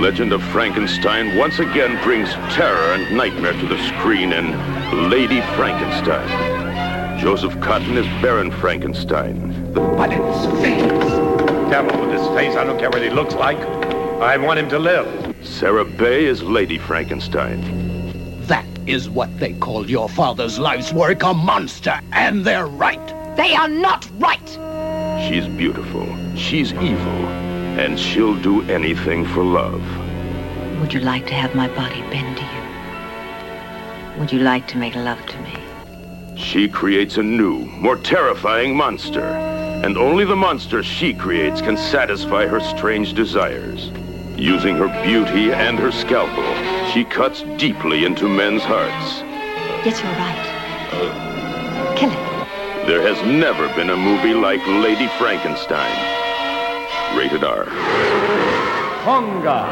Legend 0.03 0.33
of 0.33 0.43
Frankenstein 0.47 1.39
once 1.39 1.61
again 1.61 2.03
brings 2.03 2.29
terror 2.53 2.93
and 2.95 3.17
nightmare 3.17 3.53
to 3.53 3.67
the 3.69 3.79
screen 3.87 4.33
in 4.33 5.09
Lady 5.09 5.41
Frankenstein. 5.55 7.21
Joseph 7.21 7.55
Cotten 7.59 7.97
is 7.97 8.05
Baron 8.21 8.51
Frankenstein. 8.51 9.73
The 9.73 9.81
But 9.81 10.13
it's 10.13 11.71
Devil 11.71 12.01
with 12.01 12.19
his 12.19 12.27
face, 12.37 12.57
I 12.57 12.65
don't 12.65 12.81
care 12.81 12.91
what 12.91 13.01
he 13.01 13.11
looks 13.11 13.35
like. 13.35 13.59
I 14.21 14.37
want 14.39 14.59
him 14.59 14.69
to 14.71 14.79
live. 14.81 15.37
Sara 15.41 15.85
Bay 15.85 16.25
is 16.25 16.43
Lady 16.43 16.79
Frankenstein. 16.79 17.61
That 18.49 18.67
is 18.87 19.09
what 19.09 19.39
they 19.39 19.53
called 19.53 19.89
your 19.89 20.09
father's 20.09 20.59
life's 20.59 20.93
work, 20.93 21.23
a 21.23 21.33
monster, 21.33 22.01
and 22.11 22.45
they're 22.45 22.67
right. 22.67 23.37
They 23.37 23.55
are 23.55 23.69
not 23.69 24.11
right. 24.19 24.49
She's 25.29 25.47
beautiful. 25.47 26.09
She's 26.35 26.73
evil. 26.73 27.52
And 27.79 27.99
she'll 27.99 28.37
do 28.37 28.63
anything 28.71 29.25
for 29.25 29.43
love. 29.43 29.83
Would 30.81 30.93
you 30.93 31.01
like 31.01 31.27
to 31.27 31.33
have 31.33 31.55
my 31.55 31.69
body 31.69 32.03
bend 32.11 32.37
to 32.37 32.45
you? 32.45 34.21
Would 34.21 34.31
you 34.31 34.41
like 34.41 34.67
to 34.69 34.77
make 34.77 34.95
love 34.95 35.25
to 35.27 35.39
me? 35.41 35.57
She 36.37 36.69
creates 36.69 37.17
a 37.17 37.23
new, 37.23 37.61
more 37.67 37.97
terrifying 37.97 38.77
monster. 38.77 39.25
And 39.25 39.97
only 39.97 40.25
the 40.27 40.37
monster 40.37 40.83
she 40.83 41.15
creates 41.15 41.61
can 41.63 41.77
satisfy 41.77 42.47
her 42.47 42.61
strange 42.61 43.15
desires. 43.15 43.91
Using 44.37 44.77
her 44.77 44.89
beauty 45.03 45.53
and 45.53 45.79
her 45.79 45.93
scalpel, 45.93 46.45
she 46.93 47.05
cuts 47.05 47.43
deeply 47.57 48.05
into 48.05 48.29
men's 48.29 48.63
hearts. 48.63 49.23
Yes, 49.85 50.03
you're 50.03 50.13
right. 50.13 50.39
Uh, 50.93 51.95
Kill 51.97 52.11
it. 52.11 52.87
There 52.87 53.03
has 53.03 53.21
never 53.27 53.67
been 53.75 53.91
a 53.91 53.97
movie 53.97 54.35
like 54.35 54.61
Lady 54.67 55.09
Frankenstein. 55.19 56.12
Rated 57.17 57.45
R. 57.45 57.65
Konga. 59.05 59.67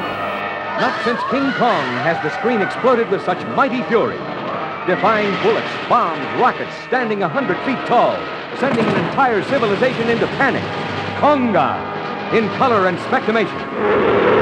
Not 0.81 1.05
since 1.05 1.21
King 1.31 1.53
Kong 1.53 1.85
has 2.05 2.17
the 2.23 2.31
screen 2.39 2.61
exploded 2.61 3.11
with 3.11 3.25
such 3.25 3.45
mighty 3.57 3.83
fury. 3.85 4.19
Defying 4.87 5.31
bullets, 5.43 5.69
bombs, 5.89 6.25
rockets, 6.41 6.75
standing 6.85 7.23
a 7.23 7.29
hundred 7.29 7.57
feet 7.65 7.79
tall, 7.87 8.17
sending 8.59 8.85
an 8.85 9.05
entire 9.07 9.43
civilization 9.45 10.09
into 10.11 10.27
panic. 10.39 10.62
Konga. 11.21 11.79
In 12.35 12.49
color 12.59 12.87
and 12.87 12.99
SpectaMation. 13.01 14.40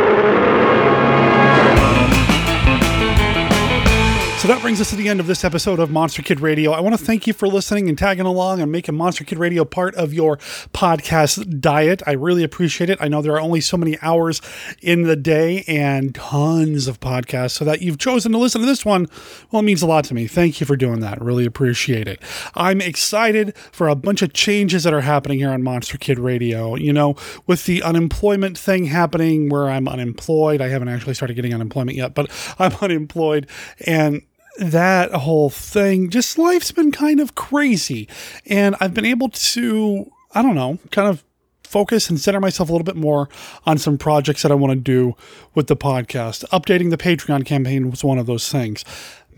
So 4.38 4.46
that 4.46 4.62
brings 4.62 4.80
us 4.80 4.90
to 4.90 4.96
the 4.96 5.08
end 5.08 5.18
of 5.18 5.26
this 5.26 5.44
episode 5.44 5.80
of 5.80 5.90
Monster 5.90 6.22
Kid 6.22 6.38
Radio. 6.38 6.70
I 6.70 6.78
want 6.78 6.96
to 6.96 7.04
thank 7.04 7.26
you 7.26 7.32
for 7.32 7.48
listening 7.48 7.88
and 7.88 7.98
tagging 7.98 8.24
along 8.24 8.60
and 8.60 8.70
making 8.70 8.94
Monster 8.94 9.24
Kid 9.24 9.36
Radio 9.36 9.64
part 9.64 9.96
of 9.96 10.14
your 10.14 10.36
podcast 10.72 11.60
diet. 11.60 12.04
I 12.06 12.12
really 12.12 12.44
appreciate 12.44 12.88
it. 12.88 12.98
I 13.00 13.08
know 13.08 13.20
there 13.20 13.32
are 13.32 13.40
only 13.40 13.60
so 13.60 13.76
many 13.76 13.98
hours 14.00 14.40
in 14.80 15.02
the 15.02 15.16
day 15.16 15.64
and 15.66 16.14
tons 16.14 16.86
of 16.86 17.00
podcasts, 17.00 17.50
so 17.50 17.64
that 17.64 17.82
you've 17.82 17.98
chosen 17.98 18.30
to 18.30 18.38
listen 18.38 18.60
to 18.60 18.66
this 18.68 18.84
one, 18.84 19.08
well, 19.50 19.58
it 19.58 19.64
means 19.64 19.82
a 19.82 19.88
lot 19.88 20.04
to 20.04 20.14
me. 20.14 20.28
Thank 20.28 20.60
you 20.60 20.66
for 20.66 20.76
doing 20.76 21.00
that. 21.00 21.20
Really 21.20 21.44
appreciate 21.44 22.06
it. 22.06 22.22
I'm 22.54 22.80
excited 22.80 23.56
for 23.72 23.88
a 23.88 23.96
bunch 23.96 24.22
of 24.22 24.34
changes 24.34 24.84
that 24.84 24.94
are 24.94 25.00
happening 25.00 25.40
here 25.40 25.50
on 25.50 25.64
Monster 25.64 25.98
Kid 25.98 26.20
Radio. 26.20 26.76
You 26.76 26.92
know, 26.92 27.16
with 27.48 27.66
the 27.66 27.82
unemployment 27.82 28.56
thing 28.56 28.84
happening 28.84 29.48
where 29.48 29.68
I'm 29.68 29.88
unemployed, 29.88 30.60
I 30.60 30.68
haven't 30.68 30.90
actually 30.90 31.14
started 31.14 31.34
getting 31.34 31.54
unemployment 31.54 31.96
yet, 31.96 32.14
but 32.14 32.30
I'm 32.60 32.76
unemployed 32.80 33.48
and 33.84 34.22
that 34.58 35.12
whole 35.12 35.50
thing, 35.50 36.10
just 36.10 36.38
life's 36.38 36.72
been 36.72 36.92
kind 36.92 37.20
of 37.20 37.34
crazy. 37.34 38.08
And 38.46 38.76
I've 38.80 38.94
been 38.94 39.04
able 39.04 39.28
to, 39.28 40.10
I 40.34 40.42
don't 40.42 40.54
know, 40.54 40.78
kind 40.90 41.08
of 41.08 41.24
focus 41.62 42.08
and 42.08 42.18
center 42.18 42.40
myself 42.40 42.68
a 42.68 42.72
little 42.72 42.84
bit 42.84 42.96
more 42.96 43.28
on 43.66 43.78
some 43.78 43.98
projects 43.98 44.42
that 44.42 44.50
I 44.50 44.54
want 44.54 44.72
to 44.72 44.76
do 44.76 45.14
with 45.54 45.66
the 45.66 45.76
podcast. 45.76 46.44
Updating 46.48 46.90
the 46.90 46.96
Patreon 46.96 47.44
campaign 47.44 47.90
was 47.90 48.02
one 48.02 48.18
of 48.18 48.26
those 48.26 48.50
things. 48.50 48.84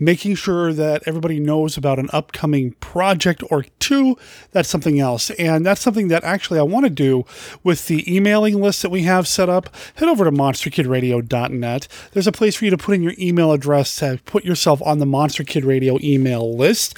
Making 0.03 0.33
sure 0.33 0.73
that 0.73 1.03
everybody 1.05 1.39
knows 1.39 1.77
about 1.77 1.99
an 1.99 2.09
upcoming 2.11 2.71
project 2.79 3.43
or 3.51 3.65
two, 3.77 4.17
that's 4.49 4.67
something 4.67 4.99
else. 4.99 5.29
And 5.31 5.63
that's 5.63 5.79
something 5.79 6.07
that 6.07 6.23
actually 6.23 6.57
I 6.57 6.63
want 6.63 6.87
to 6.87 6.89
do 6.89 7.23
with 7.63 7.85
the 7.85 8.03
emailing 8.11 8.59
list 8.59 8.81
that 8.81 8.89
we 8.89 9.03
have 9.03 9.27
set 9.27 9.47
up. 9.47 9.69
Head 9.95 10.09
over 10.09 10.25
to 10.25 10.31
monsterkidradio.net. 10.31 11.87
There's 12.13 12.25
a 12.25 12.31
place 12.31 12.55
for 12.55 12.65
you 12.65 12.71
to 12.71 12.77
put 12.77 12.95
in 12.95 13.03
your 13.03 13.13
email 13.19 13.51
address 13.51 13.97
to 13.97 14.19
put 14.25 14.43
yourself 14.43 14.81
on 14.81 14.97
the 14.97 15.05
Monster 15.05 15.43
Kid 15.43 15.65
Radio 15.65 15.99
email 16.01 16.57
list. 16.57 16.97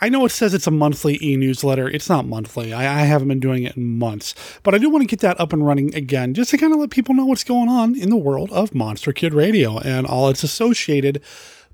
I 0.00 0.08
know 0.08 0.24
it 0.24 0.30
says 0.30 0.52
it's 0.52 0.66
a 0.66 0.72
monthly 0.72 1.22
e 1.22 1.36
newsletter. 1.36 1.88
It's 1.88 2.08
not 2.08 2.26
monthly. 2.26 2.72
I, 2.72 3.02
I 3.02 3.04
haven't 3.04 3.28
been 3.28 3.38
doing 3.38 3.62
it 3.62 3.76
in 3.76 3.96
months. 3.96 4.34
But 4.64 4.74
I 4.74 4.78
do 4.78 4.90
want 4.90 5.02
to 5.02 5.08
get 5.08 5.20
that 5.20 5.38
up 5.38 5.52
and 5.52 5.64
running 5.64 5.94
again 5.94 6.34
just 6.34 6.50
to 6.50 6.58
kind 6.58 6.72
of 6.72 6.80
let 6.80 6.90
people 6.90 7.14
know 7.14 7.26
what's 7.26 7.44
going 7.44 7.68
on 7.68 7.96
in 7.96 8.10
the 8.10 8.16
world 8.16 8.50
of 8.50 8.74
Monster 8.74 9.12
Kid 9.12 9.34
Radio 9.34 9.78
and 9.78 10.04
all 10.04 10.28
its 10.28 10.42
associated 10.42 11.22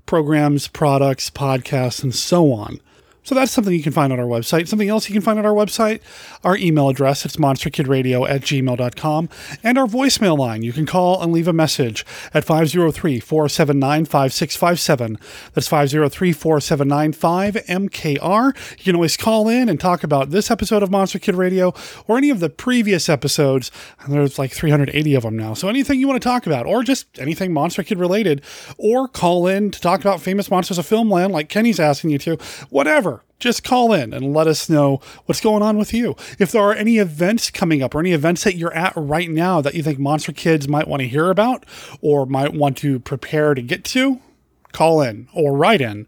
programs, 0.07 0.67
products, 0.67 1.29
podcasts, 1.29 2.01
and 2.01 2.15
so 2.15 2.51
on. 2.51 2.79
So 3.27 3.35
that's 3.35 3.51
something 3.51 3.73
you 3.73 3.83
can 3.83 3.91
find 3.91 4.13
on 4.13 4.21
our 4.21 4.25
website. 4.25 4.69
Something 4.69 4.87
else 4.87 5.09
you 5.09 5.13
can 5.13 5.21
find 5.21 5.37
on 5.37 5.45
our 5.45 5.51
website, 5.51 5.99
our 6.45 6.55
email 6.55 6.87
address, 6.87 7.25
it's 7.25 7.35
monsterkidradio 7.35 8.25
at 8.25 8.39
gmail.com, 8.39 9.29
and 9.61 9.77
our 9.77 9.85
voicemail 9.85 10.37
line. 10.37 10.61
You 10.61 10.71
can 10.71 10.85
call 10.85 11.21
and 11.21 11.33
leave 11.33 11.49
a 11.49 11.51
message 11.51 12.05
at 12.33 12.45
503 12.45 13.19
479 13.19 14.05
5657. 14.05 15.19
That's 15.53 15.67
503 15.67 16.31
479 16.31 17.11
5MKR. 17.11 18.77
You 18.77 18.83
can 18.85 18.95
always 18.95 19.17
call 19.17 19.49
in 19.49 19.67
and 19.67 19.77
talk 19.77 20.05
about 20.05 20.29
this 20.29 20.49
episode 20.49 20.81
of 20.81 20.89
Monster 20.89 21.19
Kid 21.19 21.35
Radio 21.35 21.73
or 22.07 22.17
any 22.17 22.29
of 22.29 22.39
the 22.39 22.49
previous 22.49 23.09
episodes. 23.09 23.71
There's 24.07 24.39
like 24.39 24.53
380 24.53 25.15
of 25.15 25.23
them 25.23 25.35
now. 25.35 25.53
So 25.53 25.67
anything 25.67 25.99
you 25.99 26.07
want 26.07 26.21
to 26.21 26.25
talk 26.25 26.47
about, 26.47 26.65
or 26.65 26.81
just 26.81 27.19
anything 27.19 27.51
Monster 27.51 27.83
Kid 27.83 27.99
related, 27.99 28.41
or 28.77 29.09
call 29.09 29.47
in 29.47 29.69
to 29.71 29.81
talk 29.81 29.99
about 29.99 30.21
famous 30.21 30.49
monsters 30.49 30.77
of 30.77 30.87
filmland 30.87 31.31
like 31.31 31.49
Kenny's 31.49 31.81
asking 31.81 32.11
you 32.11 32.19
to, 32.19 32.37
whatever 32.69 33.16
just 33.39 33.63
call 33.63 33.93
in 33.93 34.13
and 34.13 34.33
let 34.33 34.47
us 34.47 34.69
know 34.69 34.99
what's 35.25 35.41
going 35.41 35.61
on 35.61 35.77
with 35.77 35.93
you. 35.93 36.15
If 36.39 36.51
there 36.51 36.61
are 36.63 36.73
any 36.73 36.97
events 36.97 37.51
coming 37.51 37.83
up 37.83 37.93
or 37.93 37.99
any 37.99 38.13
events 38.13 38.43
that 38.43 38.55
you're 38.55 38.73
at 38.73 38.93
right 38.95 39.29
now 39.29 39.61
that 39.61 39.75
you 39.75 39.83
think 39.83 39.99
Monster 39.99 40.31
Kids 40.31 40.67
might 40.67 40.87
want 40.87 41.01
to 41.01 41.07
hear 41.07 41.29
about 41.29 41.65
or 42.01 42.25
might 42.25 42.53
want 42.53 42.77
to 42.77 42.99
prepare 42.99 43.53
to 43.53 43.61
get 43.61 43.83
to, 43.85 44.19
call 44.71 45.01
in 45.01 45.27
or 45.33 45.55
write 45.55 45.81
in, 45.81 46.07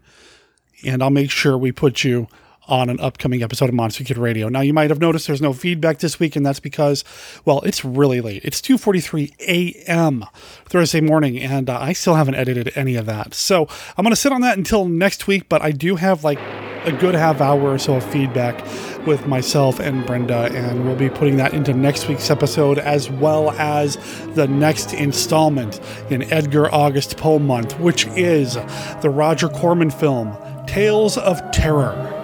and 0.84 1.02
I'll 1.02 1.10
make 1.10 1.30
sure 1.30 1.56
we 1.56 1.72
put 1.72 2.04
you 2.04 2.26
on 2.70 2.88
an 2.88 3.00
upcoming 3.00 3.42
episode 3.42 3.68
of 3.68 3.74
Monster 3.74 4.04
Kid 4.04 4.16
Radio. 4.16 4.48
Now 4.48 4.60
you 4.60 4.72
might 4.72 4.90
have 4.90 5.00
noticed 5.00 5.26
there's 5.26 5.42
no 5.42 5.52
feedback 5.52 5.98
this 5.98 6.20
week, 6.20 6.36
and 6.36 6.46
that's 6.46 6.60
because, 6.60 7.04
well, 7.44 7.60
it's 7.62 7.84
really 7.84 8.20
late. 8.20 8.44
It's 8.44 8.60
2:43 8.60 9.34
a.m. 9.40 10.24
Thursday 10.66 11.00
morning, 11.00 11.38
and 11.38 11.68
uh, 11.68 11.78
I 11.80 11.92
still 11.92 12.14
haven't 12.14 12.36
edited 12.36 12.72
any 12.76 12.94
of 12.94 13.06
that. 13.06 13.34
So 13.34 13.66
I'm 13.96 14.04
going 14.04 14.12
to 14.12 14.16
sit 14.16 14.32
on 14.32 14.40
that 14.42 14.56
until 14.56 14.86
next 14.86 15.26
week. 15.26 15.48
But 15.48 15.62
I 15.62 15.72
do 15.72 15.96
have 15.96 16.22
like 16.22 16.38
a 16.84 16.92
good 16.92 17.14
half 17.14 17.40
hour 17.40 17.60
or 17.60 17.78
so 17.78 17.94
of 17.94 18.04
feedback 18.04 18.64
with 19.06 19.26
myself 19.26 19.80
and 19.80 20.06
Brenda, 20.06 20.50
and 20.52 20.84
we'll 20.84 20.96
be 20.96 21.10
putting 21.10 21.36
that 21.36 21.52
into 21.52 21.72
next 21.74 22.08
week's 22.08 22.30
episode 22.30 22.78
as 22.78 23.10
well 23.10 23.50
as 23.52 23.96
the 24.34 24.46
next 24.46 24.92
installment 24.92 25.80
in 26.10 26.22
Edgar 26.32 26.72
August 26.72 27.16
Poe 27.16 27.38
Month, 27.38 27.78
which 27.78 28.06
is 28.08 28.54
the 29.02 29.10
Roger 29.10 29.48
Corman 29.48 29.90
film 29.90 30.36
Tales 30.66 31.18
of 31.18 31.38
Terror. 31.50 32.16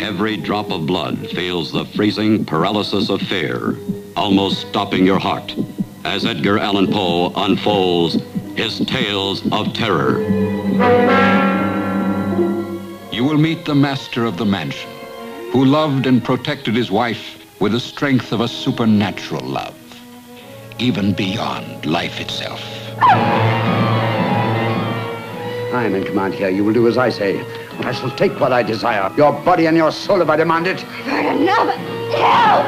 Every 0.00 0.36
drop 0.36 0.70
of 0.70 0.86
blood 0.86 1.28
feels 1.30 1.72
the 1.72 1.84
freezing 1.84 2.44
paralysis 2.44 3.10
of 3.10 3.22
fear, 3.22 3.76
almost 4.16 4.68
stopping 4.68 5.06
your 5.06 5.18
heart, 5.18 5.54
as 6.04 6.24
Edgar 6.24 6.58
Allan 6.58 6.86
Poe 6.86 7.32
unfolds 7.36 8.14
his 8.56 8.80
tales 8.86 9.42
of 9.52 9.72
terror. 9.74 10.20
You 13.12 13.24
will 13.24 13.38
meet 13.38 13.64
the 13.64 13.74
master 13.74 14.24
of 14.24 14.36
the 14.36 14.46
mansion, 14.46 14.90
who 15.52 15.64
loved 15.64 16.06
and 16.06 16.24
protected 16.24 16.74
his 16.74 16.90
wife 16.90 17.36
with 17.60 17.72
the 17.72 17.80
strength 17.80 18.32
of 18.32 18.40
a 18.40 18.48
supernatural 18.48 19.44
love, 19.44 19.76
even 20.78 21.12
beyond 21.12 21.84
life 21.84 22.20
itself. 22.20 22.62
I 25.72 25.84
am 25.84 25.94
in 25.94 26.04
command 26.04 26.34
here. 26.34 26.48
You 26.48 26.64
will 26.64 26.72
do 26.72 26.88
as 26.88 26.98
I 26.98 27.10
say. 27.10 27.44
I 27.80 27.92
shall 27.92 28.10
take 28.16 28.40
what 28.40 28.52
I 28.52 28.62
desire. 28.62 29.12
Your 29.16 29.32
body 29.44 29.66
and 29.66 29.76
your 29.76 29.92
soul 29.92 30.20
if 30.20 30.28
I 30.28 30.36
demand 30.36 30.66
it. 30.66 30.80
Heard 30.80 31.36
enough. 31.36 31.76
Help! 32.14 32.66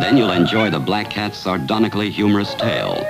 Then 0.00 0.16
you'll 0.16 0.30
enjoy 0.30 0.70
the 0.70 0.78
Black 0.78 1.10
Cat's 1.10 1.38
sardonically 1.38 2.10
humorous 2.10 2.54
tale. 2.54 3.04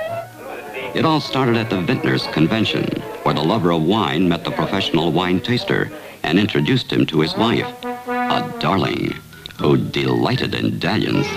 It 0.95 1.05
all 1.05 1.19
started 1.19 1.57
at 1.57 1.69
the 1.69 1.81
Vintners 1.81 2.25
Convention, 2.27 2.85
where 3.23 3.35
the 3.35 3.43
lover 3.43 3.71
of 3.71 3.83
wine 3.83 4.27
met 4.29 4.43
the 4.43 4.51
professional 4.51 5.11
wine 5.11 5.41
taster 5.41 5.91
and 6.23 6.39
introduced 6.39 6.91
him 6.91 7.05
to 7.07 7.19
his 7.19 7.35
wife, 7.35 7.67
a 7.83 8.57
darling 8.59 9.13
who 9.59 9.77
delighted 9.77 10.55
in 10.55 10.79
dalliance. 10.79 11.27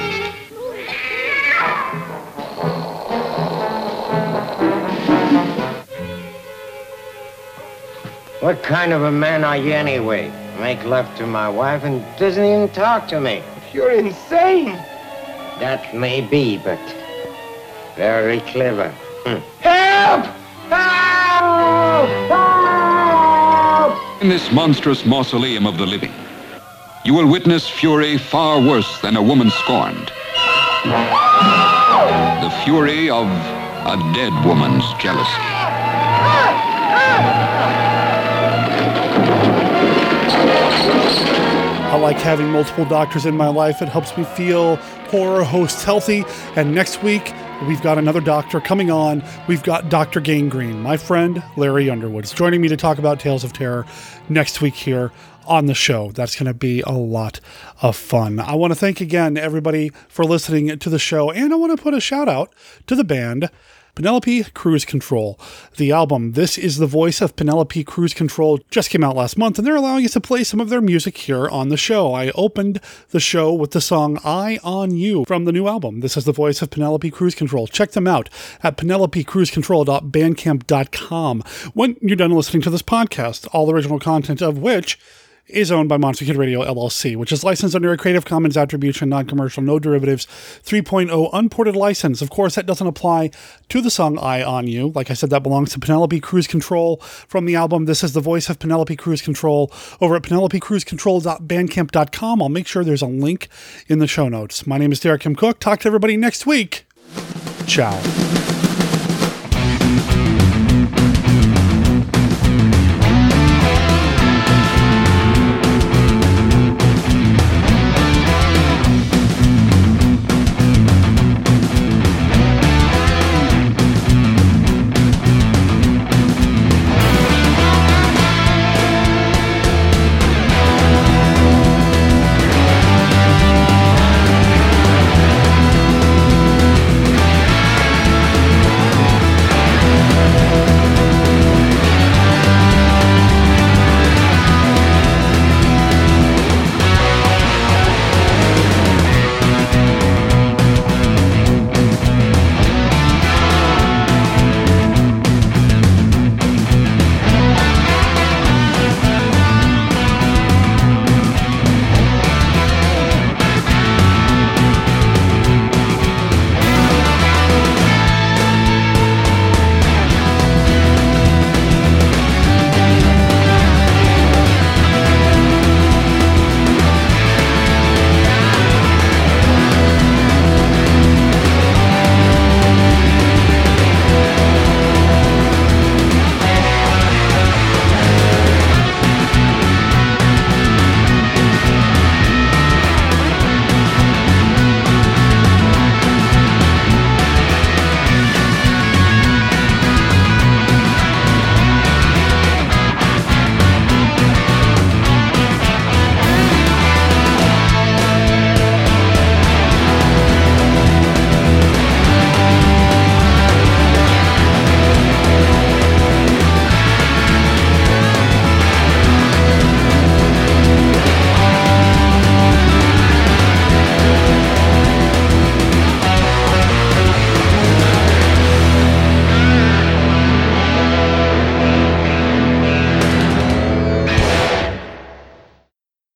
What 8.40 8.62
kind 8.62 8.92
of 8.92 9.02
a 9.02 9.12
man 9.12 9.44
are 9.44 9.56
you 9.56 9.72
anyway? 9.72 10.32
Make 10.58 10.82
love 10.84 11.14
to 11.16 11.26
my 11.26 11.48
wife 11.48 11.84
and 11.84 12.04
doesn't 12.18 12.44
even 12.44 12.68
talk 12.70 13.08
to 13.08 13.20
me. 13.20 13.42
You're 13.72 13.92
insane. 13.92 14.78
That 15.60 15.94
may 15.94 16.22
be, 16.22 16.56
but 16.56 16.80
very 17.94 18.40
clever. 18.40 18.88
Hmm. 19.26 19.40
Help! 19.60 20.24
Help! 20.70 22.08
Help! 22.30 24.22
In 24.22 24.30
this 24.30 24.50
monstrous 24.52 25.04
mausoleum 25.04 25.66
of 25.66 25.76
the 25.76 25.84
living, 25.84 26.14
you 27.04 27.12
will 27.12 27.26
witness 27.26 27.68
fury 27.68 28.16
far 28.16 28.58
worse 28.58 29.02
than 29.02 29.16
a 29.16 29.22
woman 29.22 29.50
scorned. 29.50 30.10
The 32.42 32.50
fury 32.64 33.10
of 33.10 33.26
a 33.26 33.96
dead 34.14 34.32
woman's 34.46 34.84
jealousy. 34.94 35.42
I 41.90 41.96
like 41.96 42.16
having 42.16 42.48
multiple 42.48 42.86
doctors 42.86 43.26
in 43.26 43.36
my 43.36 43.48
life. 43.48 43.82
It 43.82 43.88
helps 43.88 44.16
me 44.16 44.24
feel 44.24 44.78
horror 45.10 45.42
host 45.42 45.84
healthy. 45.84 46.24
And 46.56 46.74
next 46.74 47.02
week, 47.02 47.34
we've 47.66 47.82
got 47.82 47.98
another 47.98 48.20
doctor 48.20 48.60
coming 48.60 48.90
on. 48.90 49.22
We've 49.48 49.62
got 49.62 49.88
Dr. 49.88 50.20
Gangrene, 50.20 50.80
my 50.80 50.96
friend 50.96 51.42
Larry 51.56 51.90
Underwood, 51.90 52.24
is 52.24 52.32
joining 52.32 52.60
me 52.60 52.68
to 52.68 52.76
talk 52.76 52.98
about 52.98 53.18
Tales 53.18 53.44
of 53.44 53.52
Terror 53.52 53.84
next 54.28 54.60
week 54.60 54.74
here 54.74 55.10
on 55.46 55.66
the 55.66 55.74
show. 55.74 56.12
That's 56.12 56.36
going 56.36 56.46
to 56.46 56.54
be 56.54 56.80
a 56.82 56.92
lot 56.92 57.40
of 57.82 57.96
fun. 57.96 58.38
I 58.38 58.54
want 58.54 58.70
to 58.70 58.78
thank 58.78 59.00
again 59.00 59.36
everybody 59.36 59.90
for 60.08 60.24
listening 60.24 60.78
to 60.78 60.88
the 60.88 60.98
show, 60.98 61.30
and 61.32 61.52
I 61.52 61.56
want 61.56 61.76
to 61.76 61.82
put 61.82 61.92
a 61.92 62.00
shout 62.00 62.28
out 62.28 62.54
to 62.86 62.94
the 62.94 63.04
band. 63.04 63.50
Penelope 63.94 64.42
Cruise 64.54 64.84
Control. 64.84 65.38
The 65.76 65.92
album 65.92 66.32
This 66.32 66.58
is 66.58 66.78
the 66.78 66.86
Voice 66.86 67.20
of 67.20 67.36
Penelope 67.36 67.84
Cruise 67.84 68.14
Control 68.14 68.58
just 68.70 68.90
came 68.90 69.04
out 69.04 69.14
last 69.16 69.36
month, 69.36 69.58
and 69.58 69.66
they're 69.66 69.76
allowing 69.76 70.04
us 70.04 70.12
to 70.12 70.20
play 70.20 70.44
some 70.44 70.60
of 70.60 70.68
their 70.68 70.80
music 70.80 71.18
here 71.18 71.48
on 71.48 71.68
the 71.68 71.76
show. 71.76 72.14
I 72.14 72.30
opened 72.30 72.80
the 73.10 73.20
show 73.20 73.52
with 73.52 73.72
the 73.72 73.80
song 73.80 74.18
Eye 74.24 74.58
on 74.62 74.92
You 74.92 75.24
from 75.26 75.44
the 75.44 75.52
new 75.52 75.66
album. 75.68 76.00
This 76.00 76.16
is 76.16 76.24
the 76.24 76.32
voice 76.32 76.62
of 76.62 76.70
Penelope 76.70 77.10
Cruise 77.10 77.34
Control. 77.34 77.66
Check 77.66 77.90
them 77.92 78.06
out 78.06 78.28
at 78.62 78.76
penelopecruisecontrol.bandcamp.com. 78.76 81.42
When 81.74 81.96
you're 82.00 82.16
done 82.16 82.30
listening 82.30 82.62
to 82.62 82.70
this 82.70 82.82
podcast, 82.82 83.48
all 83.52 83.66
the 83.66 83.74
original 83.74 83.98
content 83.98 84.42
of 84.42 84.58
which 84.58 84.98
is 85.52 85.70
owned 85.70 85.88
by 85.88 85.96
Monster 85.96 86.24
Kid 86.24 86.36
Radio 86.36 86.62
LLC, 86.62 87.16
which 87.16 87.32
is 87.32 87.44
licensed 87.44 87.74
under 87.74 87.92
a 87.92 87.96
Creative 87.96 88.24
Commons 88.24 88.56
Attribution, 88.56 89.08
Non 89.08 89.26
Commercial, 89.26 89.62
No 89.62 89.78
Derivatives 89.78 90.26
3.0 90.64 91.30
unported 91.32 91.76
license. 91.76 92.22
Of 92.22 92.30
course, 92.30 92.54
that 92.54 92.66
doesn't 92.66 92.86
apply 92.86 93.30
to 93.68 93.80
the 93.80 93.90
song 93.90 94.18
Eye 94.18 94.42
on 94.42 94.66
You. 94.66 94.92
Like 94.94 95.10
I 95.10 95.14
said, 95.14 95.30
that 95.30 95.42
belongs 95.42 95.72
to 95.72 95.78
Penelope 95.78 96.20
Cruise 96.20 96.46
Control 96.46 96.96
from 96.96 97.46
the 97.46 97.56
album 97.56 97.86
This 97.86 98.02
is 98.02 98.12
the 98.12 98.20
Voice 98.20 98.48
of 98.48 98.58
Penelope 98.58 98.96
Cruise 98.96 99.22
Control 99.22 99.72
over 100.00 100.16
at 100.16 100.22
penelopecruisecontrol.bandcamp.com. 100.22 102.42
I'll 102.42 102.48
make 102.48 102.66
sure 102.66 102.84
there's 102.84 103.02
a 103.02 103.06
link 103.06 103.48
in 103.88 103.98
the 103.98 104.06
show 104.06 104.28
notes. 104.28 104.66
My 104.66 104.78
name 104.78 104.92
is 104.92 105.00
Derek 105.00 105.26
M. 105.26 105.36
Cook. 105.36 105.60
Talk 105.60 105.80
to 105.80 105.88
everybody 105.88 106.16
next 106.16 106.46
week. 106.46 106.86
Ciao. 107.66 108.39